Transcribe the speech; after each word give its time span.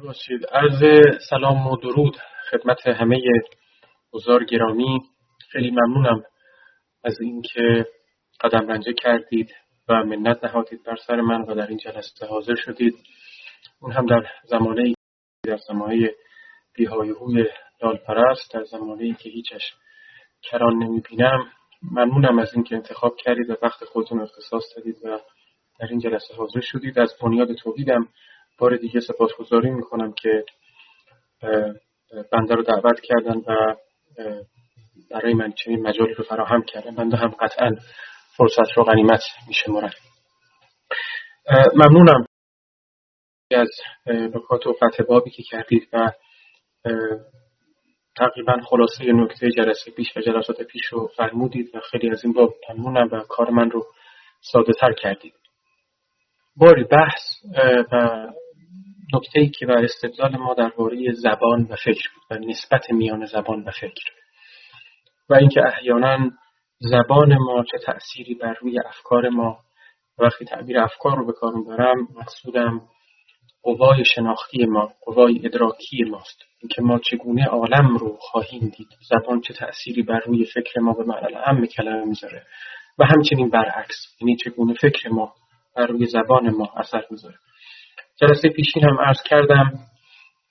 باشید 0.00 0.46
عرض 0.46 0.82
سلام 1.30 1.66
و 1.66 1.76
درود 1.76 2.16
خدمت 2.50 2.86
همه 2.86 3.20
حضار 4.12 4.44
گرامی. 4.44 5.00
خیلی 5.50 5.70
ممنونم 5.70 6.22
از 7.04 7.20
اینکه 7.20 7.86
قدم 8.40 8.68
رنجه 8.68 8.92
کردید 8.92 9.50
و 9.88 9.94
منت 9.94 10.44
نهادید 10.44 10.82
بر 10.84 10.96
سر 11.06 11.20
من 11.20 11.42
و 11.42 11.54
در 11.54 11.66
این 11.66 11.78
جلسه 11.78 12.26
حاضر 12.26 12.54
شدید. 12.54 12.94
اون 13.80 13.92
هم 13.92 14.06
در 14.06 14.26
زمانه 14.44 14.94
در 15.42 15.58
زمانه 15.68 16.10
بیهایهوی 16.74 17.44
لال 17.82 17.96
پرست 17.96 18.54
در 18.54 18.64
زمانه 18.64 19.14
که 19.14 19.30
هیچش 19.30 19.74
کران 20.42 20.74
نمی 20.82 21.00
بینم 21.00 21.52
ممنونم 21.82 22.38
از 22.38 22.54
اینکه 22.54 22.76
انتخاب 22.76 23.16
کردید 23.16 23.50
و 23.50 23.56
وقت 23.62 23.84
خودتون 23.84 24.20
اختصاص 24.20 24.62
دادید 24.76 24.96
و 25.04 25.18
در 25.80 25.86
این 25.86 26.00
جلسه 26.00 26.34
حاضر 26.34 26.60
شدید. 26.60 26.98
از 26.98 27.14
بنیاد 27.22 27.54
توحیدم 27.54 28.08
بار 28.62 28.76
دیگه 28.76 29.00
سپاسگزاری 29.00 29.70
می‌کنم 29.70 30.12
که 30.12 30.44
بنده 32.32 32.54
رو 32.54 32.62
دعوت 32.62 33.00
کردن 33.00 33.36
و 33.36 33.76
برای 35.10 35.34
من 35.34 35.52
چنین 35.52 35.86
مجالی 35.86 36.14
رو 36.14 36.24
فراهم 36.24 36.62
کردن. 36.62 36.94
بنده 36.94 37.16
هم 37.16 37.28
قطعا 37.28 37.70
فرصت 38.36 38.72
رو 38.76 38.84
غنیمت 38.84 39.20
میشمارم 39.48 39.92
ممنونم 41.74 42.26
از 43.50 43.70
نکات 44.06 44.66
و 44.66 44.72
فتح 44.72 45.04
بابی 45.08 45.30
که 45.30 45.42
کردید 45.42 45.88
و 45.92 46.12
تقریبا 48.16 48.60
خلاصه 48.66 49.12
نکته 49.12 49.50
جلسه 49.50 49.90
پیش 49.90 50.16
و 50.16 50.20
جلسات 50.20 50.62
پیش 50.62 50.84
رو 50.84 51.10
فرمودید 51.16 51.74
و 51.74 51.80
خیلی 51.80 52.10
از 52.10 52.24
این 52.24 52.32
باب 52.32 52.54
ممنونم 52.68 53.08
و 53.12 53.20
کار 53.28 53.50
من 53.50 53.70
رو 53.70 53.86
ساده 54.40 54.72
تر 54.72 54.92
کردید. 54.92 55.34
باری 56.56 56.84
بحث 56.84 57.22
و 57.92 58.26
نکته 59.14 59.46
که 59.46 59.66
بر 59.66 59.84
استدلال 59.84 60.36
ما 60.36 60.54
درباره 60.54 61.12
زبان 61.12 61.66
و 61.70 61.76
فکر 61.76 62.08
بود 62.14 62.22
و 62.30 62.34
نسبت 62.50 62.90
میان 62.90 63.24
زبان 63.24 63.64
و 63.64 63.70
فکر. 63.70 64.04
و 65.30 65.34
اینکه 65.34 65.60
احیانا 65.66 66.30
زبان 66.78 67.36
ما 67.38 67.64
چه 67.70 67.78
تأثیری 67.78 68.34
بر 68.34 68.54
روی 68.60 68.80
افکار 68.86 69.28
ما 69.28 69.58
وقتی 70.18 70.44
تعبیر 70.44 70.78
افکار 70.78 71.16
رو 71.16 71.26
به 71.26 71.32
کار 71.32 71.54
می‌برم 71.54 72.08
مقصودم 72.14 72.80
قوای 73.62 74.04
شناختی 74.04 74.66
ما 74.66 74.92
قوای 75.04 75.40
ادراکی 75.44 76.04
ماست. 76.04 76.42
اینکه 76.62 76.82
ما 76.82 76.98
چگونه 76.98 77.46
عالم 77.46 77.96
رو 77.96 78.16
خواهیم 78.20 78.72
دید 78.76 78.88
زبان 79.08 79.40
چه 79.40 79.54
تأثیری 79.54 80.02
بر 80.02 80.18
روی 80.18 80.44
فکر 80.44 80.80
ما 80.80 80.92
به 80.92 81.04
معنی 81.04 81.34
هم 81.46 81.66
کلمه 81.66 82.04
می‌ذاره. 82.04 82.46
و 82.98 83.04
همچنین 83.04 83.50
برعکس 83.50 83.96
یعنی 84.20 84.36
چگونه 84.36 84.74
فکر 84.74 85.08
ما 85.08 85.34
بر 85.76 85.86
روی 85.86 86.06
زبان 86.06 86.50
ما 86.50 86.72
اثر 86.76 87.04
می‌ذاره. 87.10 87.36
جلسه 88.20 88.48
پیشین 88.48 88.84
هم 88.84 89.00
عرض 89.00 89.22
کردم 89.26 89.72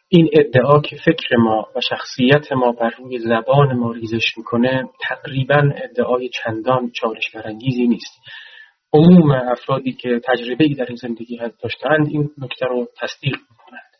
این 0.07 0.29
ادعا 0.33 0.81
که 0.81 0.97
فکر 1.05 1.35
ما 1.37 1.67
و 1.75 1.79
شخصیت 1.89 2.51
ما 2.51 2.71
بر 2.71 2.89
روی 2.89 3.19
زبان 3.19 3.77
ما 3.77 3.91
ریزش 3.91 4.37
می‌کنه 4.37 4.89
تقریبا 5.01 5.71
ادعای 5.83 6.29
چندان 6.29 6.91
چالش 6.91 7.31
برانگیزی 7.35 7.87
نیست. 7.87 8.21
عموم 8.93 9.31
افرادی 9.31 9.91
که 9.91 10.21
تجربه 10.25 10.67
در 10.77 10.85
این 10.85 10.95
زندگی 10.95 11.39
داشتند 11.63 12.07
این 12.07 12.29
نکته 12.37 12.65
رو 12.65 12.87
تصدیق 13.01 13.35
می‌کنند. 13.49 13.91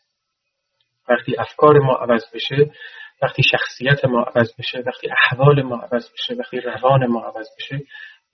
وقتی 1.08 1.36
افکار 1.38 1.78
ما 1.78 1.94
عوض 1.94 2.22
بشه 2.34 2.70
وقتی 3.22 3.42
شخصیت 3.42 4.04
ما 4.04 4.22
عوض 4.22 4.52
بشه 4.58 4.82
وقتی 4.86 5.08
احوال 5.10 5.62
ما 5.62 5.76
عوض 5.76 6.12
بشه 6.12 6.34
وقتی 6.34 6.60
روان 6.60 7.06
ما 7.06 7.20
عوض 7.20 7.46
بشه 7.58 7.84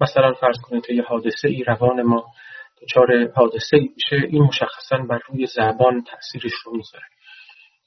مثلا 0.00 0.32
فرض 0.32 0.56
کنید 0.62 0.84
یه 0.90 1.02
حادثه 1.02 1.48
ای 1.48 1.64
روان 1.64 2.02
ما 2.02 2.24
دچار 2.82 3.32
حادثه 3.34 3.76
ای 3.76 3.88
میشه 3.94 4.26
این 4.26 4.42
مشخصا 4.42 4.96
بر 4.96 5.20
روی 5.28 5.46
زبان 5.46 6.04
تاثیرش 6.04 6.52
رو 6.64 6.76
می‌ذاره. 6.76 7.04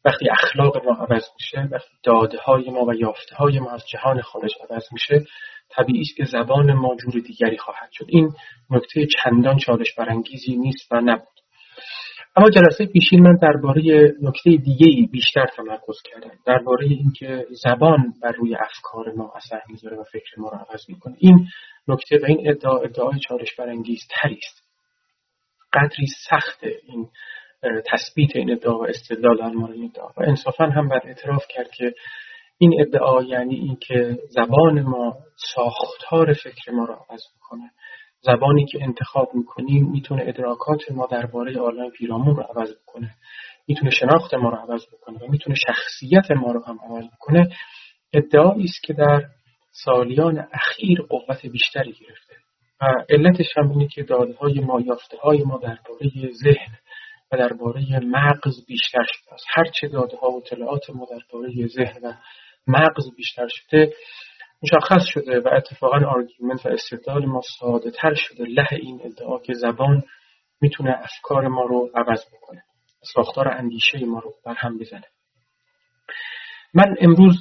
وقتی 0.05 0.29
اخلاق 0.29 0.85
ما 0.85 0.93
عوض 0.93 1.23
میشه 1.39 1.67
وقتی 1.71 1.93
داده 2.03 2.37
های 2.37 2.69
ما 2.69 2.85
و 2.85 2.93
یافته 2.93 3.35
های 3.35 3.59
ما 3.59 3.71
از 3.71 3.83
جهان 3.87 4.21
خارج 4.21 4.51
عوض 4.69 4.83
میشه 4.91 5.25
طبیعی 5.69 6.01
است 6.01 6.15
که 6.17 6.25
زبان 6.25 6.73
ما 6.73 6.95
جور 6.95 7.21
دیگری 7.21 7.57
خواهد 7.57 7.89
شد. 7.91 8.05
این 8.07 8.31
نکته 8.69 9.07
چندان 9.23 9.57
چالش 9.57 9.95
برانگیزی 9.97 10.55
نیست 10.55 10.91
و 10.91 11.01
نبود. 11.01 11.27
اما 12.35 12.49
جلسه 12.49 12.85
پیشین 12.85 13.21
من 13.21 13.37
درباره 13.41 14.13
نکته 14.21 14.49
دیگه 14.49 15.07
بیشتر 15.11 15.45
تمرکز 15.45 15.95
کردم. 16.03 16.31
درباره 16.45 16.87
اینکه 16.87 17.45
زبان 17.63 18.13
بر 18.23 18.31
روی 18.31 18.55
افکار 18.55 19.13
ما 19.17 19.33
اثر 19.35 19.61
می‌ذاره 19.69 19.97
و 19.97 20.03
فکر 20.03 20.39
ما 20.39 20.49
رو 20.49 20.57
عوض 20.57 20.89
می‌کنه. 20.89 21.15
این 21.19 21.47
نکته 21.87 22.19
و 22.21 22.25
این 22.25 22.49
ادعا 22.49 22.77
ادعای 22.77 23.19
چالش 23.19 23.55
برانگیز 23.55 23.99
تری 24.09 24.37
است. 24.37 24.70
قدری 25.73 26.07
سخت 26.29 26.63
این 26.87 27.09
تثبیت 27.91 28.35
این 28.35 28.51
ادعا 28.51 28.77
و 28.77 28.87
استدلال 28.87 29.37
در 29.37 29.49
مورد 29.49 29.71
این 29.73 29.91
ادعا. 29.93 30.07
و 30.07 30.21
انصافا 30.29 30.65
هم 30.65 30.89
بر 30.89 31.01
اعتراف 31.03 31.45
کرد 31.49 31.71
که 31.71 31.93
این 32.57 32.81
ادعا 32.81 33.23
یعنی 33.23 33.55
اینکه 33.55 34.17
زبان 34.29 34.81
ما 34.81 35.17
ساختار 35.55 36.33
فکر 36.33 36.71
ما 36.71 36.85
را 36.85 36.95
عوض 36.95 37.21
می‌کنه. 37.35 37.71
زبانی 38.21 38.65
که 38.65 38.83
انتخاب 38.83 39.29
می‌کنیم 39.35 39.91
می‌تونه 39.91 40.23
ادراکات 40.27 40.91
ما 40.91 41.07
درباره 41.07 41.57
عالم 41.57 41.89
پیرامون 41.89 42.35
رو 42.35 42.43
عوض 42.43 42.75
بکنه. 42.83 43.15
می‌تونه 43.67 43.91
شناخت 43.91 44.33
ما 44.33 44.49
رو 44.49 44.55
عوض 44.55 44.85
بکنه 44.93 45.19
و 45.19 45.31
می‌تونه 45.31 45.55
شخصیت 45.55 46.31
ما 46.31 46.51
رو 46.51 46.63
هم 46.65 46.79
عوض 46.89 47.05
بکنه. 47.07 47.49
ادعایی 48.13 48.63
است 48.63 48.83
که 48.83 48.93
در 48.93 49.23
سالیان 49.71 50.47
اخیر 50.53 51.01
قوت 51.01 51.45
بیشتری 51.45 51.91
گرفته. 51.93 52.30
و 52.81 52.85
علتش 53.09 53.57
هم 53.57 53.69
اینه 53.69 53.87
که 53.87 54.03
داده 54.03 54.33
های 54.33 54.59
ما 54.59 54.81
یافته 54.81 55.17
های 55.17 55.43
ما 55.43 55.57
درباره 55.57 56.09
ذهن 56.43 56.77
و 57.31 57.37
درباره 57.37 57.99
مغز 57.99 58.65
بیشتر 58.67 59.03
شده 59.05 59.33
است. 59.33 59.45
هرچه 59.49 59.87
داده 59.87 60.17
ها 60.17 60.29
و 60.31 60.37
اطلاعات 60.37 60.89
ما 60.89 61.07
درباره 61.11 61.67
ذهن 61.67 62.01
و 62.03 62.13
مغز 62.67 63.15
بیشتر 63.17 63.47
شده 63.47 63.93
مشخص 64.63 65.03
شده 65.05 65.39
و 65.39 65.47
اتفاقا 65.57 65.97
آرگومنت 65.97 66.65
و 66.65 66.69
استدلال 66.69 67.25
ما 67.25 67.41
ساده 67.59 67.91
تر 67.91 68.13
شده. 68.13 68.43
له 68.43 68.67
این 68.71 69.01
ادعا 69.03 69.39
که 69.39 69.53
زبان 69.53 70.03
می‌تونه 70.61 70.99
افکار 71.03 71.47
ما 71.47 71.63
رو 71.63 71.89
عوض 71.95 72.25
بکنه 72.33 72.63
ساختار 73.13 73.47
اندیشه 73.47 74.05
ما 74.05 74.19
رو 74.19 74.33
بر 74.45 74.53
هم 74.53 74.77
بزنه. 74.77 75.07
من 76.73 76.95
امروز 76.99 77.33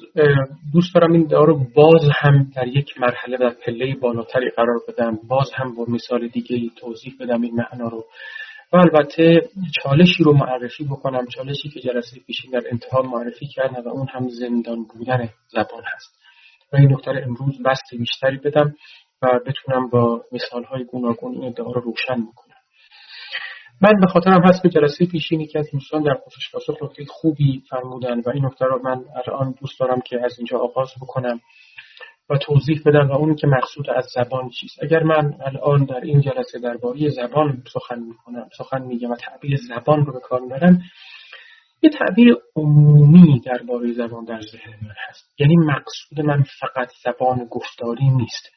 دوست 0.72 0.94
دارم 0.94 1.12
این 1.12 1.24
ادعا 1.24 1.44
رو 1.44 1.66
باز 1.74 2.02
هم 2.20 2.50
در 2.56 2.66
یک 2.66 3.00
مرحله 3.00 3.36
در 3.36 3.50
پله 3.66 3.94
بالاتری 3.94 4.50
قرار 4.50 4.80
بدم. 4.88 5.18
باز 5.28 5.50
هم 5.54 5.74
با 5.74 5.84
مثال 5.88 6.28
دیگه 6.28 6.70
توضیح 6.76 7.14
بدم 7.20 7.42
این 7.42 7.54
معنا 7.54 7.88
رو. 7.88 8.04
و 8.72 8.76
البته 8.76 9.40
چالشی 9.82 10.24
رو 10.24 10.32
معرفی 10.32 10.84
بکنم 10.84 11.26
چالشی 11.26 11.68
که 11.68 11.80
جلسه 11.80 12.20
پیشین 12.26 12.50
در 12.50 12.62
انتها 12.70 13.02
معرفی 13.02 13.46
کردم 13.46 13.82
و 13.82 13.88
اون 13.88 14.06
هم 14.10 14.28
زندان 14.28 14.84
بودن 14.84 15.28
زبان 15.48 15.82
هست. 15.94 16.20
و 16.72 16.76
این 16.76 16.92
نکته 16.92 17.10
امروز 17.10 17.62
بست 17.62 17.94
بیشتری 17.98 18.36
بدم 18.36 18.74
و 19.22 19.40
بتونم 19.46 19.88
با 19.88 20.24
مثال 20.32 20.64
های 20.64 20.84
گوناگون 20.84 21.32
این 21.32 21.44
ادعا 21.44 21.72
رو 21.72 21.80
روشن 21.80 22.22
بکنم. 22.22 22.39
من 23.82 24.00
به 24.00 24.06
خاطرم 24.06 24.42
هست 24.44 24.62
به 24.62 24.68
جلسه 24.68 25.06
پیشینی 25.06 25.46
که 25.46 25.58
از 25.58 25.70
دوستان 25.72 26.02
در 26.02 26.14
پرسش 26.14 26.50
پاسخ 26.52 26.82
نکته 26.82 27.04
خوبی 27.08 27.62
فرمودن 27.70 28.20
و 28.20 28.30
این 28.34 28.44
نکته 28.46 28.64
رو 28.64 28.82
من 28.82 29.04
الان 29.26 29.54
دوست 29.60 29.80
دارم 29.80 30.00
که 30.00 30.20
از 30.24 30.38
اینجا 30.38 30.58
آغاز 30.58 30.88
بکنم 31.02 31.40
و 32.30 32.38
توضیح 32.38 32.82
بدم 32.86 33.08
و 33.08 33.12
اون 33.12 33.34
که 33.34 33.46
مقصود 33.46 33.90
از 33.90 34.06
زبان 34.14 34.48
چیست. 34.48 34.82
اگر 34.82 35.02
من 35.02 35.34
الان 35.40 35.84
در 35.84 36.00
این 36.00 36.20
جلسه 36.20 36.58
درباره 36.58 37.08
زبان 37.08 37.62
سخن 37.72 37.98
می‌کنم 37.98 38.48
سخن 38.58 38.82
میگم 38.82 39.10
و 39.10 39.16
تعبیر 39.16 39.58
زبان 39.68 40.06
رو 40.06 40.12
به 40.12 40.20
کار 40.20 40.40
می‌برم 40.40 40.82
یه 41.82 41.90
تعبیر 41.90 42.36
عمومی 42.56 43.40
درباره 43.40 43.92
زبان 43.92 44.24
در 44.24 44.40
ذهن 44.40 44.70
من 44.82 44.94
هست. 45.08 45.34
یعنی 45.38 45.56
مقصود 45.56 46.20
من 46.20 46.44
فقط 46.60 46.88
زبان 47.04 47.46
گفتاری 47.50 48.08
نیست. 48.08 48.50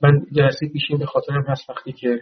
من 0.00 0.26
جلسه 0.36 0.68
پیشین 0.72 0.98
به 0.98 1.06
خاطرم 1.06 1.44
هست 1.48 1.70
وقتی 1.70 1.92
که 1.92 2.20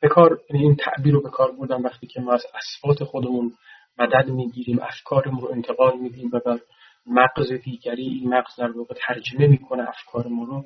به 0.00 0.08
کار 0.08 0.38
یعنی 0.50 0.62
این 0.62 0.76
تعبیر 0.76 1.14
رو 1.14 1.22
به 1.22 1.30
کار 1.30 1.52
بردم 1.52 1.82
وقتی 1.82 2.06
که 2.06 2.20
ما 2.20 2.32
از 2.32 2.44
اسفات 2.54 3.04
خودمون 3.04 3.52
مدد 3.98 4.28
می‌گیریم 4.28 4.78
افکارمون 4.82 5.40
رو 5.40 5.52
انتقال 5.52 5.98
میدیم 5.98 6.30
و 6.32 6.40
بر 6.46 6.58
مغز 7.06 7.52
دیگری 7.52 8.02
این 8.02 8.34
مغز 8.34 8.56
در 8.58 8.70
واقع 8.70 8.94
ترجمه 9.06 9.46
می‌کنه 9.46 9.88
افکار 9.88 10.26
ما 10.26 10.44
رو 10.44 10.64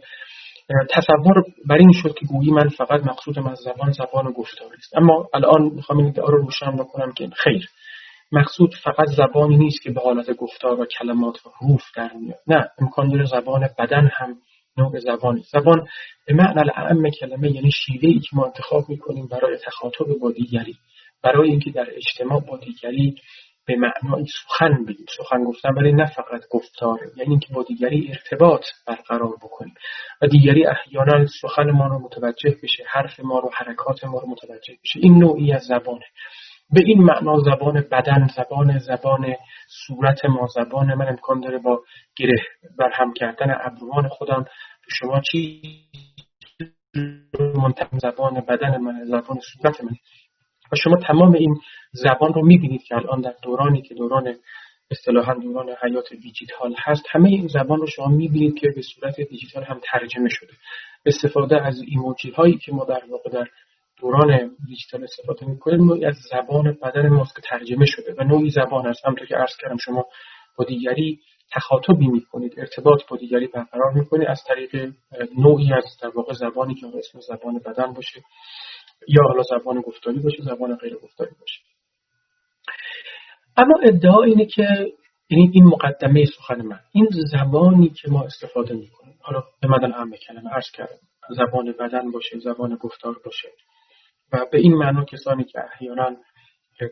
تصور 0.91 1.44
بر 1.69 1.77
این 1.77 1.93
شد 1.93 2.15
که 2.15 2.27
گویی 2.27 2.50
من 2.50 2.69
فقط 2.69 3.06
مقصودم 3.06 3.47
از 3.47 3.59
زبان 3.59 3.93
زبان 3.93 4.32
گفتاری 4.32 4.77
است. 4.79 4.97
اما 4.97 5.29
الان 5.35 5.62
می‌خوام 5.62 5.99
این 5.99 6.15
رو 6.15 6.38
روشن 6.38 6.76
بکنم 6.76 7.12
که 7.12 7.31
خیر. 7.37 7.69
مقصود 8.33 8.75
فقط 8.85 9.06
زبانی 9.17 9.56
نیست 9.56 9.83
که 9.83 9.91
به 9.91 10.00
حالت 10.00 10.37
گفتار 10.37 10.81
و 10.81 10.87
کلمات 10.87 11.47
و 11.47 11.50
حروف 11.61 11.83
در 11.97 12.12
میاد. 12.12 12.38
نه 12.47 12.69
امکان 12.79 13.09
داره 13.09 13.25
زبان 13.25 13.69
بدن 13.79 14.11
هم 14.12 14.37
نوع 14.77 14.99
زبانی 14.99 15.43
زبان. 15.53 15.87
به 16.27 16.35
معنی 16.35 16.71
اعم 16.75 17.11
کلمه 17.11 17.51
یعنی 17.51 17.71
شیوه 17.71 18.09
ای 18.09 18.21
که 18.21 18.29
ما 18.33 18.45
انتخاب 18.45 18.89
می‌کنیم 18.89 19.27
برای 19.27 19.59
تخاطب 19.67 20.07
با 20.21 20.31
دیگری 20.31 20.77
برای 21.23 21.51
اینکه 21.51 21.71
در 21.71 21.87
اجتماع 21.91 22.41
با 22.41 22.57
دیگری 22.57 23.15
به 23.67 23.77
معنای 23.77 24.25
سخن 24.25 24.85
بگیم. 24.85 25.07
سخن 25.17 25.45
گفتن 25.45 25.75
ولی 25.75 25.93
نه 25.93 26.07
فقط 26.07 26.41
گفتار 26.51 26.99
یعنی 27.17 27.31
اینکه 27.31 27.55
با 27.55 27.63
دیگری 27.63 28.09
ارتباط 28.09 28.65
برقرار 28.87 29.37
بکنیم. 29.43 29.75
و 30.23 30.27
دیگری 30.27 30.67
احیانا 30.67 31.27
سخن 31.27 31.71
ما 31.71 31.87
رو 31.87 31.99
متوجه 31.99 32.57
بشه 32.63 32.85
حرف 32.89 33.21
ما 33.21 33.39
رو 33.39 33.51
حرکات 33.55 34.05
ما 34.05 34.19
رو 34.19 34.29
متوجه 34.29 34.75
بشه. 34.85 35.01
این 35.03 35.19
نوعی 35.19 35.53
از 35.53 35.63
زبانه. 35.63 36.05
به 36.73 36.81
این 36.87 37.03
معنا 37.03 37.39
زبان 37.39 37.85
بدن 37.93 38.27
زبان 38.37 38.79
زبان 38.79 39.35
صورت 39.87 40.25
ما 40.25 40.47
زبان 40.47 40.95
من 40.95 41.09
امکان 41.09 41.41
داره 41.41 41.59
با 41.59 41.83
گره 42.17 42.37
برهم 42.79 43.13
کردن 43.13 43.55
ابروان 43.61 44.09
خودم. 44.09 44.45
به 44.81 44.89
شما 44.99 45.21
چی؟ 45.21 45.63
منتقل 47.55 47.99
زبان 47.99 48.41
بدن 48.49 48.77
من 48.77 49.05
زبان 49.05 49.39
صورت 49.41 49.85
من. 49.85 49.97
و 50.73 50.77
شما 50.77 50.97
تمام 50.97 51.33
این 51.33 51.61
زبان 51.93 52.33
رو 52.33 52.47
می‌بینید 52.47 52.83
که 52.83 52.95
الان 52.97 53.21
در 53.21 53.35
دورانی 53.43 53.83
که 53.83 53.95
دوران 53.95 54.35
اصطلاحا 54.91 55.35
دوران 55.35 55.69
حیات 55.83 56.15
دیجیتال 56.15 56.75
هست 56.79 57.03
همه 57.11 57.29
این 57.29 57.49
زبان 57.49 57.81
رو 57.81 57.87
شما 57.87 58.07
می‌بینید 58.07 58.59
که 58.59 58.69
به 58.77 58.83
صورت 58.83 59.21
دیجیتال 59.21 59.65
هم 59.65 59.81
ترجمه 59.93 60.29
شده. 60.29 60.53
استفاده 61.07 61.67
از 61.67 61.83
ایموجی 61.87 62.31
هایی 62.31 62.59
که 62.59 62.73
ما 62.73 62.85
در 62.85 63.03
واقع 63.11 63.31
در 63.31 63.47
دوران 64.00 64.56
دیجیتال 64.67 65.05
استفاده 65.05 65.47
می‌کنیم 65.47 65.85
نوعی 65.85 66.05
از 66.05 66.14
زبان 66.31 66.79
بدن 66.82 67.08
ماست 67.08 67.37
که 67.37 67.43
ترجمه 67.43 67.87
شده 67.87 68.14
و 68.19 68.25
نوعی 68.25 68.50
زبان 68.50 68.87
است. 68.87 69.05
همونطور 69.05 69.26
که 69.26 69.37
عرض 69.37 69.56
کردم 69.61 69.76
شما 69.76 70.06
با 70.58 70.64
دیگری 70.64 71.20
تخاطبی 71.52 72.06
می‌کنید 72.06 72.55
ارتباط 72.61 73.00
با 73.08 73.17
دیگری 73.17 73.47
برقرار 73.47 73.93
می‌کنید. 73.94 74.29
از 74.29 74.41
طریق 74.49 74.93
نوعی 75.38 75.73
از 75.75 75.85
در 76.02 76.08
واقع 76.08 76.32
زبانی 76.32 76.75
که 76.75 76.87
اسم 76.87 77.20
زبان 77.20 77.58
بدن 77.58 77.93
باشه 77.93 78.20
یا 79.08 79.23
حالا 79.29 79.43
زبان 79.43 79.81
گفتاری 79.81 80.19
باشه 80.19 80.43
زبان 80.43 80.76
غیر 80.76 80.97
گفتاری 80.97 81.31
باشه. 81.41 81.61
اما 83.56 83.75
ادعا 83.82 84.23
اینه 84.23 84.47
که 84.47 84.93
یعنی 85.31 85.50
این 85.55 85.64
مقدمه 85.64 86.25
سخن 86.25 86.62
من 86.62 86.81
این 86.93 87.08
زبانی 87.32 87.88
که 87.88 88.11
ما 88.11 88.23
استفاده 88.23 88.75
می‌کنیم. 88.75 89.19
حالا 89.20 89.43
به 89.62 89.69
مدن 89.69 89.93
عمه 89.93 90.17
کلمه 90.17 90.50
عرض 90.50 90.70
کردم. 90.75 90.99
زبان 91.31 91.73
بدن 91.73 92.11
باشه 92.11 92.38
زبان 92.38 92.75
گفتار 92.75 93.17
باشه. 93.25 93.49
و 94.32 94.47
به 94.53 94.59
این 94.59 94.75
معنا 94.75 95.05
کسانی 95.05 95.44
که 95.44 95.59
احیانا 95.75 96.17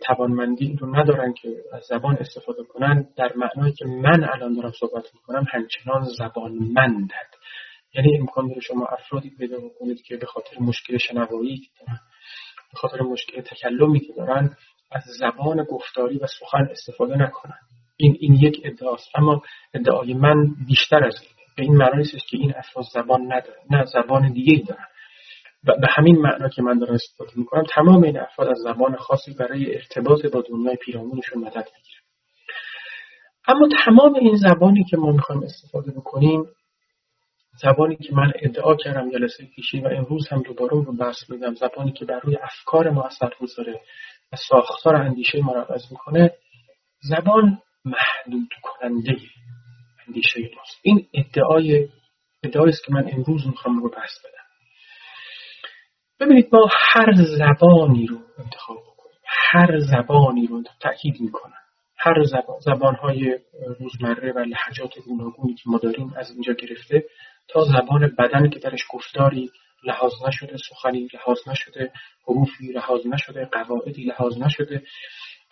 توانمندی 0.06 0.76
رو 0.80 0.96
ندارن 0.96 1.32
که 1.32 1.48
از 1.72 1.82
زبان 1.88 2.16
استفاده 2.16 2.64
کنن 2.64 3.08
در 3.16 3.32
معنایی 3.36 3.72
که 3.72 3.84
من 3.84 4.24
الان 4.24 4.54
دارم 4.54 4.72
صحبت 4.80 5.04
می‌کنم 5.14 5.44
همچنان 5.52 6.06
زبانمندند. 6.18 7.30
یعنی 7.94 8.18
امکان 8.18 8.48
داره 8.48 8.60
شما 8.60 8.86
افرادی 8.86 9.30
پیدا 9.30 9.56
بکنید 9.58 10.02
که 10.02 10.16
به 10.16 10.26
خاطر 10.26 10.58
مشکل 10.60 10.96
شنوایی 10.96 11.68
به 12.72 12.78
خاطر 12.78 13.02
مشکل 13.02 13.40
تکلمی 13.40 14.00
که 14.00 14.12
دارن 14.12 14.56
از 14.90 15.02
زبان 15.18 15.64
گفتاری 15.64 16.18
و 16.18 16.26
سخن 16.26 16.68
استفاده 16.70 17.16
نکنن. 17.16 17.58
این 17.96 18.16
این 18.20 18.34
یک 18.34 18.60
ادعاست. 18.64 19.08
اما 19.14 19.42
ادعای 19.74 20.14
من 20.14 20.54
بیشتر 20.66 21.04
از 21.04 21.14
این. 21.22 21.30
به 21.56 21.62
این 21.62 21.76
معنی 21.76 21.96
نیست 21.96 22.28
که 22.28 22.36
این 22.36 22.54
افراد 22.56 22.84
زبان 22.94 23.32
ندارن 23.32 23.62
نه 23.70 23.84
زبان 23.84 24.32
دیگه 24.32 24.64
دارن. 24.68 24.86
و 25.64 25.72
به 25.80 25.86
همین 25.90 26.16
معنا 26.16 26.48
که 26.48 26.62
من 26.62 26.78
دارم 26.78 26.94
استفاده 26.94 27.32
می‌کنم 27.36 27.64
تمام 27.74 28.02
این 28.02 28.18
افراد 28.18 28.48
از 28.48 28.58
زبان 28.58 28.96
خاصی 28.96 29.34
برای 29.34 29.74
ارتباط 29.74 30.26
با 30.26 30.42
دنیای 30.48 30.76
پیرامونشون 30.76 31.42
مدد 31.42 31.68
می‌گیرن. 31.76 32.02
اما 33.48 33.68
تمام 33.84 34.14
این 34.14 34.36
زبانی 34.36 34.84
که 34.84 34.96
ما 34.96 35.12
می‌خوایم 35.12 35.42
استفاده 35.42 35.92
بکنیم 35.92 36.44
زبانی 37.62 37.96
که 37.96 38.14
من 38.14 38.32
ادعا 38.42 38.76
کردم 38.76 39.10
جلسه 39.10 39.44
پیشی 39.54 39.80
و 39.80 39.86
امروز 39.86 40.28
هم 40.28 40.42
دوباره 40.42 40.70
رو 40.70 40.96
بحث 40.96 41.30
میدم 41.30 41.54
زبانی 41.54 41.92
که 41.92 42.04
بر 42.04 42.20
روی 42.20 42.36
افکار 42.36 42.90
ما 42.90 43.02
اثر 43.02 43.30
گذاره 43.40 43.80
و 44.32 44.36
ساختار 44.48 44.96
اندیشه 44.96 45.42
ما 45.42 45.52
را 45.52 45.62
عوض 45.62 45.82
می‌کنه 45.90 46.30
زبان 47.00 47.62
محدود 47.84 48.48
کننده 48.62 49.16
اندیشه 50.06 50.40
ماست. 50.40 50.78
این 50.82 51.06
ادعای 51.14 51.88
ادعایی 52.42 52.72
است 52.72 52.84
که 52.84 52.92
من 52.92 53.08
امروز 53.12 53.46
می‌خوام 53.46 53.82
رو 53.82 53.88
بحث 53.90 54.18
بدم. 54.18 54.37
ببینید 56.20 56.48
ما 56.52 56.68
هر 56.72 57.12
زبانی 57.38 58.06
رو 58.06 58.18
انتخاب 58.38 58.76
بکنیم 58.76 59.18
هر 59.26 59.78
زبانی 59.78 60.46
رو 60.46 60.62
تأکید 60.80 61.20
می‌کنم. 61.20 61.52
هر 61.98 62.22
زبان 62.22 62.58
زبانهای 62.60 63.38
روزمره 63.80 64.32
و 64.32 64.38
لحجات 64.38 64.98
گوناگونی 65.06 65.54
که 65.54 65.62
ما 65.66 65.78
داریم 65.78 66.14
از 66.16 66.30
اینجا 66.30 66.52
گرفته 66.52 67.04
تا 67.48 67.64
زبان 67.64 68.14
بدن 68.18 68.50
که 68.50 68.58
درش 68.58 68.80
گفتاری 68.90 69.50
لحاظ 69.84 70.12
نشده 70.26 70.56
سخنی 70.56 71.08
لحاظ 71.14 71.38
نشده 71.48 71.92
حروفی 72.28 72.72
لحاظ 72.72 73.06
نشده 73.06 73.44
قواعدی 73.44 74.04
لحاظ 74.04 74.38
نشده. 74.38 74.82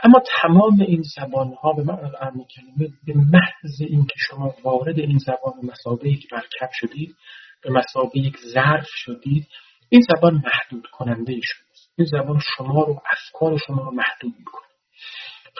اما 0.05 0.23
تمام 0.43 0.81
این 0.81 1.03
زبان 1.17 1.55
ها 1.63 1.73
به 1.73 1.83
معنی 1.83 2.11
عام 2.21 2.45
کلمه 2.45 2.93
به 3.07 3.15
محض 3.15 3.81
اینکه 3.81 4.15
شما 4.17 4.55
وارد 4.65 4.99
این 4.99 5.19
زبان 5.19 5.55
مسابقه 5.63 6.09
یک 6.09 6.33
مرکب 6.33 6.71
شدید 6.73 7.17
به 7.63 7.71
مسابقه 7.71 8.19
یک 8.19 8.37
ظرف 8.55 8.87
شدید 8.89 9.47
این 9.89 10.01
زبان 10.01 10.35
محدود 10.35 10.87
کننده 10.87 11.33
شماست. 11.33 11.93
این 11.99 12.07
زبان 12.07 12.41
شما 12.57 12.85
رو 12.85 13.03
افکار 13.13 13.59
شما 13.67 13.83
رو 13.83 13.91
محدود 13.91 14.35
می‌کنه. 14.39 14.67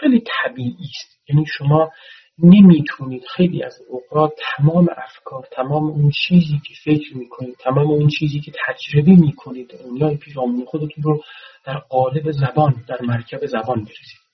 خیلی 0.01 0.25
طبیعی 0.27 0.89
است. 0.95 1.21
یعنی 1.29 1.45
شما 1.59 1.91
نمی‌تونید 2.39 3.25
خیلی 3.25 3.63
از 3.63 3.79
اوقات 3.89 4.33
تمام 4.57 4.89
افکار 4.97 5.49
تمام 5.53 5.85
اون 5.85 6.11
چیزی 6.11 6.61
که 6.67 6.75
فکر 6.85 7.17
می‌کنید 7.17 7.57
تمام 7.57 7.91
اون 7.91 8.09
چیزی 8.09 8.41
که 8.41 8.53
تجربه 8.67 9.11
می‌کنید 9.11 9.71
دنیای 9.71 10.17
پیرامون 10.17 10.65
خودتون 10.65 11.05
رو 11.05 11.23
در 11.65 11.79
قالب 11.79 12.31
زبان 12.31 12.85
در 12.89 12.99
مرکب 13.03 13.47
زبان 13.47 13.85
بریزید 13.85 14.27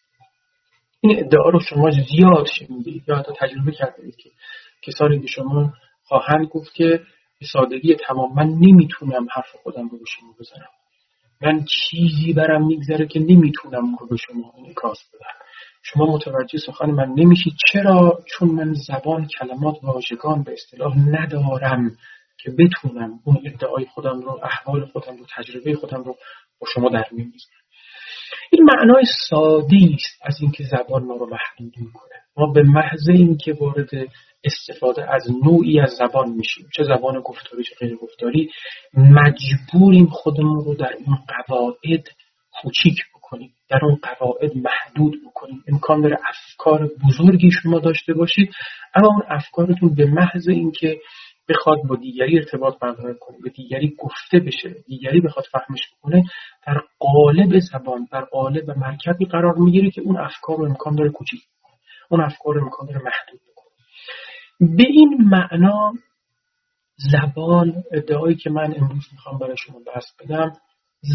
این 1.01 1.19
ادعا 1.19 1.49
رو 1.51 1.61
شما 1.61 1.91
زیاد 1.91 2.47
شنیدید. 2.47 3.03
یا 3.09 3.17
حتی 3.17 3.33
تجربه 3.39 3.73
کردید 3.73 4.17
که 4.17 4.31
کسانی 4.83 5.19
به 5.19 5.27
شما 5.27 5.73
خواهند 6.05 6.47
گفت 6.47 6.75
که 6.75 7.01
به 7.43 7.49
سادگی 7.53 7.95
تمام. 7.95 8.35
من 8.35 8.49
نمی‌تونم 8.49 9.27
حرف 9.35 9.57
خودم 9.63 9.89
رو 9.89 9.99
به 9.99 10.05
شما 10.09 10.35
بزنم. 10.41 10.69
من 11.43 11.65
چیزی 11.65 12.33
برم 12.33 12.67
میگذره 12.67 13.07
که 13.07 13.21
نمی‌تونم 13.21 13.97
رو 14.01 14.07
به 14.07 14.17
شما 14.17 14.53
انعکاس 14.59 14.99
بدم. 15.15 15.45
شما 15.83 16.07
متوجه 16.07 16.59
سخن 16.59 16.91
من 16.91 17.09
نمیشید 17.17 17.53
چرا؟ 17.73 18.19
چون 18.27 18.49
من 18.49 18.75
زبان 18.75 19.27
کلمات 19.39 19.77
واژگان 19.83 20.43
به 20.43 20.53
اصطلاح 20.53 20.99
ندارم 20.99 21.91
که 22.39 22.51
بتونم 22.51 23.21
اون 23.25 23.39
ادعای 23.45 23.85
خودم 23.85 24.21
رو 24.21 24.41
احوال 24.43 24.87
خودم 24.87 25.17
رو 25.17 25.27
تجربه 25.37 25.75
خودم 25.75 26.03
رو 26.03 26.17
با 26.61 26.67
شما 26.75 26.89
در 26.89 27.05
میون 27.13 27.33
این 28.53 28.67
معنای 28.77 29.05
ساده 29.29 29.77
است 29.95 30.23
از 30.23 30.37
اینکه 30.41 30.65
زبان 30.65 31.05
ما 31.05 31.15
رو 31.15 31.27
محدود 31.27 31.75
می‌کنه. 31.79 32.13
ما 32.37 32.53
به 32.53 32.63
محض 32.63 33.09
اینکه 33.09 33.53
وارد 33.53 33.91
استفاده 34.45 35.15
از 35.15 35.23
نوعی 35.45 35.81
از 35.81 35.91
زبان 35.91 36.31
میشیم. 36.31 36.67
چه 36.77 36.83
زبان 36.83 37.21
گفتاری 37.21 37.65
چه 37.65 37.75
غیر 37.81 37.97
گفتاری 37.97 38.51
مجبوریم 38.95 40.07
خودمون 40.07 40.65
رو 40.65 40.75
در 40.75 40.93
این 40.99 41.17
قواعد 41.29 42.09
کوچیک 42.63 42.97
بکنیم. 43.15 43.55
در 43.71 43.79
اون 43.83 43.99
قواعد 44.03 44.53
محدود 44.57 45.21
بکنیم. 45.27 45.65
امکان 45.69 46.01
داره 46.01 46.17
افکار 46.29 46.91
بزرگی 47.09 47.51
شما 47.51 47.79
داشته 47.79 48.15
باشید 48.15 48.51
اما 48.95 49.09
اون 49.09 49.23
افکارتون 49.29 49.95
به 49.95 50.07
محض 50.07 50.49
اینکه 50.49 51.01
بخواد 51.53 51.79
با 51.89 51.97
دیگری 51.97 52.39
ارتباط 52.39 52.79
برقرار 52.79 53.15
کنه 53.15 53.37
به 53.43 53.51
دیگری 53.51 53.97
گفته 53.99 54.39
بشه 54.39 54.75
دیگری 54.87 55.21
بخواد 55.21 55.45
فهمش 55.53 55.81
بکنه 55.99 56.25
در 56.67 56.81
قالب 56.99 57.59
زبان 57.59 58.09
در 58.13 58.25
قالب 58.25 58.71
مرکبی 58.71 59.25
قرار 59.25 59.55
می‌گیره 59.59 59.91
که 59.91 60.01
اون 60.01 60.17
افکار 60.19 60.57
رو 60.57 60.65
امکان 60.65 60.95
داره 60.95 61.11
کوچیک 61.11 61.41
اون 62.11 62.21
افکار 62.21 62.55
رو 62.55 62.65
امکان 62.65 62.87
داره 62.87 62.99
محدود 62.99 63.41
بکنه. 63.53 64.77
به 64.77 64.85
این 64.89 65.19
معنا 65.21 65.93
زبان 67.13 67.85
ادعایی 67.93 68.37
که 68.37 68.51
من 68.51 68.75
امروز 68.77 69.09
می‌خوام 69.13 69.39
برای 69.39 69.57
شما 69.67 69.79
بحث 69.87 70.05
بدم 70.21 70.53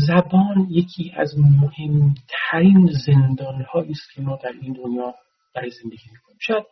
زبان 0.08 0.67
یکی 0.70 1.13
از 1.17 1.34
مهمترین 1.39 2.89
زندان 3.06 3.65
است 3.75 4.13
که 4.15 4.22
ما 4.22 4.39
در 4.44 4.51
این 4.62 4.74
دنیا 4.74 5.13
برای 5.56 5.70
زندگی 5.70 6.10
می‌کنیم. 6.12 6.38
شاید 6.41 6.63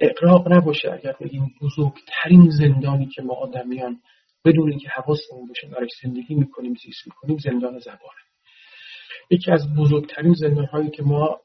اقراق 0.00 0.52
نباشه 0.52 0.92
اگر 0.92 1.14
بگیم 1.20 1.54
بزرگترین 1.62 2.50
زندانی 2.58 3.06
که 3.06 3.22
ما 3.22 3.34
آدمیان 3.34 4.00
بدون 4.44 4.70
اینکه 4.70 4.88
حواسمون 4.88 5.48
باشه 5.48 5.68
برای 5.68 5.88
زندگی 6.02 6.34
می‌کنیم 6.34 6.74
زیست 6.74 7.06
می‌کنیم 7.06 7.38
زندان 7.38 7.78
زبانه. 7.78 8.20
یکی 9.30 9.52
از 9.52 9.74
بزرگترین 9.78 10.32
زندان 10.32 10.66
هایی 10.66 10.90
که 10.90 11.02
ما 11.02 11.40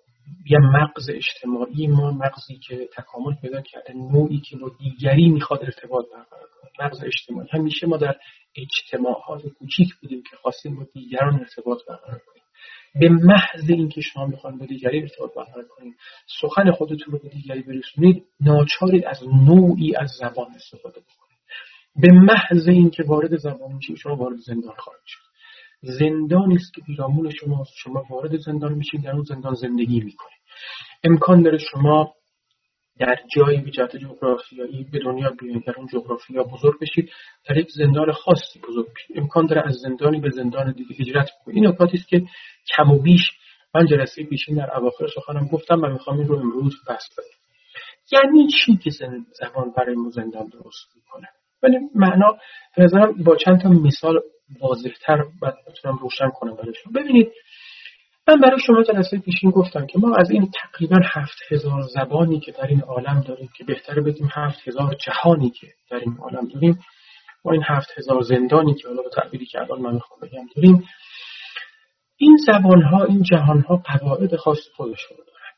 یه 0.50 0.58
مغز 0.60 1.10
اجتماعی 1.10 1.88
ما 1.88 2.12
مغزی 2.12 2.60
که 2.68 2.90
تکامل 2.98 3.36
پیدا 3.42 3.62
کرده 3.62 3.94
نوعی 3.94 4.42
که 4.50 4.58
با 4.58 4.72
دیگری 4.80 5.30
می‌خواد 5.30 5.64
ارتباط 5.64 6.06
برقرار 6.06 6.50
کنه. 6.62 6.86
مغز 6.86 7.04
اجتماعی. 7.04 7.48
همیشه 7.52 7.88
ما 7.88 7.98
در 7.98 8.16
اجتماعات 8.56 9.48
کوچیک 9.60 9.96
بودیم 10.02 10.24
که 10.32 10.38
خواستیم 10.38 10.76
با 10.76 10.84
دیگران 10.94 11.40
ارتباط 11.40 11.80
برقرار 11.90 12.22
کنیم. 12.28 12.45
به 13.00 13.10
محض 13.10 13.70
اینکه 13.70 14.02
شما 14.02 14.26
می‌خوان 14.26 14.58
با 14.58 14.66
دیگری 14.66 15.02
ارتباط 15.02 15.34
برقرار 15.36 15.66
کنید 15.68 15.96
سخن 16.42 16.72
خودتون 16.72 17.14
رو 17.14 17.20
به 17.20 17.30
دیگری 17.30 17.62
برسونید 17.62 18.26
ناچارید 18.40 19.06
از 19.06 19.24
نوعی 19.48 19.96
از 19.96 20.12
زبان 20.20 20.48
استفاده 20.56 21.00
بکنید. 21.00 21.40
به 21.96 22.12
محض 22.12 22.68
اینکه 22.68 23.04
وارد 23.04 23.38
زبان 23.38 23.74
میشید 23.74 23.96
شما 23.96 24.16
وارد 24.16 24.38
زندان 24.38 24.76
خواهید 24.78 25.04
شد. 25.06 25.20
زندانی 25.82 26.56
است 26.56 26.74
که 26.74 26.82
پیرامون 26.82 27.30
شما 27.30 27.66
شما 27.78 28.04
وارد 28.10 28.38
زندان 28.38 28.74
میشید 28.74 29.04
در 29.04 29.12
اون 29.12 29.24
زندان 29.24 29.54
زندگی 29.54 30.00
می‌کنید. 30.00 30.40
امکان 31.04 31.42
داره 31.42 31.58
شما 31.58 32.14
در 33.00 33.16
جایی 33.36 33.62
به 33.62 33.72
جهت 33.72 33.96
جغرافیایی 33.98 34.84
به 34.92 35.00
دنیا 35.00 35.30
بیاید 35.30 35.66
در 35.66 35.74
اون 35.78 35.88
جغرافیا 35.88 36.44
بزرگ 36.44 36.80
بشید 36.80 37.12
در 37.50 37.58
یک 37.58 37.68
زندان 37.72 38.12
خاصی 38.12 38.60
بزرگ 38.68 38.86
بشید. 38.96 39.18
امکان 39.20 39.46
داره 39.46 39.68
از 39.68 39.76
زندانی 39.76 40.20
به 40.20 40.30
زندان 40.30 40.72
دیگه 40.72 40.96
هجرت 41.00 41.30
کنید. 41.46 41.58
این 41.58 41.68
نکاتی 41.68 41.98
است 41.98 42.08
که 42.08 42.22
کم 42.76 42.92
و 42.92 43.00
بیش 43.00 43.22
من 43.76 43.86
جلسه 43.86 44.24
پیشین 44.24 44.56
در 44.56 44.78
اواخر 44.78 45.08
سخنم 45.08 45.48
گفتم 45.48 45.82
و 45.84 45.88
می‌خوام 45.88 46.18
این 46.18 46.28
رو 46.28 46.36
امروز 46.36 46.74
بس 46.90 47.10
بدم 47.18 47.36
یعنی 48.12 48.48
چی 48.48 48.78
که 48.78 48.90
زبان 49.40 49.74
برای 49.78 49.96
ما 49.96 50.10
زندان 50.10 50.48
درست 50.48 50.96
می‌کنه؟ 50.96 51.28
ولی 51.64 51.78
معنا 51.96 52.38
نظرم 52.78 53.24
با 53.24 53.36
چند 53.36 53.62
تا 53.62 53.70
مثال 53.70 54.22
واضحتر 54.62 55.26
بتونم 55.68 55.98
روشن 55.98 56.30
کنم 56.30 56.56
برایشون. 56.56 56.94
ببینید 56.94 57.32
من 58.28 58.36
برای 58.42 58.60
شما 58.60 58.84
جلسه 58.84 59.18
پیشین 59.18 59.50
گفتم 59.52 59.86
که 59.86 60.00
ما 60.00 60.16
از 60.16 60.32
این 60.32 60.52
تقریبا 60.62 60.98
هفت 61.14 61.38
هزار 61.52 61.82
زبانی 61.82 62.40
که 62.40 62.52
در 62.52 62.68
این 62.68 62.82
عالم 62.82 63.22
داریم 63.22 63.50
که 63.58 63.64
بهتره 63.64 64.02
بگیم 64.02 64.30
هفت 64.36 64.68
هزار 64.68 64.96
جهانی 64.96 65.50
که 65.50 65.68
در 65.92 65.98
این 65.98 66.18
عالم 66.20 66.48
داریم 66.48 66.80
ما 67.46 67.52
این 67.52 67.64
هفت 67.66 67.88
هزار 67.98 68.22
زندانی 68.22 68.74
که 68.74 68.88
حالا 68.88 69.02
به 69.02 69.10
تعبیری 69.10 69.46
که 69.46 69.62
الان 69.62 69.82
من 69.82 69.94
می‌خوام 69.94 70.20
بگم 70.20 70.46
داریم 70.56 70.88
این 72.18 72.38
زبان 72.48 72.82
ها 72.82 73.04
این 73.04 73.24
جهان 73.24 73.62
ها 73.62 73.76
قواعد 73.76 74.36
خاص 74.36 74.58
خودشون 74.76 75.18
دارن. 75.18 75.54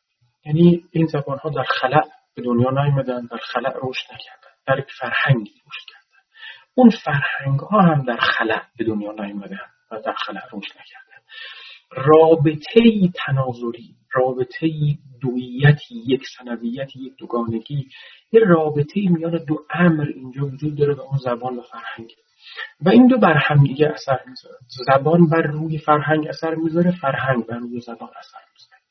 یعنی 0.46 0.84
این 0.92 1.06
زبان 1.06 1.38
ها 1.38 1.50
در 1.50 1.64
خلع 1.64 2.02
به 2.36 2.42
دنیا 2.42 2.70
نیومدن 2.70 3.26
در 3.26 3.38
خلع 3.38 3.74
رشد 3.84 4.06
نکردن 4.14 4.52
در 4.68 4.80
یک 4.80 4.92
فرهنگی 5.00 5.52
رشد 5.52 5.86
کردن. 5.88 6.24
اون 6.76 6.90
فرهنگ 6.90 7.60
ها 7.60 7.82
هم 7.82 8.04
در 8.04 8.18
خلع 8.18 8.62
به 8.78 8.86
دنیا 8.86 9.12
نیومدن 9.12 9.68
و 9.92 10.00
در 10.06 10.14
خلع 10.14 10.42
رشد 10.54 10.72
نکردن. 10.72 11.22
رابطه 11.91 13.10
تناظری 13.25 13.96
رابطه 14.13 14.67
دویتی 15.22 15.96
یک 16.08 16.22
سنویتی 16.38 17.00
یک 17.00 17.13
دوگانگی 17.17 17.88
یه 18.32 18.41
رابطه 18.41 19.01
میان 19.10 19.46
دو 19.48 19.65
امر 19.74 20.06
اینجا 20.15 20.46
وجود 20.46 20.75
داره 20.75 20.94
به 20.94 21.01
اون 21.01 21.17
زبان 21.17 21.58
و 21.58 21.62
فرهنگ. 21.62 22.12
و 22.82 22.89
این 22.89 23.08
دو 23.08 23.17
بر 23.17 23.38
هم 23.38 23.63
دیگه 23.63 23.88
اثر 23.88 24.20
می‌ذاره. 24.27 24.58
زبان 24.88 25.29
بر 25.29 25.41
روی 25.41 25.77
فرهنگ 25.77 26.27
اثر 26.27 26.56
می‌ذاره 26.56 26.91
فرهنگ 26.91 27.46
بر 27.46 27.58
روی 27.58 27.79
زبان 27.79 28.10
اثر 28.20 28.39
می‌ذاره. 28.53 28.82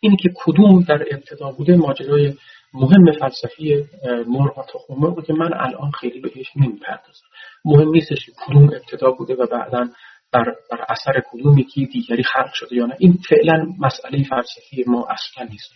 اینی 0.00 0.16
که 0.16 0.28
کدوم 0.36 0.82
در 0.82 1.04
ابتدا 1.10 1.52
بوده 1.52 1.76
ماجرای 1.76 2.34
مهم 2.74 3.12
فلسفی 3.20 3.84
مرغ 4.26 4.58
و 4.58 4.62
تخم 4.62 4.94
مرغ 4.94 5.24
که 5.26 5.32
من 5.32 5.54
الان 5.54 5.90
خیلی 5.90 6.20
بهش 6.20 6.46
نمی‌پردازم. 6.56 7.26
مهم 7.64 7.88
نیستش 7.88 8.30
کدوم 8.46 8.64
ابتدا 8.64 9.10
بوده 9.10 9.34
و 9.34 9.46
بعدا 9.46 9.88
بر, 10.34 10.44
بر 10.70 10.84
اثر 10.88 11.22
کدوم 11.30 11.58
یکی 11.58 11.86
دیگری 11.86 12.22
خلق 12.22 12.50
شده 12.54 12.76
یا 12.76 12.86
نه 12.86 12.94
این 12.98 13.18
فعلا 13.28 13.66
مسئله 13.80 14.24
فلسفی 14.24 14.84
ما 14.86 15.06
اصلا 15.10 15.48
نیست. 15.50 15.72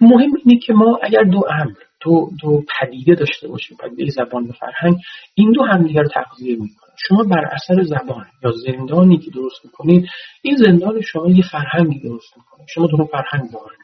مهم 0.00 0.30
اینه 0.44 0.60
که 0.60 0.72
ما 0.72 0.98
اگر 1.02 1.22
دو 1.22 1.40
امر 1.50 1.72
دو, 2.00 2.30
دو 2.42 2.62
پدیده 2.80 3.14
داشته 3.14 3.48
باشیم 3.48 3.76
پدیده 3.76 4.10
زبان 4.10 4.44
و 4.48 4.52
فرهنگ 4.52 4.96
این 5.34 5.52
دو 5.52 5.62
هم 5.64 5.86
دیگر 5.86 6.04
تغذیه 6.04 6.52
می‌کنن. 6.52 6.92
شما 7.08 7.22
بر 7.22 7.44
اثر 7.52 7.82
زبان 7.82 8.26
یا 8.44 8.50
زندانی 8.50 9.18
که 9.18 9.30
درست 9.30 9.64
می‌کنید 9.64 10.08
این 10.42 10.56
زندان 10.56 11.00
شما 11.00 11.30
یه 11.30 11.44
فرهنگی 11.52 12.00
درست 12.00 12.36
می‌کنه. 12.36 12.66
شما 12.74 12.86
دو 12.86 13.04
فرهنگ 13.04 13.50
دارید. 13.52 13.81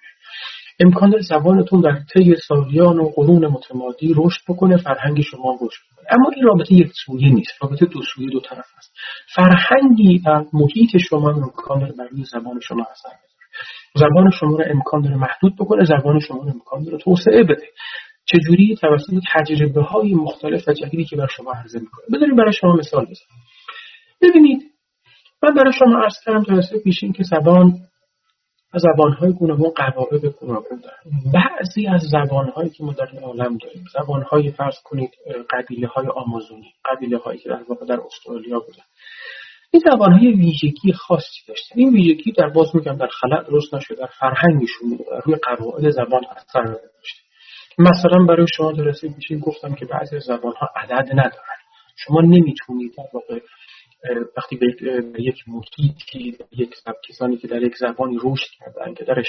امکان 0.80 1.10
داره 1.10 1.22
زبانتون 1.22 1.80
در 1.80 1.98
طی 2.14 2.36
سالیان 2.48 2.98
و 2.98 3.10
قرون 3.16 3.46
متمادی 3.46 4.14
رشد 4.16 4.40
بکنه 4.48 4.76
فرهنگ 4.76 5.20
شما 5.20 5.58
رشد 5.62 5.80
بکنه. 5.92 6.06
اما 6.10 6.30
این 6.36 6.44
رابطه 6.44 6.74
یک 6.74 6.92
سویه 7.06 7.30
نیست 7.30 7.52
رابطه 7.62 7.86
دو 7.86 8.00
سویه 8.14 8.30
دو 8.30 8.40
طرف 8.40 8.66
است. 8.78 8.92
فرهنگی 9.34 10.22
و 10.26 10.44
محیط 10.52 10.96
شما 11.10 11.30
امکان 11.30 11.78
داره 11.78 11.92
بر 11.92 12.04
روی 12.04 12.24
زبان 12.24 12.60
شما 12.60 12.86
اثر 12.90 13.16
زبان 13.94 14.30
شما 14.30 14.56
رو 14.56 14.64
امکان 14.70 15.02
داره 15.02 15.16
محدود 15.16 15.54
بکنه 15.54 15.84
زبان 15.84 16.20
شما 16.20 16.42
رو 16.42 16.48
امکان 16.48 16.84
داره 16.84 16.98
توسعه 16.98 17.42
بده. 17.42 17.66
چجوری؟ 18.24 18.76
توسط 18.80 19.14
تجربه 19.34 19.82
های 19.82 20.14
مختلف 20.14 20.68
و 20.68 20.72
جدیدی 20.72 21.04
که 21.04 21.16
بر 21.16 21.26
شما 21.26 21.52
عرضه 21.52 21.78
می‌کنه. 21.78 22.04
بذاریم 22.14 22.36
برای 22.36 22.52
شما 22.52 22.76
مثال 22.76 23.04
بزنم. 23.04 23.38
ببینید 24.22 24.62
من 25.42 25.54
برای 25.54 25.72
شما 25.72 26.02
عرض 26.02 26.14
کردم 26.24 26.60
پیشین 26.84 27.12
که 27.12 27.22
زبان 27.22 27.78
زبانهای 28.74 29.32
گوناگون 29.32 29.70
قواعد 29.70 30.26
گوناگون 30.26 30.80
دارن 30.80 31.32
بعضی 31.34 31.86
از 31.86 32.00
زبانهایی 32.12 32.70
که 32.70 32.84
ما 32.84 32.92
در 32.92 33.08
عالم 33.22 33.56
داریم 33.56 33.84
زبانهای 33.94 34.50
فرض 34.50 34.74
کنید 34.84 35.10
قبیله 35.50 35.86
های 35.86 36.06
آمازونی 36.06 36.74
قبیله 36.84 37.18
هایی 37.18 37.38
که 37.38 37.48
در 37.48 37.62
واقع 37.68 37.86
در 37.86 38.00
استرالیا 38.00 38.58
بودن. 38.58 38.82
این 39.70 39.82
زبانهای 39.92 40.32
ویژگی 40.32 40.92
خاصی 40.92 41.40
داشتن. 41.48 41.74
این 41.78 41.92
ویژگی 41.92 42.32
در 42.32 42.48
باز 42.48 42.76
میگم 42.76 42.96
در 42.96 43.08
خلق 43.20 43.48
درست 43.48 43.74
نشده 43.74 43.94
در 43.94 44.08
فرهنگشون 44.20 44.98
روی 45.24 45.36
قواعد 45.36 45.90
زبان 45.90 46.22
اثر 46.36 46.62
داشته 46.62 47.28
مثلا 47.78 48.24
برای 48.24 48.46
شما 48.56 48.72
درسته 48.72 49.08
پیشین 49.08 49.38
گفتم 49.38 49.74
که 49.74 49.86
بعضی 49.86 50.16
از 50.16 50.22
زبانها 50.22 50.68
عدد 50.76 51.08
ندارن. 51.12 51.58
شما 51.96 52.20
نمی‌تونید 52.20 52.94
در 52.96 53.04
واقع 53.14 53.40
وقتی 54.36 54.56
به 54.56 54.66
یک 55.18 55.44
محیطی 55.48 56.36
یک 56.52 56.74
کسانی 57.08 57.36
که 57.36 57.48
در 57.48 57.62
یک 57.62 57.76
زبانی 57.76 58.18
رشد 58.22 58.50
کردن 58.58 58.94
که 58.94 59.04
درش 59.04 59.26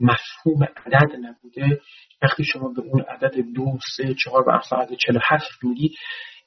مفهوم 0.00 0.64
عدد 0.64 1.12
نبوده 1.20 1.80
وقتی 2.22 2.44
شما 2.44 2.68
به 2.68 2.82
اون 2.82 3.00
عدد 3.00 3.34
دو 3.54 3.78
سه 3.96 4.14
چهار 4.14 4.48
و 4.48 4.60
عدد 4.72 4.94
چلو 4.94 5.20
هفت 5.22 5.64
میگی 5.64 5.94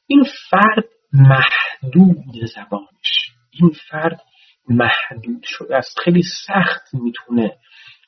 این 0.07 0.23
فرد 0.49 0.85
محدود 1.13 2.45
زبانش. 2.55 3.31
این 3.51 3.71
فرد 3.89 4.21
محدود 4.69 5.43
شده 5.43 5.75
است. 5.75 5.99
خیلی 5.99 6.23
سخت 6.47 6.93
می‌تونه 6.93 7.57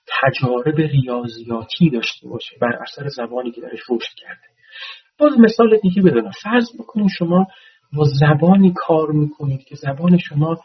تجارب 0.07 0.77
ریاضیاتی 0.77 1.89
داشته 1.89 2.27
باشه 2.27 2.55
بر 2.62 2.79
اثر 2.81 3.07
زبانی 3.07 3.51
که 3.51 3.62
درش 3.62 3.79
رشد 3.89 4.13
کرده. 4.17 4.48
باز 5.19 5.39
مثال 5.39 5.77
دیگه 5.77 6.01
بدونم. 6.01 6.31
فرض 6.43 6.65
بکنید 6.79 7.10
شما 7.17 7.48
با 7.96 8.04
زبانی 8.20 8.74
کار 8.75 9.12
می‌کنید 9.12 9.64
که 9.64 9.75
زبان 9.75 10.18
شما 10.18 10.58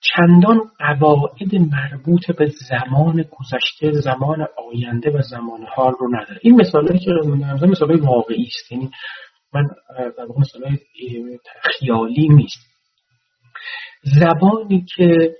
چندان 0.00 0.60
قواعد 0.78 1.54
مربوط 1.54 2.30
به 2.30 2.52
زمان 2.68 3.24
گذشته 3.30 4.00
زمان 4.00 4.46
آینده 4.68 5.10
و 5.10 5.22
زمان 5.22 5.66
حال 5.74 5.92
رو 6.00 6.08
نداره. 6.08 6.40
این 6.42 6.60
مثالی 6.60 6.98
که 6.98 7.10
من 7.24 7.68
مثال 7.70 8.00
واقعی 8.00 8.46
است. 8.46 8.72
یعنی 8.72 8.90
من 9.54 9.68
در 9.96 10.26
مثال 10.38 10.78
خیالی 11.62 12.28
نیست. 12.28 12.68
زبانی 14.02 14.86
که 14.96 15.34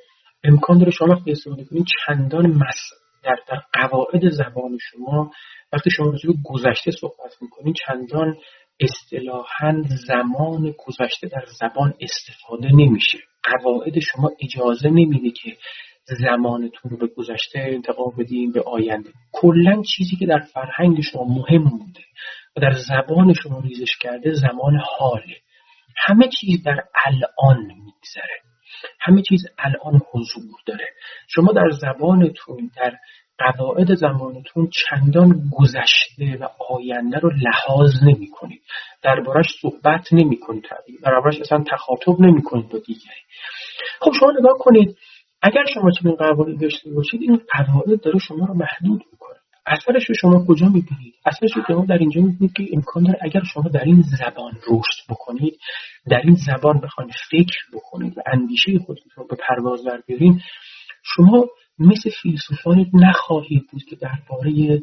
امکان 0.45 0.79
داره 0.79 0.91
شما 0.91 1.09
وقتی 1.09 1.33
استفاده 1.33 1.65
کنید 1.65 1.87
چندان 2.07 2.47
مس 2.47 2.77
در, 3.25 3.37
در 3.49 3.63
قواعد 3.73 4.29
زبان 4.29 4.79
شما 4.81 5.31
وقتی 5.73 5.91
شما 5.91 6.07
راجع 6.11 6.29
گذشته 6.45 6.91
صحبت 6.91 7.33
می‌کنید 7.41 7.77
چندان 7.87 8.37
اصطلاحا 8.81 9.83
زمان 10.07 10.75
گذشته 10.87 11.29
در 11.29 11.45
زبان 11.61 11.95
استفاده 12.01 12.69
نمیشه. 12.69 13.19
قواعد 13.43 13.99
شما 13.99 14.31
اجازه 14.41 14.89
نمیده 14.89 15.31
که 15.31 15.57
زمانتون 16.21 16.91
رو 16.91 16.97
به 16.97 17.07
گذشته 17.07 17.59
انتقال 17.59 18.13
بدین 18.19 18.53
به 18.53 18.63
آینده. 18.63 19.11
کلا 19.33 19.83
چیزی 19.83 20.17
که 20.17 20.27
در 20.27 20.39
فرهنگ 20.39 21.01
شما 21.01 21.25
مهم 21.25 21.65
بوده 21.65 22.01
و 22.57 22.61
در 22.61 22.73
زبان 22.89 23.33
شما 23.33 23.61
ریزش 23.61 23.97
کرده 24.01 24.33
زمان 24.35 24.81
حاله. 24.99 25.37
همه 25.97 26.29
چیز 26.41 26.63
در 26.63 26.85
الان 27.07 27.67
میگذره. 27.67 28.41
همه 29.01 29.23
چیز 29.23 29.47
الان 29.59 30.01
حضور 30.13 30.61
داره. 30.67 30.89
شما 31.29 31.53
در 31.53 31.71
زبانتون 31.71 32.71
در 32.77 32.97
قواعد 33.39 33.95
زمانتون 33.95 34.71
چندان 34.71 35.51
گذشته 35.53 36.39
و 36.41 36.49
آینده 36.75 37.19
رو 37.19 37.31
لحاظ 37.31 37.91
نمی 38.03 38.31
کنید 38.31 38.63
دربارش 39.03 39.47
صحبت 39.63 40.13
نمی 40.13 40.37
کنید 40.39 40.65
دربارش 41.03 41.41
اصلا 41.41 41.65
تخاطب 41.71 42.21
نمی 42.21 42.43
کنید 42.43 42.69
با 42.69 42.79
دیگری. 42.79 43.23
خب 44.01 44.13
شما 44.21 44.33
نگاه 44.39 44.59
کنید 44.59 44.97
اگر 45.43 45.65
شما 45.75 45.91
چنین 45.91 46.15
قواعد 46.15 46.61
داشته 46.61 46.91
باشید 46.91 47.23
این 47.23 47.41
قواعد 47.51 48.01
داره 48.01 48.19
شما 48.19 48.47
رو 48.47 48.55
محدود 48.55 49.03
می‌کنه. 49.13 49.39
اثرش 49.67 50.09
رو 50.09 50.15
شما 50.15 50.45
کجا 50.49 50.67
می‌بینید؟ 50.67 51.15
اثرش 51.27 51.51
رو 51.57 51.63
شما 51.67 51.85
در 51.85 51.99
اینجا 51.99 52.21
می‌بینید 52.21 52.53
که 52.57 52.65
امکان 52.73 53.03
داره 53.03 53.19
اگر 53.23 53.43
شما 53.53 53.69
در 53.69 53.85
این 53.85 54.03
زبان 54.19 54.53
رشد 54.53 55.11
بکنید 55.11 55.59
در 56.11 56.21
این 56.25 56.37
زبان 56.47 56.81
بخواید 56.81 57.11
فکر 57.31 57.57
بکنید 57.73 58.19
و 58.19 58.23
اندیشه 58.27 58.79
خودتون 58.79 59.13
رو 59.17 59.27
به 59.27 59.37
پرواز 59.49 59.85
در 59.85 60.01
شما 61.03 61.47
مثل 61.79 62.11
فیلسوفان 62.23 62.87
نخواهید 62.95 63.67
بود 63.73 63.83
که 63.85 63.97
درباره 63.97 64.81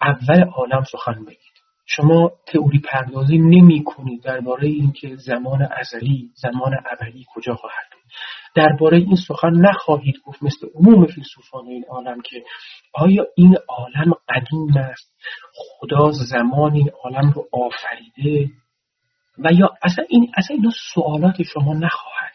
اول 0.00 0.44
عالم 0.44 0.84
سخن 0.92 1.24
بگید. 1.24 1.52
شما 1.86 2.32
تئوری 2.46 2.78
پردازی 2.78 3.38
نمی 3.38 3.84
کنید 3.84 4.22
درباره 4.22 4.68
اینکه 4.68 5.16
زمان 5.16 5.68
ازلی 5.80 6.30
زمان 6.34 6.72
ابدی 6.90 7.26
کجا 7.34 7.54
خواهد 7.54 7.86
بود. 7.92 8.12
درباره 8.54 8.98
این 8.98 9.16
سخن 9.16 9.50
نخواهید 9.50 10.14
گفت 10.24 10.42
مثل 10.42 10.66
عموم 10.74 11.06
فیلسوفان 11.06 11.66
این 11.66 11.84
عالم 11.88 12.20
که 12.20 12.44
آیا 12.94 13.26
این 13.36 13.56
عالم 13.68 14.12
قدیم 14.28 14.76
است؟ 14.76 15.12
خدا 15.54 16.10
زمان 16.10 16.72
این 16.72 16.90
عالم 17.04 17.30
رو 17.30 17.48
آفریده؟ 17.52 18.50
و 19.38 19.52
یا 19.52 19.70
اصلا 19.82 20.04
این 20.08 20.32
اصلا 20.36 20.56
این 20.56 20.70
سوالات 20.94 21.42
شما 21.42 21.74
نخواهد 21.74 22.31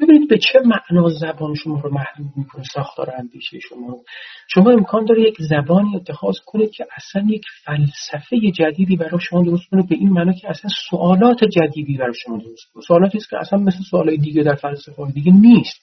ببینید 0.00 0.28
به 0.28 0.38
چه 0.38 0.58
معنا 0.64 1.08
زبان 1.08 1.54
شما 1.54 1.80
رو 1.80 1.94
محدود 1.94 2.32
می‌کنه 2.36 2.62
ساختار 2.74 3.14
اندیشه 3.18 3.58
شما 3.58 3.86
رو. 3.86 4.02
شما 4.48 4.70
امکان 4.70 5.04
داره 5.04 5.22
یک 5.22 5.36
زبانی 5.38 5.96
اتخاذ 5.96 6.34
کنید 6.46 6.70
که 6.70 6.86
اصلا 6.96 7.26
یک 7.28 7.44
فلسفه 7.64 8.36
جدیدی 8.58 8.96
برای 8.96 9.20
شما 9.20 9.42
درست 9.42 9.70
کنه 9.70 9.82
به 9.82 9.94
این 9.94 10.08
معنا 10.08 10.32
که 10.32 10.50
اصلا 10.50 10.70
سوالات 10.90 11.44
جدیدی 11.44 11.96
برای 11.96 12.14
شما 12.24 12.36
درست 12.36 12.72
کنه. 12.72 12.82
سوالاتی 12.82 13.18
است 13.18 13.30
که 13.30 13.36
اصلا 13.38 13.58
مثل 13.58 13.78
سوالای 13.90 14.16
دیگه 14.16 14.42
در 14.42 14.54
فلسفه 14.54 15.02
های 15.02 15.12
دیگه 15.12 15.32
نیست. 15.32 15.80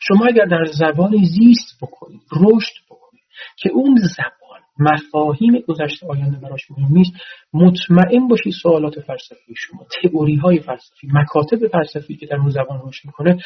شما 0.00 0.26
اگر 0.26 0.44
در 0.44 0.64
زبانی 0.64 1.24
زیست 1.24 1.78
بکنید 1.82 2.20
رشد 2.32 2.74
بکنید 2.90 3.22
که 3.56 3.70
اون 3.70 3.96
زبان 4.16 4.43
مفاهیم 4.78 5.60
گذشته 5.68 6.06
آینده 6.06 6.38
براش 6.38 6.70
مهم 6.70 6.92
نیست. 6.92 7.12
مطمئن 7.52 8.28
باشید 8.28 8.52
سوالات 8.62 9.00
فلسفی 9.00 9.54
شما 9.56 9.86
تئوری 10.02 10.34
های 10.34 10.60
فلسفی 10.60 11.08
مکاتب 11.12 11.68
فلسفی 11.68 12.16
که 12.16 12.26
در 12.26 12.36
اون 12.36 12.50
زبان 12.50 12.82
رشد 12.84 13.06
می‌کنه 13.06 13.38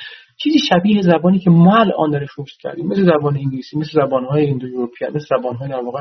چیزی 0.42 0.58
شبیه 0.68 1.02
زبانی 1.02 1.38
که 1.38 1.50
ما 1.50 1.76
الان 1.76 2.10
درش 2.10 2.28
رشد 2.38 2.56
کردیم 2.60 2.86
مثل 2.86 3.04
زبان 3.04 3.36
انگلیسی 3.36 3.78
مثل 3.78 3.90
زبان 3.92 4.24
های 4.24 4.44
ایندو 4.44 4.66
مثل 5.14 5.26
زبان 5.38 5.56
های 5.56 5.68
در 5.68 5.80
واقع 5.80 6.00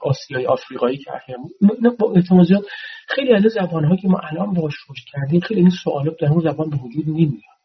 آسیای 0.00 0.46
آفریقایی 0.46 0.98
که 0.98 1.10
خیلی 3.08 3.34
از 3.34 3.42
زبان 3.42 3.96
که 3.96 4.08
ما 4.08 4.18
الان 4.30 4.54
باش 4.54 4.74
رشد 4.90 5.04
کردیم 5.12 5.40
خیلی 5.40 5.60
این 5.60 5.70
سوالات 5.84 6.16
در 6.20 6.28
اون 6.28 6.40
زبان 6.40 6.70
به 6.70 6.76
وجود 6.76 7.08
نمیاد. 7.08 7.56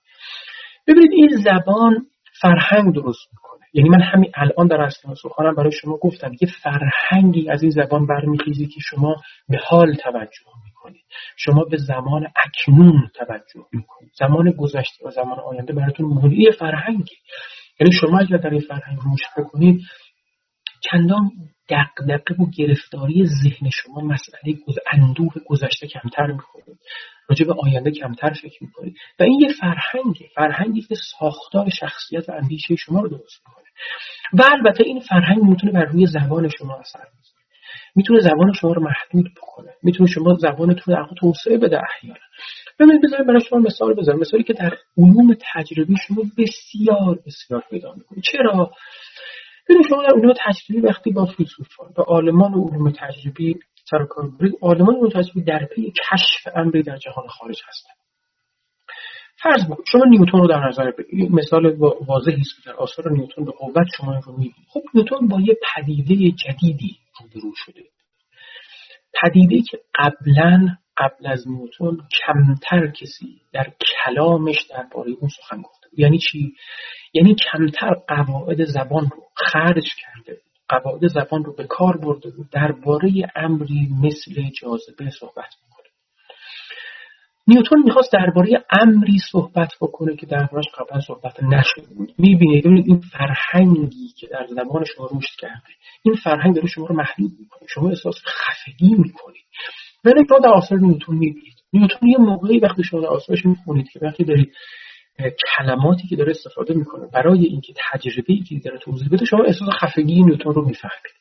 ببینید 0.87 1.11
این 1.11 1.29
زبان 1.43 2.05
فرهنگ 2.41 2.95
درست 2.95 3.27
می‌کنه. 3.31 3.60
یعنی 3.73 3.89
من 3.89 4.01
همین 4.01 4.31
الان 4.35 4.67
در 4.67 4.81
اصل 4.81 5.13
سخنم 5.13 5.55
برای 5.55 5.71
شما 5.71 5.97
گفتم. 5.97 6.31
یه 6.41 6.47
فرهنگی 6.63 7.49
از 7.49 7.63
این 7.63 7.71
زبان 7.71 8.07
برمیخیزی 8.07 8.67
که 8.67 8.79
شما 8.89 9.15
به 9.49 9.57
حال 9.67 9.93
توجه 9.93 10.45
می‌کنید. 10.65 11.05
شما 11.37 11.63
به 11.63 11.77
زمان 11.77 12.27
اکنون 12.45 13.09
توجه 13.15 13.65
می‌کنید. 13.71 14.11
زمان 14.19 14.51
گذشته 14.51 15.07
و 15.07 15.09
زمان 15.09 15.39
آینده 15.39 15.73
براتون 15.73 16.05
مهمی 16.05 16.51
فرهنگی. 16.59 17.15
یعنی 17.79 17.93
شما 17.93 18.19
اگر 18.19 18.37
در 18.37 18.49
این 18.49 18.61
فرهنگ 18.61 18.97
رشد 18.97 19.41
بکنید 19.41 19.81
چندان 20.91 21.31
دقدقه 21.69 22.43
و 22.43 22.45
گرفتاری 22.57 23.25
ذهن 23.25 23.69
شما 23.69 24.01
مسئله 24.01 24.57
اندوه 24.91 25.33
گذشته 25.45 25.87
کمتر 25.87 26.27
می‌کنید 26.27 26.77
راجع 27.31 27.45
به 27.45 27.53
آینده 27.63 27.91
کمتر 27.91 28.33
فکر 28.41 28.63
می‌کنید 28.63 28.95
و 29.19 29.23
این 29.23 29.39
یه 29.41 29.49
فرهنگه. 29.59 30.29
فرهنگی 30.35 30.81
که 30.81 30.95
ساختار 31.19 31.69
شخصیت 31.69 32.29
و 32.29 32.31
اندیشه 32.31 32.75
شما 32.75 32.99
رو 32.99 33.07
درست 33.07 33.41
می‌کنه. 33.47 33.65
و 34.33 34.49
البته 34.51 34.83
این 34.83 34.99
فرهنگ 34.99 35.43
می‌تونه 35.43 35.71
بر 35.73 35.85
روی 35.85 36.05
زبان 36.05 36.49
شما 36.49 36.75
اثر 36.75 36.99
بذاره. 36.99 37.41
می‌تونه 37.95 38.19
زبان 38.19 38.53
شما 38.53 38.73
رو 38.73 38.83
محدود 38.83 39.31
بکنه. 39.37 39.73
می‌تونه 39.83 40.09
شما 40.09 40.33
زبانتون 40.33 40.95
رو 40.95 41.07
توسعه 41.19 41.57
بده 41.57 41.77
احیانا. 41.77 42.19
ببینید 42.79 43.01
بذارید 43.03 43.27
برای 43.27 43.41
شما 43.49 43.59
مثال 43.59 43.93
بزنم. 43.93 44.19
مثالی 44.19 44.43
که 44.43 44.53
در 44.53 44.77
علوم 44.97 45.35
تجربی 45.53 45.95
شما 46.07 46.23
بسیار 46.37 47.19
بسیار 47.25 47.63
پیدا 47.69 47.93
می‌کنید. 47.93 48.23
چرا؟ 48.31 48.71
ببینید 49.69 49.87
شما 49.89 50.03
در 50.03 50.13
علوم 50.15 50.33
تجربی 50.45 50.81
وقتی 50.81 51.11
با 51.11 51.25
فیلسوفان 51.25 51.93
و 51.97 52.01
عالمان 52.01 52.53
علوم 52.53 52.91
تجربی 52.91 53.59
سر 53.91 54.05
کار 54.05 54.29
برید 54.39 54.53
عالمان 54.61 54.95
علوم 54.95 55.09
تجربی 55.09 55.41
در 55.43 55.65
پی 55.65 55.91
کشف 55.91 56.55
امری 56.55 56.83
در 56.83 56.97
جهان 56.97 57.27
خارج 57.27 57.57
هستند. 57.67 57.95
فرض 59.35 59.65
بکن 59.65 59.83
شما 59.91 60.05
نیوتن 60.05 60.37
رو 60.37 60.47
در 60.47 60.67
نظر 60.67 60.91
بگیرید. 60.91 61.31
مثال 61.31 61.65
واضحی 62.07 62.41
است 62.41 62.65
در 62.65 62.73
آثار 62.73 63.11
نیوتن 63.11 63.45
به 63.45 63.51
قوت 63.51 63.87
شما 63.97 64.19
رو 64.25 64.31
می‌بینید. 64.31 64.67
خب 64.69 64.81
نیوتن 64.93 65.27
با 65.27 65.41
یه 65.41 65.57
پدیده 65.75 66.31
جدیدی 66.31 66.97
روبرو 67.19 67.51
شده. 67.55 67.83
پدیده 69.21 69.61
که 69.61 69.79
قبلا 69.95 70.67
قبل 70.97 71.27
از 71.27 71.47
نیوتن 71.47 71.97
کمتر 72.25 72.87
کسی 72.87 73.41
در 73.53 73.73
کلامش 74.05 74.57
درباره 74.69 75.11
اون 75.11 75.29
سخن 75.29 75.61
گفته 75.61 75.87
یعنی 75.97 76.17
چی؟ 76.17 76.53
یعنی 77.13 77.35
کمتر 77.35 77.93
قواعد 78.07 78.65
زبان 78.65 79.03
رو 79.03 79.23
خرج 79.35 79.85
کرده 80.01 80.41
قواعد 80.71 81.07
زبان 81.07 81.43
رو 81.43 81.55
به 81.55 81.63
کار 81.63 81.97
برده 81.97 82.29
بود. 82.29 82.49
درباره 82.51 83.11
امری 83.35 83.89
مثل 84.03 84.49
جاذبه 84.61 85.09
صحبت 85.19 85.53
می‌کنه. 85.63 85.87
نیوتن 87.47 87.79
می‌خواست 87.85 88.11
درباره 88.11 88.65
امری 88.81 89.17
صحبت 89.31 89.69
بکنه 89.81 90.15
که 90.15 90.25
دربارش 90.25 90.65
قبلا 90.77 91.01
صحبت 91.01 91.43
نشده 91.43 91.93
بود 91.95 92.13
می‌بینید 92.17 92.65
این 92.65 92.99
فرهنگی 92.99 94.07
که 94.17 94.27
در 94.27 94.47
زبان 94.49 94.83
شما 94.83 95.05
رشد 95.05 95.39
کرده 95.39 95.73
این 96.03 96.15
فرهنگ 96.15 96.55
داره 96.55 96.67
شما 96.67 96.85
رو 96.85 96.95
محدود 96.95 97.31
می‌کنه. 97.39 97.67
شما 97.69 97.89
احساس 97.89 98.15
خفگی 98.25 98.95
می‌کنید. 98.95 99.45
ولی 100.05 100.25
در 100.43 100.49
آثار 100.49 100.79
نیوتن 100.79 101.13
می‌بینید. 101.13 101.55
نیوتن 101.73 102.07
یه 102.07 102.17
موقعی 102.17 102.59
وقتی 102.59 102.83
شما 102.83 103.07
آثارش 103.07 103.45
می‌خونید 103.45 103.89
که 103.89 103.99
وقتی 104.01 104.23
دارید 104.23 104.53
کلماتی 105.57 106.07
که 106.07 106.15
داره 106.15 106.31
استفاده 106.31 106.73
می‌کنه 106.73 107.07
برای 107.13 107.45
اینکه 107.45 107.73
تجربه 107.91 108.33
ای 108.33 108.39
که 108.39 108.59
داره 108.65 108.77
توضیح 108.77 109.07
بده 109.11 109.25
شما 109.25 109.43
احساس 109.43 109.69
خفگی 109.69 110.23
نیوتن 110.23 110.49
رو 110.49 110.65
می‌فهمید. 110.65 111.13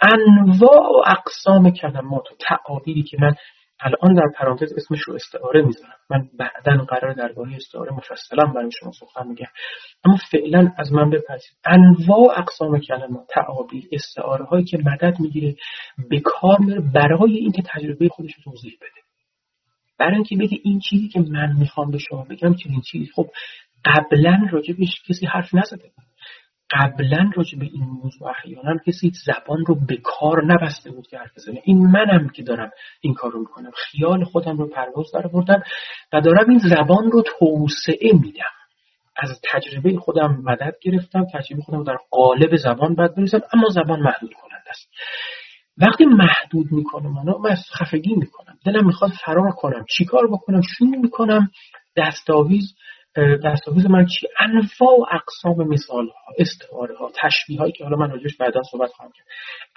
انواع 0.00 0.88
و 0.88 1.02
اقسام 1.06 1.70
کلمات 1.70 2.32
و 2.32 2.34
تعابیری 2.40 3.02
که 3.02 3.16
من 3.20 3.34
الان 3.80 4.14
در 4.14 4.28
پرانتز 4.36 4.72
اسمش 4.72 5.00
رو 5.00 5.14
استعاره 5.14 5.62
می‌ذارم. 5.62 5.96
من 6.10 6.28
بعدا 6.38 6.84
قرار 6.84 7.12
درباره 7.12 7.56
استعاره 7.56 7.92
مفصلا 7.92 8.44
برای 8.54 8.70
شما 8.80 8.92
سخن 8.92 9.28
میگم. 9.28 9.46
اما 10.04 10.16
فعلا 10.30 10.72
از 10.78 10.92
من 10.92 11.10
بپذیرید 11.10 11.56
انواع 11.64 12.38
اقسام 12.38 12.80
کلمات 12.80 13.26
تعابیر 13.28 13.84
استعاره 13.92 14.44
هایی 14.44 14.64
که 14.64 14.78
مدد 14.78 15.20
می‌گیره 15.20 15.54
به 16.10 16.20
کار 16.20 16.58
برای 16.94 17.36
اینکه 17.36 17.62
تجربه 17.66 18.08
خودش 18.08 18.34
رو 18.34 18.52
توضیح 18.52 18.72
بده. 18.80 19.01
برای 20.02 20.14
اینکه 20.14 20.36
بگه 20.36 20.58
این 20.62 20.80
چیزی 20.80 21.08
که 21.08 21.20
من 21.20 21.56
می‌خوام 21.58 21.90
به 21.90 21.98
شما 21.98 22.24
بگم 22.24 22.54
چنین 22.54 22.80
چیزی 22.80 23.10
خب 23.14 23.26
قبلا 23.84 24.48
راجبش 24.52 25.02
کسی 25.08 25.26
حرف 25.26 25.54
نزده. 25.54 25.90
قبلا 26.70 27.30
راجع 27.34 27.58
به 27.58 27.64
این 27.64 27.84
موضوع 27.84 28.28
احیانا 28.28 28.78
کسی 28.86 29.12
زبان 29.26 29.64
رو 29.66 29.74
به 29.74 29.96
کار 29.96 30.44
نبسته 30.44 30.90
بود 30.90 31.06
که 31.06 31.18
حرف 31.18 31.30
بزنه. 31.36 31.60
این 31.64 31.86
منم 31.86 32.28
که 32.28 32.42
دارم 32.42 32.70
این 33.00 33.14
کار 33.14 33.32
رو 33.32 33.40
می‌کنم. 33.40 33.70
خیال 33.76 34.24
خودم 34.24 34.58
رو 34.58 34.68
پرواز 34.68 35.06
در 35.14 35.26
بردم 35.26 35.62
و 36.12 36.20
دارم 36.20 36.50
این 36.50 36.58
زبان 36.58 37.10
رو 37.10 37.22
توسعه 37.22 38.12
میدم. 38.12 38.52
از 39.16 39.40
تجربه 39.52 39.96
خودم 39.96 40.42
مدد 40.44 40.74
گرفتم 40.82 41.26
تجربه 41.34 41.62
خودم 41.62 41.84
در 41.84 41.96
قالب 42.10 42.56
زبان 42.56 42.94
بد 42.94 43.14
بریزم 43.14 43.40
اما 43.52 43.68
زبان 43.68 44.00
محدود 44.00 44.34
کننده 44.34 44.70
است. 44.70 44.88
وقتی 45.78 46.04
محدود 46.04 46.72
می‌کنم 46.72 47.12
من 47.44 47.54
خفگی 47.54 48.14
می‌کنم 48.14 48.58
دلم 48.66 48.86
می‌خواد 48.86 49.10
فرار 49.24 49.50
کنم 49.50 49.84
چیکار 49.96 50.26
بکنم 50.26 50.60
شروع 50.60 50.96
می‌کنم 50.96 51.50
دستاویز 51.96 52.74
دستاویز 53.44 53.86
من 53.86 54.06
چی؟ 54.06 54.26
انواع 54.38 55.00
و 55.00 55.04
اقسام 55.10 55.68
مثال 55.68 56.06
ها 56.06 56.34
استعاره 56.38 56.96
ها 56.96 57.10
تشبیه 57.22 57.58
هایی 57.58 57.72
که 57.72 57.84
حالا 57.84 57.96
من 57.96 58.10
راجعش 58.10 58.36
بعدا 58.36 58.60
صحبت 58.70 58.90
خواهم 58.90 59.12
کرد. 59.12 59.26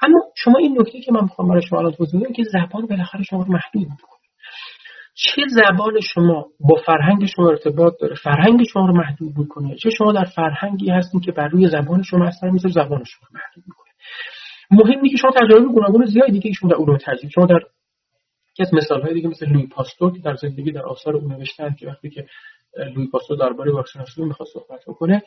اما 0.04 0.20
شما 0.38 0.60
این 0.60 0.82
نکته 0.82 1.00
که 1.02 1.12
من 1.12 1.22
می‌خوام 1.22 1.50
برای 1.50 1.62
شما 1.62 1.80
الان 1.80 1.92
توضیح 1.92 2.22
که 2.36 2.44
زبان 2.44 2.86
بالاخره 2.86 3.24
شما 3.24 3.44
رو 3.44 3.54
محدود 3.54 3.82
می‌کنه. 3.92 4.16
چه 5.18 5.42
زبان 5.50 6.00
شما 6.14 6.46
با 6.60 6.82
فرهنگ 6.86 7.26
شما 7.26 7.50
ارتباط 7.50 7.94
داره؟ 8.02 8.16
فرهنگ 8.16 8.64
شما 8.74 8.88
رو 8.88 8.94
محدود 8.94 9.38
می‌کنه 9.38 9.76
چه؟ 9.76 9.90
شما 9.90 10.12
در 10.12 10.24
فرهنگی 10.24 10.90
هستین 10.90 11.22
که 11.22 11.32
بر 11.32 11.48
روی 11.48 11.68
زبان 11.68 12.04
شما 12.04 12.26
اثر 12.26 12.50
می‌ذاره 12.50 12.74
زبان 12.74 13.04
شما 13.04 13.30
محدود 13.34 13.64
می‌کنه. 13.68 13.92
مهم 14.72 15.10
که 15.10 15.18
شما 15.18 15.32
تجربه 15.32 15.66
گوناگون 15.66 16.06
زیادی 16.06 16.40
که 16.40 16.52
شما 16.52 16.70
در 16.70 16.76
علوم 16.76 16.98
تجربه 16.98 17.30
شما 17.30 17.46
در 17.46 17.60
یکی 18.52 18.64
از 18.64 18.74
مثال 18.74 19.02
های 19.02 19.14
دیگه 19.14 19.28
مثل 19.28 19.50
لویی 19.50 19.68
پاستور 19.68 20.14
که 20.14 20.20
در 20.20 20.36
زندگی 20.36 20.72
در 20.72 20.82
آثار 20.82 21.16
او 21.16 21.28
نوشتن 21.28 21.76
که 21.80 21.88
وقتی 21.88 22.10
که 22.10 22.26
لویی 22.96 23.08
پاستور 23.08 23.38
درباره 23.38 23.72
واکسیناسیون 23.72 24.28
می‌خواست 24.28 24.54
صحبت 24.54 24.80
بکنه 24.88 25.22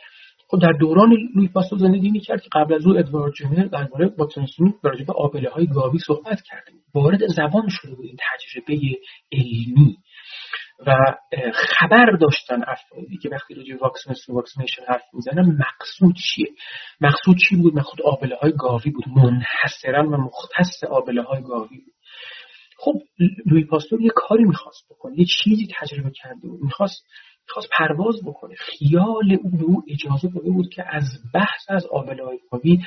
خب 0.49 0.59
در 0.63 0.73
دوران 0.73 1.17
لویی 1.37 1.49
پاستور 1.49 1.79
زندگی 1.79 2.11
می‌کرد 2.11 2.43
که 2.43 2.49
قبل 2.53 2.75
از 2.75 2.87
او 2.87 2.99
ادوارد 2.99 3.33
جنر 3.33 3.67
درباره 3.67 4.15
واکسیناسیون 4.19 4.75
در 4.85 4.91
به 5.07 5.13
آبله 5.13 5.51
های 5.51 5.67
گاوی 5.67 5.99
صحبت 6.07 6.43
کرده 6.43 6.73
وارد 6.95 7.27
زبان 7.27 7.69
شده 7.69 7.95
بود 7.95 8.07
این 8.07 8.17
تجربه 8.17 8.99
علمی. 9.33 9.97
و 10.87 11.15
خبر 11.55 12.11
داشتن 12.21 12.63
افرادی 12.67 13.19
که 13.23 13.29
وقتی 13.29 13.55
راجع 13.55 13.77
واکسیناسیون 13.81 14.37
vaccination 14.37 14.83
حرف 14.89 15.03
می‌زنن 15.13 15.59
مقصود 15.59 16.15
چیه؟ 16.15 16.47
مقصود 17.01 17.37
چی 17.49 17.57
بود؟ 17.57 17.75
مقصود 17.75 18.03
آبله 18.03 18.37
های 18.37 18.53
گاوی 18.53 18.91
بود. 18.91 19.05
منحصرا 19.09 20.09
و 20.09 20.17
مختص 20.17 20.85
آبله 20.91 21.23
های 21.23 21.43
گاوی 21.43 21.79
بود. 21.79 21.95
خب 22.79 22.95
لوی 23.47 23.65
پاستور 23.65 24.01
یه 24.01 24.11
کاری 24.15 24.45
می‌خواست 24.45 24.85
بکنه. 24.91 25.19
یه 25.19 25.27
چیزی 25.45 25.69
تجربه 25.81 26.11
کرده 26.15 26.49
بود. 26.49 26.63
می‌خواست 26.63 27.05
می‌خواست 27.49 27.69
پرواز 27.79 28.17
بکنه. 28.27 28.55
خیال 28.55 29.39
او 29.43 29.51
به 29.51 29.65
او 29.65 29.83
اجازه 29.89 30.29
داده 30.29 30.51
بود 30.51 30.69
که 30.69 30.85
از 30.89 31.05
بحث 31.35 31.65
از 31.69 31.87
آبلای 31.87 32.39
گاوی 32.51 32.79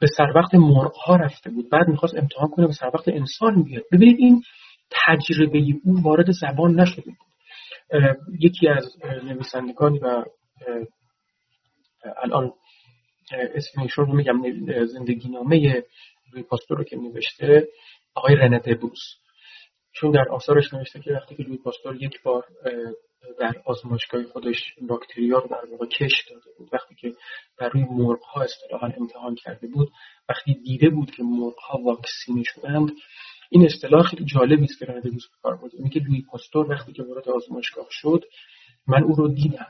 به 0.00 0.06
سر 0.16 0.32
وقت 0.34 0.54
مرغ 0.54 0.96
ها 0.96 1.16
رفته 1.16 1.50
بود. 1.50 1.70
بعد 1.70 1.88
می‌خواست 1.88 2.16
امتحان 2.16 2.48
کنه 2.48 2.66
به 2.66 2.72
سر 2.72 2.90
وقت 2.94 3.08
انسان 3.08 3.62
بیاد 3.62 3.82
ببینید 3.92 4.16
این 4.18 4.42
تجربه 4.90 5.64
او 5.84 6.02
وارد 6.02 6.30
زبان 6.30 6.80
نشده 6.80 7.02
بود. 7.02 7.26
یکی 8.40 8.68
از 8.68 8.96
نویسندگانی 9.24 9.98
و 9.98 10.24
الان 12.22 12.52
اسم 13.54 13.80
ایشون 13.80 14.06
رو 14.06 14.16
میگم 14.16 14.42
زندگی 14.84 15.28
نامه 15.28 15.82
روی 16.32 16.42
پاستور 16.42 16.78
رو 16.78 16.84
که 16.84 16.96
نوشته 16.96 17.68
آقای 18.14 18.34
رنه 18.34 18.58
دبوس. 18.58 19.00
چون 19.92 20.10
در 20.10 20.28
آثارش 20.28 20.74
نوشته 20.74 21.00
که 21.00 21.12
وقتی 21.12 21.34
که 21.34 21.42
لوی 21.42 21.56
پاستور 21.56 22.02
یک 22.02 22.22
بار 22.22 22.44
در 23.38 23.62
آزمایشگاه 23.64 24.24
خودش 24.24 24.74
باکتریا 24.88 25.38
رو 25.38 25.48
در 25.48 25.70
واقع 25.70 25.86
کش 25.86 26.12
داده 26.30 26.50
بود 26.58 26.68
وقتی 26.72 26.94
که 26.94 27.12
بر 27.58 27.68
روی 27.68 27.84
مرغ 27.90 28.22
ها 28.22 28.46
امتحان 28.98 29.34
کرده 29.34 29.66
بود 29.66 29.92
وقتی 30.28 30.54
دیده 30.54 30.90
بود 30.90 31.10
که 31.10 31.22
مرغ 31.22 31.58
ها 31.58 31.78
واکسینی 31.78 32.44
شدند 32.44 32.90
این 33.50 33.64
اصطلاح 33.64 34.02
خیلی 34.02 34.24
جالبی 34.24 34.64
است 34.64 34.78
که 34.78 34.84
رنده 34.84 35.10
دوست 35.10 35.28
کار 35.42 35.56
بود 35.56 35.72
اینکه 35.74 36.00
لوی 36.00 36.22
پاستور 36.22 36.70
وقتی 36.70 36.92
که 36.92 37.02
وارد 37.02 37.28
آزمایشگاه 37.28 37.86
شد 37.90 38.24
من 38.86 39.02
او 39.02 39.14
رو 39.14 39.28
دیدم. 39.28 39.66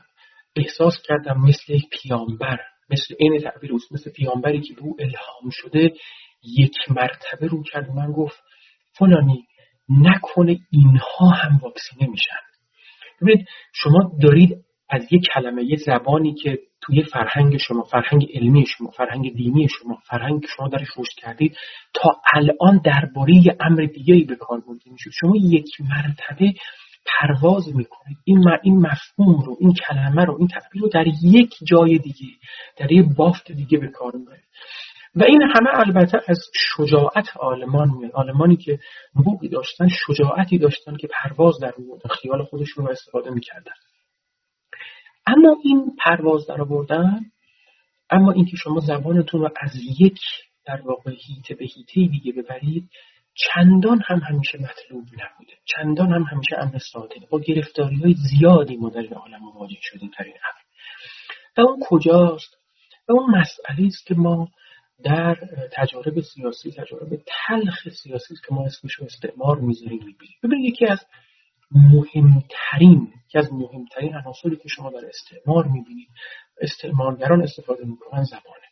احساس 0.55 0.93
کردم 1.03 1.37
مثل 1.37 1.73
یک 1.73 1.83
پیامبر 1.89 2.59
مثل 2.89 3.15
این 3.19 3.39
تعبیر 3.39 3.71
اوست 3.71 3.91
مثل 3.91 4.11
پیامبری 4.11 4.61
که 4.61 4.73
به 4.73 4.81
او 4.81 4.95
الهام 4.99 5.49
شده 5.51 5.93
یک 6.43 6.75
مرتبه 6.89 7.47
رو 7.47 7.63
کرد 7.63 7.89
من 7.89 8.11
گفت 8.11 8.37
فلانی 8.97 9.47
نکنه 9.89 10.59
اینها 10.71 11.29
هم 11.29 11.57
واکسینه 11.57 12.09
میشن. 12.09 12.39
ببینید 13.21 13.47
شما 13.73 14.11
دارید 14.21 14.57
از 14.89 15.01
یک 15.11 15.21
کلمه 15.33 15.63
یه 15.63 15.77
زبانی 15.85 16.33
که 16.33 16.59
توی 16.81 17.03
فرهنگ 17.03 17.57
شما 17.57 17.83
فرهنگ 17.83 18.27
علمی 18.33 18.65
شما 18.77 18.89
فرهنگ 18.89 19.33
دینی 19.35 19.67
شما 19.69 19.97
فرهنگ 20.09 20.45
شما 20.57 20.67
درش 20.67 20.87
رشد 20.97 21.13
کردید 21.17 21.57
تا 21.93 22.09
الان 22.33 22.81
درباره 22.85 23.33
امر 23.59 23.85
دیگری 23.85 24.23
به 24.23 24.35
کار 24.35 24.63
می‌شود. 24.67 25.13
شما 25.19 25.33
یک 25.35 25.69
مرتبه 25.79 26.53
پرواز 27.05 27.75
می‌کنید. 27.75 28.17
این 28.23 28.43
این 28.63 28.79
مفهوم 28.79 29.41
رو 29.45 29.57
این 29.59 29.73
کلمه 29.73 30.25
رو 30.25 30.37
این 30.39 30.47
تعبیر 30.47 30.81
رو 30.81 30.89
در 30.89 31.05
یک 31.23 31.53
جای 31.67 31.97
دیگه 31.97 32.27
در 32.77 32.91
یک 32.91 33.05
بافت 33.17 33.51
دیگه 33.51 33.77
به 33.77 33.87
کار 33.87 34.11
می‌برید. 34.15 34.47
و 35.15 35.23
این 35.23 35.41
همه 35.41 35.69
البته 35.73 36.17
از 36.27 36.39
شجاعت 36.53 37.37
آلمان 37.39 37.89
میاد. 37.97 38.11
آلمانی 38.13 38.55
که 38.55 38.79
نبوغی 39.15 39.49
داشتن 39.49 39.87
شجاعتی 39.87 40.57
داشتن 40.57 40.95
که 40.97 41.07
پرواز 41.07 41.53
در 41.59 41.73
خیال 42.21 42.43
خودشون 42.43 42.85
رو 42.85 42.91
استفاده 42.91 43.29
می‌کردن. 43.29 43.73
اما 45.27 45.55
این 45.63 45.95
پرواز 46.05 46.47
در 46.47 46.61
آوردن 46.61 47.21
اما 48.09 48.31
اینکه 48.31 48.57
شما 48.57 48.79
زبانتون 48.79 49.41
رو 49.41 49.49
از 49.61 49.71
یک 49.99 50.19
در 50.65 50.81
واقع 50.81 51.11
هیته 51.11 51.55
به 51.55 51.65
هیته 51.65 52.11
دیگه 52.11 52.31
ببرید 52.31 52.89
چندان 53.37 54.01
هم 54.05 54.19
همیشه 54.19 54.57
مطلوب 54.57 55.03
نبوده. 55.03 55.53
چندان 55.65 56.13
هم 56.13 56.23
همیشه 56.23 56.55
امر 56.59 56.77
ساده. 56.77 57.15
با 57.29 57.39
گرفتاری 57.39 57.95
های 57.95 58.15
زیادی 58.29 58.75
ما 58.75 58.89
در 58.89 59.13
عالم 59.13 59.39
مواجه 59.39 59.77
شدیم 59.81 60.11
در 60.19 60.25
این 60.25 60.35
امر. 60.43 60.61
و 61.57 61.69
اون 61.69 61.79
کجاست؟ 61.81 62.57
و 63.09 63.11
اون 63.11 63.39
مسئله 63.39 63.87
است 63.87 64.05
که 64.05 64.15
ما 64.15 64.47
در 65.03 65.35
تجارب 65.73 66.19
سیاسی 66.19 66.71
تجارب 66.71 67.09
تلخ 67.25 67.89
سیاسی 68.03 68.35
که 68.47 68.55
ما 68.55 68.65
اسمش 68.65 68.93
رو 68.93 69.05
استعمار 69.05 69.59
می‌ذاریم. 69.59 69.99
می‌بینیم 70.43 70.65
یکی 70.65 70.85
از 70.85 70.99
مهمترین 71.71 73.13
یکی 73.27 73.37
از 73.37 73.53
مهمترین 73.53 74.15
عناصری 74.15 74.55
که 74.55 74.69
شما 74.69 74.89
در 74.89 75.05
استعمار 75.05 75.67
می‌بینید 75.67 76.07
استعمارگران 76.61 77.41
استفاده 77.41 77.85
می‌کنن 77.85 78.23
زبانه. 78.23 78.67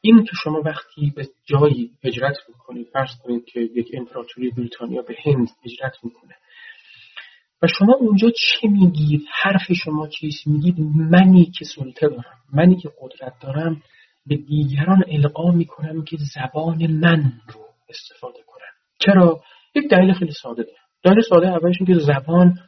این 0.00 0.24
که 0.24 0.30
شما 0.42 0.62
وقتی 0.64 1.12
به 1.16 1.28
جایی 1.44 1.90
هجرت 2.04 2.36
می‌کنید 2.48 2.88
فرض 2.92 3.10
کنید 3.22 3.44
که 3.44 3.60
یک 3.60 3.90
امپراتوری 3.94 4.50
بریتانیا 4.50 5.02
به 5.02 5.16
هند 5.24 5.48
هجرت 5.64 5.92
می‌کنه 6.02 6.34
و 7.62 7.66
شما 7.78 7.94
اونجا 7.94 8.30
چه 8.30 8.68
میگید؟ 8.68 9.22
حرف 9.42 9.72
شما 9.84 10.08
چیست؟ 10.08 10.46
میگید 10.46 10.80
منی 10.96 11.44
که 11.44 11.64
سلطه 11.64 12.08
دارم 12.08 12.38
منی 12.52 12.76
که 12.76 12.90
قدرت 13.00 13.32
دارم 13.40 13.82
به 14.26 14.36
دیگران 14.36 15.04
القا 15.08 15.50
می‌کنم 15.50 16.04
که 16.04 16.16
زبان 16.34 16.86
من 16.86 17.32
رو 17.48 17.60
استفاده 17.88 18.38
کنم 18.46 18.72
چرا؟ 18.98 19.42
یک 19.74 19.90
دلیل 19.90 20.12
خیلی 20.12 20.32
ساده 20.42 20.62
دارم. 20.62 20.85
دلیل 21.06 21.20
ساده 21.20 21.48
اولش 21.48 21.76
که 21.86 21.94
زبان 21.94 22.58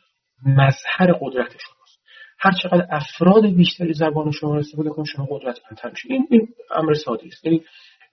مظهر 0.47 1.13
قدرت 1.21 1.51
شماست. 1.51 2.01
هر 2.39 2.53
چقدر 2.63 2.87
افراد 2.91 3.47
بیشتری 3.47 3.93
زبان 3.93 4.31
شما 4.31 4.55
رو 4.55 4.59
استفاده 4.59 4.91
کنن 4.91 5.05
شما 5.05 5.27
قدرتمندتر 5.31 5.91
میشید 5.91 6.13
این 6.13 6.27
این 6.31 6.49
امر 6.71 6.95
ساده 6.95 7.27
است. 7.27 7.45
یعنی 7.45 7.65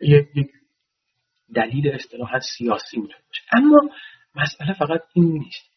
یک 0.02 0.48
دلیل 1.56 1.90
اصطلاحا 1.90 2.40
سیاسی 2.40 2.98
می‌تونه 2.98 3.20
باشه. 3.28 3.42
اما 3.54 3.90
مسئله 4.36 4.74
فقط 4.74 5.02
این 5.14 5.34
نیست. 5.34 5.76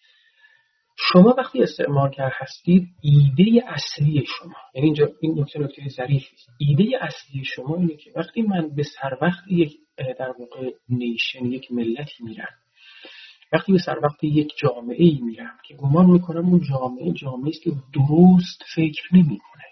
شما 1.12 1.34
وقتی 1.38 1.62
استعمارگر 1.62 2.30
هستید 2.34 2.88
ایده 3.02 3.64
اصلی 3.66 4.24
شما 4.38 4.54
یعنی 4.74 4.86
اینجا 4.86 5.08
این 5.20 5.40
نکته 5.40 5.58
نکته 5.58 5.88
ظریفی 5.88 6.34
است. 6.34 6.48
ایده 6.58 6.98
اصلی 7.00 7.44
شما 7.44 7.76
اینه 7.76 7.96
که 7.96 8.12
وقتی 8.16 8.42
من 8.42 8.74
به 8.74 8.82
سر 8.82 9.18
وقت 9.22 9.42
یک 9.50 9.72
در 10.18 10.34
واقع 10.38 10.70
نیشن 10.88 11.46
یک 11.46 11.72
ملتی 11.72 12.24
میرم 12.24 12.54
وقتی 13.52 13.72
به 13.72 13.78
سر 13.78 13.98
وقت 14.02 14.24
یک 14.24 14.52
جامعه 14.56 15.04
ای 15.04 15.20
میرم 15.22 15.58
که 15.68 15.74
گمان 15.74 16.06
می‌کنم 16.06 16.46
اون 16.46 16.60
جامعه 16.70 17.12
جامعه 17.12 17.48
است 17.48 17.62
که 17.62 17.70
درست 17.70 18.62
فکر 18.74 19.02
نمی‌کنه. 19.12 19.64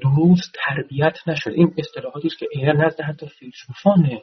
درست 0.00 0.52
تربیت 0.54 1.16
نشده. 1.26 1.54
این 1.54 1.74
اصطلاحاتی 1.78 2.26
است 2.26 2.38
که 2.38 2.46
عینا 2.54 2.72
نزد 2.72 3.00
حتی 3.00 3.26
فیلسوفان 3.26 4.18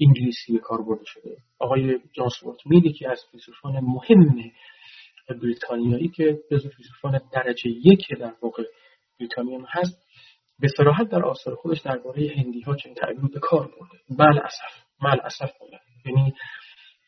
انگلیسی 0.00 0.52
به 0.52 0.58
کار 0.58 0.82
برده 0.82 1.04
شده. 1.04 1.36
آقای 1.58 1.98
جان 2.12 2.28
سوارت 2.40 2.66
میل 2.66 2.92
که 2.92 3.10
از 3.10 3.20
فیلسوفان 3.32 3.80
مهم 3.80 4.50
بریتانیایی 5.42 6.08
که 6.08 6.38
جزو 6.50 6.68
فیلسوفان 6.68 7.20
درجه 7.32 7.70
یک 7.70 8.08
در 8.20 8.32
واقع 8.42 8.62
بریتانیا 9.20 9.58
هست 9.68 10.06
به 10.58 10.68
صراحت 10.76 11.08
در 11.08 11.24
آثار 11.24 11.54
خودش 11.54 11.80
درباره 11.80 12.34
هندی 12.36 12.60
ها 12.60 12.76
چنین 12.76 12.94
تعبیر 12.94 13.30
به 13.34 13.40
کار 13.40 13.66
برده. 13.66 13.98
بل 14.18 14.38
اسف. 14.38 14.86
مل 15.02 15.20
اسف 15.24 15.50
یعنی 16.06 16.34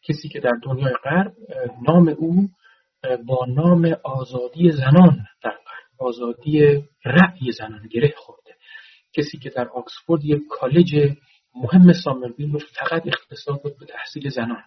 کسی 0.09 0.29
که 0.29 0.41
در 0.41 0.53
دنیای 0.63 0.95
غرب 1.05 1.33
نام 1.89 2.09
او 2.09 2.49
با 3.27 3.47
نام 3.49 3.97
آزادی 4.05 4.71
زنان 4.71 5.27
در 5.43 5.51
غرب 5.51 6.09
آزادی 6.09 6.85
رأی 7.05 7.53
زنان 7.59 7.89
گره 7.91 8.15
خورده. 8.17 8.51
کسی 9.17 9.39
که 9.39 9.51
در 9.51 9.69
آکسفورد 9.69 10.25
یک 10.25 10.41
کالج 10.51 11.15
مهم 11.55 11.93
سامربیل 11.93 12.53
رو 12.53 12.59
فقط 12.59 13.07
اختصاص 13.07 13.65
داد 13.65 13.79
به 13.79 13.87
تحصیل 13.87 14.29
زنان. 14.29 14.63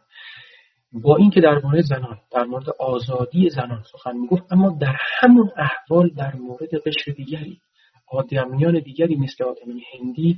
با 0.94 1.18
اینکه 1.18 1.42
در 1.42 1.62
مورد 1.64 1.82
زنان 1.82 2.20
در 2.32 2.44
مورد 2.44 2.70
آزادی 2.80 3.50
زنان 3.50 3.84
سخن 3.92 4.18
می‌گفت 4.18 4.44
اما 4.52 4.78
در 4.82 4.96
همون 5.20 5.52
احوال 5.58 6.10
در 6.10 6.36
مورد 6.36 6.70
قشر 6.86 7.12
دیگری 7.12 7.62
آدمیان 8.08 8.80
دیگری 8.80 9.16
مثل 9.16 9.44
آدمیان 9.44 9.82
هندی 9.94 10.38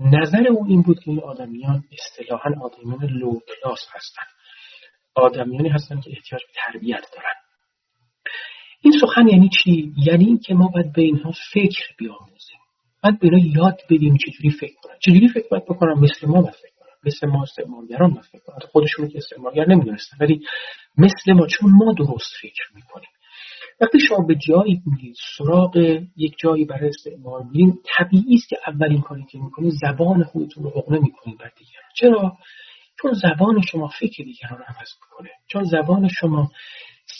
نظر 0.00 0.46
او 0.50 0.66
این 0.68 0.82
بود 0.82 1.00
که 1.00 1.10
این 1.10 1.20
آدمیان 1.20 1.84
اصطلاحا 1.92 2.50
آدمیان 2.62 3.06
لو 3.06 3.30
کلاس 3.30 3.80
هستند. 3.92 4.26
آدمیانی 5.14 5.68
هستند 5.68 6.04
که 6.04 6.10
احتیاج 6.10 6.42
به 6.42 6.52
تربیت 6.64 7.04
دارن. 7.12 7.34
این 8.80 8.94
سخن 9.00 9.28
یعنی 9.28 9.48
چی؟ 9.62 9.92
یعنی 10.06 10.24
اینکه 10.24 10.54
ما 10.54 10.68
باید 10.68 10.92
به 10.92 11.02
اینها 11.02 11.32
فکر 11.52 11.82
بیاموزیم. 11.98 12.58
باید 13.02 13.18
به 13.18 13.28
یاد 13.56 13.80
بدیم 13.90 14.16
چجوری 14.16 14.50
فکر 14.50 14.74
کنن. 14.82 14.94
چجوری 15.00 15.28
فکر 15.28 15.48
باید 15.50 15.64
بکنم 15.64 16.00
مثل 16.00 16.26
ما 16.26 16.42
باید 16.42 16.54
فکر 16.54 16.72
کنم 16.78 16.88
مثل 17.04 17.26
ما 17.26 17.42
استعمارگران 17.42 18.10
باید 18.10 18.24
فکر 18.24 18.42
کنن. 18.46 18.58
خودشون 18.72 19.08
که 19.08 19.18
استعمارگر 19.18 19.68
نمی‌دونستن 19.68 20.16
ولی 20.20 20.40
مثل 20.98 21.32
ما 21.32 21.46
چون 21.46 21.70
ما 21.70 21.92
درست 21.92 22.32
فکر 22.42 22.64
می‌کنیم. 22.74 23.08
وقتی 23.80 23.98
شما 24.08 24.26
به 24.26 24.34
جایی 24.48 24.82
میرید 24.86 25.16
سراغ 25.38 25.76
یک 26.16 26.34
جایی 26.38 26.64
برای 26.64 26.88
استعمار 26.88 27.42
میرین 27.42 27.78
طبیعی 27.96 28.34
است 28.34 28.48
که 28.48 28.56
اولین 28.66 29.00
کاری 29.00 29.24
که 29.30 29.38
می‌کنید 29.38 29.72
زبان 29.82 30.24
خودتون 30.24 30.64
رو 30.64 30.70
حقنه 30.70 30.98
می‌کنید 30.98 31.38
بر 31.38 31.50
دیگران. 31.58 31.90
چرا؟ 31.96 32.36
چون 33.02 33.12
زبان 33.12 33.60
شما 33.60 33.88
فکر 33.88 34.24
دیگران 34.24 34.58
رو 34.58 34.64
عوض 34.68 34.88
می‌کنه. 35.02 35.30
چون 35.46 35.64
زبان 35.64 36.08
شما 36.08 36.50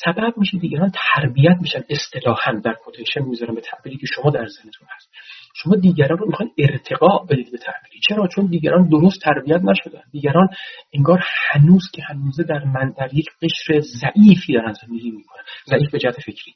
سبب 0.05 0.35
میشه 0.37 0.59
دیگران 0.59 0.93
تربیت 0.95 1.57
میشن 1.61 1.83
اصطلاحا 1.91 2.53
در 2.65 2.73
کوتیشن 2.73 3.23
می‌ذارم 3.23 3.55
به 3.55 3.61
تعبیری 3.61 3.97
که 3.97 4.07
شما 4.15 4.31
در 4.31 4.47
ذهنتون 4.47 4.89
هست. 4.97 5.11
شما 5.55 5.77
دیگران 5.77 6.19
رو 6.19 6.27
می‌خوان 6.27 6.51
ارتقا 6.59 7.19
بدید 7.19 7.53
به 7.53 7.59
تعبیری 7.59 8.01
چرا؟ 8.09 8.29
چون 8.29 8.47
دیگران 8.47 8.89
درست 8.89 9.21
تربیت 9.23 9.61
نشدن. 9.65 10.03
دیگران 10.13 10.49
انگار 10.95 11.25
هنوز 11.51 11.91
که 11.95 12.03
هنوزه 12.03 12.43
در 12.43 12.65
من 12.65 12.95
در 12.99 13.15
یک 13.15 13.27
قشر 13.43 13.81
ضعیفی 13.81 14.53
دارن 14.53 14.73
زندگی 14.73 15.11
می‌کنن. 15.11 15.43
ضعیف 15.67 15.91
به 15.91 15.99
جهت 15.99 16.21
فکری. 16.21 16.55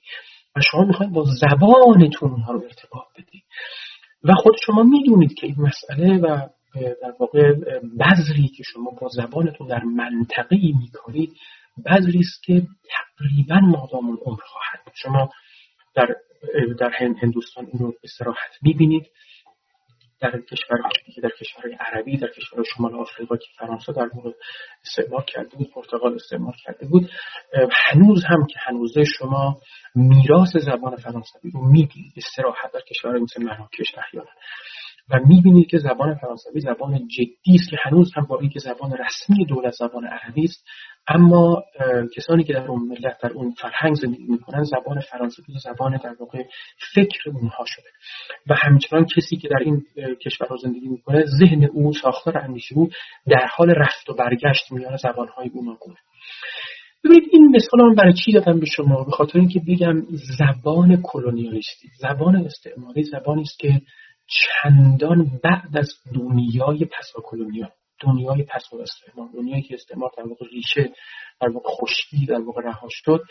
و 0.56 0.60
شما 0.70 0.84
می‌خواید 0.84 1.12
با 1.12 1.24
زبانتون 1.40 2.30
اونها 2.30 2.52
رو 2.52 2.62
ارتقا 2.64 3.00
بدید. 3.18 3.44
و 4.24 4.32
خود 4.34 4.54
شما 4.66 4.82
می‌دونید 4.82 5.34
که 5.34 5.46
این 5.46 5.56
مسئله 5.58 6.18
و 6.18 6.48
در 7.02 7.12
واقع 7.20 7.52
بذری 8.00 8.48
که 8.48 8.62
شما 8.62 8.90
با 9.00 9.08
زبانتون 9.08 9.68
در 9.68 9.82
منطقه 9.84 10.56
می‌کنید 10.80 11.36
بذری 11.86 12.18
است 12.18 12.42
که 12.42 12.62
تقریبا 12.90 13.60
مادام 13.60 14.10
العمر 14.10 14.40
خواهد 14.42 14.92
شما 14.94 15.30
در 15.94 16.06
در 16.78 16.90
هندوستان 17.22 17.66
این 17.66 17.78
رو 17.78 17.92
به 18.02 18.08
صراحت 18.18 18.50
می‌بینید. 18.62 19.06
در 20.20 20.40
کشور 20.40 20.78
در 21.22 21.30
کشور 21.40 21.62
عربی 21.80 22.16
در 22.16 22.28
کشور 22.28 22.64
شمال 22.76 22.94
آفریقا 22.94 23.36
که 23.36 23.46
فرانسه 23.58 23.92
در 23.92 24.08
مورد 24.14 24.34
استعمار 24.86 25.24
کرده 25.24 25.56
بود 25.56 25.70
پرتغال 25.70 26.14
استعمار 26.14 26.54
کرده 26.64 26.86
بود 26.86 27.10
هنوز 27.72 28.24
هم 28.24 28.46
که 28.46 28.58
هنوزه 28.58 29.04
شما 29.18 29.60
میراث 29.94 30.56
زبان 30.56 30.96
فرانسوی 30.96 31.50
رو 31.50 31.60
می‌بینید 31.60 32.12
استراحت 32.16 32.72
در 32.72 32.80
کشور 32.80 33.18
مثل 33.18 33.42
مراکش 33.42 33.94
احیانا. 33.98 34.30
و 35.10 35.20
می‌بینید 35.26 35.66
که 35.66 35.78
زبان 35.78 36.14
فرانسوی 36.14 36.60
زبان 36.60 37.08
جدی 37.08 37.54
است 37.54 37.70
که 37.70 37.76
هنوز 37.82 38.10
هم 38.16 38.24
با 38.24 38.38
اینکه 38.40 38.58
زبان 38.58 38.92
رسمی 38.92 39.44
دولت 39.44 39.72
زبان 39.72 40.06
عربی 40.06 40.44
است 40.44 40.64
اما 41.08 41.62
کسانی 42.16 42.44
که 42.44 42.52
در 42.52 42.66
اون 42.66 42.88
ملت 42.88 43.18
در 43.22 43.32
اون 43.32 43.50
فرهنگ 43.50 43.94
زندگی 43.94 44.24
می‌کنن 44.24 44.62
زبان 44.62 45.00
فرانسوی 45.00 45.44
زبان 45.64 45.96
در 45.96 46.14
واقع 46.20 46.42
فکر 46.94 47.30
اونها 47.30 47.64
شده. 47.66 47.88
و 48.46 48.54
همچنان 48.58 49.06
کسی 49.16 49.36
که 49.36 49.48
در 49.48 49.58
این 49.64 49.82
کشور 50.24 50.56
زندگی 50.62 50.88
می‌کنه 50.88 51.24
ذهن 51.24 51.64
او 51.64 51.92
ساختار 51.92 52.38
اندیشه 52.38 52.74
او 52.74 52.88
در 53.26 53.46
حال 53.56 53.70
رفت 53.70 54.10
و 54.10 54.14
برگشت 54.14 54.72
میان 54.72 54.96
زبانهای 54.96 55.48
گوناگون. 55.48 55.94
ببینید 57.04 57.28
این 57.32 57.56
مثال 57.56 57.80
هم 57.80 57.94
برای 57.94 58.12
چی 58.24 58.32
دادم 58.32 58.60
به 58.60 58.66
شما؟ 58.66 59.04
به 59.04 59.10
خاطر 59.10 59.38
اینکه 59.38 59.60
بگم 59.68 60.02
زبان 60.38 61.02
کلونیالیستی 61.02 61.88
زبان 62.00 62.36
استعماری 62.36 63.02
زبانی 63.02 63.42
است 63.42 63.58
که 63.58 63.80
چندان 64.28 65.40
بعد 65.44 65.76
از 65.76 65.88
دنیای 66.14 66.84
پسا 66.84 67.22
کلونیا 67.24 67.68
دنیای 68.00 68.42
پسا 68.42 68.76
استعمار 68.82 69.28
دنیایی 69.34 69.62
که 69.62 69.74
استعمار 69.74 70.10
در 70.18 70.28
واقع 70.28 70.46
ریشه 70.52 70.92
در 71.40 71.48
واقع 71.48 71.68
خشکی 71.68 72.26
در 72.26 72.40
واقع 72.40 72.62
رها 72.62 72.88
شد 72.90 73.22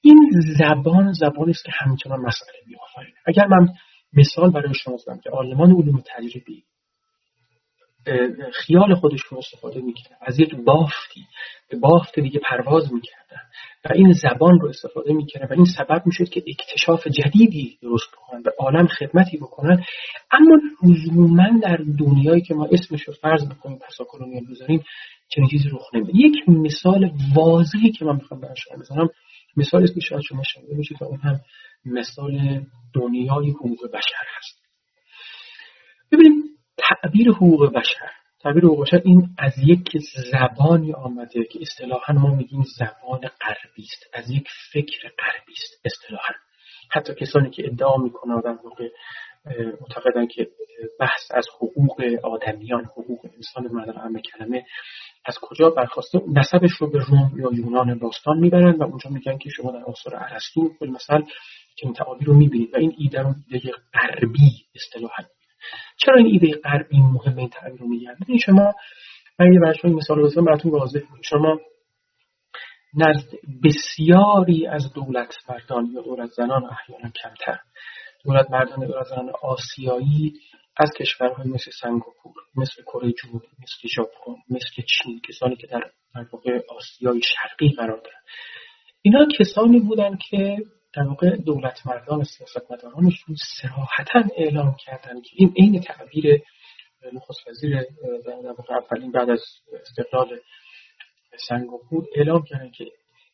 این 0.00 0.30
زبان 0.58 1.12
زبانی 1.12 1.50
است 1.50 1.64
که 1.64 1.72
همچنان 1.74 2.20
مسئله 2.20 2.60
میآفرینه. 2.66 3.16
اگر 3.26 3.46
من 3.46 3.68
مثال 4.12 4.50
برای 4.50 4.74
شما 4.74 4.96
زدم 4.96 5.18
که 5.18 5.30
عالمان 5.30 5.70
علوم 5.70 6.02
تجربی 6.16 6.64
خیال 8.52 8.94
خودشون 8.94 9.38
استفاده 9.38 9.80
می‌کردن. 9.80 10.16
از 10.20 10.40
یک 10.40 10.54
بافتی 10.54 11.26
به 11.70 11.78
بافت 11.78 12.20
دیگه 12.20 12.40
پرواز 12.50 12.92
می‌کردن. 12.92 13.40
و 13.84 13.92
این 13.94 14.12
زبان 14.12 14.60
رو 14.60 14.68
استفاده 14.68 15.12
می‌کردن. 15.12 15.46
و 15.46 15.52
این 15.52 15.64
سبب 15.64 16.02
می‌شد 16.06 16.28
که 16.28 16.42
اکتشاف 16.46 17.06
جدیدی 17.06 17.78
درست 17.82 18.10
بکنن 18.12 18.42
به 18.42 18.52
عالم 18.58 18.86
خدمتی 18.86 19.36
بکنن. 19.36 19.84
اما 20.30 20.56
لزوما 20.82 21.60
در 21.62 21.78
دنیایی 21.98 22.40
که 22.40 22.54
ما 22.54 22.68
اسمش 22.72 23.02
رو 23.02 23.14
فرض 23.14 23.48
بکنیم 23.48 23.78
پسا 23.78 24.04
کلونیال 24.08 24.44
بذاریم 24.50 24.84
چنین 25.28 25.48
چیزی 25.48 25.68
رخ 25.68 25.94
نمیده. 25.94 26.12
یک 26.14 26.48
مثال 26.48 27.10
واضحی 27.36 27.92
که 27.92 28.04
من 28.04 28.14
می‌خوام 28.14 28.40
برای 28.40 28.54
بزنم 28.80 29.08
مثال 29.56 29.82
است 29.82 29.94
که 29.94 30.00
شاید 30.00 30.22
شما 30.28 30.42
شنیده 30.42 30.74
باشید 30.76 31.02
اون 31.02 31.20
هم 31.20 31.40
مثال 31.84 32.64
دنیای 32.94 33.50
حقوق 33.50 33.90
بشر 33.90 34.26
هست. 34.36 34.62
ببینیم 36.12 36.42
تعبیر 36.88 37.30
حقوق 37.30 37.72
بشر. 37.72 38.10
تعبیر 38.40 38.64
حقوق 38.64 38.82
بشر 38.82 39.02
این 39.04 39.28
از 39.38 39.52
یک 39.64 39.88
زبانی 40.32 40.92
آمده 40.92 41.44
که 41.44 41.58
اصطلاحا 41.62 42.14
ما 42.14 42.34
میگیم 42.34 42.62
زبان 42.78 43.20
غربی 43.20 43.82
است. 43.82 44.06
از 44.12 44.30
یک 44.30 44.48
فکر 44.72 45.08
غربی 45.18 45.52
است 45.52 45.80
اصطلاحا. 45.84 46.34
حتی 46.90 47.14
کسانی 47.14 47.50
که 47.50 47.66
ادعا 47.66 47.96
می‌کنن 47.96 48.40
در 48.40 48.58
واقع 48.64 48.88
معتقدن 49.80 50.26
که 50.26 50.48
بحث 51.00 51.30
از 51.30 51.46
حقوق 51.56 52.02
آدمیان 52.22 52.84
حقوق 52.84 53.26
انسان 53.34 53.76
مدار 53.76 53.98
همه 53.98 54.20
کلمه 54.20 54.64
از 55.24 55.38
کجا 55.42 55.70
برخواسته؟ 55.70 56.20
نسبش 56.28 56.70
رو 56.78 56.90
به 56.90 56.98
روم 56.98 57.32
یا 57.36 57.50
یونان 57.52 57.98
باستان 57.98 58.38
می‌برن 58.38 58.76
و 58.76 58.82
اونجا 58.82 59.10
میگن 59.10 59.38
که 59.38 59.50
شما 59.50 59.70
در 59.70 59.84
آثار 59.84 60.16
ارسطو 60.16 60.70
مثلا 60.80 61.20
که 61.76 61.86
این 61.86 61.92
تعابیر 61.92 62.28
رو 62.28 62.34
می‌بینید 62.34 62.74
و 62.74 62.76
این 62.78 62.94
ایده 62.98 63.20
رو 63.22 63.34
ایده 63.50 63.72
غربی 63.94 64.50
اصطلاحا 64.74 65.22
چرا 65.96 66.16
این 66.16 66.26
ایده 66.26 66.60
غربی 66.64 67.00
مهمه 67.00 67.38
این 67.38 67.48
تعبیر 67.48 67.80
رو 67.80 67.88
میگن؟ 67.88 68.14
ببینید 68.20 68.42
شما 68.42 68.74
من 69.38 69.52
یه 69.52 69.60
برای 69.60 69.94
مثال 69.94 70.22
بزنم 70.22 70.44
براتون 70.44 70.72
واضح 70.72 71.00
شما 71.22 71.60
نزد 72.94 73.28
بسیاری 73.64 74.66
از 74.66 74.92
دولت 74.92 75.34
مردان 75.48 75.86
یا 75.94 76.02
دولت 76.02 76.30
زنان 76.30 76.64
احیانا 76.64 77.10
کمتر. 77.22 77.58
دولت 78.24 78.50
مردان 78.50 78.86
دولت 78.86 79.06
زنان 79.06 79.30
آسیایی 79.42 80.32
از 80.76 80.90
کشورهای 81.00 81.48
مثل 81.48 81.70
سنگاپور 81.80 82.32
مثل 82.56 82.82
کره 82.82 83.12
جنوبی 83.12 83.46
مثل 83.62 83.88
ژاپن 83.94 84.42
مثل 84.50 84.82
چین 84.82 85.20
کسانی 85.28 85.56
که 85.56 85.66
در 85.66 85.82
واقع 86.32 86.60
آسیای 86.76 87.20
شرقی 87.22 87.74
قرار 87.76 87.96
دارن. 87.96 88.20
اینا 89.02 89.26
کسانی 89.38 89.80
بودن 89.80 90.18
که 90.30 90.56
در 90.96 91.02
واقع 91.02 91.36
دولت 91.36 91.86
مردان 91.86 92.24
سیاستمدارانشون 92.24 93.36
سراحتا 93.60 94.22
اعلام 94.36 94.76
کردن 94.84 95.20
که 95.20 95.30
این 95.34 95.54
عین 95.56 95.80
تعبیر 95.80 96.42
نخست 97.12 97.48
وزیر 97.48 97.80
در 98.26 98.52
واقع 98.58 98.74
اولین 98.74 99.12
بعد 99.12 99.30
از 99.30 99.42
استقلال 99.80 100.38
سنگاپور 101.48 102.04
اعلام 102.16 102.42
کردن 102.42 102.70
که 102.70 102.84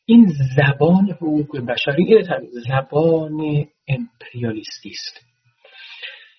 این 0.07 0.33
زبان 0.57 1.11
حقوق 1.11 1.61
بشری 1.61 2.23
زبان 2.69 3.67
امپریالیستی 3.89 4.91
است. 4.91 5.27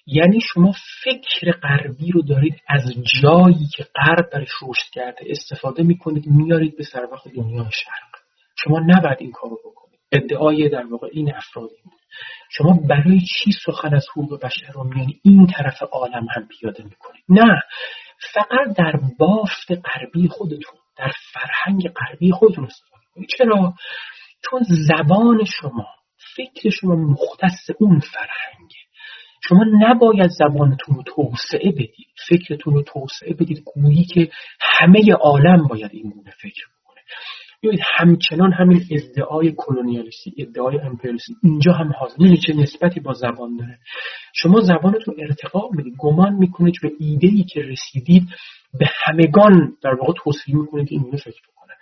یعنی 0.08 0.40
شما 0.54 0.74
فکر 1.04 1.52
غربی 1.52 2.12
رو 2.12 2.22
دارید 2.22 2.62
از 2.68 2.82
جایی 3.22 3.68
که 3.76 3.86
غرب 3.96 4.30
برش 4.34 4.50
رشد 4.64 4.90
کرده 4.94 5.26
استفاده 5.30 5.84
می‌کنید 5.84 6.28
میارید 6.28 6.78
به 6.78 6.84
سر 6.84 7.08
وقت 7.12 7.28
دنیا 7.28 7.64
شرق. 7.64 8.24
شما 8.64 8.80
نباید 8.80 9.18
این 9.20 9.32
کارو 9.32 9.58
بکنید. 9.66 9.83
ادعای 10.13 10.69
در 10.69 10.86
واقع 10.86 11.08
این 11.12 11.36
افرادی 11.36 11.76
بود. 11.84 11.99
شما 12.52 12.80
برای 12.89 13.19
چی 13.19 13.52
سخن 13.65 13.95
از 13.95 14.06
حقوق 14.12 14.45
بشر 14.45 14.71
رو 14.73 14.84
میانی 14.84 15.19
این 15.23 15.47
طرف 15.47 15.84
عالم 15.84 16.28
هم 16.36 16.47
پیاده 16.47 16.84
می‌کنید 16.84 17.23
نه 17.30 17.62
فقط 18.34 18.78
در 18.78 18.99
بافت 19.19 19.71
غربی 19.71 20.28
خودتون 20.28 20.80
در 20.97 21.12
فرهنگ 21.34 21.88
غربی 21.88 22.32
خودتون 22.32 22.65
استفاده 22.65 23.04
کنید 23.15 23.30
چرا؟ 23.38 23.73
چون 24.49 24.62
زبان 24.88 25.43
شما 25.45 25.88
فکر 26.36 26.69
شما 26.69 26.95
مختص 26.95 27.69
اون 27.80 27.99
فرهنگه. 27.99 28.76
شما 29.47 29.63
نباید 29.80 30.30
زبانتون 30.30 30.95
رو 30.95 31.04
توسعه 31.04 31.71
بدید 31.71 32.08
فکرتون 32.30 32.73
رو 32.73 32.84
توسعه 32.84 33.34
بدید. 33.34 33.63
گویی 33.76 34.06
که 34.06 34.32
همه 34.62 35.13
عالم 35.13 35.67
باید 35.67 35.91
این 35.93 36.13
فکر 36.41 36.65
بکنه. 36.67 37.02
ببینید 37.63 37.86
همچنان 37.97 38.52
همین 38.52 38.82
ادعای 38.91 39.54
کلونیالیستی 39.58 40.34
ادعای 40.38 40.80
امپریالیستی 40.80 41.36
اینجا 41.43 41.71
هم 41.71 41.91
حاضر. 41.99 42.36
چه 42.47 42.54
نسبتی 42.54 42.99
با 42.99 43.13
زبان 43.13 43.58
داره؟ 43.58 43.80
شما 44.34 44.62
زبانتون 44.62 45.15
ارتقا 45.17 45.69
می‌دید 45.71 45.93
گمان 45.97 46.34
می‌کنید 46.34 46.76
به 46.82 46.91
ایده 46.99 47.28
ای 47.28 47.43
که 47.43 47.62
رسیدید 47.62 48.23
به 48.80 48.86
همگان 49.04 49.78
در 49.84 49.93
واقع 49.93 50.13
توصیه 50.23 50.56
می‌کنید 50.56 50.89
که 50.89 50.95
این 50.95 51.17
فکر 51.17 51.41
بکنه. 51.52 51.73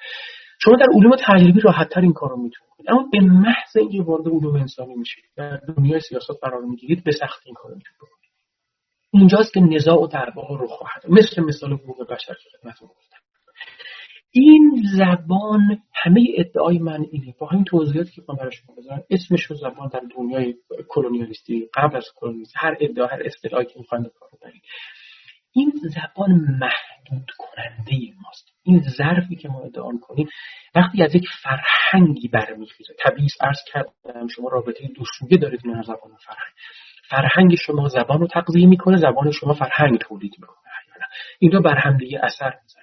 شما 0.60 0.76
در 0.76 0.88
علوم 0.96 1.16
تجربی 1.20 1.60
راحتتر 1.60 2.02
این 2.02 2.14
کارو 2.14 2.36
می‌تونید. 2.38 2.72
اما 2.88 3.10
به 3.12 3.20
محض 3.20 3.78
اینکه 3.78 4.02
وارد 4.02 4.28
علوم 4.28 4.56
انسانی 4.56 4.96
میشید 4.96 5.24
در 5.36 5.58
دنیای 5.58 6.00
سیاست 6.00 6.32
قرار 6.42 6.62
می‌گیرید 6.62 7.04
به 7.04 7.12
سخت 7.12 7.42
این 7.46 7.56
کارو 7.56 7.76
می‌تونید 7.76 7.98
بکنید. 7.98 8.32
اینجاست 9.14 9.54
که 9.54 9.60
نزاع 9.60 10.02
و 10.04 10.08
دعواها 10.08 10.56
رو 10.56 10.68
خواهد 10.68 11.04
مثل 11.10 11.42
مثال 11.42 11.74
حقوق 11.74 12.14
بشر 12.14 12.34
که 12.34 12.50
خدمتتون 12.58 12.88
گفتم. 12.88 13.21
این 14.34 14.84
زبان 14.98 15.82
همه 15.94 16.26
ادعای 16.38 16.80
من 16.80 17.06
اینه. 17.12 17.36
با 17.40 17.48
همین 17.48 17.64
توضیحاتی 17.64 18.12
که 18.12 18.22
من 18.30 18.36
برای 18.36 18.52
شما 18.52 18.76
بذارم 18.76 19.04
اسمش 19.10 19.44
رو 19.44 19.56
زبان 19.56 19.90
در 19.94 20.02
دنیای 20.18 20.56
کلونیالیستی 20.88 21.70
قبل 21.76 21.98
از 21.98 22.06
کلونیالیستی 22.16 22.56
هر 22.60 22.78
ادعا 22.80 23.06
هر 23.06 23.22
اصطلاحی 23.26 23.66
که 23.66 23.80
می‌خواین 23.80 24.06
کار 24.20 24.30
ببرید. 24.42 24.62
این 25.54 25.72
زبان 25.84 26.32
محدود 26.32 27.32
کننده 27.38 28.14
ماست. 28.24 28.52
این 28.64 28.82
ظرفی 28.98 29.36
که 29.36 29.50
ما 29.50 29.62
ادعا 29.62 29.92
کنیم 30.02 30.30
وقتی 30.76 31.04
از 31.04 31.16
یک 31.16 31.26
فرهنگی 31.44 32.28
برمیخیزه. 32.28 32.94
طبیعی 33.00 33.28
عرض 33.42 33.60
کردم 33.74 34.28
شما 34.28 34.50
رابطه 34.50 34.88
دو 34.88 35.04
سویه 35.20 35.38
دارید 35.38 35.68
من 35.68 35.82
زبان 35.82 36.12
و 36.12 36.18
فرهنگ. 36.26 36.54
فرهنگ 37.10 37.56
شما 37.56 37.88
زبان 37.88 38.20
رو 38.20 38.28
تقضیه 38.28 38.68
می‌کنه 38.68 38.98
زبان 38.98 39.32
شما 39.32 39.54
فرهنگ 39.54 39.98
تولید 39.98 40.34
می‌کنه. 40.40 40.58
دو 41.52 41.62
بر 41.62 41.78
هم 41.78 41.98
دیگه 41.98 42.20
اثر 42.24 42.54
می‌ذارن 42.64 42.81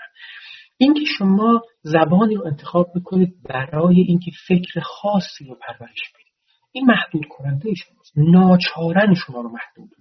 اینکه 0.78 1.04
شما 1.18 1.62
زبانی 1.82 2.34
رو 2.34 2.46
انتخاب 2.46 2.86
می‌کنید 2.94 3.34
برای 3.48 4.00
اینکه 4.00 4.30
فکر 4.46 4.80
خاصی 4.80 5.44
رو 5.44 5.56
پرورش 5.60 6.12
بدید. 6.14 6.32
این 6.72 6.86
محدود 6.86 7.22
کننده 7.30 7.74
شماست. 7.74 8.12
ناچارن 8.16 9.14
شما 9.14 9.40
رو 9.40 9.48
محدود 9.48 9.98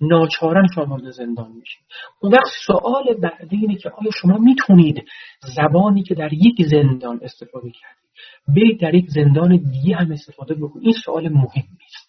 ناچارن 0.00 0.66
شما 0.74 0.84
وارد 0.84 1.10
زندان 1.10 1.52
میشید. 1.52 1.86
اون 2.20 2.32
وقت 2.32 2.52
سوال 2.66 3.14
بعدی 3.22 3.56
اینه 3.56 3.76
که 3.76 3.90
آیا 3.90 4.10
شما 4.22 4.38
می‌تونید 4.38 5.04
زبانی 5.56 6.02
که 6.02 6.14
در 6.14 6.32
یک 6.32 6.66
زندان 6.70 7.20
استفاده 7.22 7.70
کردید 7.70 8.08
به 8.54 8.86
در 8.86 8.94
یک 8.94 9.06
زندان 9.08 9.56
دیگه 9.56 9.96
هم 9.96 10.12
استفاده 10.12 10.54
بکنید؟ 10.54 10.84
این 10.84 10.94
سوال 11.04 11.28
مهمی 11.28 11.78
است 11.86 12.07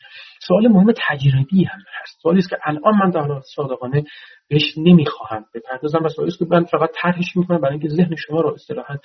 سوال 0.49 0.67
مهم 0.67 0.93
تجربی 1.07 1.63
هم 1.63 1.79
هست. 2.01 2.19
سوالی 2.21 2.39
است 2.39 2.49
که 2.49 2.57
الان 2.63 2.93
من 3.03 3.09
در 3.09 3.41
صادقانه 3.55 4.03
بهش 4.49 4.77
نمی‌خواهم. 4.77 5.45
بپردازم 5.53 6.03
و 6.03 6.09
سوالی 6.09 6.31
است 6.31 6.39
که 6.39 6.45
من 6.49 6.63
فقط 6.63 6.89
طرحش 7.01 7.37
می‌کنم 7.37 7.61
برای 7.61 7.73
اینکه 7.73 7.89
ذهن 7.89 8.15
شما 8.15 8.41
رو 8.41 8.53
اصطلاحا 8.53 8.95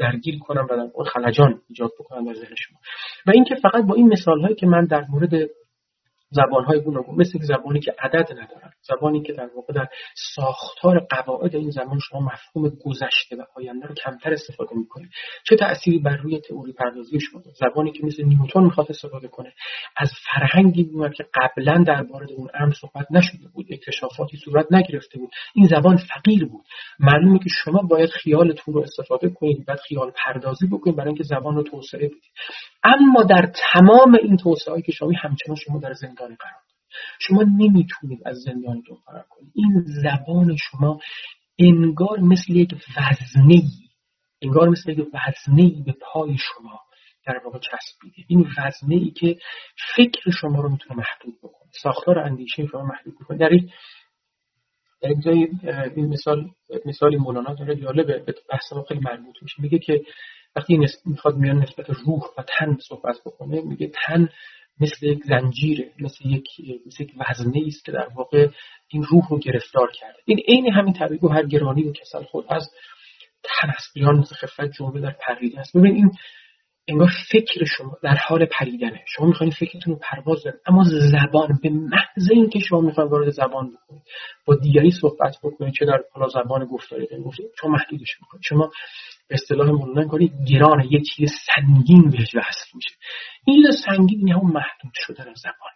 درگیر 0.00 0.38
کنم 0.38 0.66
و 0.70 0.76
در 0.76 1.10
خلجان 1.10 1.60
ایجاد 1.68 1.90
بکنم 2.00 2.24
در 2.24 2.34
ذهن 2.34 2.54
شما. 2.58 2.78
و 3.26 3.30
اینکه 3.34 3.54
فقط 3.54 3.84
با 3.84 3.94
این 3.94 4.08
مثال 4.08 4.40
هایی 4.40 4.54
که 4.54 4.66
من 4.66 4.84
در 4.84 5.04
مورد 5.10 5.30
زبانهای 6.30 6.80
گوناگون 6.80 7.14
مثل 7.20 7.38
زبانی 7.42 7.80
که 7.80 7.94
عدد 7.98 8.32
ندارن. 8.32 8.72
زبانی 8.82 9.22
که 9.22 9.32
در 9.32 9.48
واقع 9.56 9.72
در 9.72 9.88
ساختار 10.34 10.98
قواعد 10.98 11.56
این 11.56 11.70
زبان 11.70 11.98
شما 11.98 12.20
مفهوم 12.20 12.68
گذشته 12.84 13.36
و 13.36 13.42
آینده 13.54 13.86
رو 13.86 13.94
کمتر 13.94 14.32
استفاده 14.32 14.76
می‌کنید. 14.76 15.10
چه 15.44 15.56
تأثیری 15.56 15.98
بر 15.98 16.16
روی 16.16 16.40
تئوری 16.40 16.72
پردازی 16.72 17.20
شما؟ 17.20 17.42
زبانی 17.54 17.92
که 17.92 18.06
مثل 18.06 18.24
نیوتن 18.24 18.60
می‌خواد 18.60 18.86
استفاده 18.90 19.28
کنه. 19.28 19.52
از 19.96 20.10
فرهنگی 20.24 20.82
بود 20.82 21.14
که 21.14 21.24
قبلا 21.34 21.84
درباره 21.86 22.32
اون 22.32 22.48
امر 22.54 22.72
صحبت 22.72 23.06
نشده 23.10 23.48
بود 23.54 23.66
اکتشافاتی 23.70 24.36
صورت 24.36 24.66
نگرفته 24.70 25.18
بود. 25.18 25.30
این 25.54 25.66
زبان 25.66 25.96
فقیر 25.96 26.44
بود. 26.44 26.64
معلومه 26.98 27.38
که 27.38 27.48
شما 27.64 27.82
باید 27.82 28.10
خیالتون 28.10 28.74
رو 28.74 28.80
استفاده 28.80 29.28
کنید 29.28 29.66
بعد 29.66 29.78
خیال 29.78 30.12
پردازی 30.16 30.66
بکنید 30.66 30.96
برای 30.96 31.08
اینکه 31.08 31.24
زبان 31.24 31.54
رو 31.54 31.62
توسعه 31.62 32.08
بدید. 32.08 32.32
اما 32.94 33.22
در 33.22 33.52
تمام 33.72 34.14
این 34.22 34.36
توسعه 34.36 34.82
که 34.82 34.92
شما 34.92 35.12
همچنان 35.22 35.56
شما 35.56 35.78
در 35.78 35.92
زندان 35.92 36.34
قرار 36.34 36.66
شما 37.20 37.42
نمی‌تونید 37.42 38.20
از 38.26 38.36
زندانتون 38.36 38.96
فرار 39.06 39.26
کنید. 39.30 39.52
این 39.54 39.84
زبان 39.86 40.56
شما 40.56 41.00
انگار 41.58 42.20
مثل 42.20 42.52
یک 42.52 42.74
وزنه 42.96 43.62
انگار 44.42 44.68
مثل 44.68 44.90
یک 44.90 44.98
وزنه 44.98 45.82
به 45.86 45.94
پای 46.00 46.36
شما 46.38 46.80
در 47.26 47.40
واقع 47.44 47.58
چسبیده. 47.58 48.16
این 48.28 48.46
وزنه 48.58 48.94
ای 48.94 49.10
که 49.10 49.38
فکر 49.96 50.30
شما 50.40 50.60
رو 50.60 50.68
می‌تونه 50.68 50.96
محدود 51.00 51.38
بکنه 51.42 51.70
ساختار 51.82 52.18
اندیشه 52.18 52.66
شما 52.66 52.82
محدود 52.82 53.14
بکنه. 53.20 53.38
در 53.38 53.48
این 53.48 53.70
در 55.02 55.30
این 55.96 56.06
مثال 56.06 56.50
مثالی 56.86 57.16
مولانا 57.16 57.54
داره 57.54 57.76
جالبه 57.76 58.18
به 58.18 58.34
بحث 58.50 58.72
خیلی 58.88 59.00
مربوط 59.00 59.34
میشه. 59.42 59.62
میگه 59.62 59.78
که 59.78 60.02
وقتی 60.56 60.78
می‌خواد 61.04 61.36
میان 61.36 61.58
نسبت 61.58 61.90
روح 61.90 62.22
و 62.38 62.42
تن 62.42 62.76
صحبت 62.88 63.16
بکنه 63.26 63.60
میگه 63.60 63.90
تن 64.06 64.28
مثل 64.80 65.06
یک 65.06 65.24
زنجیره 65.24 65.92
مثل 66.00 66.28
یک 66.28 66.44
مثل 66.86 67.02
یک 67.02 67.12
وزنه 67.16 67.62
است 67.66 67.84
که 67.84 67.92
در 67.92 68.08
واقع 68.14 68.48
این 68.88 69.02
روح 69.02 69.28
رو 69.30 69.38
گرفتار 69.38 69.92
کرده. 69.92 70.18
این 70.24 70.38
عین 70.48 70.72
همین 70.72 70.92
طبیعی 70.92 71.20
و 71.22 71.28
هر 71.28 71.46
گرانی 71.46 71.82
و 71.82 71.92
کسل 71.92 72.22
خود 72.22 72.46
از 72.48 72.70
تن 73.42 73.70
است. 73.70 73.94
بیان 73.94 74.22
خفت 74.22 74.64
جمله 74.78 75.00
در 75.00 75.16
پریده 75.26 75.60
است. 75.60 75.76
ببین 75.76 75.94
این 75.94 76.10
انگار 76.88 77.08
فکر 77.30 77.64
شما 77.64 77.98
در 78.02 78.16
حال 78.28 78.46
پریدنه. 78.46 79.04
شما 79.06 79.26
می‌خواین 79.26 79.52
فکرتون 79.52 79.94
رو 79.94 80.00
پرواز 80.02 80.44
بدن 80.46 80.58
اما 80.66 80.84
زبان 80.84 81.58
به 81.62 81.70
محض 81.70 82.30
اینکه 82.30 82.58
شما 82.58 82.80
می‌خواین 82.80 83.10
وارد 83.10 83.30
زبان 83.30 83.70
بکنید 83.70 84.02
با 84.46 84.56
دیگری 84.56 84.90
صحبت 84.90 85.36
بکنید 85.42 85.74
چه 85.78 85.86
در 85.86 85.98
حالا 86.12 86.28
زبان 86.28 86.64
گفتاری 86.64 87.06
گفتید 87.24 87.46
شما 87.60 87.70
محدودش 87.70 88.20
می‌کنید. 88.22 88.42
شما 88.44 88.70
به 89.28 89.34
اصطلاح 89.34 89.70
مولانا 89.70 90.08
کنید 90.08 90.32
گران 90.48 90.84
یه 90.90 91.00
چیز 91.00 91.30
سنگین 91.54 92.10
بهش 92.10 92.34
وصل 92.34 92.70
میشه. 92.74 92.94
این 93.44 93.62
چیز 93.62 93.84
سنگین 93.86 94.28
یه 94.28 94.36
محدود 94.36 94.92
شدن 94.94 95.34
زبان. 95.34 95.75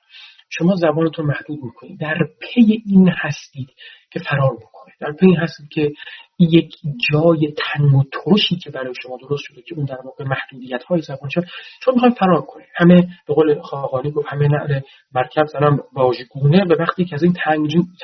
شما 0.58 0.74
زبانتون 0.74 1.26
محدود 1.26 1.58
می‌کنید. 1.62 2.00
در 2.00 2.18
پی 2.40 2.82
این 2.86 3.10
هستید 3.22 3.68
که 4.12 4.20
فرار 4.20 4.56
بکنید. 4.56 4.94
در 5.00 5.12
پی 5.12 5.26
این 5.26 5.36
هستید 5.36 5.68
که 5.68 5.92
یک 6.38 6.74
جای 7.10 7.54
تنگ 7.58 7.94
و 7.94 8.04
ترشی 8.12 8.56
که 8.56 8.70
برای 8.70 8.94
شما 9.02 9.16
درست 9.28 9.42
شده 9.44 9.62
که 9.62 9.74
اون 9.74 9.84
در 9.84 9.98
واقع 10.04 10.24
محدودیت 10.24 10.82
های 10.82 11.02
زبان 11.02 11.28
شد 11.28 11.44
چون 11.84 11.94
می‌خوایم 11.94 12.14
فرار 12.14 12.40
کنید. 12.42 12.66
همه 12.76 13.08
به 13.28 13.34
قول 13.34 13.60
خاقانی 13.60 14.10
گفت 14.10 14.26
همه 14.28 14.48
نعل 14.48 14.80
مرکب 15.14 15.46
زنم 15.46 15.78
واژگونه 15.92 16.64
به 16.64 16.76
وقتی 16.78 17.04
که 17.04 17.14
از 17.14 17.22
این 17.22 17.32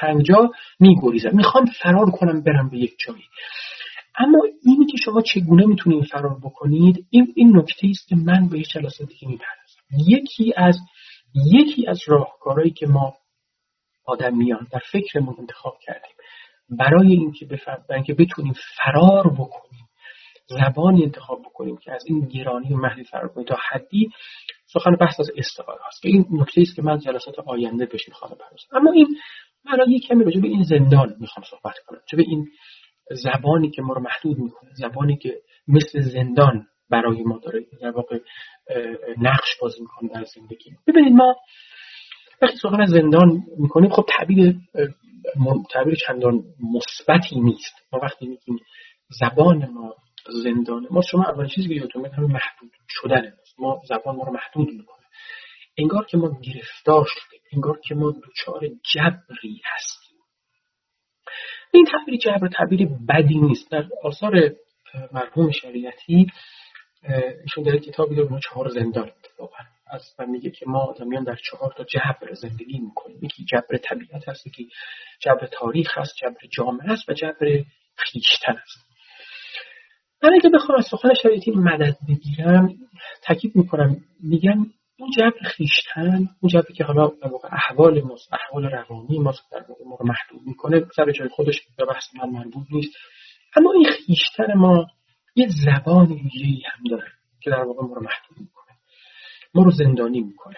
تنگ, 0.00 0.22
جا 0.22 0.50
میگریزم 0.80 1.36
می‌خوام 1.36 1.64
فرار 1.82 2.10
کنم 2.10 2.42
برم 2.42 2.70
به 2.70 2.78
یک 2.78 2.94
جایی. 3.06 3.24
اما 4.18 4.38
اینی 4.64 4.86
که 4.86 4.96
شما 5.04 5.20
چگونه 5.20 5.66
می‌تونید 5.66 6.04
فرار 6.04 6.38
بکنید 6.44 7.06
این 7.10 7.32
این 7.36 7.56
نکته 7.56 7.88
است 7.90 8.08
که 8.08 8.16
من 8.16 8.48
به 8.48 8.62
جلساتی 8.62 9.14
که 9.14 9.26
می‌پردازم 9.26 10.10
یکی 10.10 10.52
از 10.56 10.78
یکی 11.52 11.86
از 11.86 12.00
راهکارهایی 12.06 12.70
که 12.70 12.86
ما 12.86 13.14
آدمیان 14.04 14.66
در 14.72 14.80
فکرمون 14.92 15.34
انتخاب 15.38 15.78
کردیم 15.82 16.14
برای 16.70 17.12
اینکه 17.12 17.46
بفهم 17.46 18.02
که 18.06 18.14
بتونیم 18.14 18.54
فرار 18.76 19.28
بکنیم 19.28 19.86
زبانی 20.48 21.04
انتخاب 21.04 21.42
بکنیم 21.42 21.76
که 21.76 21.92
از 21.92 22.04
این 22.06 22.20
گرانی 22.20 22.74
و 22.74 22.76
محلی 22.76 23.04
فرار 23.04 23.28
کنیم 23.28 23.46
تا 23.46 23.56
حدی 23.70 24.10
سخن 24.66 24.96
بحث 24.96 25.20
از 25.20 25.30
استعاره 25.36 25.86
است 25.86 26.02
که 26.02 26.08
این 26.08 26.26
نکته 26.30 26.60
است 26.60 26.76
که 26.76 26.82
من 26.82 26.98
جلسات 26.98 27.38
آینده 27.38 27.86
بهش 27.86 28.08
می‌خوام 28.08 28.30
بپردازم. 28.30 28.66
اما 28.72 28.92
این 28.92 29.06
من 29.64 29.78
یک 29.88 30.06
کمی 30.06 30.24
راجع 30.24 30.40
به 30.40 30.48
این 30.48 30.62
زندان 30.62 31.16
می‌خوام 31.20 31.44
صحبت 31.50 31.74
کنم 31.86 32.00
چه 32.10 32.16
به 32.16 32.22
این 32.26 32.48
زبانی 33.10 33.70
که 33.70 33.82
ما 33.82 33.94
رو 33.94 34.02
محدود 34.02 34.38
می‌کنه 34.38 34.70
زبانی 34.74 35.16
که 35.16 35.42
مثل 35.68 36.00
زندان 36.00 36.66
برای 36.90 37.22
ما 37.22 37.38
داره 37.38 37.66
در 37.80 37.90
واقع 37.90 38.18
نقش 39.18 39.56
بازی 39.60 39.80
می‌کنه 39.80 40.08
در 40.08 40.24
زندگی. 40.24 40.70
ببینید 40.86 41.12
ما 41.12 41.36
وقتی 42.42 42.56
سخن 42.56 42.86
زندان 42.86 43.42
می‌کنیم 43.58 43.90
خب 43.90 44.06
تعبیر 44.18 44.56
تعبیر 45.70 45.94
چندان 46.06 46.44
مثبتی 46.74 47.40
نیست. 47.40 47.74
ما 47.92 47.98
وقتی 48.02 48.26
میگیم 48.26 48.58
زبان 49.20 49.66
ما 49.66 49.94
زندان 50.44 50.86
ما 50.90 51.02
شما 51.10 51.24
اول 51.24 51.48
چیزی 51.48 51.68
که 51.68 51.74
یادتون 51.74 52.02
میاد 52.02 52.20
محدود 52.20 52.70
شدن 52.88 53.32
ما 53.58 53.80
زبان 53.88 54.16
ما 54.16 54.24
رو 54.24 54.32
محدود 54.32 54.74
می‌کنه 54.74 55.06
انگار 55.78 56.06
که 56.06 56.16
ما 56.16 56.40
گرفتار 56.42 57.06
شدیم. 57.08 57.40
انگار 57.52 57.80
که 57.80 57.94
ما 57.94 58.10
دچار 58.10 58.60
جبری 58.94 59.60
هستیم. 59.64 60.18
این 61.72 61.84
تعبیر 61.84 62.16
جبر 62.16 62.48
تعبیر 62.48 62.88
بدی 63.08 63.38
نیست. 63.38 63.70
در 63.70 63.84
آثار 64.02 64.52
مرحوم 65.12 65.50
شریعتی 65.50 66.26
ایشون 67.42 67.64
در 67.64 67.78
کتابی 67.78 68.14
داره 68.14 68.40
چهار 68.40 68.68
زندان 68.68 69.08
اتفاقا 69.08 69.56
از 69.90 70.14
و 70.18 70.26
میگه 70.26 70.50
که 70.50 70.66
ما 70.68 70.78
آدمیان 70.78 71.24
در 71.24 71.36
چهار 71.50 71.74
تا 71.76 71.84
جبر 71.84 72.32
زندگی 72.32 72.78
می‌کنیم. 72.78 73.18
یکی 73.22 73.44
جبر 73.44 73.76
طبیعت 73.76 74.28
هست 74.28 74.46
یکی 74.46 74.68
جبر 75.20 75.46
تاریخ 75.46 75.98
هست 75.98 76.14
جبر 76.16 76.40
جامعه 76.50 76.92
است 76.92 77.08
و 77.08 77.12
جبر 77.12 77.64
خیشتن 77.96 78.52
است 78.52 78.86
من 80.22 80.34
اگه 80.34 80.50
بخوام 80.50 80.78
از 80.78 80.86
سخن 80.90 81.14
شریعتی 81.22 81.50
مدد 81.50 81.96
بگیرم 82.08 82.74
تاکید 83.22 83.56
می‌کنم. 83.56 83.96
میگم 84.22 84.66
اون 84.98 85.10
جبر 85.16 85.38
خیشتن 85.44 86.28
اون 86.40 86.50
جبری 86.52 86.74
که 86.74 86.84
حالا 86.84 87.12
در 87.22 87.28
واقع 87.28 87.48
احوال 87.52 88.00
ماست 88.00 88.32
احوال 88.32 88.64
روانی 88.64 89.18
ماست 89.18 89.52
در 89.52 89.64
واقع 89.68 89.84
ما 89.84 89.96
رو 90.00 90.06
محدود 90.06 90.46
می‌کنه 90.46 90.86
سر 90.96 91.12
جای 91.12 91.28
خودش 91.28 91.60
به 91.78 91.84
بحث 91.84 92.04
من 92.14 92.30
مربوط 92.30 92.66
نیست. 92.70 92.96
اما 93.56 93.72
این 93.72 93.84
خیشتن 93.84 94.54
ما 94.54 94.86
یه 95.36 95.48
زبان 95.64 96.06
ویژه‌ای 96.06 96.62
هم 96.66 96.84
داره 96.90 97.12
که 97.40 97.50
در 97.50 97.62
واقع 97.62 97.82
ما 97.82 97.94
رو 97.94 98.02
محدود 98.02 98.40
می‌کنه. 98.40 98.76
ما 99.54 99.62
رو 99.62 99.70
زندانی 99.70 100.20
می‌کنه. 100.20 100.56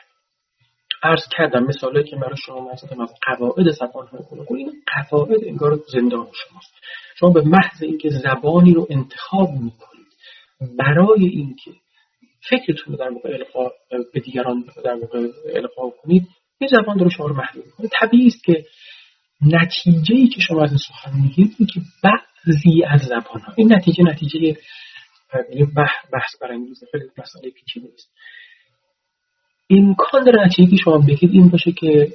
عرض 1.02 1.22
کردم 1.36 1.64
مثالی 1.64 2.04
که 2.04 2.16
برای 2.16 2.36
شما 2.46 2.72
مثلا 2.72 3.02
از 3.02 3.14
قواعد 3.26 3.70
زبان 3.70 4.06
های 4.06 4.58
این 4.58 4.72
قواعد 5.10 5.44
انگار 5.44 5.80
زندان 5.92 6.26
شماست. 6.32 6.74
شما 7.20 7.30
به 7.30 7.40
محض 7.40 7.82
اینکه 7.82 8.10
زبانی 8.10 8.74
رو 8.74 8.86
انتخاب 8.90 9.50
می‌کنید 9.50 10.06
برای 10.78 11.26
اینکه 11.26 11.70
فکرتون 12.48 12.92
رو 12.92 12.96
در 12.96 13.10
واقع 13.10 13.28
القا 13.34 13.70
به 14.12 14.20
دیگران 14.20 14.64
در 14.84 14.94
واقع 14.94 15.28
القا 15.54 15.90
کنید 16.02 16.28
این 16.58 16.70
زبان 16.72 16.98
رو 16.98 17.10
شما 17.10 17.26
رو 17.26 17.36
محدود 17.36 17.64
می‌کنه. 17.66 17.88
طبیعی 18.00 18.26
است 18.26 18.44
که 18.44 18.64
نتیجه 19.40 20.14
ای 20.14 20.28
که 20.28 20.40
شما 20.40 20.62
از 20.62 20.70
این 20.70 20.78
سخن 20.78 21.20
می‌گیرید 21.20 21.56
که 21.74 21.80
بعضی 22.02 22.84
از 22.84 23.00
زبان 23.00 23.40
ها 23.40 23.52
این 23.56 23.72
نتیجه 23.72 24.04
نتیجه 24.04 24.56
بحث 26.12 26.36
برانگیزه 26.40 26.86
خیلی 26.92 27.04
مسئله 27.18 27.50
پیچیده 27.50 27.88
است 27.94 28.12
امکان 29.70 30.24
داره 30.24 30.46
نتیجه 30.46 30.70
که 30.70 30.76
شما 30.76 30.98
بگید 30.98 31.30
این 31.32 31.48
باشه 31.48 31.72
که 31.72 32.12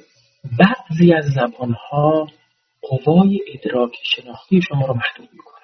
بعضی 0.58 1.14
از 1.14 1.24
زبان 1.24 1.72
ها 1.90 2.28
قوای 2.82 3.40
ادراک 3.54 3.92
شناختی 4.02 4.62
شما 4.62 4.86
رو 4.86 4.94
محدود 4.94 5.28
می‌کنن. 5.32 5.54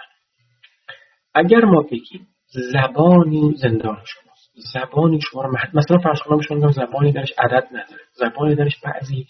اگر 1.35 1.64
ما 1.64 1.83
بگیم 1.83 2.29
زبانی 2.73 3.55
زندان 3.57 3.99
شماست 4.05 4.51
زبانی 4.75 5.20
شما 5.20 5.42
رو 5.42 5.53
محدود 5.53 5.77
مثلا 5.77 5.99
فرض 5.99 6.18
کنم 6.20 6.70
زبانی 6.70 7.12
درش 7.12 7.33
عدد 7.38 7.66
نداره 7.70 8.03
زبانی 8.12 8.55
درش 8.55 8.81
بعضی 8.85 9.27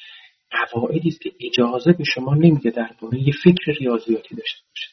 قواعدی 0.51 1.09
است 1.09 1.21
که 1.21 1.33
اجازه 1.41 1.93
به 1.93 2.05
شما 2.05 2.35
نمیده 2.35 2.71
درباره 2.71 3.19
یه 3.19 3.33
فکر 3.45 3.73
ریاضیاتی 3.81 4.35
داشته 4.35 4.63
باشه. 4.69 4.89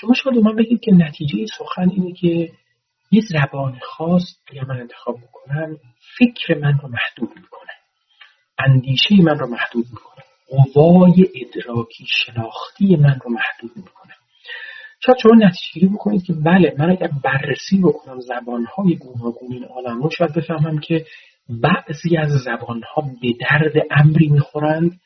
شما 0.00 0.14
شاید 0.14 0.38
من 0.38 0.56
بگید 0.56 0.80
که 0.80 0.92
نتیجه 0.92 1.46
سخن 1.58 1.90
اینه 1.90 2.12
که 2.12 2.52
یه 3.12 3.22
زبان 3.28 3.78
خاص 3.82 4.22
اگر 4.50 4.64
من 4.64 4.80
انتخاب 4.80 5.16
بکنم 5.16 5.76
فکر 6.18 6.54
من 6.54 6.78
رو 6.82 6.88
محدود 6.88 7.38
می‌کنه. 7.38 7.70
اندیشه 8.58 9.14
من 9.22 9.38
رو 9.38 9.46
محدود 9.46 9.86
می‌کنه. 9.90 10.24
قوای 10.48 11.26
ادراکی 11.34 12.06
شناختی 12.06 12.96
من 12.96 13.18
رو 13.24 13.30
محدود 13.30 13.76
می‌کنه. 13.76 14.14
شاید 15.06 15.18
شما 15.22 15.34
نتیجه 15.34 15.88
بکنید 15.94 16.24
که 16.24 16.32
بله 16.32 16.74
من 16.78 16.90
اگر 16.90 17.10
بررسی 17.24 17.80
بکنم 17.82 18.20
زبانهای 18.20 18.96
گوناگون 18.96 19.52
این 19.52 19.64
عالم 19.64 20.02
رو 20.02 20.10
شاید 20.10 20.34
بفهمم 20.34 20.78
که 20.78 21.06
بعضی 21.50 22.16
از 22.16 22.30
زبانها 22.30 23.02
به 23.22 23.28
درد 23.40 23.72
امری 23.90 24.28
می‌خورند 24.28 25.00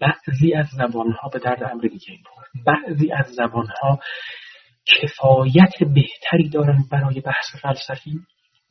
بعضی 0.00 0.54
از 0.54 0.66
زبانها 0.78 1.28
به 1.32 1.38
درد 1.38 1.62
امری 1.62 1.88
دیگه 1.88 2.10
می‌خورند. 2.10 2.52
بعضی 2.66 3.12
از 3.12 3.26
زبانها 3.26 3.98
کفایت 4.86 5.72
بهتری 5.94 6.48
دارند 6.48 6.88
برای 6.90 7.20
بحث 7.20 7.56
فلسفی 7.62 8.20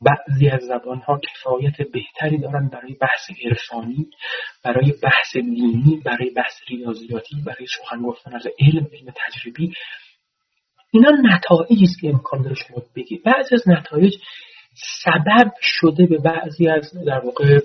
بعضی 0.02 0.48
از 0.48 0.60
زبانها 0.62 1.18
کفایت 1.18 1.76
بهتری 1.92 2.38
دارند 2.38 2.70
برای 2.70 2.94
بحث 2.94 3.30
عرفانی 3.44 4.06
برای 4.64 4.92
بحث 5.02 5.36
دینی 5.36 6.02
برای 6.04 6.30
بحث 6.30 6.52
ریاضیاتی 6.68 7.42
برای 7.46 7.66
سخن 7.66 8.02
گفتن 8.02 8.34
از 8.34 8.46
علم 8.60 8.86
علم 8.92 9.12
تجربی. 9.16 9.72
اینا 10.90 11.10
نتایجی 11.10 11.84
است 11.84 12.00
که 12.00 12.08
امکان 12.08 12.42
داره 12.42 12.54
شما 12.54 12.82
بگید. 12.96 13.22
بعضی 13.22 13.54
از 13.54 13.68
نتایج 13.68 14.14
سبب 14.74 15.52
شده 15.60 16.06
به 16.06 16.18
بعضی 16.18 16.68
از 16.68 16.92
در 17.06 17.20
واقع 17.24 17.60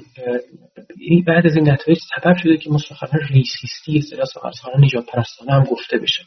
بعد 1.28 1.45
از 1.45 1.55
این 1.55 1.70
نتایج 1.70 1.99
سبب 2.16 2.36
شده 2.43 2.58
که 2.58 2.70
مستقلا 2.70 3.20
ریسیستی 3.30 3.97
اصطلاح 3.97 4.51
سخنان 4.51 4.84
نجات 4.84 5.05
پرستانه 5.05 5.51
هم 5.51 5.64
گفته 5.64 5.97
بشه. 5.97 6.24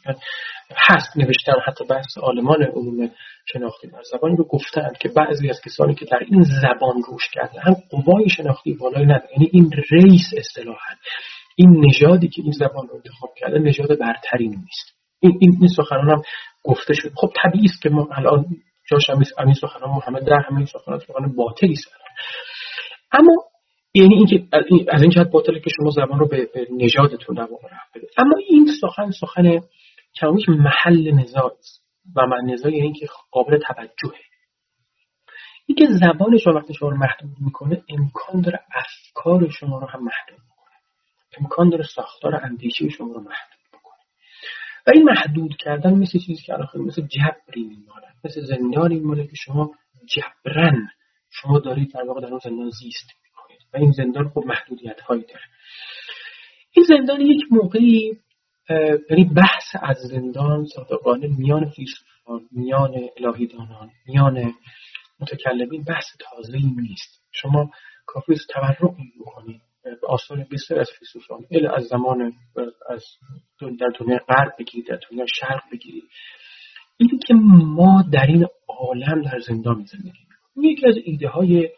هست 0.77 1.17
نوشتن 1.17 1.53
حتی 1.67 1.85
بحث 1.85 2.17
آلمان 2.21 2.63
علوم 2.63 3.11
شناختی 3.45 3.87
بر 3.87 4.01
زبانی 4.11 4.35
رو 4.35 4.43
گفتن 4.43 4.89
که 4.99 5.09
بعضی 5.09 5.49
از 5.49 5.61
کسانی 5.65 5.95
که 5.95 6.05
در 6.05 6.19
این 6.19 6.41
زبان 6.41 7.03
روش 7.07 7.29
کرده 7.33 7.59
هم 7.59 7.75
قوای 7.89 8.29
شناختی 8.29 8.73
بالایی 8.73 9.05
نداره 9.05 9.31
یعنی 9.31 9.49
این 9.53 9.71
ریس 9.91 10.31
اصطلاحا 10.37 10.95
این 11.55 11.85
نژادی 11.85 12.27
که 12.27 12.41
این 12.41 12.51
زبان 12.51 12.87
رو 12.87 12.95
انتخاب 12.95 13.29
کرده 13.37 13.59
نژاد 13.59 13.99
برتری 13.99 14.47
نیست. 14.47 14.95
این, 15.19 15.39
این 15.41 15.67
سخنان 15.77 16.09
هم 16.09 16.21
گفته 16.63 16.93
شد 16.93 17.11
خب 17.15 17.33
طبیعی 17.43 17.65
است 17.65 17.81
که 17.81 17.89
ما 17.89 18.07
الان 18.11 18.45
جاش 18.89 19.09
هم 19.09 19.23
همین 19.37 19.53
سخنان 19.53 19.89
محمد 19.89 20.23
در 20.23 20.39
همین 20.49 20.65
سخنان 20.65 20.99
سخنان 20.99 21.35
باطلی 21.35 21.75
سر. 21.75 21.91
اما 23.11 23.31
یعنی 23.93 24.15
اینکه 24.15 24.47
از 24.91 25.01
این 25.01 25.09
جهت 25.09 25.31
باطله 25.31 25.59
که 25.59 25.69
شما 25.69 25.89
زبان 25.89 26.19
رو 26.19 26.27
به, 26.27 26.49
نژادتون 26.71 27.35
در 27.35 27.51
واقع 27.51 27.67
بده 27.95 28.07
اما 28.17 28.35
این 28.47 28.67
سخن 28.81 29.11
سخن 29.11 29.59
کمی 30.15 30.43
محل 30.47 31.11
نزاع 31.11 31.51
و 32.15 32.25
من 32.25 32.53
نزاع 32.53 32.73
یعنی 32.73 32.93
که 32.93 33.07
قابل 33.31 33.57
توجهه. 33.57 34.21
اینکه 35.65 35.87
زبان 35.89 36.37
شما 36.37 36.53
وقتی 36.53 36.73
شما 36.73 36.89
رو 36.89 36.97
محدود 36.97 37.31
می‌کنه 37.39 37.83
امکان 37.89 38.41
داره 38.41 38.59
افکار 38.73 39.49
شما 39.49 39.79
رو 39.79 39.87
هم 39.87 40.03
محدود 40.03 40.39
می‌کنه. 40.39 40.75
امکان 41.39 41.69
داره 41.69 41.83
ساختار 41.95 42.35
اندیشه 42.35 42.89
شما 42.89 43.13
رو 43.13 43.19
محدود 43.19 43.60
و 44.87 44.91
این 44.93 45.03
محدود 45.03 45.55
کردن 45.55 45.93
مثل 45.93 46.19
چیزی 46.19 46.41
که 46.41 46.53
الان 46.53 46.67
مثل 46.75 47.01
جبری 47.01 47.63
میماند 47.63 48.15
مثل 48.23 48.41
زندانی 48.41 48.95
میماند 48.95 49.29
که 49.29 49.35
شما 49.35 49.71
جبرن 50.05 50.87
شما 51.29 51.59
دارید 51.59 51.93
در 51.93 52.03
واقع 52.03 52.21
در 52.21 52.27
اون 52.27 52.39
زندان 52.43 52.69
زیست 52.69 53.07
می‌کنید 53.25 53.61
و 53.73 53.77
این 53.77 53.91
زندان 53.91 54.29
خب 54.29 54.43
محدودیت 54.45 55.01
هایی 55.01 55.21
داره. 55.21 55.43
این 56.71 56.85
زندان 56.89 57.21
یک 57.21 57.41
موقعی 57.51 58.11
یعنی 59.09 59.23
بحث 59.35 59.75
از 59.81 59.97
زندان 59.97 60.65
صادقانه 60.65 61.27
میان 61.37 61.69
فیلسوفان 61.69 62.47
میان 62.51 62.93
الهیدانان 63.17 63.89
میان 64.07 64.53
متکلمین 65.19 65.83
بحث 65.83 66.05
تازه 66.19 66.57
نیست. 66.57 67.21
شما 67.31 67.71
کافی 68.05 68.35
تورق 68.49 68.95
بکنید. 69.19 69.61
آثار 70.07 70.45
بسیار 70.51 70.79
از 70.79 70.89
فیلسوفان 70.99 71.45
ال 71.51 71.67
از 71.67 71.83
زمان 71.83 72.33
از 72.89 73.05
در 73.79 73.87
دنیا 73.99 74.17
غرب 74.29 74.55
بگیرید 74.59 74.87
در 74.87 74.99
دنیا 75.11 75.25
شرق 75.39 75.61
بگیرید 75.71 76.03
اینی 76.97 77.17
که 77.27 77.33
ما 77.33 78.03
در 78.13 78.25
این 78.25 78.47
عالم 78.67 79.21
در 79.21 79.39
زندان 79.39 79.85
زندگی 79.85 80.19
می‌کنیم. 80.29 80.71
یکی 80.71 80.87
از 80.87 80.95
ایده 81.03 81.27
های 81.27 81.69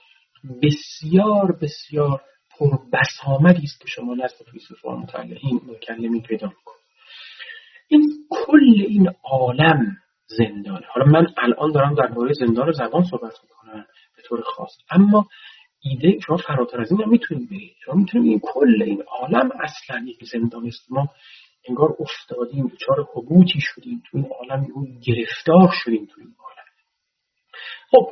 بسیار 0.64 1.52
بسیار 1.62 2.22
پربسامدی 2.60 3.64
است 3.64 3.82
که 3.82 3.88
شما 3.88 4.16
نزد 4.16 4.36
فیلسوفان 4.52 5.00
متعلقین 5.00 5.62
متکلمین 5.68 6.22
پیدا 6.22 6.48
می‌کنید. 6.48 6.84
این 7.88 8.02
کل 8.30 8.86
این 8.88 9.10
عالم 9.24 9.98
زندانه. 10.28 10.86
حالا 10.88 11.06
من 11.12 11.28
الان 11.38 11.72
دارم 11.72 11.96
درباره 11.96 12.34
زندان 12.34 12.72
زبان 12.72 13.04
صحبت 13.04 13.34
می‌کنم 13.44 13.86
به 14.16 14.22
طور 14.26 14.42
خاص. 14.42 14.72
اما 14.92 15.28
ایده 15.84 16.20
شما 16.20 16.38
فراتر 16.38 16.82
از 16.82 16.92
این 16.92 17.02
هم 17.02 17.10
می‌تونید 17.10 17.50
برید 17.50 17.76
شما 17.86 17.96
می‌تونید 17.96 18.28
این 18.28 18.40
کل 18.44 18.84
این 18.84 19.04
عالم 19.08 19.50
اصلا 19.62 20.06
یک 20.08 20.24
زندان 20.32 20.68
است. 20.68 20.92
ما 20.92 21.10
انگار 21.70 21.96
افتادیم 22.00 22.68
دچار 22.68 23.08
حبوطی 23.14 23.60
شدیم 23.62 24.04
تو 24.12 24.18
این 24.18 24.28
عالم 24.40 24.68
اون 24.74 25.00
گرفتار 25.08 25.70
شدیم 25.84 26.06
تو 26.06 26.22
این 26.22 26.36
عالم. 26.40 26.64
خب 27.92 28.12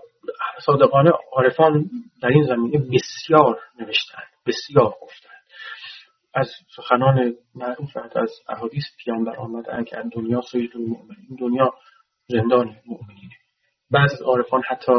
صادقانه 0.65 1.11
عارفان 1.31 1.89
در 2.21 2.29
این 2.29 2.43
زمینه 2.43 2.77
بسیار 2.77 3.59
نوشتن 3.79 4.23
بسیار 4.45 4.95
گفتن 5.01 5.29
از 6.33 6.51
سخنان 6.75 7.33
معروف 7.55 7.97
از 8.15 8.31
احادیث 8.49 8.83
پیامبر 9.03 9.35
آمده 9.35 9.83
که 9.83 10.03
دنیا 10.13 10.41
سجد 10.41 10.77
المؤمن 10.77 11.15
این 11.29 11.37
دنیا 11.39 11.73
زندان 12.27 12.75
مؤمنینه. 12.85 13.35
بعض 13.91 14.21
عارفان 14.21 14.61
حتی 14.67 14.91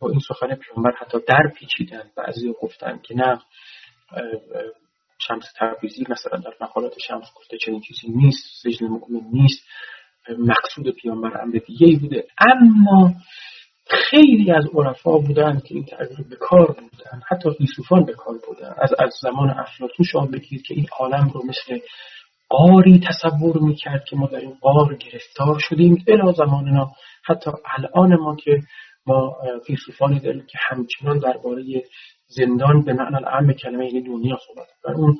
با 0.00 0.10
این 0.10 0.20
سخن 0.28 0.54
پیامبر 0.54 0.92
حتی 0.98 1.18
در 1.28 1.52
پیچیدن 1.56 2.10
بعضی 2.16 2.54
گفتن 2.62 3.00
که 3.02 3.14
نه 3.14 3.38
شمس 5.18 5.44
تبریزی 5.58 6.04
مثلا 6.08 6.38
در 6.38 6.52
مقالات 6.60 6.98
شمس 7.08 7.26
گفته 7.36 7.58
چنین 7.58 7.80
چیزی 7.80 8.12
نیست 8.12 8.62
سجن 8.62 8.86
مؤمن 8.86 9.20
نیست 9.32 9.62
مقصود 10.38 10.90
پیامبر 10.90 11.40
امر 11.42 11.58
دیگه 11.66 11.98
بوده. 11.98 12.24
اما 12.38 13.14
خیلی 13.86 14.52
از 14.52 14.64
عرفا 14.74 15.18
بودن 15.18 15.60
که 15.60 15.74
این 15.74 15.84
تعبیر 15.84 16.26
به 16.30 16.36
کار 16.36 16.66
بودن 16.66 17.22
حتی 17.28 17.50
فیلسوفان 17.58 18.04
به 18.04 18.12
کار 18.12 18.34
بودن. 18.48 18.74
از 18.78 18.90
از 18.98 19.14
زمان 19.22 19.50
افلاطون 19.50 20.06
شما 20.06 20.26
بگید 20.26 20.62
که 20.62 20.74
این 20.74 20.86
عالم 20.98 21.30
رو 21.34 21.42
مثل 21.46 21.78
قاری 22.48 23.00
تصور 23.08 23.58
می‌کرد 23.58 24.04
که 24.04 24.16
ما 24.16 24.26
در 24.26 24.38
این 24.38 24.54
قار 24.60 24.96
گرفتار 24.96 25.58
شدیم. 25.58 26.04
الا 26.08 26.32
زماننا 26.32 26.92
حتی 27.24 27.50
الان 27.76 28.16
ما 28.16 28.36
که 28.36 28.58
ما 29.06 29.36
فیلسوفانی 29.66 30.20
داریم 30.20 30.46
که 30.46 30.58
همچنان 30.68 31.18
درباره 31.18 31.64
زندان 32.26 32.84
به 32.84 32.92
معنی 32.92 33.24
اعم 33.24 33.52
کلمه 33.52 33.86
یعنی 33.86 34.00
دنیا 34.00 34.38
صحبت 34.46 34.68
و 34.84 34.90
اون 34.90 35.18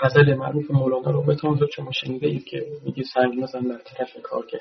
غزل 0.00 0.34
معروف 0.34 0.70
مولانا 0.70 1.10
رو 1.10 1.22
بتون 1.22 1.68
شما 1.76 1.92
شنیده 1.92 2.26
اید 2.26 2.44
که 2.44 2.66
میگه 2.84 3.02
سنگ 3.14 3.40
مزن 3.40 3.60
در 3.60 3.78
طرف 3.78 4.16
کارگه 4.22 4.60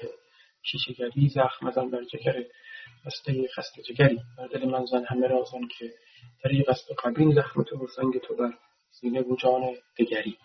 شیشگری 0.64 1.30
زخم 1.30 1.68
مزن 1.68 1.90
بر 1.90 2.04
جگر 2.04 2.44
بسته 3.06 3.48
خسته 3.56 3.82
جگری. 3.82 4.20
بر 4.38 4.48
دل 4.48 4.70
من 4.70 4.86
زن 4.86 5.04
همه 5.08 5.28
رازان 5.28 5.68
که 5.78 5.86
طریق 6.44 6.70
است 6.70 6.88
قبین 7.04 7.32
زخم 7.32 7.64
تو 7.64 7.88
سنگ 7.96 8.18
تو 8.28 8.36
بر 8.36 8.54
سینه 8.92 9.22
و 9.22 9.36
جان 9.36 9.62
دگری. 10.00 10.38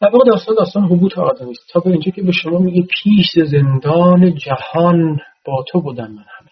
در 0.00 0.08
واقع 0.08 0.30
داستان 0.30 0.54
داستان 0.54 0.84
حبوط 0.84 1.18
آدمی 1.18 1.50
است. 1.50 1.68
تا 1.72 1.80
به 1.80 1.90
اینجا 1.90 2.10
که 2.10 2.22
به 2.22 2.32
شما 2.32 2.58
میگه 2.58 2.82
پیش 2.82 3.50
زندان 3.50 4.34
جهان 4.34 5.20
با 5.44 5.64
تو 5.68 5.80
بودم 5.80 6.10
من 6.10 6.24
همه. 6.38 6.50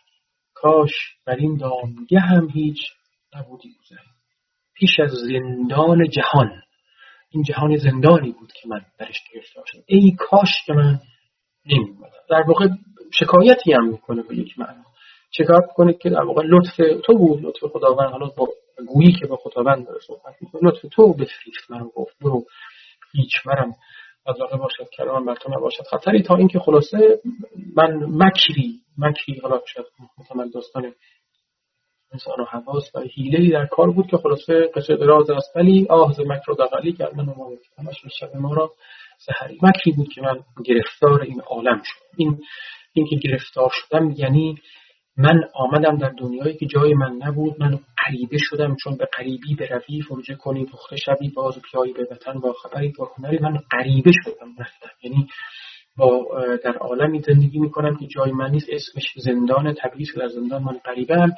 کاش 0.54 0.90
بر 1.26 1.36
این 1.36 1.56
دامگه 1.56 2.20
هم 2.20 2.48
هیچ 2.48 2.78
نبودی 3.36 3.68
گذری. 3.80 4.06
پیش 4.74 5.00
از 5.00 5.10
زندان 5.10 6.08
جهان. 6.08 6.62
این 7.30 7.42
جهان 7.42 7.76
زندانی 7.76 8.32
بود 8.32 8.52
که 8.52 8.68
من 8.68 8.80
درش 8.98 9.16
گرفتار 9.34 9.64
شدم 9.66 9.82
ای 9.86 10.16
کاش 10.18 10.48
که 10.66 10.72
من 10.72 11.00
نمیومدم 11.66 12.12
در 12.30 12.42
واقع 12.48 12.68
شکایتی 13.12 13.72
هم 13.72 13.88
می‌کنه 13.88 14.22
به 14.22 14.36
یک 14.36 14.58
معنا. 14.58 14.84
شکایت 15.30 15.66
کنید 15.74 15.98
که 15.98 16.10
در 16.10 16.22
واقع 16.22 16.42
لطف 16.42 16.76
تو 17.06 17.18
بود 17.18 17.42
لطف 17.42 17.64
خداوند. 17.72 18.10
حالا 18.10 18.26
با 18.26 18.48
گویی 18.86 19.12
که 19.12 19.26
با 19.26 19.36
خداوند 19.36 19.86
داره 19.86 20.00
صحبت 20.06 20.34
می‌کنه 20.40 20.60
لطف 20.64 20.80
تو 20.92 21.12
بفریفت 21.12 21.70
من 21.70 21.90
گفت 21.94 22.18
برو. 22.20 22.44
هیچ 23.12 23.46
مرم 23.46 23.74
علاقه 24.26 24.56
باشد 24.56 24.88
کلام 24.96 25.24
بر 25.24 25.34
تو 25.34 25.52
نباشد. 25.52 25.82
خطری 25.82 26.22
تا 26.22 26.36
اینکه 26.36 26.58
خلاصه 26.58 27.20
من 27.76 28.04
مکری 28.08 28.80
مکری 28.98 29.40
حالا 29.42 29.60
شاید 29.66 29.86
متمل 30.18 30.50
داستان 30.50 30.92
انسان 32.12 32.40
و 32.40 32.44
حواس 32.44 32.94
و 32.94 33.00
حیله 33.00 33.50
در 33.50 33.66
کار 33.66 33.90
بود 33.90 34.06
که 34.06 34.16
خلاصه 34.16 34.70
قصه 34.74 34.96
دراز 34.96 35.30
است. 35.30 35.56
ولی 35.56 35.86
آه 35.90 36.12
ز 36.12 36.20
مکر 36.20 36.50
و 36.50 36.54
دقلی 36.54 36.92
کردن 36.92 37.28
و 37.28 37.34
ما 37.34 37.50
همش 37.78 37.96
شب 38.20 38.36
ما 38.36 38.54
را 38.54 38.72
سحری. 39.18 39.58
مکری 39.62 39.92
بود 39.92 40.08
که 40.08 40.22
من 40.22 40.40
گرفتار 40.64 41.22
این 41.22 41.40
عالم 41.40 41.82
شد 41.84 42.16
این 42.16 42.38
اینکه 42.92 43.16
گرفتار 43.16 43.70
شدم 43.72 44.10
یعنی 44.10 44.58
من 45.16 45.44
آمدم 45.54 45.96
در 45.96 46.08
دنیایی 46.08 46.56
که 46.56 46.66
جای 46.66 46.94
من 46.94 47.12
نبود. 47.12 47.62
من 47.62 47.78
قریبه 48.06 48.38
شدم 48.40 48.76
چون 48.84 48.96
به 48.96 49.08
قریبی 49.18 49.54
به 49.54 49.66
روی 49.66 50.02
فرجه 50.02 50.34
کنی 50.34 50.64
پخته 50.64 50.96
شبی 50.96 51.28
باز 51.28 51.62
پیایی 51.70 51.92
به 51.92 52.08
وطن 52.10 52.40
با 52.40 52.52
خبری 52.52 52.92
با 52.98 53.10
هنری. 53.16 53.38
من 53.38 53.58
قریبه 53.70 54.10
شدم 54.24 54.54
رفتم. 54.58 54.90
یعنی 55.02 55.26
با 55.96 56.26
در 56.64 56.76
عالمی 56.76 57.20
زندگی 57.20 57.58
می‌کنم 57.58 57.96
که 57.96 58.06
جای 58.06 58.32
من 58.32 58.50
نیست. 58.50 58.66
اسمش 58.70 59.12
زندان 59.16 59.74
طبیعی 59.74 60.06
در 60.16 60.28
زندان 60.28 60.62
من 60.62 60.78
قریبه 60.84 61.14
هم 61.14 61.32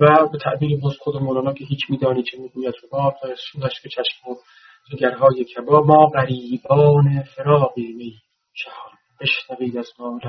و 0.00 0.28
به 0.32 0.38
تعبیر 0.38 0.80
باز 0.80 0.96
خود 1.00 1.16
مولانا 1.16 1.52
که 1.52 1.64
هیچ 1.64 1.90
میدانی 1.90 2.22
چه 2.22 2.38
می‌گوید 2.38 2.74
رباب 2.84 3.14
که 3.82 3.88
چشم 3.88 4.30
و 4.30 4.36
جگرهای 4.90 5.44
کباب 5.44 5.86
ما 5.86 6.06
غریبان 6.06 7.22
فراقی 7.22 7.92
می 7.92 8.14
جهان 8.54 8.92
بشنوید 9.20 9.76
از 9.78 9.88
ما 9.98 10.20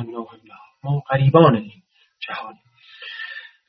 ما 0.83 1.03
غریبان 1.09 1.55
این 1.55 1.82
جهانی 2.27 2.59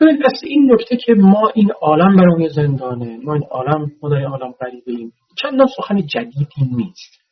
ببین 0.00 0.22
پس 0.22 0.40
این 0.44 0.72
نکته 0.72 0.96
که 0.96 1.14
ما 1.14 1.52
این 1.54 1.72
عالم 1.80 2.16
برای 2.16 2.48
زندانه 2.48 3.18
ما 3.22 3.34
این 3.34 3.44
عالم 3.50 3.90
این 4.02 4.24
عالم 4.24 4.52
غریبه 4.52 4.92
ایم 4.92 5.12
چندان 5.42 5.66
سخن 5.76 6.06
جدیدی 6.06 6.64
نیست. 6.76 7.24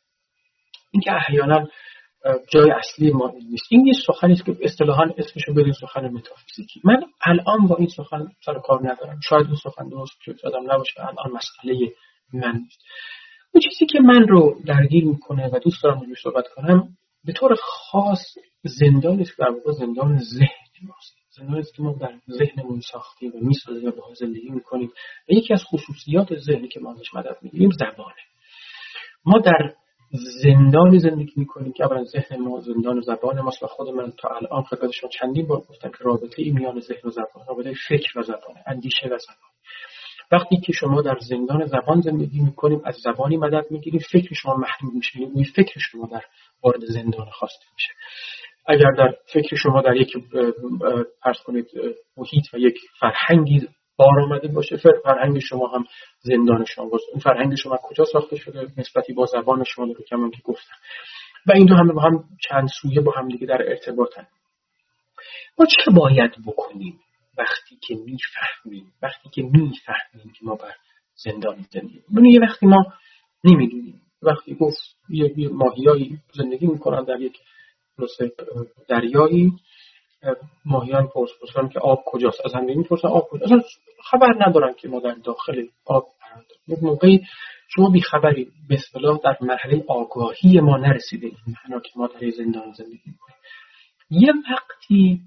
اینکه 0.91 1.11
احیانا 1.13 1.67
جای 2.49 2.71
اصلی 2.71 3.11
ما 3.11 3.29
این 3.29 3.47
نیست. 3.49 3.63
این 3.69 3.87
یه 3.87 3.93
سخنی 4.07 4.33
است 4.33 4.45
که 4.45 4.57
اصطلاحا 4.61 5.03
اسمشو 5.17 5.53
بدین 5.53 5.73
سخن 5.73 6.07
متافیزیکی. 6.07 6.81
من 6.83 7.03
الان 7.25 7.67
با 7.67 7.75
این 7.75 7.87
سخن 7.87 8.27
سر 8.45 8.59
کار 8.59 8.79
ندارم. 8.91 9.19
شاید 9.29 9.45
این 9.45 9.55
سخن 9.63 9.89
درست 9.89 10.13
شدم 10.21 10.71
نباشه 10.71 10.99
الان 10.99 11.31
مسئله 11.33 11.93
من 12.33 12.55
نیست. 12.55 12.81
اون 13.53 13.61
چیزی 13.69 13.85
که 13.85 13.99
من 13.99 14.27
رو 14.27 14.61
درگیر 14.65 15.05
می‌کنه 15.05 15.47
و 15.47 15.59
دوست 15.59 15.83
دارم 15.83 15.99
روش 15.99 16.21
صحبت 16.23 16.45
کنم 16.55 16.87
به 17.25 17.33
طور 17.33 17.55
خاص 17.61 18.19
زندان 18.63 19.19
است 19.19 19.39
در 19.39 19.49
واقع 19.49 19.71
زندان 19.71 20.17
ذهن. 20.17 20.62
ماست 20.87 21.15
زندانی 21.29 21.59
است 21.59 21.75
که 21.75 21.81
ما 21.81 21.93
در 21.93 22.13
ذهنمون 22.29 22.79
ساختیم 22.91 23.31
و 23.35 23.39
می‌سازیم 23.41 23.89
و 23.89 23.91
با 23.91 24.13
زندگی 24.13 24.49
می‌کنیم. 24.49 24.91
و 25.29 25.33
یکی 25.33 25.53
از 25.53 25.63
خصوصیات 25.63 26.35
ذهنی 26.35 26.67
که 26.67 26.79
ما 26.79 26.91
ازش 26.91 27.13
مدد 27.13 27.37
می‌گیریم 27.41 27.69
زبانه. 27.69 28.21
ما 29.25 29.39
در 29.39 29.73
زندانی 30.43 30.99
زندگی 30.99 31.33
می‌کنیم 31.35 31.73
که 31.73 31.85
اولا 31.85 32.03
ذهن 32.03 32.37
ما 32.37 32.59
زندان 32.59 32.97
و 32.97 33.01
زبان 33.01 33.41
ماست 33.41 33.63
و 33.63 33.67
خود 33.67 33.89
من 33.89 34.11
تا 34.11 34.29
الان 34.29 34.63
خدمت 34.63 34.91
شما 34.91 35.09
چندین 35.09 35.47
بار 35.47 35.59
گفتم 35.59 35.89
که 35.89 35.97
رابطه 36.01 36.41
ای 36.41 36.51
میان 36.51 36.79
ذهن 36.79 37.01
و 37.03 37.09
زبان 37.09 37.47
رابطه 37.47 37.73
فکر 37.89 38.19
و 38.19 38.21
زبان 38.21 38.55
اندیشه 38.67 39.05
و 39.05 39.17
زبان. 39.17 39.53
وقتی 40.31 40.57
که 40.57 40.73
شما 40.73 41.01
در 41.01 41.17
زندان 41.19 41.65
زبان 41.65 42.01
زندگی 42.01 42.39
می‌کنیم 42.39 42.81
از 42.85 42.95
زبانی 42.95 43.37
مدد 43.37 43.65
می‌گیریم 43.71 44.01
فکر 44.11 44.33
شما 44.33 44.55
محدود 44.55 44.93
میشه 44.93 45.21
یعنی 45.21 45.43
فکر 45.43 45.79
شما 45.79 46.07
در 46.07 46.23
وارد 46.63 46.85
زندان 46.85 47.29
خواسته 47.29 47.65
میشه. 47.73 47.93
اگر 48.65 48.91
در 48.97 49.15
فکر 49.33 49.55
شما 49.55 49.81
در 49.81 49.95
یک 49.95 50.13
فرض 51.23 51.37
کنید 51.45 51.67
محیط 52.17 52.53
و 52.53 52.57
یک 52.57 52.75
فرهنگی 52.99 53.67
بار 53.97 54.19
آمده 54.19 54.47
باشه 54.47 54.77
فرهنگ 55.03 55.39
شما 55.39 55.67
هم 55.67 55.85
زندان 56.19 56.65
شما 56.65 56.85
باشه. 56.85 57.05
این 57.11 57.19
فرهنگ 57.19 57.55
شما 57.55 57.77
کجا 57.83 58.05
ساخته 58.05 58.35
شده؟ 58.35 58.67
نسبتی 58.77 59.13
با 59.13 59.25
زبان 59.25 59.63
شما 59.63 59.85
رو 59.85 60.03
کمان 60.09 60.31
که 60.31 60.41
گفتم. 60.43 60.75
و 61.47 61.51
این 61.55 61.65
دو 61.65 61.75
همه 61.75 61.93
با 61.93 62.01
هم 62.01 62.23
چند 62.49 62.69
سویه 62.81 63.01
با 63.01 63.11
هم 63.11 63.27
دیگه 63.27 63.47
در 63.47 63.61
ارتباطن. 63.69 64.27
ما 65.59 65.65
چه 65.65 65.91
باید 65.91 66.31
بکنیم 66.47 66.99
وقتی 67.37 67.77
که 67.87 67.95
می‌فهمیم 67.95 68.93
وقتی 69.01 69.29
که 69.29 69.41
می‌فهمیم 69.41 70.33
که 70.33 70.45
ما 70.45 70.55
بر 70.55 70.75
زندان 71.15 71.65
زندگی؟ 71.71 72.01
یه 72.23 72.39
وقتی 72.41 72.65
ما 72.65 72.85
نمی‌دونیم. 73.43 74.01
وقتی 74.21 74.55
گفت 74.55 74.97
یه 75.09 75.49
ماهیایی 75.49 76.17
زندگی 76.33 76.67
می‌کنن 76.67 77.03
در 77.03 77.21
یک 77.21 77.37
دریایی 78.87 79.51
ماهیان 80.65 81.07
پرس 81.07 81.29
پرسن 81.41 81.69
که 81.69 81.79
آب 81.79 82.03
کجاست؟ 82.05 82.45
از 82.45 82.53
همه 82.53 82.75
می‌پرسن 82.75 83.07
آب 83.07 83.27
کجاست. 83.29 83.51
اصلا 83.51 83.61
خبر 84.03 84.47
ندارن 84.47 84.73
که 84.73 84.87
ما 84.87 84.99
در 84.99 85.13
داخل 85.13 85.65
آب 85.85 86.05
داریم. 86.21 86.47
یک 86.67 86.83
موقعی 86.83 87.21
شما 87.75 87.89
بیخبری 87.89 88.51
به 88.69 88.75
اصطلاح 88.75 89.19
در 89.23 89.37
مرحله 89.41 89.83
آگاهی 89.87 90.59
ما 90.59 90.77
نرسیده 90.77 91.27
این 91.27 91.35
معنا 91.47 91.79
که 91.79 91.89
ما 91.95 92.07
در 92.07 92.29
زندان 92.29 92.71
زندگی 92.71 93.01
می‌کنیم. 93.05 93.37
یه 94.09 94.33
وقتی 94.51 95.21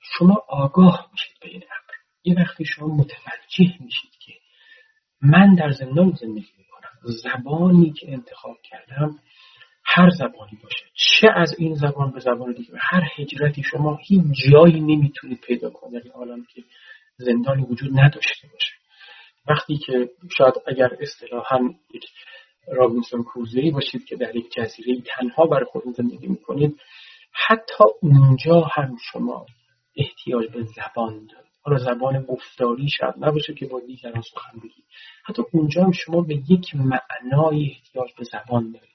شما 0.00 0.42
آگاه 0.48 1.08
میشید 1.12 1.36
به 1.40 1.48
این 1.48 1.62
امر. 1.62 1.94
یه 2.24 2.34
وقتی 2.44 2.64
شما 2.64 2.86
متوجه 2.86 3.82
میشید 3.84 4.10
که 4.20 4.32
من 5.22 5.54
در 5.54 5.70
زندان 5.70 6.12
زندگی 6.20 6.50
می‌کنم. 6.58 6.90
زبانی 7.02 7.92
که 7.92 8.12
انتخاب 8.12 8.56
کردم 8.70 9.18
هر 9.94 10.10
زبانی 10.10 10.58
باشه 10.62 10.84
چه 10.94 11.28
از 11.36 11.54
این 11.58 11.74
زبان 11.74 12.10
به 12.10 12.20
زبان 12.20 12.52
دیگه 12.52 12.72
هر 12.80 13.02
هجرتی 13.16 13.62
شما 13.62 13.98
هیچ 14.06 14.22
جایی 14.50 14.80
نمی‌تونید 14.80 15.40
پیدا 15.40 15.70
کنید 15.70 16.04
در 16.04 16.10
حالا 16.10 16.36
که 16.54 16.62
زندانی 17.16 17.62
وجود 17.62 18.00
نداشته 18.00 18.48
باشه. 18.52 18.72
وقتی 19.48 19.78
که 19.86 20.10
شاید 20.36 20.54
اگر 20.66 20.90
اصطلاحا 21.00 21.58
یک 21.94 22.04
رابینسون 22.68 23.22
کروزری 23.22 23.70
باشید 23.70 24.04
که 24.04 24.16
در 24.16 24.36
یک 24.36 24.52
جزیره 24.52 25.00
تنها 25.00 25.46
برای 25.46 25.64
خودتون 25.64 25.92
زندگی 25.92 26.26
می‌کنید 26.26 26.80
حتی 27.32 27.84
اونجا 28.02 28.60
هم 28.60 28.96
شما 29.12 29.46
احتیاج 29.96 30.50
به 30.50 30.62
زبان 30.62 31.26
دارید. 31.26 31.52
حالا 31.62 31.78
زبان 31.78 32.22
گفتاری 32.22 32.88
شاید 32.88 33.14
نباشه 33.18 33.54
که 33.54 33.66
با 33.66 33.80
دیگران 33.80 34.22
سخن 34.22 34.58
بگید. 34.58 34.84
حتی 35.24 35.42
اونجا 35.52 35.84
هم 35.84 35.92
شما 35.92 36.20
به 36.20 36.34
یک 36.34 36.74
معنای 36.74 37.70
احتیاج 37.70 38.10
به 38.18 38.24
زبان 38.24 38.72
دارید. 38.72 38.92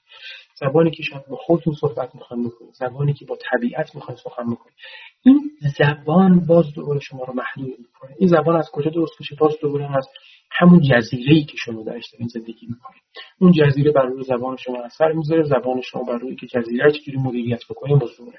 زبانی 0.60 0.90
که 0.90 1.02
شاید 1.02 1.26
با 1.26 1.36
خودتون 1.36 1.74
صحبت 1.80 2.14
می‌خواین 2.14 2.48
بکنید 2.48 2.74
زبانی 2.74 3.14
که 3.14 3.24
با 3.24 3.38
طبیعت 3.50 3.94
می‌خواین 3.94 4.18
سخن 4.24 4.50
بکنید. 4.50 4.74
این 5.22 5.50
زبان 5.78 6.46
باز 6.46 6.74
دوباره 6.74 7.00
شما 7.00 7.24
رو 7.24 7.34
محدود 7.34 7.78
می‌کنه. 7.78 8.14
این 8.18 8.28
زبان 8.28 8.56
از 8.56 8.70
کجا 8.72 8.90
درست 8.90 9.12
میشه؟ 9.20 9.36
باز 9.40 9.56
دوباره 9.60 9.96
از 9.96 10.08
همون 10.50 10.80
جزیره 10.80 11.34
ای 11.34 11.44
که 11.44 11.56
شما 11.56 11.82
درش 11.82 12.10
دارین 12.12 12.28
زندگی 12.28 12.66
می‌کنید. 12.66 13.02
اون 13.40 13.52
جزیره 13.52 13.92
بر 13.92 14.06
روی 14.06 14.24
زبان 14.24 14.56
شما 14.56 14.82
اثر 14.84 15.12
می‌ذاره 15.12 15.42
زبان 15.42 15.80
شما 15.80 16.02
بر 16.02 16.18
روی 16.18 16.36
که 16.36 16.46
جزیره 16.46 16.92
چجوری 16.92 17.18
مدیریت 17.18 17.60
بکنید 17.70 17.98
باز 17.98 18.10
دوباره 18.18 18.38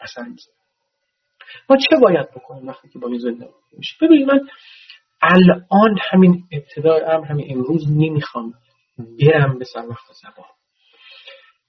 اثر 0.00 0.22
می‌ذاره. 0.22 0.56
ما 1.70 1.76
چه 1.76 1.96
باید 2.02 2.30
بکنیم 2.30 2.68
وقتی 2.68 2.88
که 2.88 2.98
با 2.98 3.08
این 3.08 3.18
زندگی 3.18 3.50
میشه 3.72 3.96
ببینید 4.00 4.28
من 4.28 4.40
الان 5.22 5.98
همین 6.10 6.44
ابتدای 6.52 7.00
امر 7.00 7.24
همین 7.26 7.46
امروز 7.50 7.90
نمی‌خوام 7.90 8.54
برم 8.98 9.58
به 9.58 9.64
سر 9.64 9.88
وقت 9.88 10.06
زبان. 10.22 10.46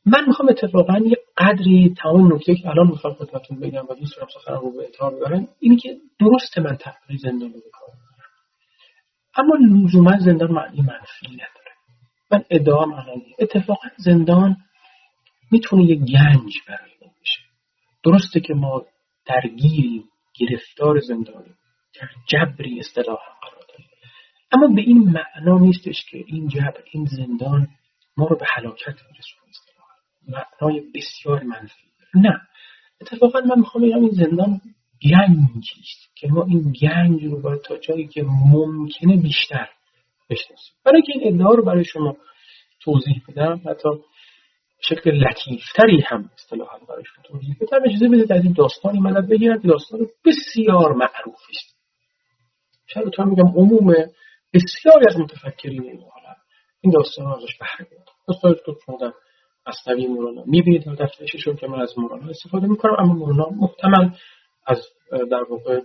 من 0.06 0.26
می‌خوام 0.28 0.50
اتفاقا 0.50 0.98
یه 0.98 1.18
قدری 1.38 1.96
تمام 2.04 2.34
نکته 2.34 2.56
که 2.56 2.70
الان 2.70 2.88
می‌خوام 2.88 3.14
خدمتتون 3.14 3.60
بگم 3.60 3.86
و 3.90 3.94
دوست 3.94 4.16
دارم 4.16 4.28
سخنم 4.34 4.60
رو 4.60 4.72
به 4.72 4.84
اتحار 4.84 5.16
ببرم 5.16 5.48
اینی 5.60 5.76
که 5.76 5.98
درست 6.20 6.58
من 6.58 6.76
تفریح 6.76 7.18
زندان 7.18 7.54
رو 7.54 7.62
اما 9.36 9.56
لزوما 9.56 10.18
زندان 10.20 10.52
معنی 10.52 10.82
منفی 10.82 11.28
نداره. 11.28 11.72
من 12.32 12.44
ادعام 12.50 12.94
الان 12.94 13.22
اتفاقا 13.40 13.88
زندان 13.98 14.58
می‌تونه 15.52 15.84
یه 15.84 15.96
گنج 15.96 16.54
برای 16.68 16.92
ما 17.02 17.12
بشه. 17.22 17.42
درسته 18.04 18.40
که 18.40 18.54
ما 18.54 18.86
درگیری 19.26 20.04
گرفتار 20.40 21.00
زندانی 21.00 21.56
در 22.02 22.10
جبری 22.28 22.80
اصطلاح 22.80 23.20
قرار 23.42 23.66
داریم. 23.70 23.88
اما 24.52 24.76
به 24.76 24.82
این 24.82 24.98
معنا 24.98 25.60
نیستش 25.60 26.06
که 26.10 26.24
این 26.28 26.48
جبر 26.48 26.84
این 26.92 27.06
زندان 27.06 27.68
ما 28.18 28.28
رو 28.28 28.36
به 28.36 28.46
هلاکت 28.56 28.96
میرسونه. 29.12 29.42
معنای 30.28 30.82
بسیار 30.96 31.44
منفی. 31.44 31.84
نه. 32.16 32.42
اتفاقا 33.02 33.40
من 33.40 33.60
می‌خوام 33.60 33.84
بگم 33.84 34.02
این 34.02 34.12
زندان 34.12 34.62
گنجی 35.04 35.82
است 35.82 36.16
که 36.16 36.28
ما 36.28 36.46
این 36.46 36.72
گنج 36.82 37.24
رو 37.24 37.42
باید 37.42 37.62
تا 37.62 37.78
جایی 37.78 38.08
که 38.08 38.24
ممکنه 38.24 39.18
بیشتر 39.18 39.70
بشناسیم. 40.30 40.74
برای 40.86 41.02
که 41.02 41.12
این 41.16 41.34
ادعا 41.34 41.54
رو 41.54 41.66
برای 41.66 41.84
شما 41.84 42.18
توضیح 42.80 43.22
بدم 43.28 43.62
حتی 43.66 43.90
شکل 44.82 45.12
لطیفتری 45.12 46.02
هم 46.08 46.30
اصطلاحا 46.34 46.78
برایشون 46.78 47.24
توضیح 47.24 47.56
بدم. 47.62 47.80
اجازه 47.86 48.08
بدید 48.08 48.34
از 48.34 48.44
این 48.44 48.54
داستانی 48.54 49.00
مدد 49.00 49.30
بگیرم 49.30 49.62
که 49.62 49.68
داستان 49.68 50.00
بسیار 50.26 50.94
معروفی 50.94 51.54
است. 51.56 51.76
شاید 52.88 53.10
تو 53.10 53.24
میگم 53.24 53.48
عموم 53.48 53.94
بسیاری 54.54 55.06
از 55.10 55.20
متفکرین 55.20 55.84
این 55.84 56.00
عالم. 56.00 56.36
این 56.82 56.94
داستان 56.94 57.28
ازش 57.28 57.58
بهره 57.58 57.88
داستان 58.28 58.56
تو 58.66 58.76
مصنوی 59.68 60.08
مولانا. 60.08 60.44
می‌بینید 60.46 60.86
در 60.86 60.96
دفترشون 60.96 61.56
که 61.56 61.68
من 61.68 61.82
از 61.82 62.00
مولانا 62.00 62.30
استفاده 62.30 62.68
می‌کنم 62.68 62.96
اما 63.00 63.14
مولانا 63.14 63.50
محتمل 63.50 64.10
از 64.66 64.82
در 65.12 65.44
واقع 65.44 65.82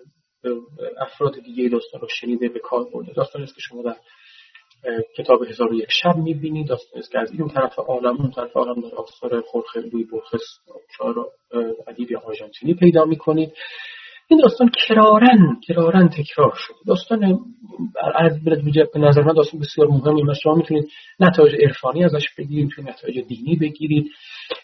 افراد 0.98 1.40
دیگه 1.40 1.68
داستان 1.68 2.00
رو 2.00 2.08
شنیده 2.20 2.48
به 2.48 2.58
کار 2.58 2.84
برده. 2.94 3.12
داستان 3.12 3.42
است 3.42 3.54
که 3.54 3.60
شما 3.60 3.82
در 3.82 3.96
کتاب 5.18 5.42
هزار 5.42 5.72
و 5.72 5.74
یک 5.74 5.88
شب 6.02 6.16
می‌بینید. 6.16 6.68
داستان 6.68 6.98
است 6.98 7.12
که 7.12 7.18
از 7.18 7.32
این 7.32 7.48
طرف 7.48 7.78
عالم 7.78 8.16
اون 8.16 8.30
طرف 8.30 8.56
عالم 8.56 8.80
در 8.80 8.94
آثار 8.94 9.40
خورخه 9.40 9.80
لوی 9.80 10.04
برخس 10.04 10.44
شاعر 10.98 11.14
آرژانتینی 12.24 12.74
پیدا 12.74 13.04
می‌کنید. 13.04 13.52
این 14.28 14.40
داستان 14.40 14.70
کرارن 14.88 15.60
کرارن 15.66 16.08
تکرار 16.08 16.54
شد. 16.56 16.74
داستان 16.86 17.38
از 18.14 18.44
به 18.44 18.98
نظر 18.98 19.22
من 19.22 19.32
داستان 19.32 19.60
بسیار 19.60 19.88
مهمی 19.88 20.30
است. 20.30 20.40
شما 20.42 20.54
می‌تونید 20.54 20.88
نتایج 21.20 21.54
عرفانی 21.64 22.04
ازش 22.04 22.26
بگیرید 22.38 22.64
می‌تونید 22.64 22.90
نتایج 22.90 23.26
دینی 23.26 23.56
بگیرید. 23.56 24.10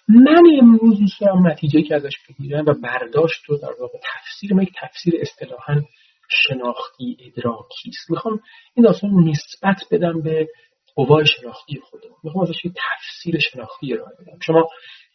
من 0.08 0.42
امروز 0.60 1.00
دوست 1.00 1.20
دارم 1.20 1.46
نتیجه 1.46 1.82
که 1.82 1.94
ازش 1.94 2.16
بگیرم 2.28 2.64
و 2.66 2.74
برداشت 2.82 3.44
رو 3.48 3.56
در 3.56 3.72
واقع 3.80 3.98
تفسیر 3.98 4.54
من 4.54 4.62
یک 4.62 4.72
تفسیر 4.80 5.14
اصطلاحا 5.20 5.80
شناختی 6.30 7.16
ادراکی 7.20 7.88
است. 7.88 8.10
می‌خوام 8.10 8.40
این 8.74 8.86
داستان 8.86 9.10
نسبت 9.10 9.84
بدم 9.90 10.22
به 10.22 10.48
قوای 10.94 11.26
شناختی 11.26 11.80
خودم. 11.80 12.10
می‌خوام 12.24 12.44
ازش 12.44 12.64
یک 12.64 12.72
تفسیر 12.72 13.38
شناختی 13.38 13.92
ارائه 13.92 14.16
بدم. 14.20 14.38
شما 14.46 14.68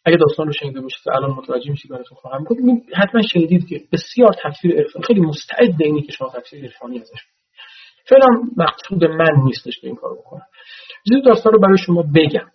اگه 0.08 0.16
داستان 0.16 0.46
رو 0.46 0.52
شنیده 0.52 0.80
باشید 0.80 1.08
الان 1.08 1.30
متوجه 1.30 1.70
میشید 1.70 1.90
براتون 1.90 2.18
خواهم 2.18 2.44
گفت. 2.44 2.60
حتما 2.94 3.22
شنیدید 3.22 3.68
که 3.68 3.80
بسیار 3.92 4.30
تفسیر 4.42 4.76
عرفانی 4.76 5.04
خیلی 5.04 5.20
مستعد 5.20 5.82
اینی 5.82 6.02
که 6.02 6.12
شما 6.12 6.30
تفسیر 6.30 6.64
عرفانی 6.64 7.00
ازش 7.00 7.20
فعلا 8.04 8.26
مقصود 8.56 9.04
من 9.04 9.44
نیستش 9.44 9.80
که 9.80 9.86
این 9.86 9.96
کارو 9.96 10.16
بکنم. 10.16 10.46
چیزی 11.08 11.20
داستان 11.20 11.52
رو 11.52 11.58
برای 11.58 11.78
شما 11.78 12.02
بگم. 12.02 12.50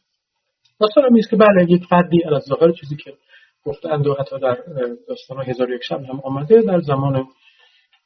داستان 0.80 1.04
هم 1.04 1.16
که 1.30 1.36
بله 1.36 1.72
یک 1.72 1.86
فردی 1.90 2.24
از 2.24 2.44
ظاهر 2.44 2.72
چیزی 2.72 2.96
که 2.96 3.14
گفتند 3.66 4.08
و 4.08 4.16
حتی 4.20 4.40
در 4.40 4.58
داستان 5.08 5.44
هزار 5.46 5.72
یک 5.72 5.84
شب 5.84 6.04
هم 6.04 6.20
آمده 6.24 6.62
در 6.62 6.80
زمان 6.80 7.28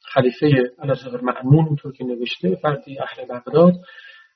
خلیفه 0.02 0.70
الظاهر 0.82 1.20
معمون 1.20 1.66
اونطور 1.66 1.92
که 1.92 2.04
نوشته 2.04 2.56
فردی 2.62 2.98
اهل 2.98 3.24
بغداد 3.26 3.74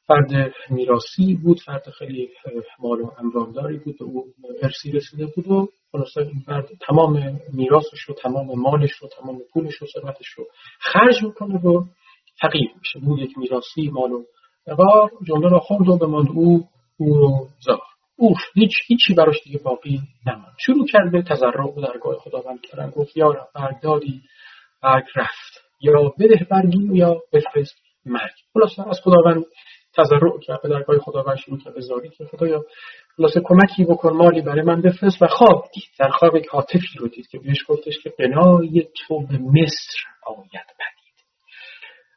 فرد 0.07 0.55
میراسی 0.71 1.35
بود 1.35 1.61
فرد 1.61 1.91
خیلی 1.99 2.29
مال 2.79 3.01
و 3.01 3.11
امرامداری 3.19 3.79
بود 3.79 4.03
و 4.03 4.05
او 4.05 4.25
ارسی 4.63 4.93
رسیده 4.93 5.27
بود 5.27 5.49
و 5.49 5.69
خلاصه 5.93 6.21
این 6.21 6.43
فرد 6.47 6.69
تمام 6.89 7.41
میراثش 7.53 8.01
رو 8.09 8.15
تمام 8.15 8.61
مالش 8.61 8.93
رو 8.93 9.09
تمام 9.09 9.39
پولش 9.53 9.75
رو 9.75 9.87
ثروتش 9.87 10.27
رو 10.27 10.45
خرج 10.81 11.23
می‌کنه 11.23 11.61
و 11.61 11.85
فقیر 12.41 12.71
میشه. 12.79 12.99
بود 12.99 13.19
یک 13.19 13.39
میراسی 13.39 13.91
مال 13.93 14.13
و 14.13 14.25
اقار 14.67 15.11
جمله 15.29 15.49
را 15.49 15.59
خورد 15.59 15.89
و 15.89 15.97
بماند 15.97 16.29
او 16.35 16.69
او 16.97 17.15
رو 17.15 17.49
زار. 17.61 17.81
او 18.17 18.35
هیچ 18.55 18.73
هیچی 18.87 19.15
براش 19.15 19.37
دیگه 19.45 19.59
باقی 19.59 20.01
نماند. 20.27 20.55
شروع 20.59 20.87
کرد 20.87 21.13
به 21.13 21.23
تضرع 21.23 21.65
و 21.65 21.81
درگاه 21.81 22.19
خداوند 22.19 22.61
کردن 22.61 22.91
گفت 22.91 23.17
یا 23.17 23.49
برگ 23.55 23.81
دادی 23.83 24.23
برگ 24.83 25.05
رفت. 25.17 25.63
یا 25.81 26.15
بده 26.19 26.47
برگی 26.51 26.89
یا 26.93 27.21
بفرست 27.33 27.77
مرگ. 28.07 28.33
خلاصه 28.55 28.89
از 28.89 29.01
خداوند 29.05 29.45
تضرع 29.97 30.39
کرد 30.43 30.63
به 30.63 30.69
درگاه 30.69 30.99
خداوند 30.99 31.37
شروع 31.37 31.59
کرد 31.59 31.75
به 31.75 31.81
زاری 31.81 32.09
که 32.09 32.25
خدایا 32.25 32.65
خلاصه 33.17 33.41
کمکی 33.45 33.85
بکن 33.85 34.13
مالی 34.13 34.41
برای 34.41 34.63
من 34.63 34.83
بفرست. 34.83 35.23
و 35.23 35.27
خواب 35.27 35.65
دید 35.75 35.85
در 35.99 36.09
خواب 36.09 36.37
یک 36.37 36.47
حاطفی 36.47 36.99
رو 36.99 37.09
دید 37.09 37.27
که 37.27 37.39
بهش 37.39 37.65
گفتش 37.69 37.99
که 37.99 38.11
قنای 38.19 38.89
تو 38.95 39.27
به 39.27 39.39
مصر 39.39 39.99
آید 40.27 40.67
پدید. 40.79 41.27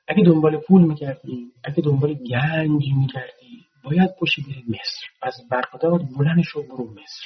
اگه 0.07 0.23
دنبال 0.23 0.57
پول 0.57 0.81
میگردی 0.81 1.51
اگه 1.63 1.81
دنبال 1.81 2.13
گنج 2.13 2.83
میگردی 2.97 3.65
باید 3.83 4.09
باشی 4.21 4.41
بری 4.41 4.63
مصر. 4.67 5.07
از 5.21 5.33
بغداد 5.51 6.01
بلنش 6.19 6.47
رو 6.47 6.63
برو 6.63 6.91
مصر. 6.91 7.25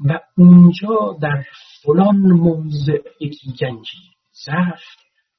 و 0.00 0.20
اونجا 0.38 1.18
در 1.22 1.44
فلان 1.82 2.16
موضع 2.16 2.98
یکی 3.20 3.52
گنجی 3.60 3.98
زفت 4.46 4.98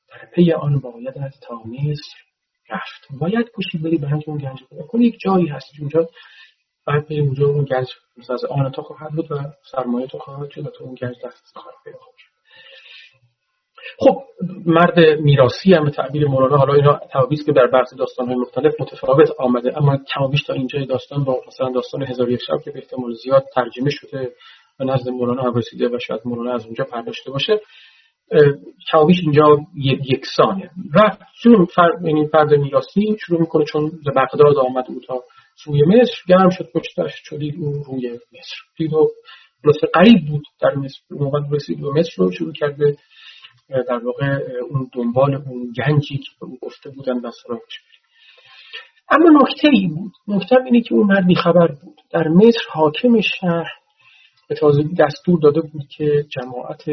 در 0.09 0.29
پی 0.35 0.51
آن 0.51 0.79
باید 0.79 1.13
تا 1.13 1.55
مصر. 1.55 2.24
رفت. 2.69 3.07
باید 3.19 3.51
کشی 3.57 3.77
بری 3.77 3.97
برای 3.97 4.23
اون 4.27 4.37
گنج 4.37 4.59
پیدا 4.69 4.83
کنی 4.83 5.05
یک 5.05 5.19
جایی 5.19 5.47
هست 5.47 5.65
اونجا 5.79 6.09
بعد 6.87 7.07
به 7.07 7.19
اونجا 7.19 7.47
اون 7.47 7.63
گنج 7.63 7.87
از 8.29 8.45
آن 8.45 8.71
تو 8.71 8.81
خواهد 8.81 9.11
بود 9.11 9.31
و 9.31 9.37
سرمایه 9.71 10.07
تو 10.07 10.17
خواهد 10.17 10.49
شد 10.49 10.67
و 10.67 10.69
تو 10.69 10.83
اون 10.83 10.95
گنج 10.95 11.15
دست 11.23 11.57
خواهد 11.57 11.75
پیدا 11.83 11.99
خب 13.99 14.21
مرد 14.65 14.99
میراسی 14.99 15.73
هم 15.73 15.85
به 15.85 15.91
تعبیر 15.91 16.27
مولانا 16.27 16.57
حالا 16.57 16.73
اینا 16.73 16.99
تعابیر 17.11 17.43
که 17.43 17.51
در 17.51 17.67
بعضی 17.67 17.95
های 18.19 18.35
مختلف 18.35 18.81
متفاوت 18.81 19.31
آمده 19.39 19.77
اما 19.77 19.97
کمابیش 20.15 20.43
تا 20.43 20.53
اینجای 20.53 20.85
داستان 20.85 21.23
با 21.23 21.41
مثلا 21.47 21.71
داستان 21.71 22.03
هزار 22.03 22.29
یک 22.29 22.39
شب 22.47 22.61
که 22.63 22.71
به 22.71 22.79
احتمال 22.79 23.13
زیاد 23.13 23.45
ترجمه 23.53 23.89
شده 23.89 24.33
و 24.79 24.83
نزد 24.83 25.09
مولانا 25.09 25.51
رسیده 25.55 25.87
و 25.87 25.99
شاید 25.99 26.21
مولانا 26.25 26.53
از 26.53 26.65
اونجا 26.65 26.83
پرداشته 26.83 27.31
باشه. 27.31 27.61
کمابیش 28.91 29.19
اینجا 29.21 29.57
یکسانه 30.13 30.69
و 30.93 31.17
چون 31.43 31.65
فرد 31.65 32.05
یعنی 32.07 32.27
فرد 32.27 32.53
میراسی 32.53 33.17
شروع 33.25 33.39
می‌کنه 33.39 33.65
چون 33.65 33.91
به 34.05 34.11
بغداد 34.11 34.57
آمد 34.57 34.85
او 34.87 34.99
تا 35.07 35.23
سوی 35.55 35.83
مصر 35.83 36.15
گرم 36.27 36.49
شد 36.49 36.69
پشتش 36.73 37.11
شدید 37.23 37.55
او 37.59 37.83
روی 37.87 38.09
مصر. 38.11 38.55
دید 38.77 38.93
و 38.93 39.07
قریب 39.93 40.27
بود 40.27 40.43
در 40.61 40.75
مصر. 40.75 40.99
موقع 41.11 41.39
رسید 41.51 41.81
به 41.81 41.89
مصر 41.89 42.11
رو 42.17 42.31
شروع 42.31 42.53
کرده 42.53 42.97
در 43.69 43.97
واقع 44.05 44.39
اون 44.69 44.89
دنبال 44.93 45.35
اون 45.35 45.73
گنجی 45.77 46.17
که 46.17 46.29
به 46.41 46.47
گفته 46.61 46.89
بودن 46.89 47.17
و 47.17 47.31
سراغش 47.31 47.79
اما 49.09 49.41
نکته 49.41 49.69
ای 49.73 49.87
بود. 49.87 50.11
نکته 50.27 50.55
اینه 50.65 50.81
که 50.81 50.93
اون 50.93 51.07
مرد 51.07 51.33
خبر 51.33 51.67
بود. 51.67 52.01
در 52.11 52.27
مصر 52.27 52.59
حاکم 52.71 53.21
شهر 53.21 53.71
به 54.49 54.55
دستور 54.99 55.39
داده 55.39 55.61
بود 55.61 55.87
که 55.97 56.25
جماعت 56.29 56.83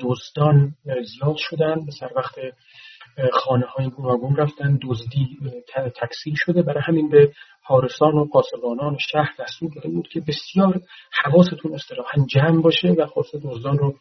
دزدان 0.00 0.74
زیاد 0.84 1.36
شدن. 1.36 1.74
به 1.86 1.92
سر 2.00 2.10
وقت 2.16 2.34
خانه 3.32 3.66
های 3.66 3.90
گوناگون 3.90 4.36
رفتن. 4.36 4.78
دزدی 4.82 5.38
تکثیر 5.74 6.34
شده. 6.36 6.62
برای 6.62 6.82
همین 6.86 7.08
به 7.08 7.32
حارسان 7.62 8.14
و 8.14 8.24
پاسبانان 8.24 8.96
شهر 9.12 9.30
دستور 9.38 9.70
داده 9.74 9.88
بود 9.88 10.08
که 10.08 10.20
بسیار 10.20 10.80
حواستون 11.24 11.74
استراحا 11.74 12.26
جمع 12.28 12.62
باشه 12.62 12.88
و 12.88 13.06
خاص 13.06 13.34
دزدان 13.42 13.78
رو 13.78 13.94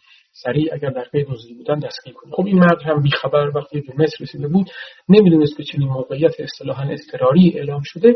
سریع 0.43 0.73
اگر 0.73 0.89
در 0.89 1.03
پی 1.11 1.23
دزدی 1.23 1.53
بودن 1.53 1.79
دستگیر 1.79 2.13
کنه. 2.13 2.31
خب 2.33 2.45
این 2.45 2.59
مرد 2.59 2.81
هم 2.81 3.01
بیخبر 3.01 3.51
وقتی 3.55 3.81
به 3.81 4.03
مصر 4.03 4.17
رسیده 4.19 4.47
بود. 4.47 4.67
نمی‌دونست 5.09 5.57
که 5.57 5.63
چنین 5.63 5.87
موقعیت 5.87 6.39
اصطلاحا 6.39 6.89
اضطراری 6.89 7.53
اعلام 7.55 7.81
شده. 7.83 8.15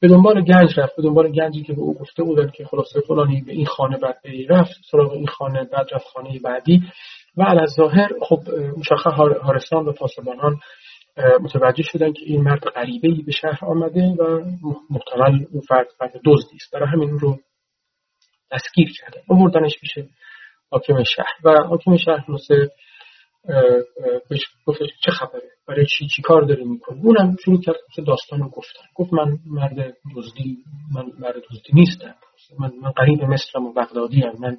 به 0.00 0.08
دنبال 0.08 0.44
گنج 0.44 0.80
رفت 0.80 0.96
به 0.96 1.02
دنبال 1.02 1.32
گنجی 1.32 1.62
که 1.62 1.72
به 1.72 1.80
او 1.80 1.94
گفته 1.94 2.22
بودن 2.22 2.50
که 2.50 2.64
خلاصه 2.64 3.00
فلانی 3.00 3.40
به 3.40 3.52
این 3.52 3.66
خانه 3.66 3.96
بعد 3.96 4.20
رفت 4.48 4.80
سراغ 4.90 5.12
این 5.12 5.26
خانه 5.26 5.64
بعد 5.64 5.86
رفت 5.92 6.06
خانه 6.06 6.38
بعدی. 6.38 6.82
و 7.36 7.42
از 7.42 7.70
ظاهر 7.76 8.08
خب 8.22 8.40
مشخص 8.78 9.12
هارستان 9.42 9.86
و 9.86 9.92
پاسبانان 9.92 10.60
متوجه 11.40 11.82
شدن 11.82 12.12
که 12.12 12.20
این 12.26 12.40
مرد 12.40 12.64
غریبه 12.64 13.22
به 13.26 13.32
شهر 13.32 13.64
آمده 13.64 14.00
و 14.00 14.44
محتمل 14.90 15.44
اون 15.52 15.60
فرد 15.68 15.86
فرد 15.98 16.12
دزدی 16.24 16.56
است. 16.56 16.72
برای 16.72 16.88
همین 16.88 17.18
رو 17.18 17.38
دستگیر 18.52 18.88
کردن 18.92 19.20
آوردنش 19.28 19.72
میشه 19.82 20.08
حاکم 20.70 21.02
شهر. 21.02 21.34
و 21.44 21.50
حاکم 21.50 21.96
شهر 21.96 22.20
خلاصه 22.20 22.70
بهش 24.30 24.40
گفتش 24.66 24.88
چه 25.04 25.12
خبره؟ 25.12 25.50
برای 25.68 25.86
چی؟ 25.86 26.06
چی 26.16 26.22
کار 26.22 26.42
داری 26.42 26.64
می‌کنی؟ 26.64 27.00
اونم 27.02 27.36
شروع 27.44 27.60
کرد 27.60 27.76
داستان 28.06 28.40
رو 28.40 28.48
گفتن. 28.48 28.82
گفت 28.94 29.12
من 29.12 29.38
مرد 29.46 29.94
دزدی 30.16 30.56
من 30.94 31.04
مرد 31.18 31.36
دزدی 31.36 31.72
نیستم. 31.72 32.14
من 32.58 32.72
من 32.82 32.90
قریب 32.90 33.24
مصرم 33.24 33.66
و 33.66 33.72
بغدادی 33.72 34.20
هم 34.20 34.34
من 34.38 34.56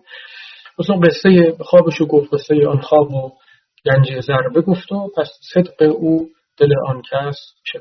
مثلا 0.80 0.96
قصه 0.96 1.58
خوابشو 1.60 2.06
گفت 2.06 2.34
قصه 2.34 2.68
آن 2.68 2.82
خواب 2.82 3.14
و 3.14 3.32
گنج 3.86 4.20
ضربه 4.20 4.62
گفت 4.62 4.92
و 4.92 5.12
پس 5.18 5.30
صدق 5.54 5.96
او 5.96 6.30
دل 6.58 6.74
آن 6.88 7.02
کس 7.12 7.36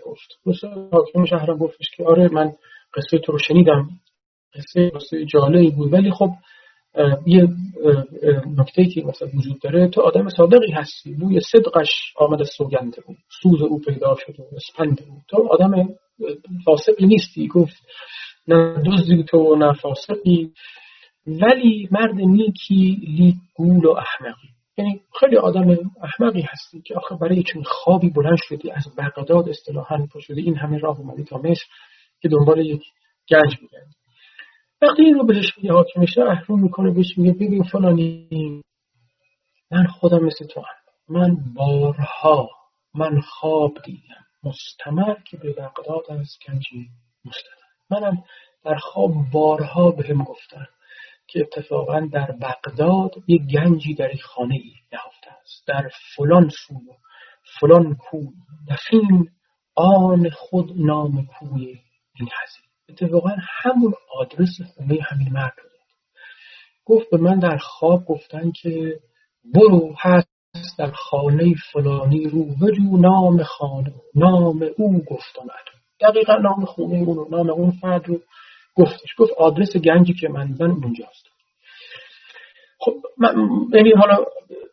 گفت 0.04 0.38
مثلا 0.46 0.88
حاکم 0.92 1.24
شهرم 1.24 1.58
گفتش 1.58 1.90
که 1.96 2.04
آره 2.04 2.28
من 2.28 2.52
قصه 2.94 3.18
تو 3.18 3.32
رو 3.32 3.38
شنیدم. 3.38 3.88
قصه 4.54 4.90
قصه 4.90 5.24
جالبی 5.24 5.70
بود. 5.70 5.92
ولی 5.92 6.10
خب 6.10 6.30
یه 7.26 7.48
نکته 8.58 8.84
که 8.84 9.02
مثلا 9.04 9.28
وجود 9.34 9.60
داره 9.60 9.88
تو 9.88 10.00
آدم 10.00 10.28
صادقی 10.28 10.72
هستی. 10.72 11.14
بوی 11.14 11.40
صدقش 11.40 11.88
آمد 12.16 12.42
سوگنده 12.42 13.02
بود 13.06 13.16
سوز 13.42 13.62
او 13.62 13.80
پیدا 13.80 14.16
شد 14.26 14.40
و 14.40 14.42
اسپنده 14.56 15.04
بود 15.04 15.22
تو 15.28 15.48
آدم 15.50 15.88
فاسقی 16.64 17.06
نیستی. 17.06 17.48
گفت 17.48 17.76
نه 18.48 18.82
دزدی 18.86 19.24
تو 19.24 19.56
نه 19.56 19.72
فاسقی. 19.72 20.52
ولی 21.26 21.88
مرد 21.90 22.14
نیکی 22.14 22.96
لیک 23.08 23.34
گول 23.54 23.84
و 23.84 23.90
احمقی. 23.90 24.48
یعنی 24.78 25.00
خیلی 25.20 25.36
آدم 25.36 25.76
احمقی 26.02 26.40
هستی 26.40 26.80
که 26.80 26.94
آخه 26.94 27.14
برای 27.14 27.42
چون 27.42 27.62
خوابی 27.62 28.10
بلند 28.10 28.38
شدی 28.40 28.70
از 28.70 28.84
بغداد 28.98 29.48
اصطلاحا 29.48 30.06
شدی 30.20 30.40
این 30.40 30.56
همه 30.56 30.78
راه 30.78 31.00
اومدی 31.00 31.24
تا 31.24 31.38
مصر 31.38 31.64
که 32.20 32.28
دنبال 32.28 32.66
یک 32.66 32.82
گنج 33.30 33.56
بگردی 33.56 33.94
وقتی 34.82 35.02
این 35.02 35.14
رو 35.14 35.26
بهش 35.26 35.52
میگه 35.56 35.72
حاکم 35.72 36.06
شهر 36.06 36.44
رو 36.46 36.56
می‌کنه 36.56 36.90
بهش 36.90 37.18
میگه 37.18 37.32
ببین 37.32 37.62
فلانی 37.62 38.62
من 39.70 39.86
خودم 39.86 40.24
مثل 40.24 40.46
تو 40.46 40.60
هم. 40.60 40.74
من 41.08 41.36
بارها 41.54 42.48
من 42.94 43.20
خواب 43.20 43.78
دیدم. 43.84 44.24
مستمر 44.42 45.14
که 45.30 45.36
به 45.36 45.52
بغداد 45.52 46.10
از 46.10 46.38
گنجی 46.46 46.88
مستدر 47.24 47.58
منم 47.90 48.24
در 48.64 48.76
خواب 48.76 49.12
بارها 49.32 49.90
به 49.90 50.08
هم 50.08 50.24
گفتن 50.24 50.66
که 51.26 51.40
اتفاقا 51.40 52.08
در 52.12 52.32
بغداد 52.32 53.14
یک 53.26 53.42
گنجی 53.42 53.94
در 53.94 54.14
یک 54.14 54.22
خانه 54.22 54.54
ای 54.54 54.72
نهفته 54.92 55.30
است. 55.42 55.66
در 55.66 55.90
فلان 56.16 56.48
سو 56.48 56.74
فلان 57.60 57.96
کوی. 57.96 58.28
دفین 58.70 59.30
آن 59.74 60.30
خود 60.30 60.72
نام 60.76 61.26
کوی 61.26 61.66
این 62.14 62.28
هزین 62.42 62.67
اتفاقا 62.88 63.30
همون 63.62 63.94
آدرس 64.20 64.60
خونه 64.74 64.98
همین 65.02 65.32
مرد 65.32 65.54
رو 65.62 65.68
گفت 66.84 67.10
به 67.10 67.16
من 67.16 67.38
در 67.38 67.56
خواب 67.56 68.04
گفتن 68.04 68.52
که 68.62 69.00
برو 69.54 69.94
هست 70.00 70.28
در 70.78 70.90
خانه 70.90 71.54
فلانی 71.72 72.24
رو 72.24 72.44
بجو 72.44 72.96
نام 72.96 73.42
خانه 73.42 73.94
نام 74.14 74.62
او 74.76 74.98
گفت 74.98 75.38
آمد 75.38 75.78
دقیقا 76.00 76.34
نام 76.34 76.64
خونه 76.64 76.98
اون 76.98 77.28
نام 77.30 77.50
اون 77.50 77.70
فرد 77.70 78.06
رو 78.06 78.20
گفتش. 78.74 79.14
گفت 79.18 79.32
آدرس 79.38 79.76
گنجی 79.76 80.14
که 80.14 80.28
من 80.28 80.46
دیدن 80.46 80.70
اونجاست. 80.70 81.26
خب 82.90 83.74
یعنی 83.74 83.92
حالا 83.92 84.24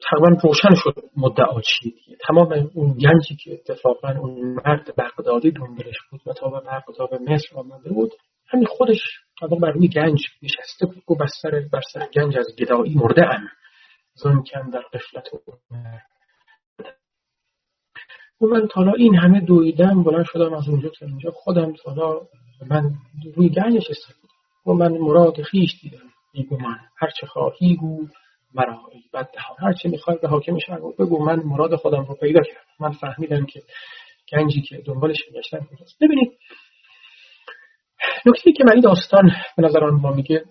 تقریبا 0.09 0.41
روشن 0.43 0.75
شد 0.75 1.03
مدعا 1.17 1.61
چیه 1.61 1.91
دیگه. 1.91 2.17
تمام 2.27 2.69
اون 2.73 2.93
گنجی 2.93 3.35
که 3.43 3.53
اتفاقا 3.53 4.09
اون 4.09 4.41
مرد 4.65 4.93
بغدادی 4.97 5.51
دنبالش 5.51 5.95
بود 6.11 6.21
و 6.25 6.33
تا 6.33 6.49
به 6.49 6.59
بغداد 6.59 7.21
مصر 7.21 7.55
آمده 7.55 7.89
بود 7.89 8.11
همین 8.47 8.65
خودش 8.65 8.99
طبق 9.41 9.59
بر 9.59 9.71
روی 9.71 9.87
گنج 9.87 10.19
نشسته 10.43 10.85
بود 10.85 11.03
گفت 11.05 11.19
بر 11.19 11.27
سر, 11.41 11.63
بر 11.73 11.81
سر 11.93 12.07
گنج 12.13 12.37
از 12.37 12.47
گدایی 12.59 12.95
مرده 12.95 13.25
ام. 13.25 13.47
ظلم 14.23 14.43
کم 14.43 14.69
در 14.69 14.81
قفلت 14.93 15.33
و 15.33 15.37
و 18.41 18.45
من 18.47 18.67
تالا 18.67 18.91
این 18.91 19.15
همه 19.15 19.39
دویدم 19.39 20.03
بلند 20.03 20.25
شدم 20.25 20.53
از 20.53 20.69
اونجا 20.69 20.89
تا 20.89 21.05
اینجا 21.05 21.31
خودم 21.31 21.73
تالا 21.73 22.21
من 22.69 22.91
روی 23.35 23.49
گنج 23.49 23.75
نشسته 23.75 24.13
و 24.65 24.71
من 24.71 24.91
مراد 24.91 25.41
خیش 25.41 25.81
دیدم. 25.81 26.09
بگو 26.37 26.57
من. 26.57 26.77
هر 26.97 27.09
چه 27.19 27.27
خواهی 27.27 27.75
گو 27.75 28.05
مرا 28.53 28.81
بد 29.13 29.29
هر 29.59 29.73
چه 29.73 29.89
می‌خوای 29.89 30.17
به 30.21 30.27
حاکم 30.27 30.59
شهر 30.59 30.79
بگو 30.99 31.25
من 31.25 31.35
مراد 31.35 31.75
خودم 31.75 32.05
رو 32.05 32.15
پیدا 32.15 32.41
کردم. 32.41 32.59
من 32.79 32.91
فهمیدم 32.91 33.45
که 33.45 33.61
گنجی 34.31 34.61
که 34.61 34.77
دنبالش 34.77 35.17
میگشتن 35.31 35.59
کجاست 35.59 35.97
ببینید 36.01 36.31
نکته 38.25 38.51
که 38.51 38.63
من 38.63 38.79
داستان 38.79 39.31
به 39.57 39.63
نظر 39.63 39.79
ما 39.89 40.11
میگه 40.11 40.45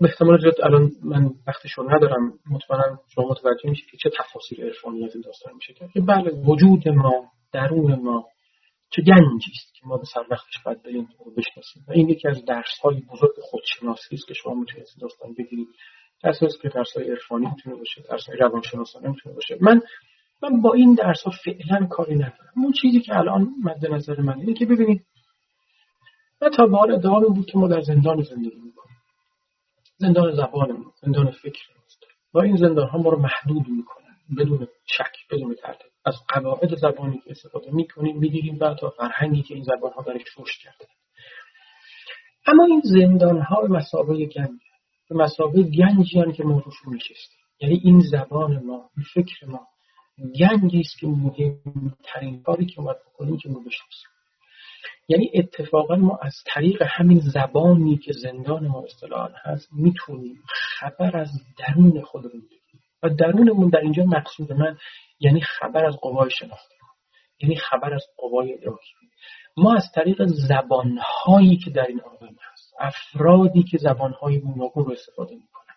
به 0.00 0.08
احتمال 0.08 0.40
زیاد 0.40 0.54
الان 0.62 0.90
من 1.04 1.30
وقتشو 1.46 1.82
ندارم. 1.82 2.32
مطمئنا 2.50 2.98
شما 3.14 3.28
متوجه 3.28 3.70
میشید 3.70 3.90
که 3.90 3.96
چه 3.96 4.10
تفاصیل 4.18 4.64
عرفانی 4.64 5.04
از 5.04 5.14
این 5.14 5.24
داستان 5.26 5.54
میشه 5.54 5.74
که 5.74 6.00
بله 6.00 6.30
وجود 6.30 6.88
ما 6.88 7.24
درون 7.52 7.94
ما 7.94 8.26
چه 8.90 9.02
گنجی 9.02 9.50
است 9.54 9.74
که 9.74 9.86
ما 9.86 9.96
به 9.96 10.04
سر 10.14 10.24
وقتش 10.30 10.62
باید 10.64 10.82
بریم 10.82 11.08
رو 11.24 11.34
بشناسیم. 11.34 11.84
و 11.88 11.92
این 11.92 12.08
یکی 12.08 12.28
از 12.28 12.44
درس 12.44 12.78
های 12.82 13.00
بزرگ 13.00 13.34
خودشناسی 13.42 14.14
است 14.14 14.28
که 14.28 14.34
شما 14.34 14.54
می‌تونید 14.54 14.86
داستان 15.00 15.34
بگیرید. 15.38 15.68
درس 16.22 16.42
است 16.42 16.60
که 16.60 16.68
درس 16.68 16.96
های 16.96 17.10
عرفانی 17.10 17.46
می‌تونه 17.46 17.76
باشه 17.76 18.02
درس 18.10 18.26
های 18.28 18.36
روانشناسانه 18.38 19.08
می‌تونه 19.08 19.34
باشه. 19.34 19.58
من 19.60 19.80
من 20.42 20.60
با 20.60 20.72
این 20.72 20.94
درس 20.94 21.22
ها 21.22 21.32
فعلا 21.44 21.86
کاری 21.86 22.14
ندارم. 22.14 22.52
اون 22.56 22.72
چیزی 22.82 23.00
که 23.00 23.16
الان 23.16 23.48
مد 23.64 23.86
نظر 23.86 24.20
من 24.20 24.40
اینه 24.40 24.54
که 24.54 24.66
ببینید 24.66 25.06
من 26.42 26.50
تا 26.50 26.66
بار 26.66 26.92
ادعا 26.92 27.20
بود 27.20 27.46
که 27.46 27.58
ما 27.58 27.68
در 27.68 27.80
زندان 27.80 28.22
زندگی 28.22 28.60
می‌کنیم. 28.60 28.96
زندان 29.96 30.32
زبانمون 30.32 30.92
زندان 31.02 31.30
فکرمون 31.30 31.78
و 32.34 32.38
این 32.38 32.56
زندان 32.56 32.88
ها 32.88 32.98
ما 32.98 33.10
رو 33.10 33.18
محدود 33.18 33.68
می‌کنن 33.68 34.07
بدون 34.38 34.68
شک 34.86 35.12
بدون 35.30 35.54
تردید 35.54 35.92
از 36.04 36.14
قواعد 36.28 36.76
زبانی 36.76 37.18
که 37.24 37.30
استفاده 37.30 37.70
می‌کنیم 37.70 38.18
می‌گیریم 38.18 38.58
و 38.60 38.74
تا 38.74 38.90
فرهنگی 38.90 39.42
که 39.42 39.54
این 39.54 39.64
زبان 39.64 39.92
ها 39.92 40.02
درش 40.02 40.22
رشد 40.38 40.60
کرده. 40.62 40.86
اما 42.46 42.64
این 42.64 42.82
زندان 42.84 43.40
ها 43.40 43.60
به 43.60 43.68
مسابقه 43.68 44.26
گنج 44.26 44.60
به 45.10 45.16
مسابقه 45.16 45.62
گنجی 45.62 46.32
که 46.36 46.44
ما 46.44 46.62
روش 46.86 47.08
یعنی 47.60 47.80
این 47.84 48.00
زبان 48.00 48.64
ما 48.64 48.90
این 48.96 49.06
فکر 49.14 49.46
ما 49.46 49.66
گنجی 50.40 50.80
است 50.80 50.98
که 51.00 51.06
مهمترین 51.06 52.42
کاری 52.42 52.66
که 52.66 52.80
باید 52.80 52.98
بکنیم 53.06 53.36
که 53.36 53.48
ما 53.48 53.58
بشناسیم. 53.58 54.10
یعنی 55.08 55.30
اتفاقا 55.34 55.96
ما 55.96 56.18
از 56.22 56.34
طریق 56.46 56.82
همین 56.86 57.20
زبانی 57.34 57.96
که 57.96 58.12
زندان 58.12 58.66
ما 58.66 58.84
اصطلاحا 58.84 59.28
هست 59.44 59.68
می‌تونیم 59.72 60.42
خبر 60.78 61.16
از 61.16 61.28
درون 61.58 62.02
خودمون 62.02 62.40
بگیریم. 62.40 62.67
و 63.02 63.08
درونمون 63.08 63.68
در 63.68 63.80
اینجا 63.80 64.04
مقصود 64.04 64.52
من 64.52 64.76
یعنی 65.20 65.40
خبر 65.40 65.84
از 65.84 65.96
قوای 65.96 66.30
شناخته. 66.30 66.74
یعنی 67.40 67.56
خبر 67.56 67.94
از 67.94 68.02
قوای 68.16 68.54
ادراکی 68.54 68.94
ما 69.56 69.74
از 69.74 69.84
طریق 69.94 70.26
زبانهایی 70.26 71.56
که 71.56 71.70
در 71.70 71.86
این 71.86 72.00
عالم 72.00 72.36
هست 72.52 72.74
افرادی 72.80 73.62
که 73.62 73.78
زبانهای 73.78 74.38
گوناگون 74.38 74.84
رو 74.84 74.92
استفاده 74.92 75.34
می‌کنن 75.34 75.74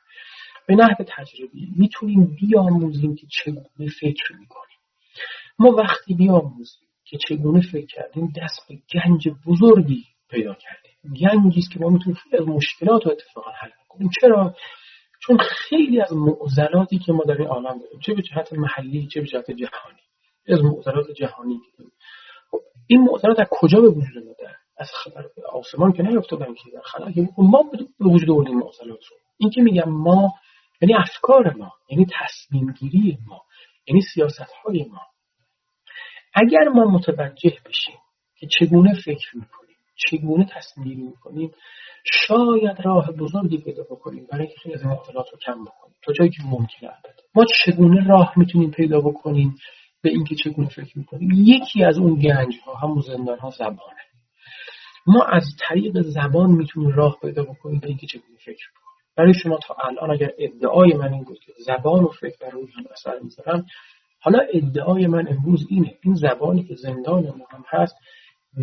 به 0.68 0.76
نحو 0.76 1.04
تجربی 1.08 1.74
می‌تونیم 1.78 2.36
بیاموزیم 2.42 3.16
که 3.16 3.28
چگونه 3.32 3.90
فکر 4.00 4.34
می‌کنیم. 4.40 4.78
ما 5.60 5.70
وقتی 5.70 6.14
بیاموزیم 6.14 6.88
که 7.06 7.18
چگونه 7.18 7.62
فکر 7.72 7.86
کردیم 7.86 8.34
دست 8.38 8.68
به 8.70 8.76
گنج 8.94 9.30
بزرگی 9.48 10.06
پیدا 10.30 10.54
کردیم. 10.54 11.14
گنجی 11.22 11.60
است 11.60 11.72
که 11.72 11.80
ما 11.80 11.90
می‌تونیم 11.90 12.20
از 12.34 12.48
مشکلات 12.48 13.06
رو 13.06 13.12
اتفاقا 13.12 13.52
حل 13.52 13.70
کنیم 13.90 14.10
چرا؟ 14.22 14.56
چون 15.22 15.38
خیلی 15.38 16.02
از 16.02 16.14
معضلاتی 16.14 17.00
که 17.00 17.14
ما 17.14 17.24
در 17.24 17.38
این 17.38 17.48
عالم 17.48 17.80
داریم 17.80 18.00
چه 18.06 18.14
به 18.14 18.22
جهت 18.22 18.54
محلی 18.54 19.08
چه 19.08 19.22
به 19.22 19.28
جهت 19.28 19.52
جهانی 19.52 20.02
از 20.48 20.62
معضلات 20.62 21.12
جهانی 21.12 21.60
که 21.60 21.84
خب 22.52 22.60
این 22.88 23.02
معضلات 23.02 23.40
از 23.40 23.48
کجا 23.52 23.82
به 23.82 23.88
وجود 23.88 24.24
اومده؟ 24.24 24.56
از 24.78 24.90
خبر 25.04 25.26
آسمان 25.54 25.92
که 25.92 26.04
نیفتادن 26.04 26.54
که 26.54 26.72
در 26.74 26.82
خلا. 26.82 27.12
که 27.12 27.30
ما 27.38 27.64
به 28.00 28.06
وجود 28.06 28.30
آوردیم 28.30 28.56
معضلات 28.56 29.06
رو. 29.06 29.18
این 29.38 29.50
که 29.50 29.62
میگم 29.62 29.90
ما 29.90 30.34
یعنی 30.82 30.96
افکار 30.96 31.54
ما 31.54 31.72
یعنی 31.90 32.06
تصمیم 32.06 32.72
گیری 32.72 33.18
ما 33.28 33.42
یعنی 33.88 34.02
سیاست 34.14 34.52
های 34.66 34.84
ما. 34.84 35.02
اگر 36.34 36.64
ما 36.74 36.86
متوجه 36.86 37.58
بشیم 37.66 37.98
که 38.36 38.48
چگونه 38.60 38.94
فکر 39.06 39.38
می‌کنیم 39.38 39.71
چگونه 40.10 40.46
تصمیم 40.56 40.88
گیری 40.88 41.02
می‌کنیم 41.02 41.52
شاید 42.04 42.82
راه 42.84 43.12
بزرگی 43.12 43.58
پیدا 43.58 43.84
بکنیم 43.84 44.28
برای 44.32 44.46
اینکه 44.46 44.60
خیلی 44.64 44.76
از 44.76 44.86
معضلات 44.86 45.26
رو 45.32 45.38
کم 45.46 45.64
بکنیم؟ 45.64 45.96
تا 46.02 46.14
جایی 46.14 46.30
که 46.30 46.44
ممکنه 46.46 46.90
البته. 46.90 47.24
ما 47.36 47.46
چگونه 47.66 48.08
راه 48.08 48.34
می‌تونیم 48.38 48.72
پیدا 48.72 49.02
بکنیم 49.02 49.56
به 50.02 50.10
اینکه 50.10 50.36
چگونه 50.36 50.70
فکر 50.70 50.98
می‌کنیم؟ 50.98 51.30
یکی 51.34 51.84
از 51.84 51.98
اون 51.98 52.16
گنج 52.16 52.56
ها 52.66 52.74
همون 52.74 53.02
زندان 53.02 53.50
زبانه. 53.58 54.02
ما 55.08 55.24
از 55.24 55.44
طریق 55.60 56.02
زبان 56.02 56.52
می‌تونیم 56.52 56.90
راه 56.90 57.18
پیدا 57.22 57.44
بکنیم 57.44 57.80
به 57.80 57.88
اینکه 57.88 58.08
چگونه 58.08 58.38
فکر 58.38 58.70
بکنیم. 58.72 58.92
برای 59.18 59.34
شما 59.34 59.58
تا 59.58 59.76
الان 59.88 60.12
اگر 60.12 60.32
ادعای 60.40 60.94
من 60.94 61.14
این 61.14 61.24
بود 61.24 61.40
که 61.40 61.54
زبان 61.58 62.04
و 62.04 62.08
فکر 62.08 62.36
بر 62.42 62.50
روی 62.50 62.68
هم 62.78 62.84
اثر 62.92 63.20
می‌ذارن 63.24 63.66
حالا 64.20 64.40
ادعای 64.54 65.08
من 65.08 65.28
امروز 65.28 65.68
اینه. 65.70 65.98
این 66.04 66.14
زبانی 66.14 66.64
که 66.64 66.76
زندان 66.76 67.24
ما 67.24 67.46
هم 67.52 67.64
هست 67.68 67.96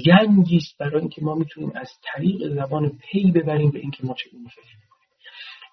گنجی 0.07 0.57
است 0.57 0.78
برای 0.78 1.01
اینکه 1.01 1.22
ما 1.22 1.34
می‌تونیم 1.34 1.72
از 1.74 1.89
طریق 2.03 2.55
زبان 2.55 2.99
پی 2.99 3.30
ببریم 3.32 3.70
به 3.70 3.78
اینکه 3.78 4.07
ما 4.07 4.14
چگونه 4.14 4.49
فکر 4.49 4.76
می‌کنیم. 4.76 4.89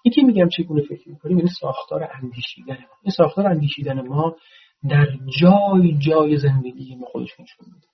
اینکه 0.02 0.22
میگم 0.22 0.48
چگونه 0.48 0.82
فکر 0.82 1.08
می‌کنیم؟ 1.08 1.38
این 1.38 1.48
ساختار 1.60 2.10
اندیشیدن 2.22 2.74
ما. 2.74 2.96
این 3.02 3.12
ساختار 3.16 3.46
اندیشیدن 3.46 4.00
ما 4.00 4.36
در 4.88 5.06
جای 5.40 5.98
جای 5.98 6.36
زندگی 6.36 6.94
ما 6.94 7.06
خودش 7.06 7.40
نشون 7.40 7.66
میده. 7.74 7.86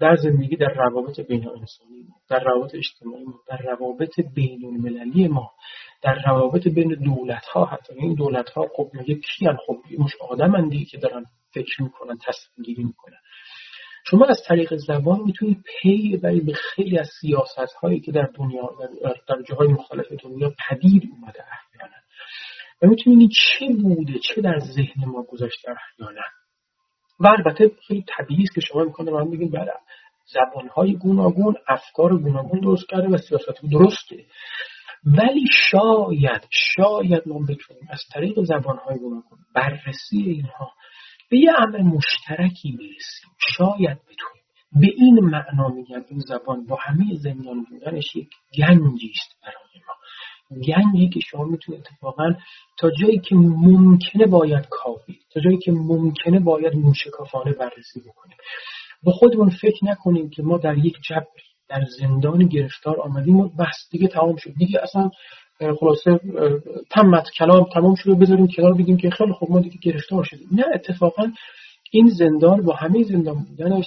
در 0.00 0.16
زندگی 0.16 0.56
در 0.56 0.74
روابط 0.74 1.20
بین 1.20 1.48
انسانی 1.48 2.02
ما 2.08 2.16
در 2.30 2.44
روابط 2.44 2.74
اجتماعی 2.74 3.24
ما 3.24 3.34
در 3.48 3.56
روابط 3.56 4.20
بین 4.34 4.64
المللی 4.64 5.28
ما 5.28 5.50
در 6.02 6.22
روابط 6.26 6.68
بین 6.68 6.88
دولت 6.88 7.44
ها 7.44 7.64
حتی. 7.64 7.94
این 7.94 8.14
دولت 8.14 8.50
ها 8.50 8.68
خب 8.76 8.90
میگه 8.94 9.14
کیان 9.14 9.56
خب 9.66 9.76
مش 9.98 10.10
آدمندی 10.30 10.84
که 10.84 10.98
دارن 10.98 11.24
فکر 11.54 11.82
می‌کنن 11.82 12.18
تصمیم 12.18 12.64
گیری 12.64 12.84
می‌کنن. 12.84 13.18
شما 14.12 14.26
از 14.26 14.42
طریق 14.48 14.74
زبان 14.76 15.20
می‌تونید 15.20 15.64
پی 15.64 16.16
ببرید 16.16 16.46
به 16.46 16.52
خیلی 16.52 16.98
از 16.98 17.10
سیاست 17.20 17.74
هایی 17.82 18.00
که 18.00 18.12
در 18.12 18.28
دنیا 18.34 18.70
در, 19.28 19.42
جاهای 19.48 19.68
مختلف 19.68 20.06
دنیا 20.24 20.52
پدید 20.68 21.02
اومده 21.12 21.40
احیانا. 21.40 21.96
و 22.82 22.86
می‌تونید 22.86 23.30
چه 23.30 23.66
بوده 23.82 24.18
چه 24.18 24.40
در 24.40 24.58
ذهن 24.58 25.04
ما 25.06 25.22
گذاشته 25.22 25.70
احیانا. 25.70 26.22
و 27.20 27.26
البته 27.26 27.70
خیلی 27.88 28.04
طبیعی 28.18 28.42
است 28.42 28.54
که 28.54 28.60
شما 28.60 28.84
می‌کنه 28.84 29.10
من 29.10 29.30
بگیم 29.30 29.50
بله 29.50 29.72
زبانهای 30.32 30.96
گوناگون 30.96 31.54
افکار 31.68 32.18
گوناگون 32.18 32.60
درست 32.60 32.88
کرده 32.88 33.08
و 33.08 33.16
سیاست 33.16 33.62
درسته. 33.72 34.24
ولی 35.04 35.44
شاید 35.70 36.48
شاید 36.50 37.22
ما 37.26 37.38
بتونیم 37.38 37.88
از 37.90 38.00
طریق 38.14 38.42
زبانهای 38.42 38.98
گوناگون 38.98 39.38
بررسی 39.54 40.22
اینها 40.22 40.72
به 41.32 41.38
یه 41.38 41.50
امر 41.58 41.82
مشترکی 41.82 42.72
برسیم 42.72 43.30
شاید 43.56 43.98
بتونیم. 43.98 44.42
به 44.80 44.86
این 44.96 45.20
معنا 45.20 45.68
میگم 45.68 46.04
این 46.08 46.18
زبان 46.18 46.66
با 46.66 46.78
همه 46.82 47.04
زندان 47.14 47.64
بودنش 47.70 48.16
یک 48.16 48.28
گنجی 48.58 49.10
است 49.10 49.36
برای 49.42 49.82
ما. 49.86 49.94
گنجی 50.66 51.08
که 51.08 51.20
شما 51.20 51.44
می‌تونید 51.44 51.80
اتفاقا 51.80 52.34
تا 52.78 52.90
جایی 53.00 53.18
که 53.18 53.34
ممکنه 53.34 54.26
باید 54.26 54.66
کافی 54.70 55.18
تا 55.34 55.40
جایی 55.40 55.58
که 55.58 55.72
ممکنه 55.72 56.40
باید 56.40 56.74
موشکافانه 56.74 57.52
بررسی 57.52 58.00
بکنیم. 58.00 58.36
با 59.02 59.12
خودمون 59.12 59.50
فکر 59.50 59.84
نکنیم 59.84 60.30
که 60.30 60.42
ما 60.42 60.58
در 60.58 60.78
یک 60.78 60.94
جبر 61.08 61.26
در 61.68 61.84
زندان 61.98 62.46
گرفتار 62.46 63.00
آمدیم 63.00 63.36
و 63.36 63.48
بس 63.48 63.88
دیگه 63.90 64.08
تمام 64.08 64.36
شد. 64.36 64.50
دیگه 64.58 64.80
اصلا 64.82 65.10
خلاصه 65.80 66.20
تمت 66.90 67.24
کلام 67.38 67.66
تمام 67.74 67.94
شده 67.94 68.14
بذاریم 68.14 68.48
کنار 68.56 68.74
بگیم 68.74 68.96
که 68.96 69.10
خیلی 69.10 69.32
خوب 69.32 69.50
ما 69.50 69.60
دیگه 69.60 69.78
گرفتار 69.82 70.24
شدیم. 70.24 70.48
نه 70.52 70.64
اتفاقا 70.74 71.32
این 71.90 72.08
زندان 72.08 72.64
با 72.64 72.74
همه 72.74 73.02
زندان 73.02 73.44
بودنش 73.44 73.86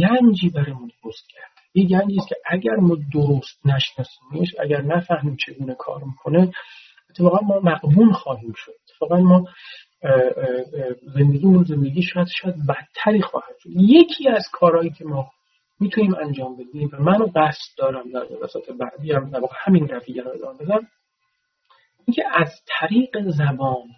گنجی 0.00 0.50
برامون 0.50 0.90
درست 1.04 1.28
کرد. 1.28 1.50
یه 1.74 1.84
گنجی 1.84 2.16
است 2.18 2.28
که 2.28 2.34
اگر 2.50 2.76
ما 2.76 2.96
درست 3.12 3.66
نشناسیمش 3.66 4.54
اگر 4.60 4.82
نفهمیم 4.82 5.36
چگونه 5.46 5.74
کار 5.74 6.02
می‌کنه 6.04 6.50
اتفاقا 7.10 7.46
ما 7.46 7.60
مقبون 7.60 8.12
خواهیم 8.12 8.52
شد. 8.56 8.72
اتفاقا 8.88 9.20
ما 9.20 9.44
زندگیمون 11.14 11.64
زندگی 11.64 12.02
شاید 12.02 12.28
شاید 12.42 12.54
بدتری 12.68 13.22
خواهد 13.22 13.54
شد. 13.62 13.70
یکی 13.76 14.28
از 14.28 14.44
کارهایی 14.52 14.90
که 14.90 15.04
ما 15.04 15.30
می‌تونیم 15.80 16.14
انجام 16.14 16.56
بدیم 16.56 16.90
و 16.92 17.02
منو 17.02 17.26
قصد 17.26 17.78
دارم 17.78 18.10
در 18.10 18.26
جلسات 18.26 18.62
بعدی 18.70 19.12
هم 19.12 19.30
در 19.30 19.40
همین 19.64 19.88
رویه 19.88 20.22
رو 20.22 20.30
ادامه 20.30 20.58
بدم 20.58 20.88
اینکه 22.08 22.24
از 22.34 22.52
طریق 22.66 23.30
زبان 23.30 23.88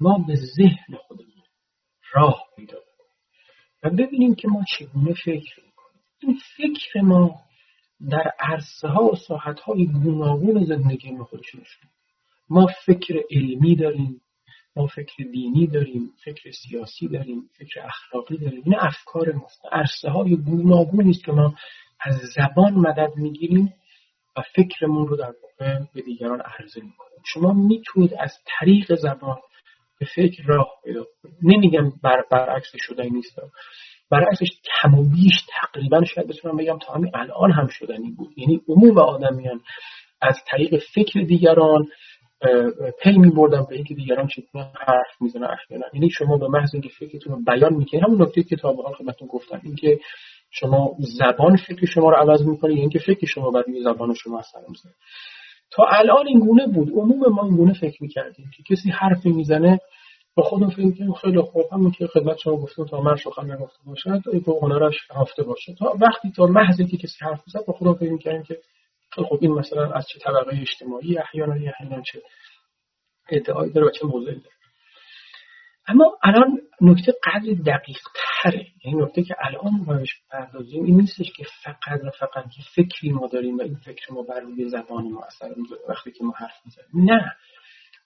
ما 0.00 0.18
به 0.28 0.34
ذهن 0.34 0.96
خودمون 1.06 1.42
راه 2.12 2.44
پیدا 2.56 2.78
و 3.82 3.90
ببینیم 3.90 4.34
که 4.34 4.48
ما 4.48 4.64
چگونه 4.78 5.14
فکر 5.14 5.60
می‌کنیم. 5.64 6.02
این 6.22 6.38
فکر 6.56 7.00
ما 7.00 7.40
در 8.10 8.32
عرصه 8.40 8.88
ها 8.88 9.04
و 9.04 9.16
ساحت 9.16 9.60
های 9.60 9.86
گوناگون 9.86 10.64
زندگی 10.64 11.10
ما 11.10 11.24
خودش 11.24 11.54
نشون 11.54 11.90
ما 12.48 12.66
فکر 12.86 13.22
علمی 13.30 13.76
داریم 13.76 14.20
ما 14.76 14.86
فکر 14.86 15.24
دینی 15.32 15.66
داریم 15.66 16.12
فکر 16.24 16.50
سیاسی 16.50 17.08
داریم 17.08 17.50
فکر 17.58 17.80
اخلاقی 17.80 18.38
داریم. 18.38 18.62
این 18.64 18.74
افکار 18.78 19.32
ماست 19.32 19.62
عرصه 19.72 20.10
های 20.10 20.36
گوناگونی 20.36 21.10
است 21.10 21.24
که 21.24 21.32
ما 21.32 21.54
از 22.00 22.14
زبان 22.36 22.74
مدد 22.74 23.16
می‌گیریم. 23.16 23.72
و 24.36 24.42
فکرمون 24.54 25.08
رو 25.08 25.16
در 25.16 25.32
واقع 25.42 25.78
به 25.94 26.02
دیگران 26.02 26.40
عرضه 26.40 26.80
می‌کنیم. 26.80 27.18
شما 27.26 27.52
می‌تونید 27.52 28.14
از 28.18 28.32
طریق 28.46 28.94
زبان 28.94 29.36
به 30.00 30.06
فکر 30.14 30.42
راه 30.46 30.68
پیدا 30.84 31.04
کنید. 31.22 31.36
نمیگم 31.42 31.92
بر 32.02 32.24
برعکس 32.30 32.70
شدنی 32.74 33.10
نیست. 33.10 33.40
برعکسش 34.10 34.48
کم 34.64 34.94
و 34.94 35.10
بیش 35.10 35.46
تقریبا 35.48 36.04
شاید 36.04 36.28
بتونم 36.28 36.56
بگم 36.56 36.78
تا 36.78 36.92
همین 36.92 37.10
الان 37.14 37.52
هم 37.52 37.66
شدنی 37.66 38.10
بود. 38.10 38.38
یعنی 38.38 38.60
عموم 38.68 38.98
آدمیان 38.98 39.60
از 40.20 40.38
طریق 40.46 40.82
فکر 40.94 41.20
دیگران 41.20 41.88
پی 43.02 43.18
می 43.18 43.30
بردم 43.30 43.66
به 43.68 43.74
اینکه 43.74 43.94
دیگران 43.94 44.26
چطور 44.26 44.62
حرف 44.86 45.20
می‌زنن 45.20 45.44
احیانا 45.44 45.86
یعنی 45.94 46.10
شما 46.10 46.36
به 46.36 46.48
محض 46.48 46.74
اینکه 46.74 46.88
فکرتون 46.88 47.32
رو 47.32 47.42
بیان 47.46 47.74
می‌کنید 47.74 48.04
همون 48.04 48.22
نکته 48.22 48.42
که 48.42 48.56
تا 48.56 48.72
به 48.72 48.82
حال 48.82 48.94
خدمتتون 48.94 49.28
گفتم 49.28 49.60
اینکه 49.64 49.98
شما 50.60 50.96
زبان 50.98 51.56
فکر 51.56 51.86
شما 51.86 52.10
رو 52.10 52.16
عوض 52.16 52.40
یعنی 52.62 52.80
اینکه 52.80 52.98
فکر 52.98 53.26
شما 53.26 53.50
بر 53.50 53.62
روی 53.66 53.82
زبان 53.82 54.14
شما 54.14 54.38
اثر 54.38 54.58
می‌ذاره. 54.68 54.94
تا 55.70 55.84
الان 55.90 56.26
این 56.26 56.38
گونه 56.38 56.66
بود. 56.66 56.90
عموم 56.90 57.34
ما 57.34 57.42
این 57.44 57.56
گونه 57.56 57.72
فکر 57.72 58.02
می‌کردیم 58.02 58.50
که 58.56 58.74
کسی 58.74 58.90
حرفی 58.90 59.32
می‌زنه 59.32 59.78
با 60.34 60.42
خودم 60.42 60.68
فکر 60.68 60.84
می‌کنیم 60.84 61.12
خیلی 61.12 61.40
خوب. 61.40 61.64
همون 61.72 61.90
که 61.90 62.06
خدمت 62.06 62.38
شما 62.38 62.56
گفتم 62.56 62.84
تا 62.84 63.00
من 63.00 63.16
سخن 63.16 63.50
نگفته 63.50 63.78
باشد 63.86 64.22
به 64.46 64.52
هنرش 64.62 64.94
هفته 65.10 65.42
باشه. 65.42 65.74
تا 65.74 65.96
وقتی 66.00 66.32
تا 66.36 66.46
محض 66.46 66.80
اینکه 66.80 66.96
کسی 66.96 67.24
حرف 67.24 67.42
می‌زد 67.46 67.66
با 67.66 67.72
خودم 67.72 67.94
فکر 67.94 68.12
می‌کردیم 68.12 68.42
که 68.42 68.58
خب 69.10 69.38
این 69.40 69.52
مثلا 69.52 69.92
از 69.92 70.06
چه 70.08 70.18
طبقه 70.18 70.60
اجتماعی 70.60 71.18
احیانا 71.18 71.54
احیانا 71.54 72.02
چه 72.12 72.22
ادعایی 73.30 73.72
داره 73.72 73.86
و 73.86 73.90
چه 73.90 74.06
موضعی 74.06 74.34
داره. 74.34 74.54
اما 75.88 76.18
الان 76.22 76.60
نکته 76.80 77.12
قدر 77.24 77.52
دقیق 77.66 77.98
تره 78.42 78.66
یعنی 78.84 79.02
نکته 79.02 79.22
که 79.22 79.34
الان 79.38 79.72
ما 79.72 79.94
بهش 79.94 80.10
پردازیم 80.30 80.84
این 80.84 81.00
نیستش 81.00 81.32
که 81.36 81.44
فقط 81.62 82.00
و 82.04 82.10
فقط 82.10 82.44
یه 82.58 82.64
فکری 82.74 83.10
ما 83.10 83.26
داریم 83.26 83.58
و 83.58 83.62
این 83.62 83.74
فکر 83.74 84.12
ما 84.12 84.22
بر 84.22 84.40
روی 84.40 84.68
زبان 84.68 85.10
ما 85.10 85.24
اثر 85.24 85.54
می‌ذاره 85.56 85.82
وقتی 85.88 86.12
که 86.12 86.24
ما 86.24 86.32
حرف 86.36 86.60
می‌زنیم. 86.64 87.10
نه. 87.12 87.32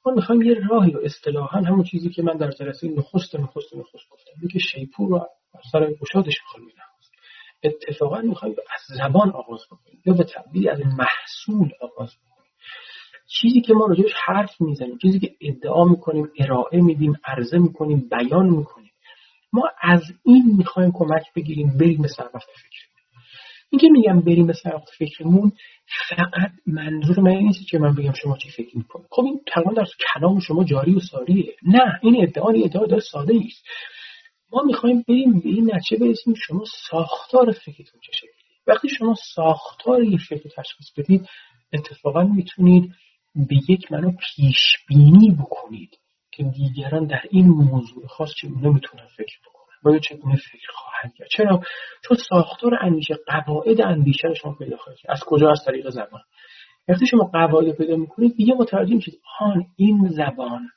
ما 0.07 0.13
می‌خوایم 0.13 0.43
یه 0.43 0.55
راهی 0.69 0.91
رو 0.91 1.01
اصطلاحا 1.05 1.61
همون 1.61 1.85
چیزی 1.85 2.11
که 2.11 2.23
من 2.23 2.37
در 2.37 2.51
جلسه 2.51 2.89
نخست 2.89 3.35
نخست 3.35 3.77
نخست 3.77 4.11
گفتم 4.11 4.49
که 4.53 4.59
شیپور 4.59 5.09
رو 5.09 5.27
سر 5.73 5.93
گشادش 5.93 6.35
می‌خوایم 6.43 6.69
اتفاقا 7.63 8.21
می‌خوایم 8.21 8.55
از 8.75 8.99
زبان 8.99 9.31
آغاز 9.31 9.61
بکنیم 9.71 10.03
یا 10.07 10.15
به 10.15 10.25
تعبیری 10.25 10.69
از 10.69 10.81
محصول 10.81 11.71
آغاز 11.81 12.17
بکنیم. 12.17 12.28
چیزی 13.29 13.61
که 13.61 13.75
ما 13.75 13.87
راجعش 13.87 14.13
حرف 14.27 14.61
می‌زنیم 14.61 14.99
چیزی 14.99 15.19
که 15.19 15.35
ادعا 15.41 15.85
می‌کنیم 15.85 16.29
ارائه 16.39 16.81
میدیم 16.81 17.15
عرضه 17.25 17.59
می‌کنیم 17.59 18.09
بیان 18.11 18.47
می‌کنیم 18.47 18.93
ما 19.53 19.63
از 19.81 20.03
این 20.25 20.55
می‌خوایم 20.59 20.93
کمک 20.95 21.23
بگیریم 21.37 21.79
بریم 21.81 22.03
به 22.03 22.09
سر 22.09 22.31
وقت 22.35 22.49
فکر. 22.57 22.89
این 23.71 23.79
که 23.81 23.89
میگم 23.91 24.21
بریم 24.21 24.47
به 24.47 24.53
سر 24.53 24.75
وقت 24.75 24.91
فکرمون 24.99 25.53
فقط 26.09 26.51
منظور 26.67 27.21
من 27.21 27.31
نیست 27.31 27.69
که 27.71 27.79
من 27.79 27.95
بگم 27.95 28.13
شما 28.13 28.37
چی 28.37 28.51
فکر 28.51 28.77
می‌کنید. 28.77 29.07
خب 29.11 29.25
این 29.25 29.41
تقریبا 29.47 29.73
در 29.73 29.85
کلام 30.15 30.41
شما 30.41 30.65
جاری 30.65 30.95
و 30.95 31.01
ساریه 31.01 31.57
نه 31.63 31.99
این 32.03 32.23
ادعا 32.23 32.49
ادعا 32.49 32.87
داره 32.87 33.03
ساده 33.13 33.35
است. 33.47 33.67
ما 34.53 34.63
می‌خوایم 34.63 35.05
بریم 35.09 35.41
به 35.41 35.49
این 35.49 35.75
نتیجه 35.75 36.05
برسیم 36.05 36.35
شما 36.35 36.65
ساختار 36.91 37.53
فکرتون 37.53 38.01
چه 38.07 38.13
شکلی 38.13 38.31
وقتی 38.67 38.89
شما 38.89 39.15
ساختار 39.35 40.03
یک 40.03 40.21
فکر 40.29 40.49
تشخیص 40.57 40.93
بدید 40.97 41.29
اتفاقا 41.73 42.23
می‌تونید 42.23 42.93
به 43.47 43.57
یک 43.69 43.93
معنا 43.93 44.11
پیش 44.11 44.57
بینی 44.89 45.37
بکنید 45.41 45.99
که 46.31 46.45
دیگران 46.45 47.07
در 47.07 47.23
این 47.31 47.47
موضوع 47.49 48.07
خاص 48.07 48.29
چگونه 48.37 48.69
می‌تونن 48.69 49.07
فکر 49.17 49.39
بکنن. 49.47 49.95
و 49.95 49.99
چگونه 49.99 50.37
فکر 50.37 50.69
خواهند 50.75 51.15
کرد. 51.15 51.29
چرا؟ 51.29 51.61
چون 52.05 52.17
ساختار 52.31 52.79
اندیشه 52.81 53.15
قواعد 53.27 53.81
اندیشه 53.81 54.35
شما 54.35 54.55
پیدا 54.55 54.77
خواهید 54.77 55.01
از 55.09 55.21
کجا؟ 55.27 55.51
از 55.51 55.65
طریق 55.67 55.91
زبان. 55.91 56.21
وقتی 56.89 57.07
شما 57.07 57.25
قواعد 57.25 57.77
پیدا 57.77 57.97
می‌کنید 57.97 58.37
دیگه 58.37 58.55
متوجه 58.55 58.95
میشید 58.95 59.21
آن 59.41 59.67
این 59.77 60.09
زبان 60.09 60.69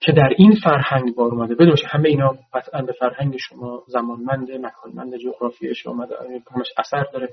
که 0.00 0.12
در 0.12 0.28
این 0.36 0.54
فرهنگ 0.64 1.14
بار 1.14 1.30
اومده. 1.30 1.54
بدونش 1.54 1.84
همه 1.86 2.08
اینا 2.08 2.38
قطعا 2.54 2.82
به 2.82 2.92
فرهنگ 2.92 3.36
شما 3.36 3.82
زمانمند 3.86 4.50
مکانمند 4.50 5.16
جغرافی 5.16 5.74
شما 5.74 6.06
همش 6.54 6.66
اثر 6.78 7.04
داره. 7.12 7.28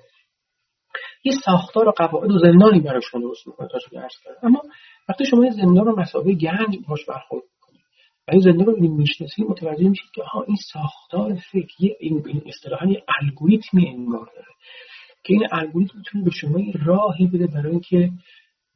یه 1.24 1.34
ساختار 1.46 1.88
و 1.88 1.92
قواعد 1.92 2.32
و 2.32 2.40
زندانی 2.40 2.80
برای 2.80 3.02
شما 3.12 3.22
درست 3.22 3.48
می‌کنه 3.48 3.68
تا 3.68 3.80
که 3.92 4.00
عرض 4.00 4.12
اما 4.44 4.62
وقتی 5.10 5.26
شما 5.26 5.44
این 5.44 5.52
زندان 5.52 5.86
رو 5.86 6.00
مسابقه 6.00 6.34
گنج 6.34 6.78
باش 6.88 7.06
برخورد 7.06 7.44
و 8.28 8.32
این 8.32 8.42
زندان 8.42 8.66
رو 8.66 8.94
می‌شناسید 8.94 9.46
متوجه 9.46 9.90
میشید 9.90 10.12
که 10.16 10.24
ها 10.24 10.44
این 10.48 10.58
ساختار 10.74 11.36
فکر 11.52 11.96
این 12.00 12.42
اصطلاحا 12.46 12.86
یه 12.86 13.04
الگوریتمی 13.22 13.88
انگار 13.88 14.26
داره 14.36 14.48
که 15.24 15.34
این 15.34 15.48
الگوریتم 15.52 15.98
می‌تونه 15.98 16.24
به 16.24 16.32
شما 16.32 16.60
راهی 16.86 17.28
بده 17.28 17.48
برای 17.48 17.72
اینکه 17.72 18.12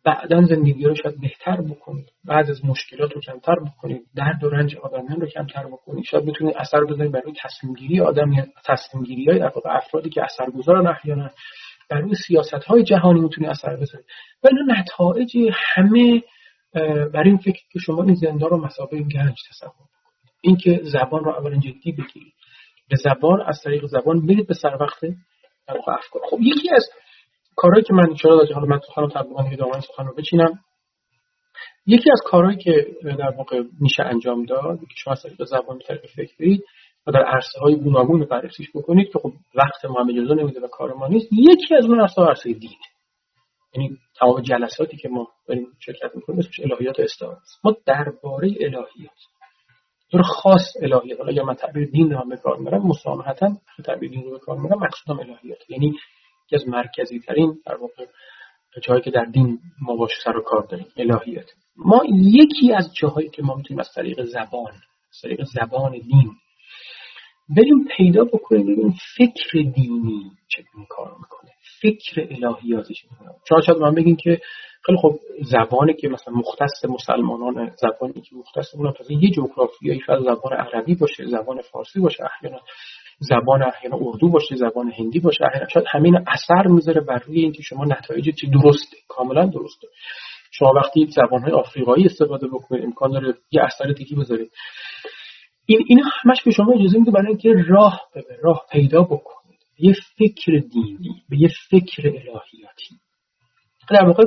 بعدا 0.05 0.41
زندگی 0.41 0.84
رو 0.84 0.95
شاید 0.95 1.22
بهتر 1.22 1.61
بکنید 1.61 2.05
بعد 2.26 2.49
از 2.49 2.65
مشکلات 2.65 3.13
رو 3.13 3.22
کمتر 3.22 3.55
بکنید 3.55 4.01
درد 4.15 4.43
و 4.43 4.49
رنج 4.49 4.76
آدمیان 4.76 5.22
رو 5.22 5.28
کمتر 5.28 5.67
بکنید 5.67 6.03
شاید 6.03 6.26
بتونید 6.26 6.55
اثر 6.57 6.84
بذارید 6.84 7.11
برای 7.11 7.34
تصمیم 7.43 7.74
گیری 7.74 8.01
آدمی 8.01 8.41
تصمیم 8.65 9.03
گیری 9.03 9.32
های 9.32 9.41
افرادی 9.65 10.09
که 10.09 10.24
اثرگذارن 10.24 10.88
احیانا 10.88 11.30
بر 11.90 12.00
روی 12.00 12.16
سیاست 12.28 12.54
های 12.54 12.84
جهانی 12.84 13.20
می‌تونید 13.20 13.50
اثر 13.50 13.76
بذارید 13.76 14.06
و 14.44 14.48
این 14.48 14.78
نتایج 14.78 15.38
همه 15.54 16.24
بر 17.14 17.24
این 17.24 17.38
فکر 17.38 17.60
که 17.72 17.80
شما 17.80 18.04
این 18.04 18.16
زندان 18.16 18.50
رو 18.50 18.66
مسابقه 18.66 19.02
گنج 19.02 19.36
تصور 19.50 19.72
اینکه 20.42 20.80
زبان 20.84 21.24
رو 21.24 21.32
اولا 21.32 21.56
جدی 21.58 21.92
بگیرید 21.92 22.34
به 22.90 22.96
زبان 22.96 23.42
از 23.42 23.62
طریق 23.64 23.86
زبان 23.86 24.26
برید 24.26 24.48
به 24.48 24.54
سر 24.54 24.78
وقت 24.80 25.02
در 25.68 25.78
افکار. 25.88 26.22
خب 26.30 26.38
یکی 26.42 26.76
از 26.76 26.90
کارهایی 27.56 27.84
که 27.84 27.94
من 27.94 28.14
چرا 28.14 28.36
داشت 28.36 28.54
حالا 28.54 28.66
من 28.68 28.80
سخن 28.88 29.08
تقریبا 29.08 29.56
دامن 29.58 29.80
سخن 29.80 30.06
رو 30.06 30.16
بچینم. 30.16 30.60
یکی 31.86 32.12
از 32.12 32.22
کارهایی 32.26 32.58
که 32.58 32.88
در 33.04 33.30
واقع 33.38 33.64
میشه 33.82 34.04
انجام 34.04 34.46
داد 34.46 34.80
که 34.80 34.96
شما 34.96 35.14
از 35.14 35.24
طریق 35.24 35.44
زبان 35.44 35.80
طریق 35.80 36.06
فکری 36.16 36.64
و 37.10 37.12
در 37.12 37.24
عرصه 37.24 37.60
های 37.62 37.76
گوناگون 37.76 38.26
بررسیش 38.26 38.68
بکنید 38.76 39.12
که 39.12 39.20
خب 39.20 39.34
وقت 39.55 39.86
ما 39.86 39.99
هم 39.99 40.10
اجازه 40.10 40.34
نمیده 40.34 40.60
و 40.60 40.68
کار 40.68 40.93
ما 40.93 41.07
نیست 41.07 41.28
یکی 41.32 41.76
از 41.76 41.86
اون 41.86 42.01
عرصه 42.01 42.22
عرصه 42.22 42.53
دین. 42.53 42.78
یعنی 43.74 43.97
تمام 44.20 44.41
جلساتی 44.41 44.97
که 44.97 45.10
ما 45.10 45.28
داریم 45.47 45.68
شرکت 45.80 46.16
می‌کنیم 46.16 46.39
اسمش 46.39 46.60
الهیات 46.60 46.99
استعاره 46.99 47.38
ما 47.64 47.76
درباره 47.86 48.47
الهیات 48.60 49.20
طور 50.12 50.22
خاص 50.22 50.74
الهیات 50.82 51.20
حالا 51.20 51.32
یا 51.32 51.45
من 51.45 51.53
تعبیر 51.53 51.89
دین 51.89 52.12
رو 52.12 52.18
هم 52.18 52.30
به 52.30 52.38
کار 52.38 52.57
می‌برم 52.57 52.88
مسامحتا 52.88 53.51
تعبیر 53.86 54.10
دین 54.10 54.24
رو 54.24 54.32
به 54.32 54.39
کار 54.39 54.57
می‌برم 54.57 54.80
مقصودم 54.80 55.20
الهیات. 55.20 55.70
یعنی 55.70 55.88
یکی 56.45 56.55
از 56.55 56.68
مرکزی 56.68 57.20
ترین 57.20 57.60
در 57.66 57.76
واقع 57.76 58.05
جایی 58.84 59.01
که 59.01 59.12
در 59.12 59.26
دین 59.26 59.60
ما 59.82 59.95
باش 59.95 60.12
سر 60.24 60.38
و 60.38 60.41
کار 60.41 60.68
داریم 60.72 60.88
الهیات. 60.97 61.51
ما 61.76 62.01
یکی 62.12 62.74
از 62.74 62.93
جاهایی 62.95 63.30
که 63.30 63.43
ما 63.43 63.55
می‌تونیم 63.55 63.80
از 63.80 63.89
طریق 63.95 64.24
زبان 64.24 64.72
از 65.12 65.22
طریق 65.22 65.43
زبان 65.43 65.91
دین 65.91 66.32
بریم 67.58 67.88
پیدا 67.97 68.24
بکنیم 68.24 68.64
ببینیم 68.64 68.95
فکر 69.18 69.52
دینی 69.76 70.32
چگونه 70.47 70.86
کار 70.89 71.16
می‌کنه. 71.20 71.52
فکر 71.82 72.28
الهیاتی 72.32 72.93
چگونه 72.93 73.32
چون 73.50 73.62
شاید 73.62 73.78
من 73.78 73.95
بگیم 73.95 74.16
که 74.16 74.41
خیلی 74.86 74.97
خب 74.97 75.20
زبانی 75.41 75.93
که 75.93 76.10
مثلا 76.10 76.34
مختص 76.34 76.86
مسلمانان 76.89 77.72
زبانی 77.76 78.22
که 78.22 78.36
مختص 78.36 78.76
اونها 78.76 78.93
یه 79.10 79.32
جغرافیایی 79.32 80.02
شاید 80.06 80.20
زبان 80.20 80.54
عربی 80.54 80.95
باشه 80.95 81.26
زبان 81.26 81.62
فارسی 81.62 82.00
باشه 82.00 82.24
احیانا 82.24 82.60
زبان 83.20 83.64
احیانا 83.64 83.97
اردو 84.02 84.30
باشه 84.30 84.56
زبان 84.56 84.91
هندی 84.91 85.20
باشه 85.20 85.45
احیانا 85.45 85.68
شاید 85.68 85.86
همین 85.89 86.18
اثر 86.28 86.68
می‌ذاره 86.68 87.02
بر 87.02 87.18
روی 87.18 87.41
اینکه 87.41 87.64
شما 87.64 87.86
نتایج 87.86 88.30
چی 88.41 88.47
درسته 88.47 88.97
کاملا 89.08 89.45
درسته. 89.45 89.88
شما 90.52 90.74
وقتی 90.76 91.08
زبان 91.16 91.41
های 91.41 91.52
آفریقایی 91.52 92.06
استفاده 92.06 92.47
بکنید 92.47 92.84
امکان 92.84 93.12
داره 93.12 93.34
یه 93.52 93.62
اثر 93.64 93.91
دیگه 93.93 94.16
بذارید. 94.16 94.52
این 95.70 95.86
اینا 95.88 96.03
همش 96.24 96.43
به 96.43 96.51
شما 96.51 96.74
اجازه 96.74 96.99
میده 96.99 97.11
برای 97.11 97.28
اینکه 97.28 97.53
راه 97.67 98.01
ببر 98.15 98.36
راه 98.41 98.65
پیدا 98.72 99.03
بکنید. 99.03 99.59
یه 99.80 99.95
فکر 100.17 100.51
دینی 100.72 101.24
به 101.30 101.38
یه 101.38 101.49
فکر 101.70 102.07
الهیاتی. 102.07 102.95
در 103.89 104.05
واقع 104.05 104.24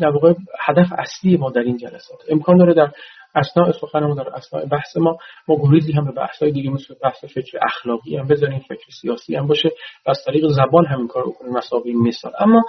در 0.00 0.08
واقع 0.08 0.34
هدف 0.60 0.92
اصلی 0.98 1.36
ما 1.36 1.50
در 1.50 1.60
این 1.60 1.76
جلسات. 1.76 2.18
امکان 2.28 2.56
داره 2.58 2.74
در 2.74 2.90
اثناء 3.34 3.72
سخنمون 3.72 4.16
در 4.16 4.36
اثناء 4.36 4.64
بحث 4.66 4.96
ما 4.96 5.18
ما 5.48 5.56
گریزی 5.62 5.92
هم 5.92 6.04
به 6.04 6.12
بحث 6.12 6.42
های 6.42 6.52
دیگه 6.52 6.70
مثل 6.70 6.94
بحث 7.02 7.24
فکر 7.24 7.58
اخلاقی 7.62 8.16
هم 8.16 8.28
بزنیم 8.28 8.58
فکر 8.58 8.86
سیاسی 9.00 9.36
هم 9.36 9.46
باشه 9.46 9.68
و 10.06 10.10
از 10.10 10.18
طریق 10.26 10.46
زبان 10.48 10.86
همین 10.86 11.08
کار 11.08 11.26
بکنیم 11.26 11.52
مسابقه 11.52 11.92
مثال. 11.92 12.32
اما 12.40 12.62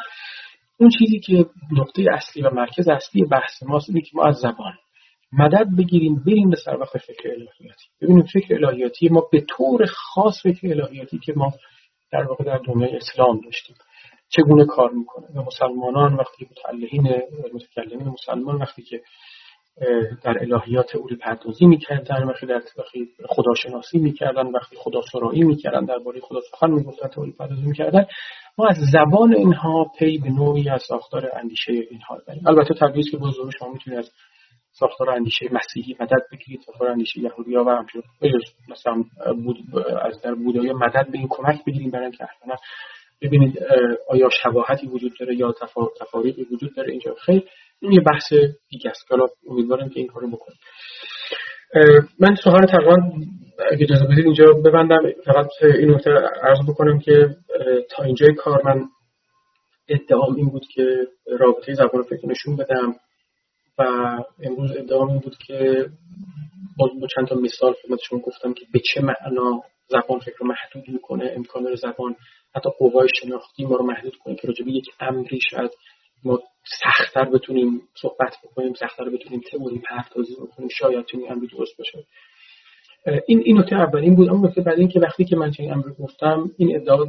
اون 0.80 0.90
چیزی 1.00 1.20
که 1.20 1.46
نقطه 1.72 2.06
اصلی 2.14 2.44
و 2.44 2.50
مرکز 2.50 2.88
اصلی 2.88 3.26
بحث 3.26 3.64
ماست 3.64 3.90
اینه 3.90 4.02
که 4.02 4.12
ما 4.14 4.24
از 4.24 4.36
زبان 4.36 4.74
مدد 5.40 5.68
بگیریم 5.78 6.24
بریم 6.28 6.50
به 6.50 6.56
سر 6.66 6.78
وقت 6.78 6.98
فکر 6.98 7.30
الهیاتی. 7.30 7.86
ببینیم 8.02 8.24
فکر 8.34 8.56
الهیاتی 8.56 9.10
ما 9.10 9.28
به 9.32 9.42
طور 9.50 9.86
خاص 9.86 10.36
فکر 10.44 10.68
الهیاتی 10.68 11.20
که 11.20 11.34
ما 11.36 11.54
در 12.12 12.24
واقع 12.24 12.44
در 12.44 12.58
دنیای 12.58 12.96
اسلام 12.96 13.42
داشتیم. 13.42 13.76
چگونه 14.30 14.66
کار 14.66 14.92
می‌کنه؟ 14.92 15.28
و 15.36 15.42
مسلمانان 15.42 16.14
وقتی 16.14 16.48
متعلهین 16.52 17.22
متکلمین 17.54 18.08
مسلمان 18.08 18.56
وقتی 18.56 18.82
که 18.82 19.02
در 20.24 20.38
الهیات 20.42 20.96
اولی 20.96 21.16
پردازی 21.16 21.66
می‌کردن 21.66 22.24
وقتی 22.24 22.46
در 22.46 22.62
وقتی 22.78 23.08
خداشناسی 23.30 23.98
می‌کردن 23.98 24.48
وقتی 24.48 24.76
خدا 24.76 25.02
سرایی 25.12 25.44
می‌کردن 25.44 25.86
درباره 25.86 26.20
خدا 26.20 26.40
سخن 26.52 26.72
می‌گفتن 26.72 27.08
تئوری 27.08 27.32
پردازی 27.32 27.62
می‌کردن 27.62 28.06
ما 28.58 28.68
از 28.68 28.78
زبان 28.92 29.36
اینها 29.36 29.92
پی 30.00 30.18
به 30.18 30.30
نوعی 30.30 30.70
از 30.70 30.84
ساختار 30.88 31.30
اندیشه 31.34 31.74
اینها 31.74 32.18
داریم. 32.28 32.48
البته 32.48 32.74
تدریس 32.74 33.06
که 33.12 33.18
بزرگ 33.18 33.52
شما 33.60 33.72
می‌تونید 33.74 34.00
از 34.00 34.12
ساختار 34.80 35.10
اندیشه 35.10 35.50
مسیحی 35.52 35.96
مدد 36.00 36.24
بگیرید. 36.32 36.62
ساختار 36.66 36.88
اندیشه 36.90 37.20
یهودی 37.20 37.56
و 37.56 37.70
همچنین 37.70 38.04
مثلا 38.70 39.04
بود 39.44 39.58
از 40.02 40.22
در 40.22 40.34
بودایی 40.34 40.74
مدد 40.74 41.08
به 41.12 41.18
این 41.18 41.28
کمک 41.30 41.66
بگیریم 41.68 41.92
برای 41.92 42.06
اینکه 42.06 42.28
ببینید 43.22 43.60
آیا 44.10 44.30
شباهتی 44.44 44.88
وجود 44.88 45.12
داره 45.20 45.36
یا 45.36 45.54
تفاریقی 46.00 46.44
وجود 46.52 46.76
داره. 46.76 46.92
اینجا 46.92 47.16
خیلی 47.26 47.46
این 47.82 47.92
یه 47.92 48.00
بحث 48.00 48.34
دیگه 48.70 48.90
است. 48.90 49.08
که 49.08 49.16
امیدوارم 49.50 49.90
که 49.90 50.00
این 50.00 50.08
کارو 50.08 50.28
بکنیم 50.28 50.58
من 52.20 52.36
سخن 52.44 52.66
تقریبا 52.66 52.96
اگه 53.72 53.84
اجازه 53.84 54.06
بدید 54.06 54.26
اینجا 54.26 54.46
ببندم. 54.66 55.02
فقط 55.26 55.48
این 55.64 55.92
نکته 55.92 56.12
عرض 56.44 56.60
بکنم 56.70 57.00
که 57.00 57.30
تا 57.90 58.04
اینجای 58.04 58.34
کار 58.34 58.62
من 58.66 58.86
ادعام 59.90 60.36
این 60.36 60.50
بود 60.50 60.66
که 60.74 61.08
رابطه 61.40 61.74
زبان 61.74 62.04
فکر 62.04 62.28
نشون 62.28 62.56
بدم. 62.56 62.96
و 63.78 63.84
امروز 64.44 64.72
ادعام 64.78 65.10
این 65.10 65.20
بود 65.20 65.38
که 65.48 65.90
با, 66.78 66.90
چند 67.16 67.28
تا 67.28 67.36
مثال 67.36 67.74
خدمت 67.74 68.00
شما 68.10 68.20
گفتم 68.20 68.54
که 68.54 68.66
به 68.74 68.80
چه 68.94 69.02
معنا 69.02 69.62
زبان 69.88 70.20
فکر 70.20 70.36
رو 70.40 70.48
محدود 70.48 70.94
می‌کنه 70.94 71.34
امکان 71.36 71.76
زبان 71.76 72.16
حتی 72.56 72.70
قوای 72.80 73.08
شناختی 73.22 73.66
ما 73.66 73.76
رو 73.76 73.86
محدود 73.86 74.16
کنه 74.16 74.36
که 74.36 74.48
راجبه 74.48 74.72
یک 74.72 74.86
امری 75.00 75.40
شاید 75.52 75.72
ما 76.24 76.40
سختتر 76.82 77.26
بتونیم 77.26 77.82
صحبت 78.02 78.36
بکنیم 78.44 78.74
سختتر 78.74 79.10
بتونیم 79.10 79.42
تئوری 79.52 79.82
پردازی 79.90 80.36
بکنیم 80.36 80.70
شاید 80.80 81.06
چنین 81.06 81.32
امری 81.32 81.48
درست 81.48 81.78
باشه. 81.78 82.06
این 83.28 83.42
این 83.46 83.60
نکته 83.60 83.76
اولین 83.76 84.16
بود. 84.16 84.30
اما 84.30 84.48
نکته 84.48 84.62
بعد 84.62 84.80
این 84.80 84.88
که 84.88 85.00
وقتی 85.00 85.26
که 85.26 85.36
من 85.36 85.52
چنین 85.52 85.74
امری 85.74 85.94
گفتم 86.00 86.52
این 86.58 86.76
ادعا 86.76 87.06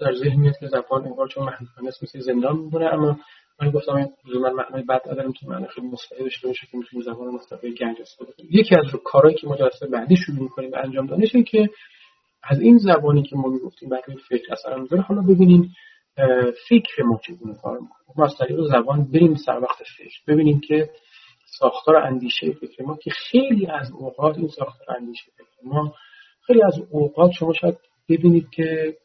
در 0.00 0.14
ذهن 0.14 0.40
میاد 0.40 0.58
که 0.60 0.66
زبان 0.66 1.04
انگار 1.04 1.28
چون 1.28 1.44
محدود 1.44 1.68
است 1.88 2.02
مثل 2.02 2.20
زندان 2.20 2.56
میمونه 2.56 2.86
اما 2.94 3.18
من 3.60 3.70
گفتم 3.70 3.94
این 3.94 4.08
من 4.40 4.52
معنی 4.52 4.82
بد 4.82 5.08
ندارم 5.10 5.32
تو 5.32 5.46
معنی 5.48 5.66
خیلی 5.66 5.86
مستقیم 5.86 6.24
داشته 6.24 6.48
باشه 6.48 6.66
که 6.70 6.78
می‌تونیم 6.78 7.04
زبان 7.04 7.34
مستقیم 7.34 7.74
گنج 7.74 8.00
استفاده 8.00 8.32
کنیم 8.32 8.48
یکی 8.52 8.74
از 8.78 8.84
کارهایی 9.04 9.36
که 9.36 9.46
ما 9.46 9.56
جلسه 9.56 9.86
بعدی 9.86 10.16
شروع 10.16 10.42
می‌کنیم 10.42 10.70
انجام 10.74 11.06
دادن 11.06 11.42
که 11.42 11.68
از 12.42 12.60
این 12.60 12.78
زبانی 12.78 13.22
که 13.22 13.36
ما 13.36 13.48
می‌گفتیم 13.48 13.88
برای 13.88 14.16
فکر 14.28 14.52
اثر 14.52 14.76
می‌ذاره 14.76 15.02
حالا 15.02 15.22
ببینیم 15.22 15.74
فکر 16.68 17.02
ما 17.02 17.20
چگونه 17.26 17.54
کار 17.62 17.78
می‌کنه. 17.78 17.98
ما 18.16 18.24
از 18.24 18.36
طریق 18.38 18.60
زبان 18.60 19.10
بریم 19.10 19.34
سر 19.34 19.60
وقت 19.60 19.82
فکر. 19.96 20.18
ببینیم 20.28 20.60
که 20.60 20.90
ساختار 21.58 21.96
اندیشه 21.96 22.52
فکر 22.52 22.82
ما 22.82 22.96
که 22.96 23.10
خیلی 23.10 23.66
از 23.66 23.90
اوقات 23.92 24.38
این 24.38 24.48
ساختار 24.48 24.96
اندیشه 24.96 25.30
فکر 25.36 25.46
ما 25.64 25.94
خیلی 26.46 26.62
از 26.62 26.74
اوقات 26.90 27.30
شما 27.30 27.52
شاید 27.52 27.78
ببینید 28.08 28.50
که 28.50 28.96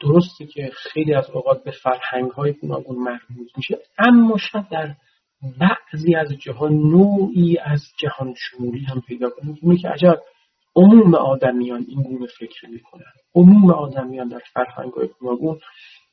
درسته 0.00 0.46
که 0.46 0.70
خیلی 0.74 1.14
از 1.14 1.30
اوقات 1.30 1.64
به 1.64 1.70
فرهنگ 1.70 2.30
های 2.30 2.52
گوناگون 2.52 2.96
مربوط 2.96 3.48
میشه 3.56 3.78
اما 3.98 4.36
شاید 4.36 4.68
در 4.68 4.94
بعضی 5.42 6.14
از 6.14 6.28
جهان 6.32 6.72
نوعی 6.72 7.58
از 7.58 7.82
جهان 7.98 8.34
شمولی 8.38 8.84
هم 8.84 9.00
پیدا 9.00 9.30
کنیم. 9.30 9.58
اونی 9.62 9.78
که 9.78 9.88
عجب 9.88 10.18
عموم 10.76 11.14
آدمیان 11.14 11.84
این 11.88 12.02
گونه 12.02 12.26
فکر 12.26 12.68
می‌کنن 12.68 13.12
عموم 13.34 13.70
آدمیان 13.70 14.28
در 14.28 14.40
فرهنگ 14.52 14.92
های 14.92 15.08
گوناگون 15.20 15.60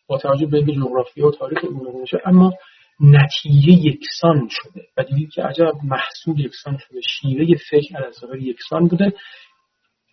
با 0.08 0.18
توجه 0.18 0.46
به 0.46 0.62
جغرافیا 0.62 1.28
و 1.28 1.32
تاریخ 1.32 1.66
گوناگون 1.66 2.06
اما 2.26 2.54
نتیجه 3.00 3.72
یکسان 3.72 4.48
شده. 4.52 4.88
و 4.98 5.04
دیدید 5.04 5.30
که 5.30 5.44
عجب 5.44 5.74
محصول 5.84 6.40
یکسان 6.40 6.78
شده 6.78 7.02
شیوه 7.02 7.56
فکر 7.70 8.06
از 8.08 8.24
یکسان 8.42 8.88
بوده 8.88 9.14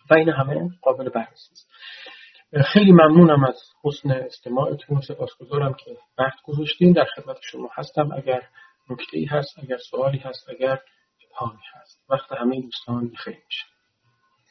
و 0.09 0.13
این 0.13 0.29
همه 0.29 0.69
قابل 0.81 1.09
بررسی 1.09 1.51
است. 1.51 1.67
خیلی 2.63 2.91
ممنونم 2.91 3.43
از 3.43 3.59
حسن 3.83 4.11
استماعتون 4.11 5.01
سپاسگزارم 5.01 5.73
که 5.73 5.97
وقت 6.17 6.41
گذاشتین. 6.43 6.93
در 6.93 7.05
خدمت 7.15 7.37
شما 7.41 7.69
هستم. 7.73 8.11
اگر 8.11 8.41
نکته 8.89 9.17
ای 9.17 9.25
هست 9.25 9.59
اگر 9.63 9.77
سوالی 9.77 10.17
هست 10.17 10.49
اگر 10.49 10.79
ابهامی 11.25 11.61
هست. 11.73 12.05
وقت 12.09 12.31
همه 12.31 12.61
دوستان 12.61 13.07
بخیر 13.07 13.37
میشه. 13.45 13.65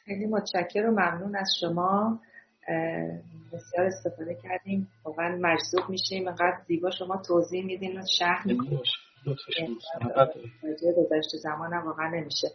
خیلی 0.05 0.25
متشکر 0.25 0.85
و 0.85 0.91
ممنون 0.91 1.35
از 1.35 1.49
شما. 1.59 2.19
بسیار 3.53 3.85
استفاده 3.85 4.37
کردیم 4.43 4.87
واقعا 5.05 5.37
مجذوب 5.41 5.89
میشیم. 5.89 6.27
انقدر 6.27 6.57
زیبا 6.67 6.91
شما 6.91 7.21
توضیح 7.27 7.65
میدین 7.65 7.99
و 7.99 8.01
شرح 8.19 8.47
می‌کنیم 8.47 8.79
گذشته 10.97 11.37
زمانم 11.43 11.85
واقعا 11.85 12.07
نمیشه. 12.07 12.47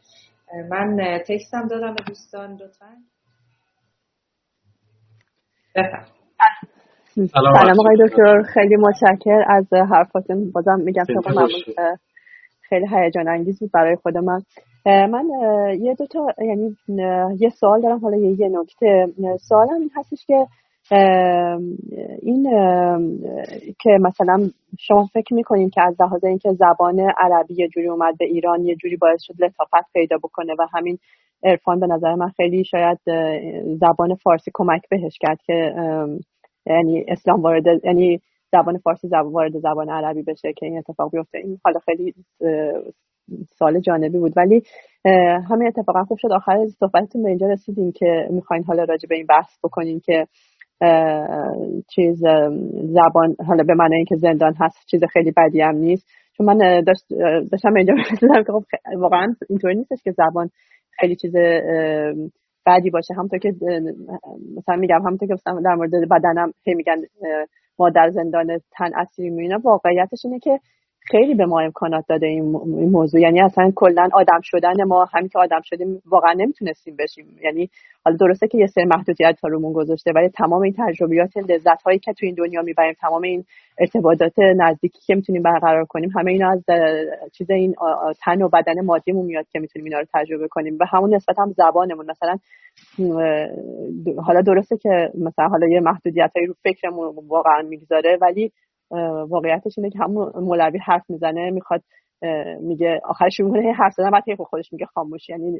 من 0.70 1.18
تکستم 1.26 1.68
دادم 1.68 1.94
به 1.94 2.02
دوستان 2.06 2.52
لطفا. 2.52 2.96
سلام. 7.14 7.54
آقای 7.78 7.96
دکتر. 8.06 8.42
خیلی 8.42 8.76
متشکر 8.76 9.42
از 9.48 9.66
حرفاتون. 9.72 10.50
بازم 10.50 10.80
میگم 10.80 11.04
خیلی 12.68 12.86
هیجان 12.90 13.28
انگیز 13.28 13.60
بود 13.60 13.70
برای 13.72 13.96
خود 13.96 14.16
من 14.18 14.40
من 14.86 15.24
یه 15.80 15.94
دو 15.94 16.06
تا 16.06 16.26
یعنی 16.38 16.76
یه 17.38 17.48
سوال 17.48 17.80
دارم. 17.82 17.98
حالا 17.98 18.16
یه 18.16 18.48
نکته. 18.48 19.06
سوالم 19.48 19.80
این 19.80 19.90
هستش 19.96 20.26
که 20.26 20.46
این 22.22 22.44
که 23.80 23.90
مثلا 24.00 24.50
شما 24.78 25.06
فکر 25.12 25.34
می‌کنین 25.34 25.70
که 25.70 25.82
از 25.82 26.00
لحاظ 26.00 26.24
اینکه 26.24 26.52
زبان 26.52 27.00
عربی 27.00 27.54
یه 27.54 27.68
جوری 27.68 27.88
اومد 27.88 28.18
به 28.18 28.24
ایران 28.24 28.64
یه 28.64 28.76
جوری 28.76 28.96
باعث 28.96 29.22
شد 29.22 29.34
لطافت 29.38 29.92
پیدا 29.92 30.16
بکنه 30.16 30.52
و 30.58 30.66
همین 30.72 30.98
عرفان 31.44 31.80
به 31.80 31.86
نظر 31.86 32.14
من 32.14 32.28
خیلی 32.28 32.64
شاید 32.64 32.98
زبان 33.80 34.14
فارسی 34.14 34.50
کمک 34.54 34.82
بهش 34.90 35.18
کرد 35.20 35.38
که 35.46 35.74
یعنی 36.66 37.04
اسلام 37.08 37.42
وارد 37.42 37.64
یعنی 37.84 38.20
زبان 38.52 38.78
فارسی 38.78 39.08
زبان 39.08 39.32
وارد 39.32 39.58
زبان 39.58 39.90
عربی 39.90 40.22
بشه 40.22 40.52
که 40.52 40.66
این 40.66 40.78
اتفاق 40.78 41.10
بیفته. 41.10 41.38
این 41.38 41.58
حالا 41.64 41.78
خیلی 41.78 42.14
سال 43.58 43.80
جانبی 43.80 44.18
بود. 44.18 44.32
ولی 44.36 44.62
همین 45.50 45.66
اتفاقا 45.66 46.04
خوب 46.04 46.18
شد. 46.18 46.32
آخر 46.32 46.66
صحبتتون 46.80 47.22
به 47.22 47.28
اینجا 47.28 47.46
رسیدیم 47.46 47.92
که 47.92 48.28
می‌خواین 48.30 48.64
حالا 48.64 48.84
راجع 48.84 49.08
به 49.08 49.14
این 49.14 49.26
بحث 49.26 49.58
بکنین 49.64 50.00
که 50.00 50.26
چیز 51.88 52.18
زبان 52.84 53.36
حالا 53.46 53.64
به 53.64 53.74
معنی 53.74 53.96
اینکه 53.96 54.16
زندان 54.16 54.54
هست 54.60 54.86
چیز 54.86 55.04
خیلی 55.04 55.32
بدی 55.36 55.60
هم 55.60 55.76
نیست. 55.76 56.06
چون 56.36 56.46
من 56.46 56.80
داشت 56.80 57.04
داشتم 57.52 57.74
اینجا 57.74 57.94
رسیدم 58.12 58.44
که 58.44 58.52
خب 58.52 58.64
واقعا 58.96 59.34
اینطوری 59.48 59.74
نیستش 59.74 60.02
که 60.02 60.12
زبان 60.12 60.50
خیلی 60.90 61.16
چیز 61.16 61.34
بعدی 62.66 62.90
باشه. 62.90 63.14
همونطور 63.14 63.38
که 63.38 63.52
مثلا 64.56 64.76
میگم 64.76 65.02
همونطور 65.06 65.28
که 65.28 65.34
در 65.64 65.74
مورد 65.74 65.90
بدنم 66.10 66.52
هی 66.64 66.74
میگن 66.74 66.96
ما 67.78 67.90
در 67.90 68.10
زندان 68.10 68.58
تن 68.72 68.90
اسیری 68.96 69.30
می‌بینم 69.30 69.60
واقعیتش 69.64 70.24
اینه 70.24 70.38
که 70.38 70.58
خیلی 71.02 71.34
به 71.34 71.46
ما 71.46 71.60
امکانات 71.60 72.04
داده 72.08 72.26
این 72.26 72.44
موضوع. 72.90 73.20
یعنی 73.20 73.40
اصلا 73.40 73.72
کلا 73.74 74.08
آدم 74.12 74.40
شدن 74.42 74.84
ما 74.84 75.04
همین 75.12 75.28
که 75.28 75.38
آدم 75.38 75.60
شدیم 75.64 76.02
واقعا 76.06 76.32
نمی‌تونستیم 76.32 76.96
بشیم. 76.98 77.26
یعنی 77.44 77.70
حالا 78.04 78.16
درسته 78.16 78.48
که 78.48 78.58
یه 78.58 78.66
سری 78.66 78.84
محدودیت 78.84 79.40
ها 79.42 79.48
رومون 79.48 79.72
گذاشته 79.72 80.12
ولی 80.14 80.28
تمام 80.28 80.62
این 80.62 80.74
تجربیات 80.78 81.36
لذت 81.36 81.82
هایی 81.82 81.98
که 81.98 82.12
تو 82.12 82.26
این 82.26 82.34
دنیا 82.34 82.62
می‌بریم 82.62 82.94
تمام 83.00 83.22
این 83.22 83.44
ارتباطات 83.78 84.32
نزدیکی 84.56 84.98
که 85.06 85.14
می‌تونیم 85.14 85.42
برقرار 85.42 85.84
کنیم 85.84 86.10
همه 86.16 86.30
اینا 86.30 86.50
از 86.50 86.64
چیز 87.32 87.50
این 87.50 87.74
تن 88.24 88.42
و 88.42 88.48
بدن 88.48 88.84
مادیمون 88.84 89.26
میاد 89.26 89.48
که 89.48 89.58
می‌تونیم 89.58 89.84
اینا 89.84 89.98
رو 89.98 90.06
تجربه 90.14 90.48
کنیم. 90.48 90.78
به 90.78 90.86
همون 90.86 91.14
نسبت 91.14 91.38
هم 91.38 91.54
زبانمون. 91.56 92.06
مثلا 92.10 92.36
حالا 94.26 94.40
درسته 94.40 94.76
که 94.76 95.10
مثلا 95.14 95.48
حالا 95.48 95.68
یه 95.68 95.80
محدودیت 95.80 96.30
هایی 96.36 96.46
رو 96.46 96.54
فکرمون 96.62 97.14
واقعا 97.28 97.62
می‌گذاره 97.68 98.18
ولی 98.20 98.52
واقعیتش 99.28 99.78
اینه 99.78 99.90
که 99.90 99.98
همون 99.98 100.32
مولوی 100.36 100.78
حرف 100.78 101.10
می‌زنه 101.10 101.50
می‌خواد 101.50 101.82
میگه 102.60 103.00
آخرش 103.04 103.40
می‌کنه 103.40 103.72
حرف 103.72 103.92
زدن 103.92 104.10
بعد 104.10 104.42
خودش 104.42 104.72
میگه 104.72 104.86
خاموش. 104.86 105.28
یعنی 105.28 105.58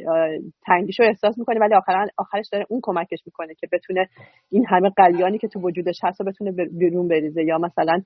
تنگیشو 0.66 1.02
احساس 1.02 1.38
می‌کنه 1.38 1.60
ولی 1.60 1.74
آخرا 1.74 2.06
آخرش 2.18 2.48
داره 2.52 2.66
اون 2.68 2.80
کمکش 2.82 3.18
می‌کنه 3.26 3.54
که 3.54 3.66
بتونه 3.72 4.08
این 4.50 4.66
همه 4.68 4.90
قلیانی 4.96 5.38
که 5.38 5.48
تو 5.48 5.60
وجودش 5.60 6.00
هست 6.02 6.20
و 6.20 6.24
بتونه 6.24 6.50
بیرون 6.78 7.08
بریزه. 7.08 7.44
یا 7.44 7.58
مثلا 7.58 8.02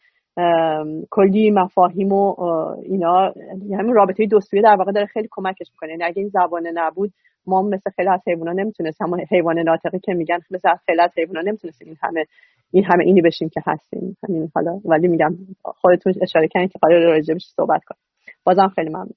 کلی 1.11 1.51
مفاهیم 1.51 2.13
و 2.13 2.35
اینا 2.83 3.33
یعنی 3.69 3.93
رابطه 3.93 4.27
دو 4.27 4.39
در 4.53 4.77
واقع 4.79 4.93
داره 4.93 5.07
خیلی 5.07 5.29
کمکش 5.31 5.67
می‌کنه. 5.73 5.91
یعنی 5.91 6.05
اگه 6.05 6.21
این 6.23 6.29
زبانه 6.29 6.71
نبود 6.75 7.13
ما 7.47 7.63
مثل 7.63 7.91
خیلی 7.91 8.09
از 8.09 8.21
حیوانا 8.27 8.53
نمی‌تونستیم 8.53 9.07
همون 9.07 9.21
حیوان 9.31 9.59
ناطقی 9.59 9.99
که 9.99 10.15
میگن 10.15 10.39
مثل 10.51 10.69
خیلی 10.87 11.01
از 11.01 11.11
حیوانا 11.17 11.41
نمی‌تونستیم 11.41 11.89
این 11.89 11.97
همه 12.03 12.25
این 12.71 12.85
همه 12.85 13.05
اینی 13.05 13.21
بشیم 13.21 13.49
که 13.49 13.61
هستیم. 13.67 14.17
همین 14.29 14.49
حالا. 14.55 14.81
ولی 14.85 15.09
میگم 15.09 15.31
خودتون 15.63 16.13
اشاره 16.23 16.49
کردین 16.49 16.69
که 16.69 16.79
قرار 16.83 17.03
راجع 17.03 17.35
بهش 17.35 17.47
صحبت 17.57 17.85
کنیم. 17.85 18.14
بازم 18.45 18.73
خیلی 18.75 18.89
ممنون. 18.89 19.15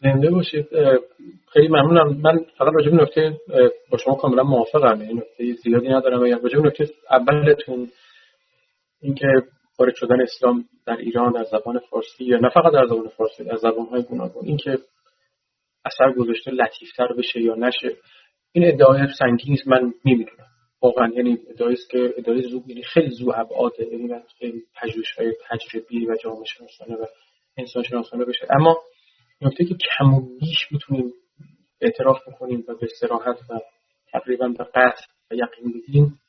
زنده 0.00 0.30
باشید. 0.30 0.66
خیلی 1.52 1.68
ممنونم. 1.68 2.20
من 2.22 2.38
فقط 2.58 2.72
راجع 2.74 2.90
به 2.90 3.02
نکته 3.02 3.36
با 3.90 3.98
شما 3.98 4.14
کاملا 4.14 4.42
موافقم. 4.42 5.00
این 5.00 5.16
نکته 5.16 5.52
زیادی 5.52 5.88
ندارم. 5.88 6.20
و 6.20 6.24
راجع 6.24 6.60
به 6.60 6.66
نکته 6.66 6.88
اولتون 7.10 7.88
اینکه 9.02 9.26
وارد 9.78 9.94
شدن 9.94 10.20
اسلام 10.20 10.64
در 10.86 10.96
ایران 10.96 11.32
در 11.32 11.44
زبان 11.44 11.78
فارسی 11.78 12.24
یا 12.24 12.38
نه 12.38 12.48
فقط 12.48 12.72
در 12.72 12.86
زبان 12.86 13.08
فارسی 13.08 13.44
در 13.44 13.56
زبان‌های 13.56 14.02
گوناگون 14.02 14.46
اینکه 14.46 14.78
اثر 15.84 16.12
گذاشته 16.12 16.50
لطیفتر 16.50 17.08
بشه 17.18 17.40
یا 17.40 17.54
نشه 17.54 17.96
این 18.52 18.68
ادعای 18.68 19.06
سنگین 19.18 19.58
من 19.66 19.92
نمی‌دونم. 20.04 20.46
واقعا 20.82 21.08
یعنی 21.16 21.38
ادعایی 21.50 21.74
است 21.74 21.90
که 21.90 22.14
ادعای 22.16 22.42
زو 22.42 22.62
یعنی 22.66 22.82
خیلی 22.82 23.10
زو 23.10 23.32
ابعاده 23.36 23.86
یعنی 23.86 24.08
خیلی 24.40 24.62
های 25.18 25.32
تجربی 25.50 26.06
و 26.06 26.16
جامعه 26.22 26.44
شناسانه 26.44 26.96
و 26.96 27.04
انسان 27.56 27.82
شناسانه 27.82 28.24
بشه. 28.24 28.46
اما 28.50 28.76
نکته 29.40 29.64
که 29.64 29.74
کم 29.74 30.14
و 30.14 30.20
بیش 30.40 30.72
می‌تونیم 30.72 31.12
اعتراف 31.80 32.18
بکنیم 32.28 32.64
و 32.68 32.74
به 32.74 32.88
سراحت 33.00 33.36
و 33.50 33.60
تقریبا 34.12 34.48
به 34.48 34.64
قطع 34.64 35.04
و 35.30 35.34
یقین 35.34 35.72
بگیم 35.72 36.20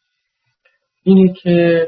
اینه 1.03 1.33
که 1.33 1.87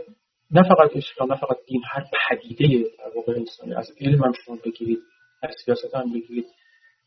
نه 0.51 0.63
فقط 0.63 0.91
اسلام 0.95 1.33
نه 1.33 1.39
فقط 1.39 1.57
دین 1.67 1.81
هر 1.91 2.03
پدیده 2.29 2.89
در 2.99 3.15
واقع 3.15 3.33
انسانی 3.33 3.73
از 3.73 3.91
علم 4.01 4.23
هم 4.23 4.33
شما 4.45 4.57
بگیرید 4.65 4.99
از 5.43 5.55
سیاست 5.65 5.95
هم 5.95 6.13
بگیرید. 6.13 6.45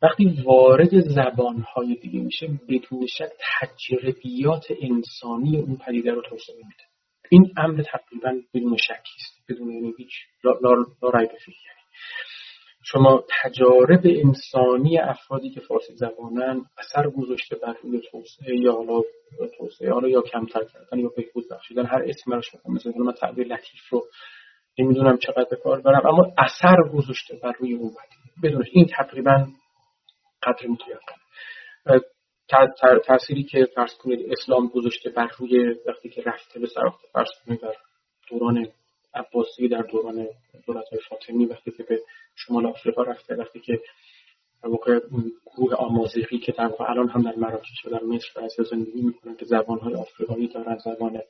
وقتی 0.02 0.42
وارد 0.44 1.00
زبانهای 1.00 1.94
دیگه 1.94 2.20
میشه 2.20 2.48
بدون 2.68 3.06
شک 3.06 3.30
تجربیات 3.60 4.66
انسانی 4.82 5.56
اون 5.56 5.76
پدیده 5.86 6.12
رو 6.12 6.22
توسعه 6.22 6.56
میده. 6.56 6.84
این 7.30 7.52
امر 7.56 7.82
تقریبا 7.82 8.40
بدون 8.54 8.76
شکی 8.76 8.92
است 8.92 9.48
بدون 9.48 9.70
یعنی 9.72 9.94
هیچ 9.98 10.10
لا 10.44 10.52
یعنی 10.62 11.79
شما 12.82 13.24
تجارب 13.42 14.00
انسانی 14.04 14.98
افرادی 14.98 15.50
که 15.50 15.60
فارسی 15.60 15.94
زبانن 15.94 16.64
اثر 16.78 17.10
گذاشته 17.10 17.56
بر 17.56 17.76
روی 17.82 18.00
توسعه 18.10 18.56
یا 18.56 18.72
حالا 18.72 19.02
توسعه 19.58 19.92
حالا 19.92 20.08
یا 20.08 20.22
کمتر 20.22 20.64
کردن 20.64 20.98
یا 20.98 21.10
بهبود 21.16 21.44
بخشیدن 21.50 21.86
هر 21.86 22.02
اسم 22.06 22.32
روش 22.32 22.54
می‌کنم 22.54 22.74
مثلا 22.74 22.92
من 22.96 23.12
تعبیر 23.12 23.46
لطیف 23.46 23.88
رو 23.90 24.06
نمی‌دونم 24.78 25.18
چقدر 25.18 25.56
کار 25.64 25.80
برم 25.80 26.06
اما 26.06 26.32
اثر 26.38 26.76
گذاشته 26.94 27.36
بر 27.42 27.52
روی 27.58 27.74
اون 27.74 27.90
بدونش 28.42 28.66
این 28.72 28.86
تقریبا 28.96 29.46
قدر 30.42 30.66
متیقن 30.66 31.20
تأثیری 33.04 33.44
که 33.44 33.68
فرض 33.74 33.94
کنید 33.94 34.32
اسلام 34.32 34.68
گذاشته 34.68 35.10
بر 35.10 35.28
روی 35.38 35.74
وقتی 35.86 36.08
که 36.08 36.22
رفته 36.26 36.60
به 36.60 36.66
سراخته 36.66 37.08
فرض 37.12 37.28
کنید 37.46 37.60
در 37.60 37.74
دوران 38.30 38.66
عباسی 39.14 39.68
در 39.68 39.82
دوران 39.82 40.26
دولت 40.66 40.84
فاطمی 41.08 41.46
وقتی 41.46 41.70
که 41.70 41.82
به 41.82 42.00
شمال 42.36 42.66
آفریقا 42.66 43.02
رفته 43.02 43.34
وقتی 43.34 43.60
که 43.60 43.80
واقع 44.62 45.00
گروه 45.56 45.74
آمازیقی 45.74 46.38
که 46.38 46.52
در 46.52 46.70
الان 46.78 47.08
هم 47.08 47.22
در 47.22 47.36
مراکش 47.36 47.86
و 47.86 47.90
در 47.90 48.02
مصر 48.02 48.40
از 48.40 48.68
زندگی 48.70 49.02
می‌کنن 49.02 49.36
که 49.36 49.44
زبانهای 49.44 49.94
آفریقایی 49.94 50.48
دارن 50.48 50.78
زبان 50.78 51.20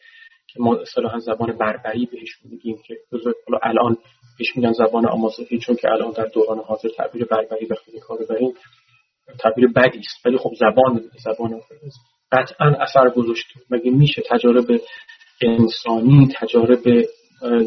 که 0.46 0.60
ما 0.60 0.76
اصطلاحا 0.76 1.18
زبان 1.18 1.52
بربری 1.52 2.06
بهش 2.06 2.38
میگیم 2.44 2.82
که 2.86 2.96
الان 3.62 3.96
بهش 4.38 4.56
میگن 4.56 4.72
زبان 4.72 5.06
آمازیقی 5.06 5.58
چون 5.58 5.76
که 5.76 5.90
الان 5.90 6.12
در 6.12 6.26
دوران 6.26 6.58
حاضر 6.58 6.88
تعبیر 6.88 7.24
بربری 7.24 7.66
وقتی 7.66 8.00
کار 8.00 8.18
بریم 8.28 8.54
تعبیر 9.38 9.68
بدی 9.68 9.98
است 9.98 10.26
ولی 10.26 10.38
خب 10.38 10.50
زبان 10.54 11.10
زبان 11.24 11.60
قطعا 12.32 12.66
اثر 12.66 13.10
گذاشته. 13.10 13.60
مگه 13.70 13.90
میشه 13.90 14.22
تجارب 14.30 14.66
انسانی 15.42 16.28
تجارب 16.36 16.82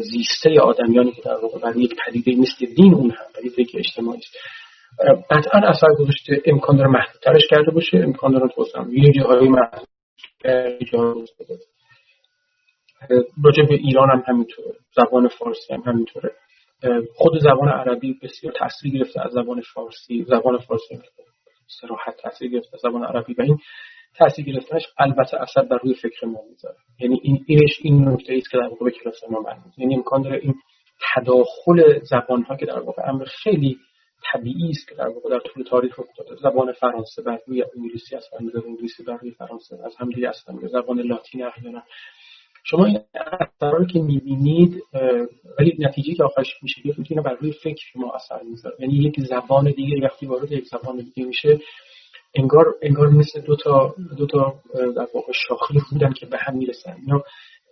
زیسته 0.02 0.60
آدمیانی 0.60 1.12
که 1.12 1.22
در 1.22 1.36
واقع 1.42 1.58
برای 1.58 1.82
یک 1.82 1.94
پدیده 2.06 2.40
مثل 2.40 2.74
دین 2.76 2.94
اون 2.94 3.10
هم 3.10 3.26
پدیده 3.34 3.64
که 3.64 3.78
اجتماعی 3.78 4.18
است. 4.18 4.36
قطعا 5.30 5.60
اثر 5.68 5.94
گذاشته 5.98 6.42
امکان 6.46 6.76
داره 6.76 6.90
محدودترش 6.90 7.42
کرده 7.50 7.70
باشه 7.70 7.98
امکان 7.98 8.32
داره 8.32 8.48
توسعه 8.48 8.82
یه 8.92 9.12
جاهای 9.12 9.48
محدود 9.48 9.88
راجع 13.44 13.62
به 13.62 13.74
ایران 13.74 14.10
هم 14.10 14.24
همینطوره 14.26 14.74
زبان 14.96 15.28
فارسی 15.28 15.74
هم 15.74 15.82
همینطوره. 15.86 16.30
خود 17.14 17.38
زبان 17.40 17.68
عربی 17.68 18.18
بسیار 18.22 18.52
تاثیر 18.52 18.92
گرفته 18.92 19.20
از 19.26 19.32
زبان 19.32 19.62
فارسی 19.74 20.24
زبان 20.28 20.58
فارسی 20.58 20.98
سراحت 21.80 22.16
تاثیر 22.22 22.50
گرفته 22.50 22.70
از 22.74 22.80
زبان 22.80 23.04
عربی. 23.04 23.34
و 23.34 23.42
این 23.42 23.58
تاثیر 24.18 24.44
گرفتنش 24.44 24.82
البته 24.98 25.42
اثر 25.42 25.62
بر 25.62 25.78
روی 25.82 25.94
فکر 25.94 26.26
ما 26.26 26.40
می‌ذاره. 26.50 26.76
یعنی 27.00 27.20
این 27.22 27.44
اینش 27.46 27.78
این 27.82 28.08
نکته 28.08 28.34
است 28.34 28.50
که 28.50 28.58
در 28.58 28.68
واقع 28.68 28.84
به 28.84 28.90
کلاس 28.90 29.24
ما 29.30 29.40
مربوط 29.40 29.78
یعنی 29.78 29.94
امکان 29.94 30.22
داره 30.22 30.40
این 30.42 30.54
تداخل 31.14 31.98
زبان 32.02 32.42
ها 32.42 32.56
که 32.56 32.66
در 32.66 32.80
واقع 32.80 33.02
امر 33.08 33.24
خیلی 33.24 33.78
طبیعی 34.32 34.70
است 34.70 34.88
که 34.88 34.94
در 34.94 35.08
واقع 35.08 35.30
در 35.30 35.38
طول 35.38 35.64
تاریخ 35.64 36.00
زبان 36.42 36.72
فرانسه 36.72 37.22
بر 37.22 37.38
روی 37.46 37.64
انگلیسی 37.76 38.16
است 38.16 38.34
انگلیسی 38.66 39.02
بر 39.02 39.16
روی 39.16 39.30
فرانسه 39.30 39.76
از 39.84 39.96
هم 39.98 40.10
دیگه 40.10 40.32
زبان 40.72 41.00
لاتین 41.00 41.44
احیانا. 41.44 41.82
شما 42.66 42.84
این 42.84 43.00
اثرا 43.14 43.84
که 43.84 43.98
می‌بینید 43.98 44.82
ولی 45.58 45.76
نتیجه 45.78 46.14
که 46.14 46.24
آخرش 46.24 46.54
میشه 46.62 46.82
که 46.82 46.94
اینا 47.10 47.22
بر 47.22 47.34
روی 47.34 47.52
فکر 47.52 47.84
ما 47.94 48.12
اثر 48.12 48.42
می‌ذاره. 48.42 48.76
یعنی 48.78 48.94
یک 48.94 49.20
زبان 49.20 49.70
دیگه 49.70 50.06
وقتی 50.06 50.26
وارد 50.26 50.52
یک 50.52 50.64
زبان 50.64 50.96
دیگه 50.96 51.24
میشه 51.24 51.60
انگار 52.34 52.74
انگار 52.82 53.08
مثل 53.08 53.40
دو 53.40 53.56
تا 53.56 53.94
دو 54.18 54.26
تا 54.26 54.54
در 54.74 55.06
واقع 55.14 55.32
شاخه 55.48 55.74
بودن 55.90 56.12
که 56.12 56.26
به 56.26 56.38
هم 56.40 56.56
می‌رسن. 56.56 56.96
یا 57.06 57.24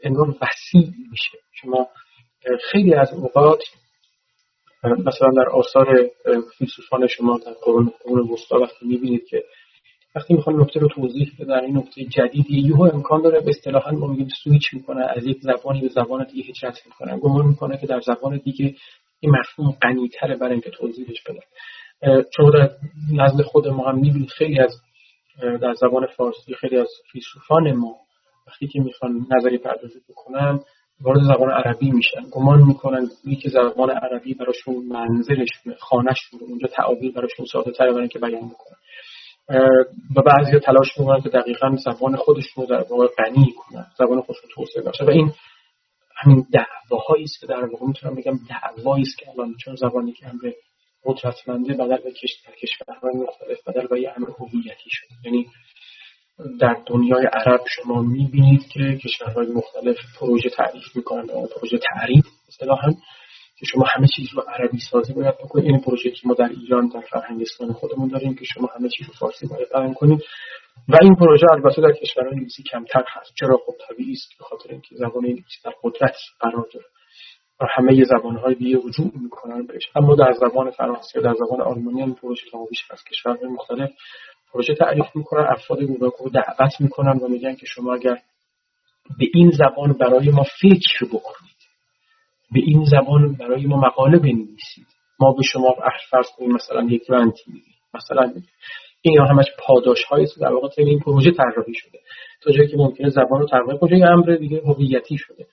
انگار 0.02 0.28
وسیع 0.28 0.92
میشه. 1.10 1.38
شما 1.52 1.88
خیلی 2.70 2.94
از 2.94 3.12
اوقات 3.12 3.62
مثلا 4.84 5.28
در 5.36 5.48
آثار 5.48 6.10
فیلسوفان 6.58 7.06
شما 7.06 7.38
در 7.38 7.52
قرون 7.64 7.92
قرون 8.04 8.30
وسطا 8.30 8.58
وقتی 8.58 8.86
می‌بینید 8.86 9.26
که 9.28 9.44
وقتی 10.14 10.34
می‌خوان 10.34 10.60
نکته 10.60 10.80
رو 10.80 10.88
توضیح 10.88 11.32
بدن 11.40 11.64
این 11.64 11.76
نکته 11.78 12.04
جدیدی 12.04 12.60
یهو 12.60 12.82
امکان 12.82 13.22
داره 13.22 13.40
به 13.40 13.50
اصطلاحا 13.50 13.90
ما 13.90 14.06
میگیم 14.06 14.28
سویچ 14.44 14.74
می‌کنه 14.74 15.06
از 15.16 15.26
یک 15.26 15.38
زبانی 15.40 15.80
به 15.80 15.88
زبان 15.88 16.24
دیگه 16.24 16.50
هجرت 16.50 16.86
می‌کنن 16.86 17.18
گمان 17.18 17.46
می‌کنه 17.46 17.78
که 17.78 17.86
در 17.86 18.00
زبان 18.00 18.40
دیگه 18.44 18.74
این 19.20 19.32
مفهوم 19.38 19.76
غنیتره 19.82 20.36
برای 20.36 20.52
اینکه 20.52 20.70
توضیحش 20.70 21.22
بدن. 21.22 21.40
چون 22.36 22.50
در 22.50 22.70
نزد 23.12 23.42
خود 23.42 23.68
ما 23.68 23.88
هم 23.88 23.98
می‌بینید 23.98 24.30
خیلی 24.30 24.60
از 24.60 24.80
در 25.62 25.74
زبان 25.74 26.06
فارسی 26.06 26.54
خیلی 26.54 26.76
از 26.76 26.88
فیلسوفان 27.12 27.72
ما 27.72 27.96
وقتی 28.46 28.66
که 28.66 28.80
می‌خوان 28.80 29.26
نظری 29.36 29.58
پردازی 29.58 30.00
بکنن 30.08 30.60
وارد 31.00 31.20
زبان 31.22 31.50
عربی 31.50 31.90
میشن 31.90 32.20
گمان 32.32 32.62
می‌کنن 32.62 33.08
که 33.42 33.48
زبان 33.48 33.90
عربی 33.90 34.34
براشون 34.34 34.74
منزلشون 34.88 35.74
خانهشون 35.78 36.40
اونجا 36.40 36.68
تعابیر 36.68 37.12
براشون 37.12 37.46
ساده 37.52 37.70
تره 37.70 37.92
برای 37.92 38.08
که 38.08 38.18
بیان 38.18 38.48
بکنن. 38.48 38.78
و 40.16 40.22
بعضی 40.22 40.58
تلاش 40.58 40.98
می‌کنن 40.98 41.20
که 41.20 41.28
دقیقا 41.28 41.76
زبان 41.76 42.16
خودشون 42.16 42.64
رو 42.64 42.70
در 42.70 42.84
واقع 42.90 43.06
غنی 43.06 43.52
کنن 43.56 43.86
زبان 43.98 44.20
خودشون 44.20 44.50
توسعه 44.54 44.82
بخشه 44.82 45.04
و 45.04 45.10
این 45.10 45.32
همین 46.16 46.46
دعواهایی 46.52 47.24
است 47.24 47.40
که 47.40 47.46
در 47.46 47.64
واقع 47.64 47.86
می‌تونم 47.86 48.14
بگم 48.14 48.38
دعوایی 48.48 49.02
است 49.02 49.18
که 49.18 49.30
الان 49.30 49.54
چون 49.64 49.76
زبانی 49.76 50.12
که 50.12 50.26
به 50.42 50.54
قدرتمنده 51.04 51.74
بدل 51.74 51.96
به 51.96 52.12
کشورهای 52.62 53.12
مختلف 53.14 53.68
بدل 53.68 53.86
به 53.86 54.00
یه 54.00 54.12
امر 54.16 54.28
هویتی 54.38 54.90
شد 54.90 55.06
یعنی 55.24 55.46
در 56.60 56.76
دنیای 56.86 57.26
عرب 57.32 57.60
شما 57.68 58.02
می‌بینید 58.02 58.68
که 58.68 58.98
کشورهای 59.04 59.46
مختلف 59.46 59.96
پروژه 60.20 60.50
تعریف 60.50 60.96
می‌کنن 60.96 61.26
پروژه 61.26 61.78
تعریف 61.78 62.24
اصطلاحا 62.48 62.92
که 63.62 63.66
شما 63.72 63.84
همه 63.96 64.06
چیز 64.16 64.26
رو 64.34 64.42
عربی 64.42 64.78
سازی 64.90 65.12
باید 65.12 65.38
بکنید. 65.38 65.66
این 65.66 65.80
پروژه 65.80 66.10
که 66.10 66.28
ما 66.28 66.34
در 66.34 66.48
ایران 66.48 66.88
در 66.88 67.00
فرهنگ 67.00 67.42
اسلام 67.42 67.72
خودمون 67.72 68.08
داریم 68.08 68.34
که 68.34 68.44
شما 68.44 68.68
همه 68.78 68.88
چیز 68.88 69.06
رو 69.06 69.14
فارسی 69.14 69.46
باید 69.46 69.68
بیان 69.72 69.94
کنید. 69.94 70.22
و 70.88 70.96
این 71.02 71.14
پروژه 71.14 71.46
البته 71.52 71.82
در 71.82 71.92
کشورهای 71.92 72.32
انگلیسی 72.32 72.62
کمتر 72.62 73.04
هست. 73.08 73.32
چرا؟ 73.40 73.56
خب 73.66 73.72
طبیعی 73.88 74.12
است 74.12 74.28
به 74.38 74.44
خاطر 74.44 74.70
اینکه 74.70 74.94
زبان 74.96 75.24
انگلیسی 75.24 75.60
در 75.64 75.72
قدرت 75.82 76.16
قرار 76.40 76.68
داره. 76.74 76.86
همه 77.70 78.04
زبانهای 78.04 78.54
دیگه 78.54 78.78
وجود 78.78 79.12
می‌کنن 79.16 79.66
بهش. 79.66 79.82
اما 79.96 80.14
در 80.14 80.32
زبان 80.32 80.70
فرانسه 80.70 81.20
در 81.20 81.34
زبان 81.34 81.60
آلمانی 81.60 82.02
این 82.02 82.14
پروژه 82.14 82.42
که 82.50 82.58
از 82.90 83.04
کشورهای 83.04 83.48
مختلف 83.48 83.90
پروژه 84.52 84.74
تعریف 84.74 85.06
می‌کنن 85.14 85.46
افراد 85.50 85.82
رو 85.82 86.30
دعوت 86.32 86.80
می‌کنن 86.80 87.18
و 87.18 87.28
میگن 87.28 87.54
که 87.54 87.66
شما 87.66 87.94
اگر 87.94 88.18
به 89.18 89.26
این 89.34 89.50
زبان 89.50 89.92
برای 89.92 90.30
ما 90.30 90.42
فکر 90.60 91.04
بکنید 91.06 91.52
به 92.52 92.60
این 92.60 92.84
زبان 92.84 93.32
برای 93.32 93.66
ما 93.66 93.76
مقاله 93.76 94.18
بنویسید 94.18 94.86
ما 95.20 95.32
به 95.32 95.42
شما 95.42 95.74
فرض 96.10 96.26
کنیم 96.36 96.52
مثلا 96.52 96.82
یک 96.82 97.02
رنتی 97.08 97.62
مثلا 97.94 98.32
این 99.02 99.20
همش 99.30 99.46
پاداش 99.58 100.04
هایی 100.04 100.26
در 100.40 100.52
واقع 100.52 100.68
این 100.78 101.00
پروژه 101.00 101.30
طراحی 101.30 101.74
شده. 101.74 101.98
تا 102.42 102.52
جایی 102.52 102.68
که 102.68 102.76
ممکنه 102.76 103.08
زبان 103.08 103.40
رو 103.40 103.46
طراحی 103.46 103.78
کنه 103.78 103.98
یه 103.98 104.06
امر 104.06 104.36
دیگه 104.36 104.62
هویتی 104.64 105.16
شده. 105.18 105.46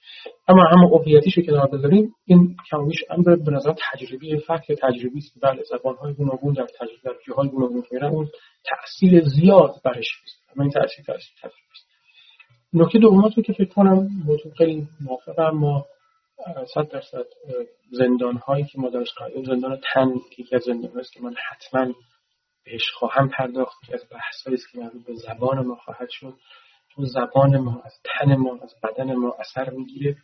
اما 0.47 0.64
هم 0.72 0.80
هویتیش 0.80 1.38
رو 1.38 1.43
کنار 1.43 1.68
بذاریم 1.68 2.16
این 2.26 2.56
کمیش 2.72 2.97
امر 3.10 3.36
به 3.36 3.52
نظر 3.52 3.74
تجربی 3.91 4.38
فکر 4.38 4.76
تجربی 4.76 5.18
است. 5.18 5.39
بله 5.41 5.64
زبان 5.64 5.95
های 5.95 6.14
گوناگون 6.14 6.54
در 6.54 6.66
تجربه 6.66 7.00
در 7.04 7.14
جاهای 7.28 7.50
گوناگون 7.50 7.84
میرن 7.91 8.10
اون 8.10 8.28
تاثیر 8.70 9.24
زیاد 9.24 9.76
برش 9.86 10.08
اما 10.56 10.64
این 10.64 10.72
تاثیر 10.72 11.06
تاثیر 11.06 11.34
تجربی 11.41 11.72
است. 11.72 11.89
نکته 12.74 13.00
دوم 13.00 13.30
که 13.30 13.54
فکر 13.54 13.74
کنم 13.74 14.10
موضوع 14.26 14.54
خیلی 14.58 14.88
موافقم 15.02 15.50
ما 15.50 15.86
صد 16.74 16.88
درصد 16.88 17.26
زندان 17.92 18.38
هایی 18.38 18.63
که 18.63 18.80
ما 18.80 18.89
درش 18.89 19.13
قرار 19.17 19.43
زندان 19.43 19.80
تن 19.93 20.13
که 20.36 20.55
از 20.55 20.63
زندان 20.63 21.00
است 21.00 21.13
که 21.13 21.21
من 21.21 21.36
حتما 21.50 21.93
بهش 22.71 22.91
خواهم 22.93 23.29
پرداخت 23.29 23.78
که 23.87 23.93
از 23.93 24.05
بحث 24.12 24.47
است 24.47 24.71
که 24.71 24.79
مربوط 24.79 25.05
به 25.05 25.13
زبان 25.16 25.66
ما 25.66 25.75
خواهد 25.75 26.09
شد. 26.09 26.33
تو 26.96 27.05
زبان 27.05 27.58
ما 27.58 27.82
از 27.86 27.93
تن 28.04 28.36
ما 28.36 28.59
از 28.62 28.74
بدن 28.83 29.13
ما 29.13 29.36
اثر 29.39 29.70
می‌گیره. 29.70 30.16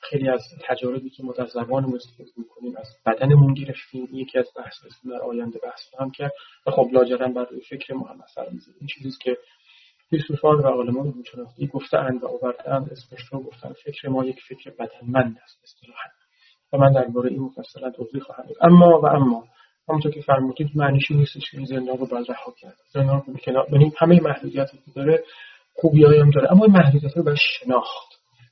خیلی 0.00 0.28
از 0.28 0.42
تجاربی 0.68 1.10
که 1.10 1.22
ما 1.22 1.32
در 1.32 1.46
زبان 1.46 1.94
استفاده 1.94 2.30
می‌کنیم 2.36 2.76
از 2.76 2.88
بدنمون 3.06 3.54
گرفتیم 3.54 4.08
یکی 4.12 4.38
از 4.38 4.48
بحث 4.56 4.84
است 4.86 5.06
در 5.10 5.22
آینده 5.22 5.58
بحث 5.58 5.80
هم 6.00 6.10
کرد. 6.10 6.32
و 6.66 6.70
خب 6.70 6.88
لاجرم 6.92 7.34
بر 7.34 7.44
روی 7.44 7.60
فکر 7.60 7.94
ما 7.94 8.08
هم 8.08 8.20
اثر 8.20 8.50
می‌ذاره. 8.50 8.78
این 8.80 8.88
چیزی 8.94 9.10
که 9.22 9.36
فیلسوفان 10.10 10.58
و 10.58 10.66
عالمان 10.66 11.06
روانشناسی 11.06 11.66
گفتهاند 11.66 12.22
و 12.22 12.26
آوردهاند. 12.26 12.92
اسمش 12.92 13.20
رو 13.32 13.42
گفتن 13.42 13.72
فکر 13.84 14.08
ما 14.08 14.24
یک 14.24 14.40
فکر 14.48 14.70
بدنمند 14.70 15.38
است 15.44 15.60
اصطلاحا. 15.64 16.08
و 16.72 16.78
من 16.78 16.92
درباره 16.92 17.30
این 17.30 17.40
مفصلا 17.40 17.90
توضیح 17.90 18.20
خواهم 18.22 18.42
داد. 18.42 18.56
اما 18.60 19.00
و 19.00 19.06
اما 19.06 19.44
همونطور 19.88 20.12
که 20.12 20.20
فرمودید 20.20 20.70
معنیش 20.74 21.10
نیستش 21.10 21.50
که 21.50 21.56
این 21.56 21.66
زندان 21.66 21.98
رو 21.98 22.06
باید 22.06 22.30
رها 22.30 22.54
کرد 22.60 22.76
زندان 22.92 23.22
رو 23.26 23.34
کنار 23.34 23.66
یعنی 23.72 23.92
همه 23.98 24.20
محدودیتی 24.20 24.76
که 24.76 24.90
داره 24.96 25.24
خوبی 25.74 26.04
هم 26.04 26.30
داره 26.30 26.52
اما 26.52 26.64
این 26.64 26.74
محدودیت 26.74 27.16
رو 27.16 27.22
باید 27.22 27.38
شناخت. 27.40 28.08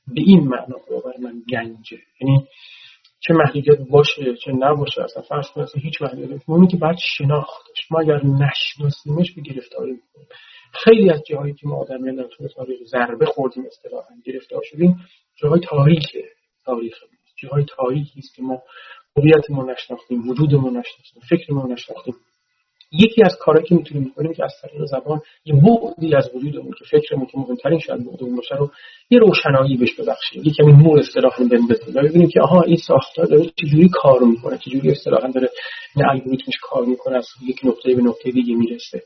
به 0.07 0.21
این 0.21 0.39
معنا 0.39 0.77
برای 1.05 1.17
من 1.21 1.41
گنجه. 1.49 1.97
یعنی 2.21 2.47
چه 3.19 3.33
محدودیت 3.33 3.77
باشه 3.89 4.35
چه 4.35 4.51
نباشه 4.51 5.03
اصلا 5.03 5.21
فرض 5.21 5.47
کنید 5.49 5.67
هیچ 5.75 6.01
محدودیت 6.01 6.41
اونی 6.45 6.67
که 6.67 6.77
باید 6.77 6.97
شناختش. 7.17 7.91
ما 7.91 7.99
اگر 7.99 8.21
نشناسیمش 8.25 9.31
به 9.31 9.41
گرفتاری 9.41 9.91
می‌کنیم. 9.91 10.27
خیلی 10.73 11.09
از 11.09 11.23
جاهایی 11.29 11.53
که 11.53 11.67
ما 11.67 11.75
آدمیان 11.75 12.15
در 12.15 12.27
طول 12.27 12.47
تاریخ 12.47 12.79
ضربه 12.83 13.25
خوردیم 13.25 13.63
اصطلاحا 13.65 14.07
گرفتار 14.25 14.61
شدیم 14.63 14.95
جاهای 15.35 15.59
تاریخ 15.59 16.05
تاریخ 16.65 16.93
جاهای 17.37 17.65
تاریخی 17.65 18.19
است 18.19 18.35
که 18.35 18.41
ما 18.41 18.61
هویتمون 19.17 19.71
نشناختیم 19.71 20.29
وجودمون 20.29 20.77
نشناختیم 20.77 21.21
فکرمون 21.29 21.71
نشناختیم. 21.71 22.15
یکی 22.91 23.23
از 23.23 23.35
کارهایی 23.39 23.67
که 23.67 23.75
می‌تونیم 23.75 24.03
بکنیم 24.03 24.33
که 24.33 24.43
از 24.43 24.53
طریق 24.61 24.85
زبان 24.85 25.21
یه 25.45 25.53
بعدی 25.53 26.15
از 26.15 26.29
وجودمون 26.35 26.71
که 26.79 26.85
فکرمون 26.85 27.25
که 27.25 27.37
مهمترین 27.37 27.79
شاید 27.79 28.05
بعدمون 28.05 28.35
باشه 28.35 28.55
رو 28.55 28.71
یه 29.09 29.19
روشنایی 29.19 29.77
بهش 29.77 29.99
ببخشیم 29.99 30.43
یه 30.43 30.53
کمی 30.53 30.73
نور 30.73 30.99
اصطلاحا 30.99 31.43
بندازیم 31.43 31.95
و 31.95 32.01
ببینیم 32.01 32.29
که 32.29 32.41
آها 32.41 32.61
این 32.61 32.77
ساختار 32.77 33.25
داره 33.25 33.45
چجوری 33.55 33.89
کار 33.89 34.19
می‌کنه 34.23 34.57
چجوری 34.57 34.91
اصطلاحا 34.91 35.27
داره 35.27 35.49
این 35.95 36.05
الگوریتمش 36.05 36.57
کار 36.61 36.85
می‌کنه 36.85 37.17
از 37.17 37.27
یک 37.47 37.59
نقطه 37.63 37.95
به 37.95 38.01
نقطه 38.01 38.31
دیگه 38.31 38.55
می‌رسه. 38.55 39.03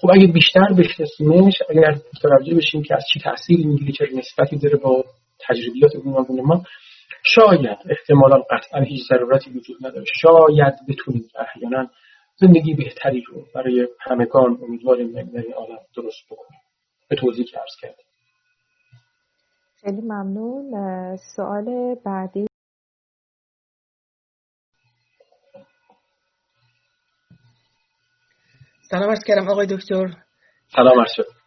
خب 0.00 0.08
اگه 0.12 0.26
بیشتر 0.26 0.72
بشناسیمش 0.78 1.54
اگر 1.70 1.98
متوجه 2.16 2.54
بشیم 2.54 2.82
که 2.82 2.94
از 2.94 3.04
چی 3.12 3.20
تأثیری 3.20 3.64
می‌گیره 3.64 3.92
چه 3.92 4.08
نسبتی 4.14 4.56
داره 4.56 4.76
با 4.76 5.04
تجربیات 5.40 5.96
گوناگون 5.96 6.40
ما 6.40 6.62
شاید 7.34 7.78
احتمالا 7.90 8.38
قطعا 8.50 8.80
هیچ 8.80 9.08
ضرورتی 9.08 9.50
وجود 9.50 9.86
نداره 9.86 10.04
شاید 10.20 10.74
بتونیم 10.88 11.28
احیانا 11.38 11.90
زندگی 12.36 12.74
بهتری 12.74 13.24
رو 13.28 13.46
برای 13.54 13.88
همگان 14.00 14.58
امیدواریم 14.62 15.12
در 15.12 15.40
این 15.40 15.54
عالم 15.54 15.78
درست 15.96 16.26
بکنیم. 16.30 16.60
به 17.08 17.16
توضیح 17.16 17.44
که 17.44 17.58
ارز 17.60 17.72
کردیم 17.80 18.06
خیلی 19.80 20.00
ممنون. 20.00 21.16
سوال 21.36 21.94
بعدی. 22.04 22.46
سلام 28.90 29.10
عرض 29.10 29.24
کردم 29.26 29.48
آقای 29.48 29.66
دکتر. 29.66 30.06
سلام 30.76 31.00
عرض 31.00 31.37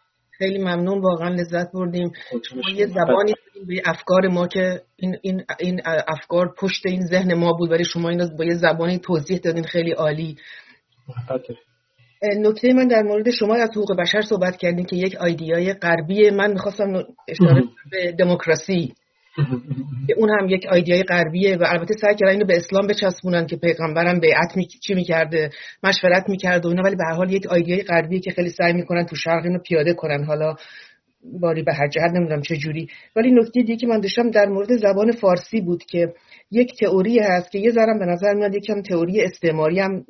خیلی 0.42 0.58
ممنون 0.58 1.00
واقعا 1.00 1.28
لذت 1.28 1.72
بردیم. 1.72 2.12
ما 2.54 2.70
یه 2.76 2.86
زبانی 2.86 3.34
به 3.68 3.82
افکار 3.84 4.28
ما 4.28 4.46
که 4.46 4.82
این, 4.96 5.16
این, 5.22 5.44
این 5.60 5.80
افکار 6.08 6.54
پشت 6.58 6.86
این 6.86 7.06
ذهن 7.06 7.34
ما 7.34 7.52
بود 7.52 7.70
ولی 7.70 7.84
شما 7.84 8.08
این 8.08 8.36
با 8.38 8.44
یه 8.44 8.54
زبانی 8.54 8.98
توضیح 8.98 9.38
دادین 9.38 9.64
خیلی 9.64 9.92
عالی. 9.92 10.36
نکته 12.38 12.72
من 12.72 12.88
در 12.88 13.02
مورد 13.02 13.30
شما 13.30 13.54
از 13.54 13.70
حقوق 13.70 13.96
بشر 13.98 14.20
صحبت 14.20 14.56
کردیم 14.56 14.84
که 14.84 14.96
یک 14.96 15.16
آیدیای 15.16 15.72
غربی 15.72 16.30
من 16.30 16.52
می‌خواستم 16.52 17.04
اشاره 17.28 17.62
به 17.90 18.12
دموکراسی. 18.12 18.94
اون 20.16 20.30
هم 20.30 20.48
یک 20.48 20.66
آیدیای 20.66 21.02
غربیه 21.02 21.56
و 21.56 21.64
البته 21.66 21.94
سعی 22.00 22.14
کردن 22.14 22.32
اینو 22.32 22.44
به 22.44 22.56
اسلام 22.56 22.86
بچسبونن 22.86 23.46
که 23.46 23.56
پیغمبرم 23.56 24.20
بیعت 24.20 24.56
می... 24.56 24.66
چی 24.66 24.94
می‌کرده 24.94 25.50
مشورت 25.82 26.28
می‌کرده 26.28 26.68
و 26.68 26.70
اینا 26.70 26.82
ولی 26.82 26.96
به 26.96 27.04
حال 27.16 27.32
یک 27.32 27.46
آیدیای 27.46 27.82
غربیه 27.82 28.20
که 28.20 28.30
خیلی 28.30 28.50
سعی 28.50 28.72
می‌کنن 28.72 29.06
تو 29.06 29.16
شرق 29.16 29.44
اینو 29.44 29.58
پیاده 29.58 29.94
کنن. 29.94 30.24
حالا 30.24 30.54
باری 31.40 31.62
به 31.62 31.74
هر 31.74 31.88
جهت 31.88 32.10
نمی‌دونم 32.14 32.42
چه 32.42 32.56
جوری. 32.56 32.88
ولی 33.16 33.30
نکته 33.30 33.60
دیگه 33.60 33.76
که 33.76 33.86
من 33.86 34.00
داشتم 34.00 34.30
در 34.30 34.46
مورد 34.46 34.76
زبان 34.76 35.12
فارسی 35.12 35.60
بود 35.60 35.84
که 35.84 36.14
یک 36.50 36.72
تئوری 36.80 37.18
هست 37.18 37.50
که 37.50 37.58
یه 37.58 37.70
ذرم 37.70 37.98
به 37.98 38.04
نظر 38.06 38.34
میاد 38.34 38.54
یکم 38.54 38.82
تئوری 38.82 39.22
استعماری 39.22 39.80
هم 39.80 40.04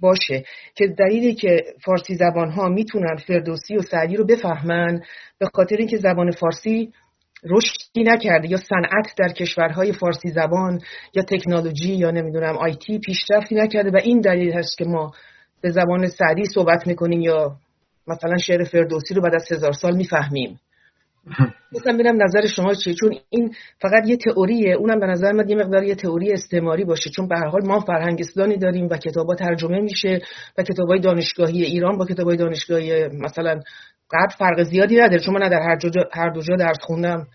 باشه 0.00 0.44
که 0.74 0.86
دلیلی 0.86 1.34
که 1.34 1.64
فارسی 1.84 2.14
زبان 2.14 2.50
ها 2.50 2.68
می‌تونن 2.68 3.16
فردوسی 3.26 3.76
و 3.76 3.82
سعدی 3.82 4.16
رو 4.16 4.24
بفهمن 4.24 5.00
به 5.38 5.46
خاطر 5.54 5.76
اینکه 5.76 5.96
زبان 5.96 6.30
فارسی 6.30 6.92
رشدی 7.44 8.02
نکرده 8.02 8.50
یا 8.50 8.56
صنعت 8.56 9.14
در 9.18 9.28
کشورهای 9.28 9.92
فارسی 9.92 10.28
زبان 10.28 10.80
یا 11.14 11.22
تکنولوژی 11.22 11.94
یا 11.94 12.10
نمی‌دونم 12.10 12.56
آیتی 12.56 12.98
پیشرفتی 12.98 13.54
نکرده 13.54 13.90
و 13.90 13.96
این 14.02 14.20
دلیل 14.20 14.52
هست 14.52 14.78
که 14.78 14.84
ما 14.84 15.12
به 15.60 15.70
زبان 15.70 16.06
سعدی 16.06 16.44
صحبت 16.54 16.86
می‌کنیم 16.86 17.20
یا 17.20 17.56
مثلا 18.06 18.36
شعر 18.36 18.64
فردوسی 18.64 19.14
رو 19.14 19.22
بعد 19.22 19.34
از 19.34 19.52
هزار 19.52 19.72
سال 19.72 19.96
می‌فهمیم. 19.96 20.60
مثلا 21.72 21.92
ببینم 21.92 22.22
نظر 22.22 22.46
شما 22.46 22.74
چیه؟ 22.74 22.94
چون 22.94 23.14
این 23.30 23.54
فقط 23.80 24.08
یه 24.08 24.16
تئوریه 24.16 24.74
اونم 24.74 25.00
به 25.00 25.06
نظر 25.06 25.32
من 25.32 25.48
یه 25.48 25.56
مقدار 25.56 25.84
یه 25.84 25.94
تئوری 25.94 26.32
استعماری 26.32 26.84
باشه 26.84 27.10
چون 27.10 27.28
به 27.28 27.36
هر 27.36 27.46
حال 27.46 27.66
ما 27.66 27.80
فرهنگ 27.80 28.20
اسلامی 28.20 28.56
داریم 28.56 28.88
و 28.90 28.96
کتابا 28.96 29.34
ترجمه 29.34 29.80
میشه 29.80 30.20
و 30.58 30.62
کتابای 30.62 31.00
دانشگاهی 31.00 31.62
ایران 31.62 31.98
با 31.98 32.06
کتابای 32.06 32.36
دانشگاهی 32.36 33.08
مثلا 33.08 33.60
قد 34.10 34.32
فرق 34.38 34.62
زیادی 34.62 34.96
نداره. 34.96 35.18
چون 35.18 35.34
من 35.34 35.48
در 35.48 35.62
هر, 35.62 35.78
هر 36.12 36.30
دو 36.30 36.42
جا 36.42 36.56
درس 36.56 36.78
خوندم 36.80 37.26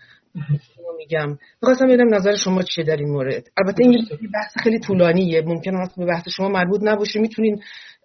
میگم. 0.98 1.38
می‌خواستم 1.62 1.86
ببینم 1.86 2.14
نظر 2.14 2.36
شما 2.36 2.62
چیه 2.62 2.84
در 2.84 2.96
این 2.96 3.08
مورد. 3.08 3.48
البته 3.56 3.84
این 3.84 4.06
بحث 4.34 4.52
خیلی 4.62 4.78
طولانیه. 4.78 5.42
ممکن 5.42 5.76
است 5.76 5.96
به 5.96 6.06
بحث 6.06 6.28
شما 6.28 6.48
مربوط 6.48 6.80
نباشه. 6.84 7.20
می‌تونین 7.20 7.62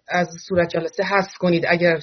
از 0.08 0.28
صورت 0.48 0.68
جلسه 0.68 1.04
حذف 1.04 1.36
کنید 1.38 1.64
اگر 1.68 1.98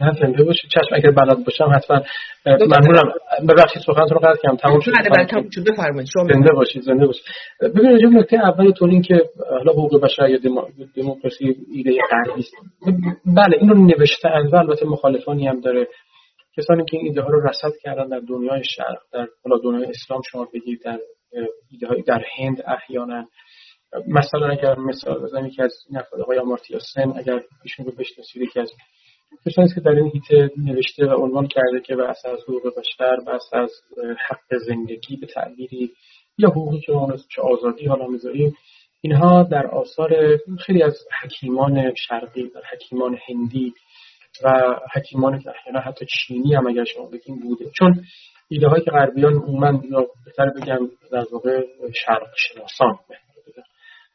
نه 0.00 0.12
زنده 0.20 0.44
باشید 0.44 0.70
چشم 0.70 0.94
اگر 0.94 1.10
بلد 1.10 1.44
باشم 1.44 1.70
حتما 1.74 2.00
ممنونم. 2.46 3.12
ببخشید 3.48 3.82
سخنتون 3.82 4.18
رو 4.18 4.18
قطع 4.18 4.42
کردم. 4.42 4.56
تموم 4.56 4.80
شد. 4.80 4.92
بله 4.92 5.26
بله 5.26 5.72
بفرمایید. 5.72 6.08
شما 6.12 6.24
زنده 6.32 6.52
باشید 6.52 6.82
زنده 6.82 7.06
باشید 7.06 7.24
ببینید 7.60 7.92
راجع 7.92 8.06
نکته 8.06 8.36
اولتون 8.36 8.90
این 8.90 9.02
که 9.02 9.22
حالا 9.50 9.72
حقوق 9.72 10.02
بشر 10.02 10.28
یا 10.28 10.38
دموکراسی 10.96 11.56
ایده 11.72 11.98
غربی 12.10 12.40
است 12.40 12.52
بله 13.26 13.56
این 13.60 13.68
رو 13.68 13.86
نوشته 13.86 14.28
اند 14.28 14.52
و 14.52 14.56
البته 14.56 14.86
مخالفانی 14.86 15.46
هم 15.46 15.60
داره. 15.60 15.86
کسانی 16.56 16.84
که 16.84 16.96
این 16.96 17.06
ایده 17.06 17.22
ها 17.22 17.28
رو 17.28 17.48
رصد 17.48 17.72
کردن 17.82 18.08
در 18.08 18.20
دنیای 18.28 18.62
شرق 18.64 18.98
در 19.12 19.26
حالا 19.44 19.58
دنیای 19.64 19.90
اسلام 19.90 20.22
شما 20.30 20.48
بگید 20.54 20.82
در 20.84 20.98
ایده 21.70 21.86
های 21.86 22.02
در 22.02 22.22
هند 22.36 22.62
احیانا. 22.66 23.28
مثلا 24.08 24.48
اگر 24.48 24.78
مثال 24.78 25.22
بزنیم 25.22 25.50
که 25.50 25.62
از 25.62 25.72
نفر 25.90 26.22
آقای 26.22 26.38
آمارتیا 26.38 26.78
سن 26.94 27.12
اگر 27.16 27.40
ایشون 27.64 27.86
رو 27.86 27.92
بشناسید 27.98 28.52
که 28.52 28.60
از 28.60 28.72
کسانی 29.46 29.68
که 29.74 29.80
در 29.80 29.90
این 29.90 30.10
هیته 30.10 30.50
نوشته 30.56 31.06
و 31.06 31.22
عنوان 31.22 31.46
کرده 31.46 31.80
که 31.80 31.96
بحث 31.96 32.26
از 32.26 32.38
حقوق 32.42 32.78
بشر 32.78 33.16
بحث 33.26 33.54
از 33.54 33.70
حق 34.28 34.58
زندگی 34.66 35.16
به 35.16 35.26
تعبیری 35.26 35.92
یا 36.38 36.48
حقوقی 36.48 36.80
که 36.80 36.92
چه 37.28 37.42
آزادی 37.42 37.86
حالا 37.86 38.06
می‌ذاریم 38.06 38.56
اینها 39.00 39.42
در 39.42 39.66
آثار 39.66 40.38
خیلی 40.58 40.82
از 40.82 40.94
حکیمان 41.22 41.94
شرقی 41.94 42.48
در 42.48 42.62
حکیمان 42.72 43.18
هندی 43.28 43.74
و 44.44 44.76
حکیمان 44.94 45.38
که 45.38 45.50
احیانا 45.50 45.80
حتی 45.80 46.06
چینی 46.06 46.54
هم 46.54 46.66
اگر 46.66 46.84
شما 46.84 47.06
بگیم 47.06 47.40
بوده. 47.40 47.70
چون 47.78 48.04
ایده 48.48 48.80
که 48.84 48.90
غربیان 48.90 49.34
عموما 49.34 49.82
یا 49.90 50.06
بهتر 50.24 50.50
بگم 50.50 50.90
در 51.12 51.24
واقع 51.32 51.60
شرق 51.94 52.28
شناسان 52.36 52.98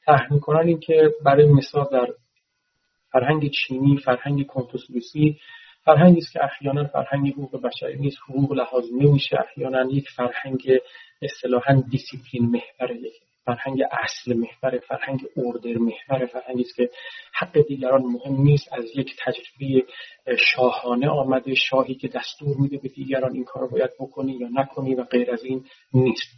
تحمیل 0.05 0.39
کنن 0.39 0.67
این 0.67 0.79
که 0.79 1.09
برای 1.25 1.45
مثال 1.45 1.87
در 1.91 2.07
فرهنگ 3.11 3.49
چینی 3.49 3.97
فرهنگ 3.97 4.45
کنفوسیوسی 4.45 5.39
فرهنگی 5.85 6.17
است 6.17 6.33
که 6.33 6.39
احیانا 6.43 6.83
فرهنگ 6.87 7.33
حقوق 7.33 7.61
بشری 7.61 7.97
نیست 7.97 8.17
حقوق 8.29 8.53
لحاظ 8.53 8.83
نمیشه 9.01 9.37
احیانا 9.39 9.91
یک 9.91 10.09
فرهنگ 10.09 10.79
اصطلاحا 11.21 11.83
دیسیپلین 11.89 12.45
محور 12.45 12.95
یک 12.95 13.13
فرهنگ 13.45 13.83
اصل 13.91 14.33
محور 14.33 14.79
فرهنگ 14.79 15.19
اوردر 15.35 15.77
محور 15.77 16.25
فرهنگی 16.25 16.61
است 16.61 16.75
که 16.75 16.89
حق 17.33 17.61
دیگران 17.67 18.01
مهم 18.01 18.41
نیست. 18.41 18.73
از 18.73 18.85
یک 18.95 19.15
تجربه 19.25 19.85
شاهانه 20.37 21.09
آمده 21.09 21.55
شاهی 21.55 21.95
که 21.95 22.07
دستور 22.07 22.57
میده 22.57 22.77
به 22.77 22.89
دیگران 22.89 23.33
این 23.33 23.43
کار 23.43 23.67
باید 23.67 23.91
بکنی 23.99 24.31
یا 24.31 24.49
نکنی 24.53 24.95
و 24.95 25.03
غیر 25.03 25.31
از 25.31 25.43
این 25.43 25.65
نیست. 25.93 26.31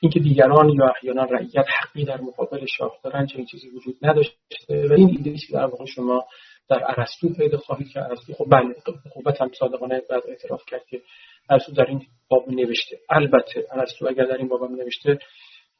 اینکه 0.00 0.20
دیگران 0.20 0.68
یا 0.68 0.86
احیانا 0.96 1.24
رعیت 1.24 1.66
حقی 1.80 2.04
در 2.04 2.20
مقابل 2.20 2.66
شاه 2.76 2.98
دارن 3.04 3.26
چنین 3.26 3.46
چیزی 3.46 3.68
وجود 3.68 3.96
نداشته 4.02 4.34
و 4.70 4.92
این 4.92 5.08
ایده 5.08 5.34
که 5.34 5.52
در 5.52 5.66
واقع 5.66 5.84
شما 5.84 6.24
در 6.70 6.84
ارسطو 6.98 7.34
پیدا 7.34 7.58
خواهید 7.58 7.88
که 7.88 8.02
ارسطو 8.02 8.32
خب 8.32 8.46
بله 8.50 8.74
قوت 9.14 9.40
هم 9.40 9.50
صادقانه 9.58 10.02
بعد 10.10 10.22
اعتراف 10.28 10.62
کرد 10.66 10.86
که 10.86 11.02
ارسطو 11.50 11.72
در 11.72 11.84
این 11.84 12.02
باب 12.28 12.48
نوشته. 12.48 12.98
البته 13.10 13.66
ارسطو 13.72 14.08
اگر 14.08 14.24
در 14.24 14.36
این 14.36 14.48
باب 14.48 14.70
نوشته 14.70 15.18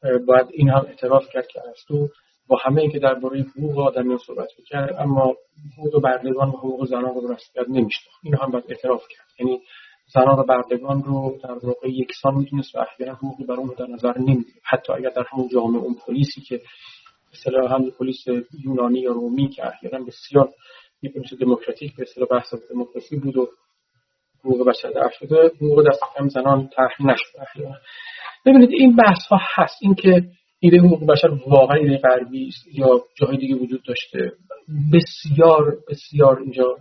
باید 0.03 0.47
این 0.51 0.69
هم 0.69 0.85
اعتراف 0.89 1.29
کرد 1.33 1.47
که 1.47 1.61
ارسطو 1.69 2.09
با 2.49 2.57
همه 2.63 2.81
اینکه 2.81 2.99
درباره 2.99 3.41
حقوق 3.41 3.79
آدمیان 3.79 4.19
صحبت 4.19 4.49
می‌کرد 4.59 4.97
اما 4.99 5.35
حقوق 5.79 6.03
بردگان 6.03 6.49
و 6.49 6.57
حقوق 6.57 6.87
زنان 6.87 7.15
رو 7.15 7.33
رسمیت 7.33 7.69
نمیشناخت. 7.69 8.21
این 8.23 8.35
هم 8.35 8.51
باید 8.51 8.65
اعتراف 8.69 9.03
کرد. 9.09 9.27
یعنی 9.39 9.61
زنان 10.15 10.39
و 10.39 10.43
بردگان 10.43 11.03
رو 11.03 11.39
در 11.43 11.53
واقع 11.53 11.89
یکسان 11.89 12.35
می‌دونست 12.35 12.75
و 12.75 12.79
احیانا 12.79 13.15
حقوقی 13.15 13.45
بر 13.45 13.55
اون 13.55 13.75
در 13.79 13.87
نظر 13.87 14.19
نمی‌گیره. 14.19 14.61
حتی 14.65 14.93
اگر 14.93 15.09
در 15.09 15.25
همون 15.33 15.49
جامعه 15.49 15.83
اون 15.83 15.97
پلیسی 16.07 16.41
که 16.41 16.61
مثلا 17.33 17.69
هم 17.69 17.91
پلیس 17.91 18.25
یونانی 18.65 19.01
یا 19.01 19.13
رومی 19.13 19.49
که 19.49 19.67
احیانا 19.67 20.05
بسیار 20.05 20.53
پلیس 21.03 21.35
دموکراتیک 21.41 21.97
به 21.97 22.03
اصطلاح 22.03 22.29
بحث 22.29 22.55
دموکراسی 22.71 23.17
بود 23.17 23.37
و 23.37 23.49
حقوق 24.45 24.69
بشر 24.69 24.91
در 24.91 25.11
شده 25.19 25.51
حقوق 25.57 25.89
دست 25.89 26.01
کم 26.17 26.29
زنان 26.29 26.69
طرح 26.69 27.07
نشد. 27.07 27.39
ببینید 28.47 28.71
این 28.73 28.97
بحث 28.97 29.27
ها 29.31 29.39
هست 29.55 29.77
اینکه 29.83 30.23
ایده 30.61 30.79
حقوق 30.79 31.07
بشر 31.07 31.29
واقعا 31.47 31.77
ایده 31.77 31.97
غربی 31.97 32.49
است 32.49 32.79
یا 32.79 33.05
جاهای 33.15 33.37
دیگه 33.37 33.55
وجود 33.55 33.83
داشته. 33.83 34.33
بسیار 34.93 35.77
بسیار 35.89 36.39
اینجا 36.39 36.77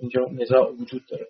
اینجا 0.00 0.20
نزاع 0.32 0.72
وجود 0.72 1.02
داره. 1.10 1.26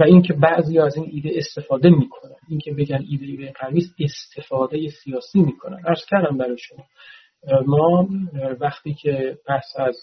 و 0.00 0.04
اینکه 0.04 0.32
بعضی 0.32 0.78
از 0.78 0.96
این 0.96 1.10
ایده 1.12 1.30
استفاده 1.34 1.88
می‌کنن. 1.90 2.36
اینکه 2.48 2.72
بگن 2.72 3.04
ایده 3.10 3.26
ایده 3.26 3.52
غربی 3.52 3.90
استفاده 4.00 4.88
سیاسی 4.88 5.38
می‌کنن. 5.38 5.78
عرض 5.86 6.04
کردم 6.10 6.38
برای 6.38 6.58
شما. 6.58 6.84
ما 7.66 8.08
وقتی 8.60 8.94
که 8.94 9.38
پس 9.46 9.72
از 9.78 9.96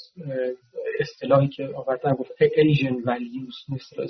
اصطلاحی 0.99 1.47
که 1.47 1.69
آوردن 1.75 2.13
گفت 2.13 2.31
ایژن 2.57 2.95
ولیوز 3.05 3.55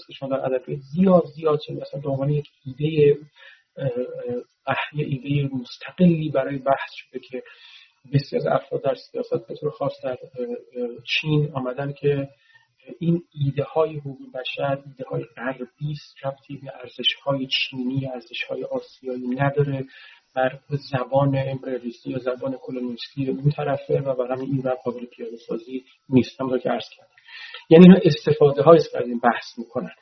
که 0.07 0.13
شما 0.13 0.29
در 0.29 0.45
ادبیات 0.45 0.79
زیاد 0.79 1.23
زیاد 1.35 1.59
شده. 1.61 1.75
مثلا 1.75 2.01
به 2.01 2.09
عنوان 2.09 2.29
یک 2.29 2.45
ایده 2.65 3.17
یه 4.93 5.05
ایده 5.05 5.55
مستقلی 5.55 6.29
برای 6.29 6.57
بحث 6.57 6.91
شده 6.93 7.19
که 7.19 7.43
بسیار 8.13 8.41
از 8.41 8.47
افراد 8.47 8.83
در 8.83 8.95
سیاست 8.95 9.47
به 9.47 9.55
طور 9.55 9.71
خاص 9.71 9.93
در 10.03 10.17
چین 11.05 11.51
آمدن 11.53 11.93
که 11.93 12.29
این 12.99 13.23
ایده 13.33 13.63
های 13.63 13.97
حقوق 13.97 14.17
بشر 14.33 14.83
ایده 14.85 15.03
های 15.09 15.23
غربی 15.23 15.95
ربطی 16.23 16.57
به 16.57 16.71
ارزش 16.75 17.13
های 17.23 17.47
چینی 17.47 18.07
ارزش 18.07 18.43
های 18.49 18.63
آسیایی 18.63 19.27
نداره. 19.27 19.85
بر 20.35 20.59
زبان 20.69 21.35
امپریالیستی 21.37 22.09
یا 22.09 22.17
زبان 22.17 22.57
کلونیستی 22.61 23.29
اون 23.29 23.51
طرفه 23.51 23.99
و 23.99 24.15
برای 24.15 24.45
این 24.45 24.61
بر 24.61 24.73
قابل 24.73 25.05
پیاده 25.05 25.37
سازی 25.47 25.83
نیست. 26.09 26.41
همونطور 26.41 26.59
که 26.59 26.69
عرض 26.69 26.89
کردم. 26.97 27.09
یعنی 27.69 27.85
اینا 27.85 27.99
استفاده 28.03 28.61
های 28.61 28.77
از 28.77 29.07
این 29.07 29.19
بحث 29.19 29.57
می‌کنن. 29.57 29.95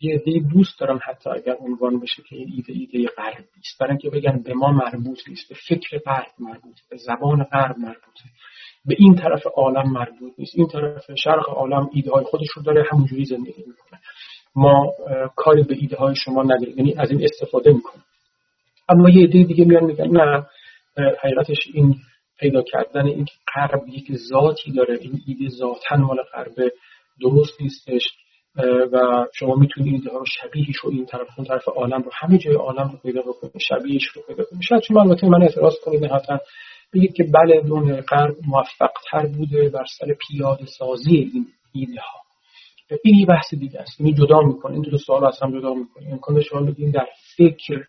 یه 0.00 0.22
ایده 0.26 0.48
دوست 0.48 0.80
دارم 0.80 1.00
حتی 1.08 1.30
اگر 1.30 1.56
عنوان 1.60 2.00
بشه 2.00 2.22
که 2.28 2.36
این 2.36 2.52
ایده 2.56 2.72
ایده 2.72 3.10
غربی 3.16 3.60
است 3.60 3.78
برای 3.80 3.90
اینکه 3.90 4.10
بگن 4.10 4.42
به 4.42 4.54
ما 4.54 4.72
مربوط 4.72 5.28
نیست 5.28 5.48
به 5.48 5.54
فکر 5.68 5.98
غرب 5.98 6.32
مربوط 6.38 6.76
به 6.90 6.96
زبان 6.96 7.44
غرب 7.44 7.78
مربوطه. 7.78 8.24
به 8.84 8.94
این 8.98 9.14
طرف 9.14 9.46
عالم 9.46 9.92
مربوط 9.92 10.32
نیست. 10.38 10.52
این 10.54 10.66
طرف 10.66 11.04
شرق 11.24 11.48
عالم 11.48 11.90
ایده 11.92 12.10
های 12.10 12.24
خودش 12.24 12.46
رو 12.56 12.62
داره 12.62 12.84
همونجوری 12.92 13.24
زندگی 13.24 13.64
می‌کنه. 13.66 14.00
ما 14.56 14.92
کاری 15.36 15.62
به 15.62 15.74
ایده 15.74 15.96
های 15.96 16.14
شما 16.24 16.42
نداریم. 16.42 16.78
یعنی 16.78 16.94
از 16.98 17.10
این 17.10 17.24
استفاده 17.24 17.72
می‌کنیم. 17.72 18.04
اما 18.88 19.10
یه 19.10 19.20
ایده 19.20 19.42
دیگه 19.42 19.64
میان 19.64 19.84
میگن 19.84 20.06
نه 20.06 20.46
حقیقتش 21.22 21.58
این 21.74 21.96
پیدا 22.38 22.62
کردن 22.62 23.06
این 23.06 23.26
غرب 23.54 23.88
یک 23.88 24.12
ذاتی 24.12 24.72
داره. 24.72 24.98
این 25.00 25.20
ایده 25.26 25.48
ذاتا 25.48 25.96
مال 25.96 26.22
غرب 26.32 26.54
درست 27.20 27.60
نیستش. 27.60 28.02
و 28.92 29.26
شما 29.34 29.54
می‌تونید 29.54 30.06
ها 30.06 30.18
رو 30.18 30.24
شبیهش 30.26 30.76
رو 30.76 30.90
این 30.90 31.06
طرف 31.06 31.28
اون 31.38 31.46
طرف 31.46 31.68
عالم 31.68 32.02
رو 32.02 32.10
همه 32.12 32.38
جای 32.38 32.54
عالم 32.54 32.90
رو 32.92 32.98
پیدا 33.02 33.22
بکنید 33.22 33.52
شبیهش 33.58 34.04
رو 34.06 34.22
پیدا 34.28 34.44
کنید 34.44 34.62
شاید 34.62 34.82
شما 34.82 35.00
البته 35.00 35.26
من 35.28 35.42
اعتراض 35.42 35.74
کنید 35.84 36.04
نهایتا 36.04 36.38
بگید 36.94 37.14
که 37.14 37.24
بله 37.24 37.60
دنیای 37.60 38.00
غرب 38.00 38.36
موفق 38.46 38.92
تر 39.10 39.26
بوده 39.26 39.68
بر 39.68 39.84
سر 39.98 40.14
پیاده 40.28 40.66
سازی 40.78 41.16
این 41.16 41.46
ایده 41.72 42.00
ها 42.00 42.24
این 43.04 43.26
بحث 43.26 43.54
دیگه 43.54 43.80
است. 43.80 44.00
اینو 44.00 44.26
جدا 44.26 44.40
می‌کنه. 44.40 44.72
این 44.72 44.82
دو 44.82 44.98
سوال 44.98 45.24
از 45.24 45.38
هم 45.42 45.58
جدا 45.58 45.74
می‌کنه. 45.74 46.08
امکان 46.12 46.40
شما 46.40 46.60
بگید 46.60 46.94
در 46.94 47.08
فکر 47.36 47.84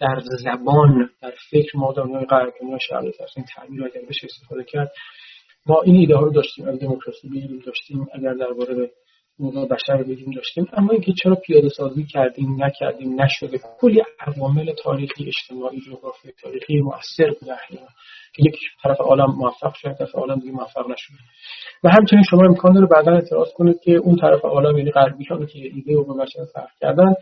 در 0.00 0.20
زبان 0.44 1.10
در 1.22 1.32
فکر 1.50 1.76
ما 1.76 1.92
دنیای 1.92 2.24
غرب 2.24 2.52
دنیا 2.60 2.78
شرقی 2.78 3.08
از 3.08 3.30
این 3.36 3.46
تعبیر 3.54 3.84
اگر 3.84 4.00
بشه 4.08 4.26
استفاده 4.26 4.64
کرد. 4.64 4.92
ما 5.66 5.82
این 5.82 5.96
ایده 5.96 6.16
ها 6.16 6.22
رو 6.22 6.32
داشتیم. 6.32 6.68
از 6.68 6.78
دموکراسی 6.78 7.28
بگیریم 7.28 7.58
داشتیم. 7.66 8.06
اگر 8.12 8.34
درباره 8.34 8.90
حقوق 9.40 9.68
بشر 9.68 10.02
بگیم 10.02 10.30
داشتیم. 10.30 10.66
اما 10.72 10.92
اینکه 10.92 11.12
چرا 11.22 11.34
پیاده 11.34 11.68
سازی 11.68 12.04
کردیم 12.04 12.64
نکردیم 12.64 13.22
نشده 13.22 13.60
کلی 13.80 14.02
عوامل 14.20 14.72
تاریخی 14.72 15.26
اجتماعی 15.26 15.80
جغرافی 15.80 16.32
تاریخی 16.42 16.80
مؤثر 16.80 17.30
بوده 17.40 17.52
احیانا 17.52 17.88
که 18.34 18.42
یک 18.46 18.56
طرف 18.82 19.00
عالم 19.00 19.34
موفق 19.36 19.74
شد 19.74 19.92
طرف 19.92 20.14
عالم 20.14 20.38
دیگه 20.38 20.52
موفق 20.52 20.90
نشده. 20.90 21.18
و 21.84 21.88
همچنین 21.88 22.22
شما 22.30 22.46
امکان 22.48 22.72
داره 22.74 22.86
بعدا 22.86 23.12
اعتراض 23.12 23.52
کنید 23.52 23.80
که 23.80 23.92
اون 23.92 24.16
طرف 24.16 24.44
عالم 24.44 24.78
یعنی 24.78 24.90
غربی 24.90 25.24
که 25.24 25.58
ایده 25.58 25.94
رو 25.94 26.04
به 26.04 26.22
بشر 26.22 26.44
فرق 26.54 26.70
کردن 26.80 27.14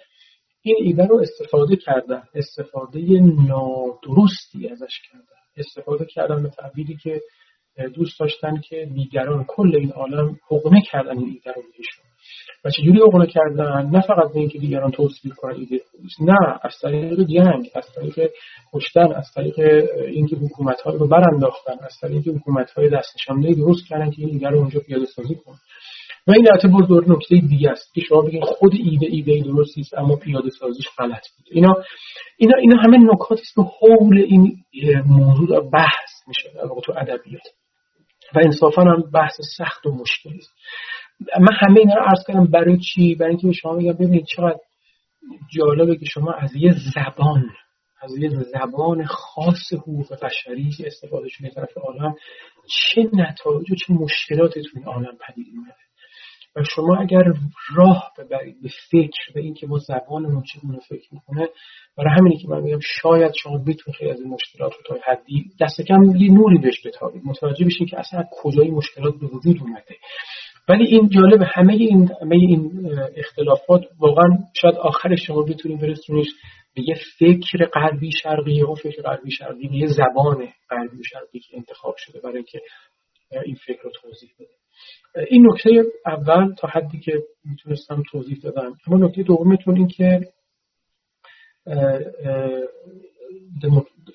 این 0.62 0.76
ایده 0.78 1.06
رو 1.06 1.20
استفاده 1.20 1.76
کردن. 1.76 2.22
استفاده 2.34 3.00
نادرستی 3.48 4.68
ازش 4.68 5.00
کردن. 5.10 5.40
استفاده 5.56 6.04
کردن 6.04 6.42
به 6.42 6.48
تعبیری 6.48 6.96
که 6.96 7.20
دوست 7.94 8.20
داشتن 8.20 8.60
که 8.60 8.88
دیگران 8.94 9.44
کل 9.48 9.76
این 9.76 9.92
عالم 9.92 10.38
حقنه 10.50 10.82
کردن 10.90 11.18
این 11.18 11.28
ایده 11.28 11.52
رو 11.52 11.62
بهشون. 11.62 12.05
و 12.64 12.70
چجوری 12.70 12.98
حقنه 12.98 13.26
کردن؟ 13.26 13.90
نه 13.92 14.00
فقط 14.00 14.32
به 14.32 14.40
اینکه 14.40 14.58
دیگران 14.58 14.90
توصیف 14.90 15.32
کنن 15.36 15.54
ایده 15.54 15.80
نه 16.20 16.36
از 16.62 16.74
طریق 16.82 17.20
جنگ 17.20 17.70
از 17.74 17.86
طریق 17.94 18.30
کشتن 18.72 19.12
از 19.12 19.30
طریق 19.34 19.58
اینکه 20.06 20.36
حکومت 20.36 20.80
های 20.80 20.98
رو 20.98 21.08
برانداختن 21.08 21.76
از 21.80 21.96
طریق 22.00 22.28
حکومت 22.28 22.70
های 22.70 22.88
دست 22.88 23.16
نشانده 23.16 23.54
درست 23.54 23.88
کردن 23.88 24.10
که 24.10 24.22
این 24.22 24.28
ایده 24.28 24.48
رو 24.48 24.58
اونجا 24.58 24.80
پیاده 24.80 25.04
سازی 25.04 25.34
کنن. 25.34 25.56
و 26.26 26.32
این 26.32 26.46
البته 26.52 26.86
دور 26.86 27.04
نکته 27.12 27.36
دیگه 27.36 27.70
است 27.70 27.94
که 27.94 28.00
شما 28.00 28.22
بگین 28.22 28.42
خود 28.42 28.72
ایده 28.74 29.06
ایده 29.06 29.38
درستی 29.44 29.80
است 29.80 29.94
اما 29.98 30.16
پیاده 30.16 30.50
سازیش 30.50 30.86
غلط 30.98 31.22
بود. 31.36 31.46
اینا 31.50 31.74
اینا 32.36 32.56
اینا 32.58 32.82
همه 32.82 32.98
نکاتی 32.98 33.42
است 33.42 33.54
که 33.54 33.62
حول 33.62 34.18
این 34.18 34.56
موضوع 35.06 35.70
بحث 35.70 36.10
میشه 36.28 36.50
در 36.54 36.68
تو 36.84 36.92
ادبیات. 36.96 37.42
و 38.34 38.38
انصافا 38.44 38.82
هم 38.82 39.10
بحث 39.14 39.34
سخت 39.58 39.86
و 39.86 39.90
مشکلی 39.90 40.38
است. 40.38 40.52
من 41.20 41.56
همه 41.60 41.80
اینا 41.80 41.94
رو 41.94 42.02
عرض 42.02 42.24
کردم 42.28 42.46
برای 42.46 42.78
چی؟ 42.78 43.14
برای 43.14 43.30
اینکه 43.30 43.52
شما 43.52 43.72
میگم 43.72 43.92
ببینید 43.92 44.24
چقدر 44.36 44.58
جالبه 45.56 45.96
که 45.96 46.04
شما 46.04 46.32
از 46.32 46.56
یه 46.56 46.74
زبان 46.94 47.50
از 48.02 48.16
یه 48.18 48.28
زبان 48.28 49.04
خاص 49.04 49.72
حقوق 49.72 50.24
بشری 50.24 50.70
که 50.70 50.86
استفاده 50.86 51.28
شده 51.28 51.50
طرف 51.50 51.78
عالم 51.78 52.14
چه 52.68 53.10
نتایج 53.12 53.72
و 53.72 53.74
چه 53.74 53.92
مشکلاتی 53.92 54.62
تو 54.62 54.70
این 54.74 54.84
عالم 54.84 55.18
پدید 55.28 55.46
میاد 55.54 55.76
و 56.56 56.64
شما 56.64 56.96
اگر 56.96 57.22
راه 57.74 58.12
ببرید 58.18 58.62
به 58.62 58.68
فکر 58.90 59.32
به 59.34 59.40
اینکه 59.40 59.66
ما 59.66 59.78
زبانمون 59.78 60.42
چگونه 60.42 60.78
فکر 60.88 61.14
می‌کنه 61.14 61.48
برای 61.96 62.10
همینی 62.18 62.36
که 62.36 62.48
من 62.48 62.60
میگم 62.60 62.80
شاید 63.02 63.32
شما 63.42 63.58
بتونید 63.58 63.96
خیلی 63.98 64.10
از 64.10 64.20
این 64.20 64.28
مشکلات 64.28 64.72
رو 64.72 64.80
تا 64.86 65.12
حدی 65.12 65.50
دست 65.60 65.80
کم 65.80 66.04
یه 66.16 66.32
نوری 66.32 66.58
بهش 66.58 66.86
بتابید. 66.86 67.22
متوجه 67.24 67.64
بشین 67.64 67.86
که 67.86 67.98
اصلا 67.98 68.24
کجای 68.30 68.70
مشکلات 68.70 69.14
به 69.14 69.26
وجود 69.26 69.60
اومده. 69.60 69.96
ولی 70.68 70.86
این 70.86 71.08
جالب 71.08 71.42
همه 71.54 71.72
این 71.72 72.10
همه 72.22 72.36
این 72.36 72.90
اختلافات 73.16 73.82
واقعا 73.98 74.38
شاید 74.60 74.74
آخرش 74.74 75.26
شما 75.26 75.42
بتونید 75.42 75.80
برسونیش. 75.80 76.28
به 76.74 76.82
یه 76.88 76.94
فکر 77.18 77.66
غربی 77.74 78.10
شرقی 78.22 78.62
و 78.62 78.74
فکر 78.74 79.02
غربی 79.02 79.30
شرقی 79.30 79.68
یه 79.72 79.86
زبان 79.86 80.48
غربی 80.70 81.04
شرقی 81.04 81.38
که 81.38 81.56
انتخاب 81.56 81.94
شده 81.98 82.20
برای 82.20 82.36
اینکه 82.36 82.60
این 83.44 83.54
فکر 83.66 83.82
رو 83.82 83.90
توضیح 84.02 84.30
بده. 84.38 84.48
این 85.30 85.46
نکته 85.46 85.84
اول 86.06 86.54
تا 86.54 86.68
حدی 86.68 87.00
که 87.00 87.22
می‌تونستم 87.44 88.02
توضیح 88.10 88.38
دادم 88.42 88.76
اما 88.86 89.06
نکته 89.06 89.22
دومتون 89.22 89.76
این 89.76 89.88
که 89.88 90.20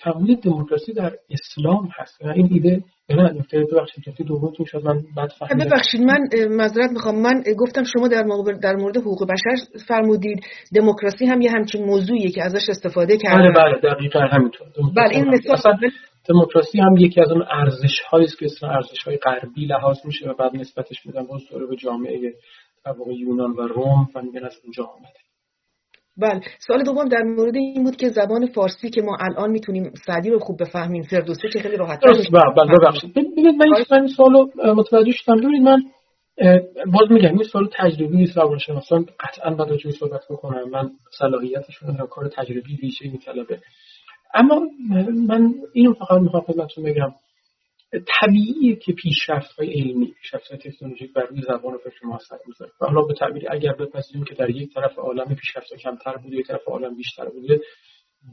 فرمودید 0.04 0.42
دموکراسی 0.42 0.94
در 0.94 1.12
اسلام 1.30 1.90
هست. 1.98 2.22
این 2.22 2.50
ایده 2.52 2.84
نه؟ 3.10 3.34
نکته 3.34 3.66
ببخشید 3.72 4.04
نکته 4.10 4.24
دومتون 4.24 4.66
شد 4.66 4.84
من 4.86 5.02
بعد 5.18 5.30
فهمیدم 5.40 5.70
ببخشید 5.70 6.02
من 6.02 6.20
معذرت 6.50 6.92
می‌خوام. 6.92 7.22
من 7.22 7.44
گفتم 7.58 7.84
شما 7.84 8.08
در 8.08 8.24
در 8.62 8.76
مورد 8.76 8.98
حقوق 8.98 9.24
بشر 9.24 9.80
فرمودید 9.88 10.40
دموکراسی 10.76 11.26
هم 11.26 11.42
یه 11.42 11.52
همچین 11.52 11.86
موضوعیه 11.86 12.32
که 12.32 12.44
ازش 12.44 12.70
استفاده 12.70 13.18
کردن. 13.18 13.54
بله 13.54 13.80
بله 13.82 13.94
دقیقاً 13.94 14.20
همینطور. 14.20 14.68
بله 14.96 15.10
این 15.16 15.30
مثال 15.30 15.74
دموکراسی 16.30 16.80
هم 16.80 16.98
یکی 16.98 17.22
از 17.22 17.32
اون 17.32 17.44
ارزش 17.52 18.00
هایی 18.10 18.26
است 18.26 18.40
که 18.40 18.46
اسم 18.46 18.68
ارزش 18.68 19.04
های 19.06 19.18
غربی 19.18 19.66
لحاظ 19.66 19.98
میشه 20.06 20.30
و 20.30 20.34
بعد 20.34 20.56
نسبتش 20.56 21.06
میدن 21.06 21.24
باز 21.28 21.42
دوره 21.52 21.66
به 21.66 21.76
جامعه 21.76 22.34
در 22.86 22.94
یونان 23.12 23.52
و 23.52 23.62
روم 23.68 24.10
و 24.16 24.22
میگن 24.22 24.46
از 24.46 24.60
اونجا 24.64 24.84
آمده. 24.84 25.20
بله. 26.18 26.42
سوال 26.68 26.84
دوم 26.84 27.08
در 27.08 27.22
مورد 27.24 27.56
این 27.56 27.84
بود 27.84 27.96
که 27.96 28.10
زبان 28.10 28.46
فارسی 28.46 28.90
که 28.90 29.02
ما 29.02 29.18
الان 29.20 29.52
می‌تونیم 29.52 29.92
سعدی 30.06 30.30
رو 30.30 30.40
خوب 30.40 30.62
بفهمیم 30.62 31.04
فردوسی 31.04 31.50
که 31.54 31.60
خیلی 31.60 31.78
راحت 31.78 32.00
بله 32.06 32.24
بله 32.56 32.78
ببخشید. 32.78 33.14
ببینید 33.14 33.56
من 33.56 33.98
این 34.00 34.08
سوالو 34.08 34.48
متوجه 34.76 35.12
شدم. 35.12 35.38
ببینید 35.38 35.62
من 35.62 35.84
باز 36.92 37.12
میگم 37.12 37.30
این 37.30 37.44
سوال 37.44 37.70
تجربی 37.74 38.26
زبان 38.26 38.58
شناسان 38.58 39.06
قطعا 39.20 39.56
باید 39.56 39.70
راجع 39.70 39.90
صحبت 39.90 40.22
بکنم 40.30 40.70
من 40.70 40.90
صلاحیتشون 41.20 41.98
رو 41.98 42.08
کار 42.08 42.28
تجربی 42.28 42.78
ویژه 42.82 43.12
میطلبه. 43.12 43.60
اما 44.34 44.62
من 45.28 45.54
اینو 45.74 45.94
فقط 45.94 46.22
می‌خوام 46.22 46.44
خدمتتون 46.44 46.84
بگم. 46.84 47.14
طبیعیه 48.00 48.76
که 48.76 48.94
پیشرفت 48.94 49.52
های 49.52 49.74
علمی 49.74 50.14
پیشرفت 50.22 50.48
های 50.48 50.60
تکنولوژیک 50.60 51.14
بر 51.14 51.22
روی 51.22 51.42
زبان 51.42 51.74
و 51.74 51.78
فکر 51.78 52.06
ما 52.06 52.16
اثر 52.16 52.38
می‌ذاره. 52.48 52.72
و 52.82 52.86
حالا 52.86 53.02
به 53.02 53.14
تعبیر 53.14 53.52
اگر 53.52 53.74
بپذیریم 53.74 54.24
که 54.24 54.36
در 54.36 54.50
یک 54.50 54.74
طرف 54.74 55.00
عالم 55.00 55.36
پیشرفت 55.36 55.74
کمتر 55.74 56.18
بوده 56.18 56.36
یک 56.36 56.48
طرف 56.48 56.68
عالم 56.68 56.96
بیشتر 56.96 57.30
بوده 57.30 57.62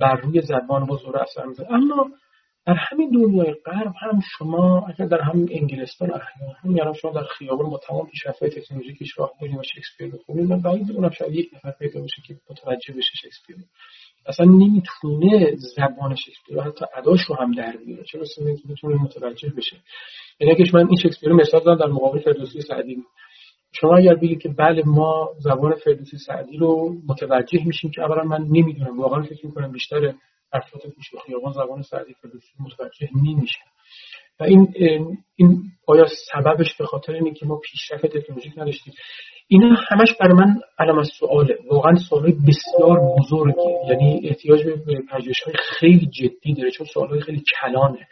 بر 0.01 0.16
روی 0.16 0.40
زبان 0.40 0.86
با 0.86 0.97
زور 0.97 1.18
اثر 1.18 1.44
می‌ذاره. 1.44 1.72
اما 1.72 2.10
در 2.68 2.74
همین 2.74 3.10
دنیای 3.10 3.52
غرب 3.52 3.92
هم 4.00 4.20
شما 4.38 4.86
اگر 4.88 5.06
در 5.06 5.20
همین 5.20 5.48
انگلستان 5.52 6.10
احیانا 6.10 6.54
هم 6.64 6.76
یعنی 6.76 6.94
شما 6.94 7.12
در 7.12 7.22
خیابان 7.22 7.70
با 7.70 7.78
تمام 7.78 8.06
پیشرفت 8.06 8.42
های 8.42 8.50
تکنولوژیکش 8.50 9.18
راه 9.18 9.32
و 9.40 9.62
شکسپیر 9.62 10.10
بخونید 10.10 10.48
من 10.50 10.60
بعید 10.60 10.92
اونم 10.92 11.10
شاید 11.10 11.34
یک 11.34 11.50
نفر 11.54 11.70
پیدا 11.70 12.00
بشه 12.00 12.22
که 12.26 12.36
متوجه 12.50 12.94
بشه 12.94 13.12
شکسپیر. 13.22 13.56
اصلا 14.26 14.46
نمی‌تونه 14.46 15.56
زبان 15.56 16.14
شکسپیر 16.14 16.56
رو 16.56 16.62
حتی 16.62 16.84
اداش 16.96 17.20
رو 17.28 17.34
هم 17.34 17.52
در 17.52 17.76
بیاره 17.76 18.04
برسه 18.14 18.46
اینکه 18.46 18.68
بتونه 18.68 19.02
متوجه 19.02 19.50
بشه؟ 19.56 19.76
یعنی 20.40 20.54
اگه 20.54 20.64
من 20.74 20.86
این 20.86 20.96
شکسپیر 21.02 21.28
رو 21.28 21.36
مثال 21.36 21.64
دادم 21.64 21.86
در 21.86 21.92
مقابل 21.92 22.18
فردوسی 22.18 22.60
سعدی 22.60 22.96
شما 23.72 23.96
اگر 23.96 24.14
بگید 24.14 24.42
که 24.42 24.48
بله 24.48 24.82
ما 24.86 25.28
زبان 25.38 25.74
فردوسی 25.74 26.18
سعدی 26.26 26.56
رو 26.56 26.94
متوجه 27.08 27.66
میشیم 27.66 27.90
که 27.90 28.02
اولا 28.02 28.22
من 28.22 28.42
نمی‌دونم 28.42 29.00
واقعا 29.00 29.22
فکر 29.22 29.46
می‌کنم 29.46 29.72
بیشتر 29.72 30.14
افراد 30.52 30.82
پیش 30.94 31.06
خیابان 31.26 31.52
زبان 31.52 31.82
سعدی 31.82 32.14
فردوسی 32.22 32.52
متوجه 32.60 33.08
نمیشن 33.16 33.64
و 34.40 34.44
این 34.44 34.74
این 35.36 35.62
آیا 35.86 36.06
سببش 36.32 36.74
به 36.74 36.86
خاطر 36.86 37.12
اینه 37.12 37.34
که 37.34 37.46
ما 37.46 37.56
پیشرفت 37.56 38.06
تکنولوژیک 38.06 38.58
نداشتیم؟ 38.58 38.94
اینا 39.48 39.76
همش 39.88 40.08
برای 40.20 40.34
من 40.34 40.60
علم 40.78 40.98
از 40.98 41.10
سواله. 41.18 41.58
واقعا 41.70 41.94
سوال 42.08 42.22
بسیار 42.22 43.00
بزرگی 43.18 43.88
یعنی 43.88 44.20
احتیاج 44.28 44.64
به 44.64 45.02
پژوهش 45.10 45.42
های 45.42 45.54
خیلی 45.78 46.06
جدی 46.06 46.54
داره 46.54 46.70
چون 46.70 46.86
سوال 46.86 47.20
خیلی 47.20 47.42
کلانه. 47.60 48.08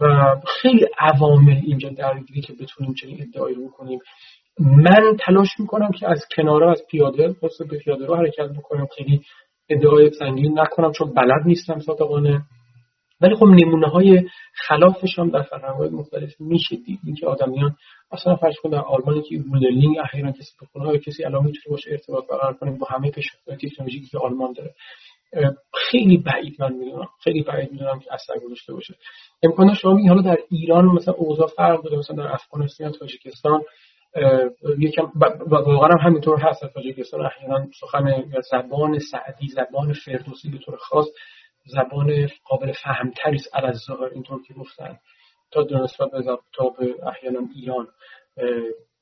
و 0.00 0.36
خیلی 0.46 0.86
عوامل 0.98 1.60
اینجا 1.66 1.88
درگیری 1.88 2.40
که 2.40 2.52
بتونیم 2.52 2.94
چنین 2.94 3.22
ادعایی 3.22 3.54
رو 3.54 3.70
کنیم 3.70 3.98
من 4.58 5.16
تلاش 5.20 5.48
می‌کنم 5.58 5.90
که 5.90 6.10
از 6.10 6.24
کناره 6.36 6.70
از 6.70 6.82
پیاده 6.90 7.36
واسه 7.42 7.64
به 7.64 7.78
پیاده 7.78 8.06
رو 8.06 8.16
حرکت 8.16 8.48
بکنم. 8.58 8.86
خیلی 8.96 9.22
ادعای 9.68 10.10
سنگین 10.10 10.58
نکنم 10.58 10.92
چون 10.92 11.14
بلد 11.14 11.46
نیستم 11.46 11.78
صادقانه. 11.78 12.42
ولی 13.20 13.34
خب 13.34 13.46
نمونه 13.46 13.88
های 13.88 14.22
خلافش 14.54 15.18
هم 15.18 15.30
در 15.30 15.42
فرهنگ 15.42 15.92
مختلف 15.92 16.40
میشه 16.40 16.76
دید. 16.76 16.98
اینکه 17.04 17.26
آدمیان 17.26 17.76
مثلا 18.12 18.36
فرض 18.36 18.54
کن 18.62 18.70
در 18.70 18.78
آلمان 18.78 19.22
که 19.22 19.42
مدلینگ 19.48 19.96
احیانا 19.98 20.32
کسی 20.32 20.52
بکنه 20.62 20.98
کسی 20.98 21.24
الان 21.24 21.44
می‌تونه 21.44 21.64
باشه 21.70 21.90
ارتباط 21.90 22.26
برقرار 22.26 22.54
کنه 22.54 22.78
با 22.78 22.86
همه 22.90 23.10
پیشرفت‌های 23.10 23.56
تکنولوژیکی 23.56 24.06
که 24.06 24.18
آلمان 24.18 24.52
داره. 24.52 24.74
خیلی 25.90 26.16
بعید 26.16 26.56
من 26.62 26.72
می‌دونم 26.72 27.08
خیلی 27.24 27.42
بعید 27.42 27.72
می‌دونم 27.72 27.98
که 27.98 28.14
اثر 28.14 28.34
گذاشته 28.46 28.72
باشه. 28.72 28.94
امکان 29.42 29.74
شما 29.74 29.94
میگی 29.94 30.08
حالا 30.08 30.22
در 30.22 30.38
ایران 30.50 30.84
مثلا 30.84 31.14
اوضاع 31.14 31.48
فرق 31.56 31.82
داره 31.82 31.98
مثلا 31.98 32.16
در 32.16 32.32
افغانستان 32.32 32.92
تاجیکستان. 32.92 33.62
یکم 34.78 35.12
واقعا 35.46 35.88
هم 35.88 36.06
همینطور 36.08 36.38
هست. 36.40 36.66
تاجیکستان 36.74 37.26
احیانا 37.26 37.66
سخن 37.80 38.24
زبان 38.50 38.98
سعدی 38.98 39.48
زبان 39.48 39.92
فردوسی 39.92 40.50
به 40.50 40.58
طور 40.58 40.76
خاص 40.76 41.06
زبان 41.66 42.28
قابل 42.44 42.72
فهمتری 42.72 43.36
است 43.36 43.50
از 43.52 43.76
ظاهر 43.86 44.10
اینطور 44.12 44.42
که 44.42 44.54
گفتن. 44.54 44.98
تا 45.50 45.62
در 45.62 45.76
نسبت 45.76 46.10
به 46.10 46.38
تا 46.52 46.68
به 46.78 46.94
احیانا 47.06 47.40
ایران 47.54 47.88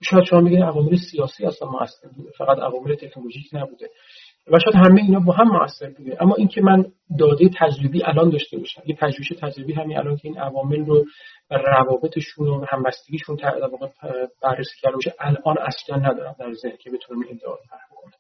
شاید 0.03 0.25
شما 0.25 0.41
میگین 0.41 0.63
عوامل 0.63 0.97
سیاسی 1.11 1.47
اصلا 1.47 1.69
موثر 1.69 2.09
بوده 2.17 2.31
فقط 2.39 2.59
عوامل 2.59 2.95
تکنولوژیک 2.95 3.47
نبوده. 3.53 3.91
و 4.47 4.59
شاید 4.59 4.87
همه 4.87 5.03
اینا 5.03 5.21
با 5.21 5.33
هم 5.33 5.49
موثر 5.49 5.91
بوده. 5.91 6.23
اما 6.23 6.35
اینکه 6.35 6.61
من 6.61 6.87
داده 7.19 7.51
تجربی 7.61 8.05
الان 8.05 8.31
داشته 8.31 8.59
باشم 8.59 8.83
یه 8.87 8.97
پژوهش 8.97 9.29
تجربی 9.41 9.73
همین 9.73 9.99
الان 9.99 10.17
که 10.17 10.29
این 10.29 10.39
عوامل 10.39 10.87
رو 10.87 11.05
و 11.51 11.55
روابطشون 11.55 12.49
و 12.49 12.65
همبستگیشون 12.69 13.37
در 13.37 13.67
واقع 13.67 13.89
بررسی 14.43 14.81
کرده 14.83 14.95
باشه 14.95 15.15
الان 15.21 15.57
اصلا 15.59 15.97
ندارم 15.97 16.35
در 16.39 16.53
ذهن 16.53 16.77
که 16.77 16.91
بتونم 16.91 17.21
این 17.21 17.31
ادعا 17.31 17.53
رو 17.53 17.61
کنم. 17.91 18.13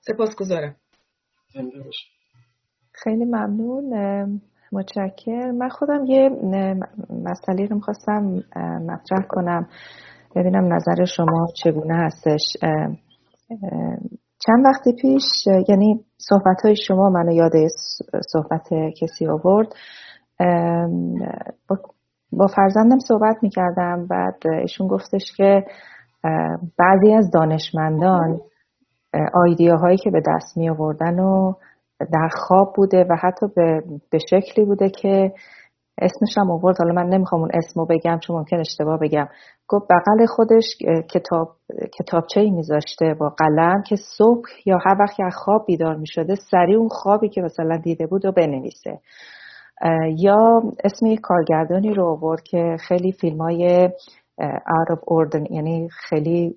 سپاسگزارم. 0.00 0.76
زنده 1.54 1.82
باشه 1.82 2.06
خیلی 3.04 3.24
ممنون. 3.24 4.40
متشکر 4.72 5.50
من 5.50 5.68
خودم 5.68 6.04
یه 6.06 6.28
مسئله 7.10 7.66
رو 7.66 7.76
می‌خواستم 7.76 8.22
مطرح 8.86 9.26
کنم. 9.28 9.68
ببینم 10.36 10.74
نظر 10.74 11.04
شما 11.04 11.46
چگونه 11.62 11.94
هستش. 11.94 12.56
چند 14.46 14.66
وقتی 14.66 14.92
پیش 14.92 15.22
یعنی 15.68 16.04
صحبت 16.18 16.60
های 16.64 16.76
شما 16.76 17.10
منو 17.10 17.32
یاد 17.32 17.52
صحبت 18.32 18.68
کسی 19.00 19.26
آورد. 19.26 19.74
با 22.32 22.46
فرزندم 22.46 22.98
صحبت 22.98 23.36
می‌کردم 23.42 24.06
بعد 24.06 24.46
ایشون 24.60 24.88
گفتش 24.88 25.32
که 25.36 25.64
بعضی 26.78 27.12
از 27.14 27.30
دانشمندان 27.30 28.40
آیدیاهایی 29.34 29.96
که 29.96 30.10
به 30.10 30.22
دست 30.26 30.56
می 30.56 30.70
آوردن 30.70 31.18
و 31.18 31.52
در 32.12 32.28
خواب 32.28 32.72
بوده 32.76 33.04
و 33.10 33.16
حتی 33.22 33.46
به 34.10 34.18
شکلی 34.30 34.64
بوده 34.64 34.90
که 34.90 35.32
اسمش 36.02 36.38
هم 36.38 36.50
آورد. 36.50 36.76
حالا 36.78 36.92
من 37.02 37.08
نمی‌خوام 37.08 37.40
اون 37.40 37.50
اسمو 37.54 37.86
بگم 37.86 38.18
چون 38.18 38.36
ممکن 38.36 38.56
اشتباه 38.56 38.98
بگم. 38.98 39.28
گفت 39.68 39.86
بغل 39.90 40.26
خودش 40.26 40.64
کتاب 41.14 41.48
کتابچه 41.98 42.40
ای 42.40 42.50
میذاشته 42.50 43.14
با 43.20 43.28
قلم 43.28 43.82
که 43.82 43.96
صبح 44.18 44.48
یا 44.66 44.78
هر 44.86 44.96
وقت 45.00 45.20
از 45.20 45.34
خواب 45.36 45.66
بیدار 45.66 45.96
می‌شده 45.96 46.34
سریع 46.50 46.78
اون 46.78 46.88
خوابی 46.88 47.28
که 47.28 47.42
مثلا 47.42 47.76
دیده 47.76 48.06
بود 48.06 48.24
و 48.24 48.32
بنویسه. 48.32 48.98
یا 50.18 50.62
اسم 50.84 51.06
یک 51.06 51.20
کارگردانی 51.22 51.94
رو 51.94 52.04
آورد 52.06 52.42
که 52.42 52.76
خیلی 52.88 53.12
فیلم 53.12 53.38
های 53.38 53.88
out 54.42 54.94
of 54.94 54.98
order 54.98 55.50
یعنی 55.50 55.88
خیلی 56.08 56.56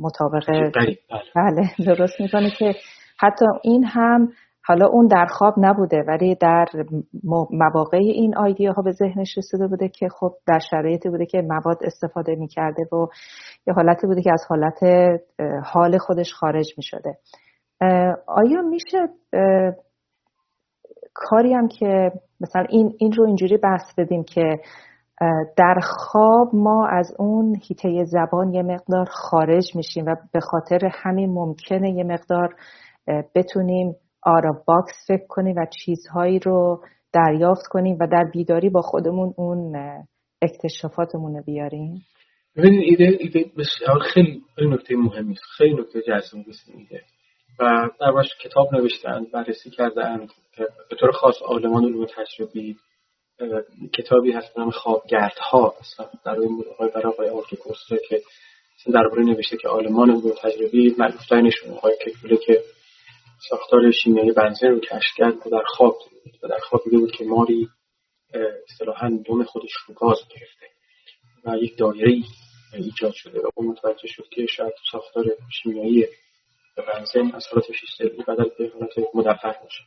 مطابق 0.00 0.46
بله. 0.46 0.96
بله 1.36 1.70
درست 1.86 2.20
می‌کنه 2.20 2.50
که 2.58 2.74
حتی 3.18 3.44
این 3.62 3.84
هم 3.84 4.28
حالا 4.66 4.86
اون 4.86 5.06
در 5.06 5.26
خواب 5.26 5.54
نبوده 5.58 6.04
ولی 6.08 6.34
در 6.34 6.66
مواقع 7.50 7.98
این 7.98 8.36
آیدیا 8.36 8.72
ها 8.72 8.82
به 8.82 8.92
ذهنش 8.92 9.38
رسیده 9.38 9.66
بوده 9.66 9.88
که 9.88 10.08
خب 10.08 10.32
در 10.46 10.58
شرایطی 10.70 11.08
بوده 11.08 11.26
که 11.26 11.42
مواد 11.42 11.78
استفاده 11.84 12.34
می‌کرده 12.34 12.82
و 12.92 13.06
یه 13.66 13.74
حالتی 13.74 14.06
بوده 14.06 14.22
که 14.22 14.32
از 14.32 14.44
حالت 14.48 14.78
حال 15.64 15.98
خودش 15.98 16.32
خارج 16.32 16.66
می‌شده. 16.76 17.18
آیا 18.26 18.62
میشه 18.62 18.98
کاری 21.14 21.54
هم 21.54 21.68
که 21.68 22.12
مثلا 22.40 22.66
این, 22.68 22.94
این 22.98 23.12
رو 23.12 23.24
اینجوری 23.24 23.56
بحث 23.56 23.94
بدیم 23.98 24.24
که 24.24 24.56
در 25.56 25.80
خواب 25.82 26.50
ما 26.54 26.86
از 26.86 27.14
اون 27.18 27.56
هیته 27.68 28.04
زبان 28.04 28.54
یه 28.54 28.62
مقدار 28.62 29.04
خارج 29.10 29.76
میشیم 29.76 30.04
و 30.06 30.16
به 30.32 30.40
خاطر 30.40 30.90
همین 30.92 31.30
ممکنه 31.30 31.90
یه 31.90 32.04
مقدار 32.04 32.54
بتونیم 33.34 33.96
آرا 34.24 34.62
باکس 34.66 34.94
فکر 35.08 35.26
کنیم 35.28 35.56
و 35.56 35.66
چیزهایی 35.84 36.38
رو 36.38 36.82
دریافت 37.12 37.66
کنیم 37.70 37.96
و 38.00 38.06
در 38.12 38.24
بیداری 38.32 38.70
با 38.70 38.80
خودمون 38.80 39.34
اون 39.36 39.76
اکتشافاتمون 40.42 41.36
رو 41.36 41.42
بیاریم؟ 41.42 42.02
ببینید 42.56 43.00
ایده 43.00 43.16
ایده 43.20 43.50
بسیار 43.58 43.98
خیلی 44.14 44.42
نکته 44.58 44.96
مهمی 44.96 45.32
است. 45.32 45.42
خیلی 45.56 45.74
نکته 45.74 46.02
جذابی 46.02 46.50
است 46.50 46.70
ایده. 46.74 47.02
و 47.60 47.90
در 48.00 48.12
باش 48.12 48.28
کتاب 48.42 48.74
نوشتن 48.74 49.24
بررسی 49.32 49.70
کردن 49.70 50.26
به 50.90 50.96
طور 51.00 51.10
خاص 51.10 51.42
آلمان 51.42 51.84
علوم 51.84 52.06
تجربی 52.06 52.76
کتابی 53.92 54.32
هست 54.32 54.58
نام 54.58 54.70
خوابگردها 54.70 55.74
در 56.24 56.40
این 56.40 56.64
آقای 56.72 56.90
برای 56.94 57.12
آقای 57.12 57.28
آرکی 57.28 57.56
که 58.08 58.20
درباره 58.92 59.22
نوشته 59.22 59.56
که 59.56 59.68
آلمان 59.68 60.10
علوم 60.10 60.32
تجربی 60.42 60.94
معروفترینشون 60.98 61.70
آقای 61.70 61.96
ککوله 62.06 62.36
که 62.36 62.60
ساختار 63.48 63.90
شیمیایی 63.90 64.32
بنزین 64.32 64.70
رو 64.70 64.80
کشف 64.80 65.14
کرد 65.16 65.46
و 65.46 65.50
در 65.50 65.62
خواب 65.66 65.94
بود. 65.94 66.38
و 66.42 66.48
در 66.48 66.58
خواب 66.58 66.82
دیده 66.84 66.98
بود 66.98 67.12
که 67.12 67.24
ماری 67.24 67.68
اصطلاحا 68.70 69.08
دم 69.26 69.44
خودش 69.44 69.72
رو 69.86 69.94
گاز 69.94 70.18
گرفته 70.30 70.66
و 71.44 71.56
یک 71.56 71.78
دایره 71.78 72.12
ایجاد 72.74 73.12
شده 73.12 73.40
و 73.40 73.50
اون 73.54 73.66
متوجه 73.66 74.08
شد 74.08 74.28
که 74.30 74.46
شاید 74.46 74.72
ساختار 74.92 75.24
شیمیایی 75.62 76.06
بنزین 76.76 77.34
از 77.34 77.46
حالت 77.52 77.64
فیزیکی 77.66 78.22
بدل 78.22 78.48
به 78.58 78.72
حالت 78.74 79.14
مدفع 79.14 79.62
باشه. 79.62 79.82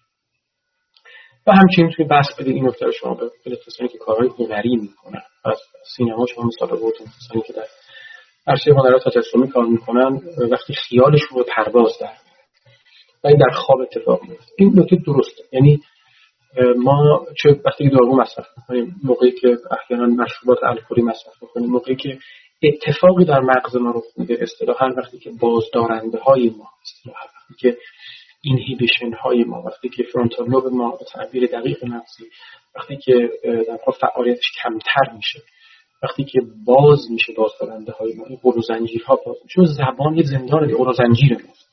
و 1.48 1.52
همچنین 1.52 1.92
توی 1.96 2.06
بحث 2.06 2.34
بدید 2.40 2.56
این 2.56 2.68
نکته 2.68 2.92
شما 2.92 3.14
به 3.14 3.56
کسانی 3.66 3.90
که 3.90 3.98
کارهای 3.98 4.30
هنری 4.40 4.76
می‌کنن 4.76 5.22
از 5.46 5.62
سینما 5.96 6.26
شما 6.26 6.46
مثال 6.46 6.70
بردیم 6.70 7.08
کسانی 7.18 7.42
که 7.48 7.54
در 7.54 7.68
عرصه 8.48 8.72
هنرات 8.72 9.04
تجسمی 9.04 9.50
کار 9.50 9.66
می‌کنن 9.66 10.22
وقتی 10.52 10.74
خیالشون 10.74 11.38
رو 11.38 11.46
پرواز 11.56 11.92
در 12.02 12.27
و 13.28 13.30
این 13.30 13.38
در 13.38 13.56
خواب 13.56 13.82
اتفاق 13.82 14.24
میفته 14.24 14.52
این 14.58 14.74
نکته 14.76 14.96
درسته. 14.96 15.44
یعنی 15.52 15.82
ما 16.78 17.26
چه 17.44 17.62
وقتی 17.66 17.84
که 17.84 17.90
دارو 17.90 18.16
مصرف 18.16 18.46
می‌کنیم 18.58 18.96
موقعی 19.04 19.32
که 19.32 19.58
احیانا 19.72 20.06
مشروبات 20.06 20.64
الکلی 20.64 21.02
مصرف 21.02 21.34
می‌کنیم 21.42 21.70
موقعی 21.70 21.96
که 21.96 22.18
اتفاقی 22.64 23.26
در 23.26 23.40
مغز 23.40 23.76
ما 23.76 23.92
رو 23.92 24.04
میده 24.18 24.38
اصطلاحا 24.42 24.90
وقتی 24.98 25.20
که 25.20 25.32
بازدارنده 25.40 26.18
های 26.18 26.50
ما 26.50 26.70
اصطلاحا 26.82 27.26
وقتی 27.26 27.54
که 27.60 27.78
اینهیبیشن 28.42 29.14
های 29.14 29.44
ما 29.44 29.62
وقتی 29.62 29.90
که 29.90 30.04
فرونتال 30.04 30.50
لوب 30.50 30.68
ما 30.68 30.92
به 30.92 31.06
تعبیر 31.14 31.46
دقیق 31.46 31.86
مغزی 31.86 32.24
وقتی 32.76 32.98
که 32.98 33.30
در 33.68 33.80
فعالیتش 34.00 34.52
کمتر 34.64 35.14
میشه 35.16 35.40
وقتی 36.04 36.24
که 36.24 36.40
باز 36.66 37.00
میشه 37.12 37.34
بازدارنده 37.34 37.92
های 37.92 38.14
ما 38.14 38.26
این 38.26 38.40
قلو 38.44 38.62
زنجیرها 38.62 39.20
باز 39.26 39.36
میشه. 39.44 39.74
زبان 39.74 40.18
یه 40.18 40.24
زندان 40.24 40.68
قلو 40.68 40.94
زنجیر 40.94 41.34
ماست 41.34 41.67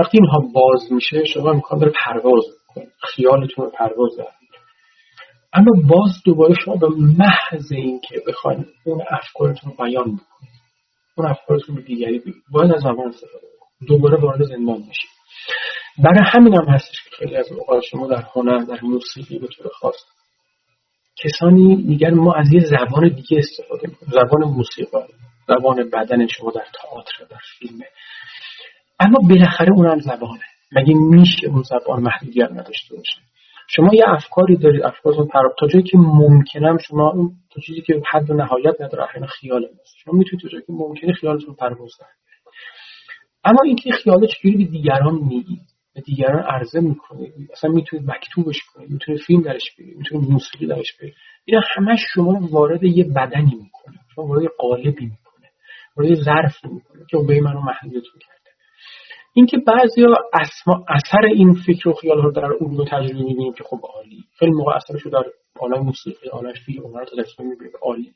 وقتی 0.00 0.18
اینها 0.20 0.38
باز 0.54 0.92
میشه 0.92 1.24
شما 1.24 1.52
می‌خوان 1.52 1.80
بره 1.80 1.92
پرواز 2.04 2.44
کنید. 2.66 2.88
خیالتون 3.02 3.64
رو 3.64 3.70
پرواز 3.70 4.16
در 4.18 4.26
اما 5.52 5.70
باز 5.88 6.10
دوباره 6.24 6.54
شما 6.64 6.76
به 6.76 6.88
محض 7.18 7.72
اینکه 7.72 8.22
بخواید 8.26 8.66
اون 8.84 9.02
افکارتون 9.10 9.70
رو 9.70 9.84
بیان 9.84 10.04
بکنید 10.04 10.50
اون 11.16 11.28
افکارتون 11.28 11.74
به 11.74 11.82
دیگری 11.82 12.18
بگید 12.18 12.42
باید 12.52 12.72
از 12.72 12.80
زبان 12.80 13.08
استفاده 13.08 13.46
دوباره 13.88 14.20
وارد 14.20 14.42
زندان 14.42 14.78
میشید 14.78 15.10
برای 15.98 16.30
همین 16.32 16.54
هم 16.54 16.64
هستش 16.64 17.04
که 17.04 17.10
خیلی 17.18 17.36
از 17.36 17.52
اوقات 17.52 17.82
شما 17.90 18.06
در 18.06 18.24
هنر 18.34 18.58
در 18.58 18.78
موسیقی 18.82 19.38
به 19.38 19.46
طور 19.46 19.66
خاص 19.80 19.96
کسانی 21.24 21.74
میگن 21.74 22.14
ما 22.14 22.34
از 22.34 22.52
یه 22.52 22.60
زبان 22.60 23.08
دیگه 23.08 23.38
استفاده 23.38 23.88
می‌کنیم. 23.88 24.12
زبان 24.12 24.44
موسیقی 24.44 24.98
زبان 25.48 25.90
بدن 25.90 26.26
شما 26.26 26.50
در 26.50 26.64
تئاتر 26.74 27.24
در 27.30 27.40
فیلم. 27.58 27.78
اما 29.00 29.18
بالاخره 29.28 29.72
اونم 29.76 29.98
زبانه. 29.98 30.40
مگه 30.72 30.94
میشه 30.94 31.48
اون 31.48 31.62
زبان 31.62 32.02
محدودیت 32.02 32.50
نداشته 32.50 32.96
باشه؟ 32.96 33.20
شما 33.68 33.94
یه 33.94 34.04
افکاری 34.06 34.56
دارید 34.56 34.82
افکارتون 34.82 35.26
پراب 35.26 35.52
تا 35.58 35.66
جایی 35.66 35.84
که 35.84 35.98
ممکنم 35.98 36.76
شما 36.88 37.30
تا 37.50 37.60
چیزی 37.66 37.80
که 37.80 38.02
حد 38.12 38.30
و 38.30 38.34
نهایت 38.34 38.80
نداره 38.80 39.04
احیانا 39.04 39.26
خیال 39.26 39.60
ماست 39.60 39.96
شما 40.04 40.14
می‌تونید 40.14 40.42
تا 40.42 40.48
جایی 40.48 40.64
که 40.66 40.72
ممکنه 40.72 41.12
خیالتون 41.12 41.54
پرواز 41.54 41.90
اما 43.44 43.58
اینکه 43.64 43.90
خیال 43.90 44.26
چجوری 44.26 44.64
به 44.64 44.70
دیگران 44.70 45.14
میگید 45.14 45.62
به 45.94 46.00
دیگران 46.00 46.42
عرضه 46.42 46.80
می‌کنید 46.80 47.32
اصلا 47.52 47.70
می‌تونید 47.70 48.10
مکتوبش 48.10 48.60
کنید 48.74 48.90
می‌تونید 48.90 49.20
فیلم 49.20 49.42
درش 49.42 49.74
بگید 49.78 49.96
می‌تونید 49.96 50.30
موسیقی 50.30 50.66
درش 50.66 50.96
بگید 51.00 51.14
اینا 51.44 51.60
همش 51.76 52.00
شما 52.14 52.48
وارد 52.50 52.84
یه 52.84 53.04
بدنی 53.04 53.54
می‌کنه. 53.54 53.98
شما 54.14 54.26
وارد 54.26 54.44
قالبی 54.58 55.04
می‌کنه. 55.04 55.48
وارد 55.96 56.14
ظرفی 56.14 56.68
می‌کنه 56.68 57.04
که 57.10 57.16
به 57.28 57.40
منو 57.40 57.60
محدودتون 57.60 58.20
کرد 58.20 58.39
اینکه 59.34 59.58
بعضیا 59.66 60.14
اثر 60.88 61.24
این 61.26 61.54
فکر 61.66 61.88
و 61.88 61.92
خیال 61.92 62.22
رو 62.22 62.32
در 62.32 62.52
علوم 62.60 62.84
تجربی 62.84 63.22
می‌بینیم 63.22 63.52
که 63.52 63.64
خب 63.64 63.80
عالی. 63.94 64.24
خیلی 64.38 64.52
موقع 64.52 64.72
اثرش 64.76 65.02
رو 65.02 65.10
در 65.10 65.24
عالم 65.60 65.84
موسیقی 65.84 66.28
عالم 66.28 66.52
فیلم 66.66 66.84
عالم 66.84 67.04
تلویزیون 67.04 67.48
می‌بینیم 67.48 67.72
عالی. 67.82 68.12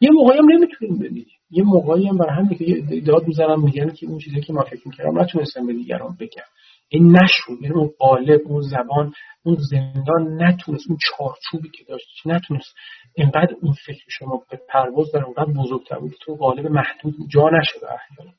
یه 0.00 0.10
موقعی 0.12 0.38
هم 0.38 0.50
نمی‌تونیم 0.50 0.98
ببینیم 0.98 1.26
یه 1.50 1.64
موقعی 1.64 2.06
هم 2.06 2.18
برای 2.18 2.36
همین 2.36 2.58
که 2.58 3.00
داد 3.00 3.26
می‌زنم 3.26 3.64
میگن 3.64 3.90
که 3.90 4.06
اون 4.06 4.18
چیزی 4.18 4.40
که 4.40 4.52
ما 4.52 4.62
فکر 4.62 4.88
می‌کردم 4.88 5.18
نتونستم 5.18 5.66
به 5.66 5.72
دیگران 5.72 6.16
بگم. 6.20 6.42
این 6.88 7.16
نشد 7.16 7.62
یعنی 7.62 7.74
اون 7.74 7.90
قالب 7.98 8.40
اون 8.44 8.62
زبان 8.62 9.12
اون 9.42 9.56
زندان 9.70 10.42
نتونست 10.42 10.84
اون 10.88 10.98
چارچوبی 11.08 11.70
که 11.78 11.84
داشت 11.84 12.06
نتونست 12.26 12.74
اینقدر 13.16 13.54
اون 13.62 13.72
فکر 13.86 14.04
شما 14.08 14.42
به 14.50 14.60
پرواز 14.68 15.12
در 15.12 15.24
اونقدر 15.24 15.52
بزرگتر 15.52 15.98
بود 15.98 16.14
تو 16.20 16.34
قالب 16.34 16.66
محدود 16.66 17.14
جا 17.28 17.42
نشده 17.42 17.86
احیانا. 17.86 18.32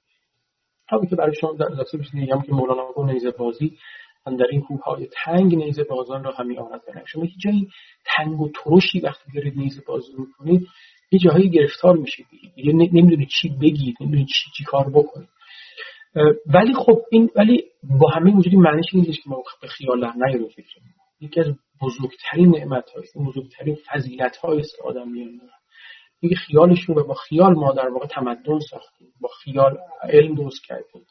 همین 0.92 1.10
که 1.10 1.16
برای 1.16 1.36
شما 1.36 1.54
در 1.54 1.66
اضافه 1.72 1.98
میگم 2.14 2.42
که 2.42 2.52
مولانا 2.52 2.92
گفت 2.96 3.10
نیزه 3.10 3.32
بازی 3.32 3.78
من 4.28 4.36
در 4.36 4.46
این 4.52 4.62
کوههای 4.62 5.08
تنگ 5.24 5.56
نیزه 5.56 5.84
بازان 5.84 6.24
را 6.24 6.32
همی 6.32 6.58
آرد 6.58 6.82
برم 6.88 7.06
شما 7.06 7.26
یه 7.26 7.32
جایی 7.44 7.68
تنگ 8.06 8.42
و 8.42 8.50
ترشی 8.64 9.00
وقتی 9.00 9.32
دارید 9.36 9.58
نیزه 9.58 9.82
بازی 9.88 10.14
می‌کنید 10.18 10.68
یه 11.12 11.20
جاهایی 11.20 11.50
گرفتار 11.50 11.98
میشید. 11.98 12.26
یه 12.56 12.74
نمی‌دونید 12.74 13.28
چی 13.42 13.50
بگید 13.50 13.96
نمی‌دونید 14.02 14.28
چی 14.28 14.52
چی 14.58 14.64
کار 14.64 14.90
بکنید. 14.90 15.30
ولی 16.46 16.74
خب 16.74 17.02
این 17.12 17.30
ولی 17.36 17.64
با 18.00 18.10
همه 18.10 18.36
وجودی 18.36 18.58
معنیش 18.58 18.86
این 18.94 19.06
نیست 19.08 19.24
که 19.24 19.30
ما 19.30 19.44
به 19.62 19.68
خیال 19.68 20.12
نیاریم. 20.16 20.48
فکر 20.48 20.66
یکی 21.22 21.40
از 21.40 21.48
بزرگترین 21.82 22.50
نعمت 22.50 22.90
هایست 22.90 23.18
بزرگترین 23.18 23.78
فضیلت 23.88 24.38
هایست 24.38 24.78
که 24.78 24.84
آدم 24.84 25.12
میان 25.12 25.40
دیگه 26.22 26.36
خیالشون 26.36 26.98
و 26.98 27.04
با 27.04 27.14
خیال 27.14 27.54
ما 27.54 27.74
در 27.74 27.90
واقع 27.90 28.08
تمدن 28.08 28.60
ساختیم 28.70 29.08
با 29.22 29.30
خیال 29.44 29.78
علم 30.04 30.36
درست 30.36 30.66
کردیم. 30.68 31.02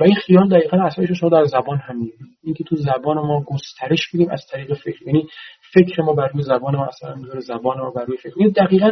و 0.00 0.04
این 0.04 0.14
خیال 0.14 0.48
دقیقا 0.48 0.76
اصلش 0.76 1.20
شما 1.20 1.30
در 1.30 1.44
زبان 1.44 1.78
هم 1.78 1.96
می‌بینید 1.96 2.38
اینکه 2.42 2.64
تو 2.64 2.76
زبان 2.76 3.16
ما 3.16 3.44
گسترش 3.46 4.08
بدیم 4.14 4.30
از 4.30 4.46
طریق 4.52 4.74
فکر. 4.74 5.02
یعنی 5.06 5.28
فکر 5.74 6.02
ما 6.02 6.12
بر 6.12 6.28
روی 6.28 6.42
زبان 6.42 6.76
ما 6.76 6.86
اثر 6.86 7.14
می‌ذاره 7.14 7.40
زبان 7.40 7.78
ما 7.80 7.90
بر 7.90 8.04
روی 8.04 8.16
فکر. 8.16 8.38
یعنی 8.38 8.52
دقیقا 8.52 8.90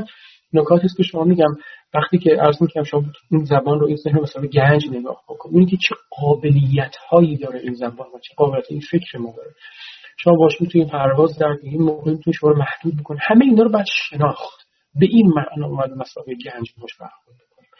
نکاتی 0.53 0.85
است 0.85 0.97
که 0.97 1.03
شما 1.03 1.25
میگم 1.25 1.55
وقتی 1.95 2.19
که 2.19 2.31
عرض 2.31 2.63
می‌کنم 2.63 2.85
شما 2.85 3.03
این 3.31 3.45
زبان 3.45 3.81
رو 3.81 3.87
این 3.87 3.97
ذهن 3.97 4.21
مثلا 4.21 4.47
گنج 4.47 4.83
نگاه 4.93 5.23
بکنید 5.29 5.69
که 5.69 5.77
چه 5.77 5.95
قابلیت 6.11 6.97
هایی 7.11 7.37
داره 7.37 7.61
این 7.61 7.75
زبان 7.75 8.07
و 8.15 8.19
چه 8.19 8.35
قابلیت 8.37 8.65
این 8.71 8.81
فکر 8.91 9.19
ما 9.19 9.35
داره. 9.37 9.51
شما 10.19 10.35
باش 10.35 10.61
می‌تونید 10.61 10.89
پرواز 10.89 11.39
در 11.39 11.57
این 11.63 11.83
موقع 11.83 12.11
می‌تونید 12.11 12.37
شما 12.41 12.51
رو 12.51 12.59
محدود 12.59 13.01
بکنید. 13.01 13.21
همه 13.25 13.45
اینا 13.45 13.63
رو 13.63 13.71
باید 13.71 13.87
شناخت. 14.11 14.66
به 15.01 15.07
این 15.11 15.27
معنا 15.27 15.67
اومد 15.67 15.91
مسابقه 15.91 16.35
گنج 16.35 16.73
باش 16.81 16.97
برخورد 17.01 17.37
بکنید 17.37 17.71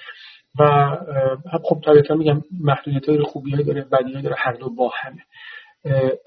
و 0.59 1.59
خب 1.63 1.81
طبیعتا 1.85 2.15
میگم 2.15 2.43
محدودیت 2.61 3.09
های 3.09 3.23
خوبی 3.23 3.55
های 3.55 3.65
داره 3.65 3.85
بدی 3.85 4.23
داره 4.23 4.37
هر 4.39 4.53
دو 4.53 4.71
با 4.71 4.93
همه. 5.03 5.23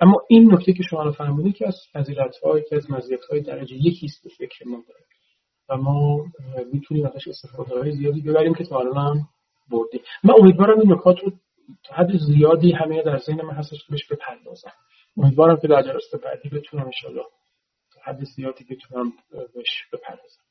اما 0.01 0.21
این 0.29 0.53
نکته 0.53 0.73
که 0.73 0.83
شما 0.83 1.11
فرمودید 1.11 1.55
که 1.55 1.67
از 1.67 1.75
فضیلت 1.93 2.35
های 2.43 2.63
که 2.69 2.75
از 2.75 2.91
مزیت 2.91 3.25
های 3.31 3.41
درجه 3.41 3.75
یکی 3.75 4.05
است 4.05 4.23
به 4.23 4.29
فکر 4.29 4.67
ما 4.67 4.83
داره. 4.87 5.05
و 5.69 5.77
ما 5.77 6.25
می‌تونیم 6.73 7.05
ازش 7.05 7.27
استفاده 7.27 7.79
های 7.79 7.91
زیادی 7.91 8.21
ببریم 8.21 8.53
که 8.53 8.63
تا 8.63 8.79
الان 8.79 9.27
بردیم. 9.71 10.01
من 10.23 10.33
امیدوارم 10.39 10.79
این 10.79 10.93
نکات 10.93 11.19
رو 11.19 11.31
تا 11.83 11.95
حد 11.95 12.17
زیادی 12.17 12.71
همه 12.71 13.03
در 13.03 13.17
ذهن 13.17 13.41
من 13.41 13.53
هستش 13.53 13.85
که 13.85 13.91
بهش 13.91 14.07
بپردازم. 14.11 14.71
امیدوارم 15.17 15.57
که 15.61 15.67
در 15.67 15.81
جلسه 15.81 16.17
بعدی 16.17 16.49
بتونم 16.49 16.85
انشالله 16.85 17.25
حد 18.03 18.23
زیادی 18.35 18.63
بتونم 18.63 19.13
بهش 19.31 19.85
بپردازم. 19.93 20.41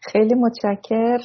خیلی 0.00 0.34
متشکر. 0.34 1.18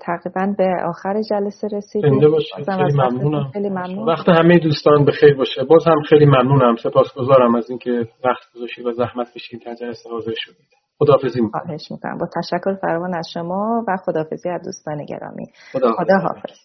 تقریبا 0.00 0.54
به 0.58 0.76
آخر 0.88 1.22
جلسه 1.30 1.68
رسیدیم. 1.72 2.20
خیلی 2.20 2.92
ممنونم. 2.94 3.50
خیلی 3.52 3.68
ممنون. 3.68 4.08
وقت 4.08 4.28
همه 4.28 4.58
دوستان 4.58 5.04
به 5.04 5.12
خیر 5.12 5.36
باشه. 5.36 5.64
باز 5.64 5.84
هم 5.86 6.02
خیلی 6.08 6.26
ممنونم. 6.26 6.76
سپاسگزارم 6.76 7.54
از 7.54 7.70
اینکه 7.70 8.08
وقت 8.24 8.42
گذاشتید 8.54 8.86
و 8.86 8.92
زحمت 8.92 9.32
کشیدید 9.32 9.64
تا 9.64 9.74
جلسه 9.74 10.10
حاضر 10.10 10.32
شدید. 10.36 10.66
خداحافظی 10.98 11.40
می‌کنم. 11.40 11.76
می‌کنم. 11.90 12.18
با 12.18 12.26
تشکر 12.36 12.74
فراوان 12.74 13.14
از 13.14 13.28
شما 13.34 13.84
و 13.88 13.96
خداحافظی 14.04 14.48
از 14.48 14.60
دوستان 14.64 15.04
گرامی. 15.04 15.46
خدا, 15.72 15.92
خدا 15.92 16.14
حافظ 16.22 16.58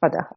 خدا 0.00 0.18
حافظ 0.18 0.34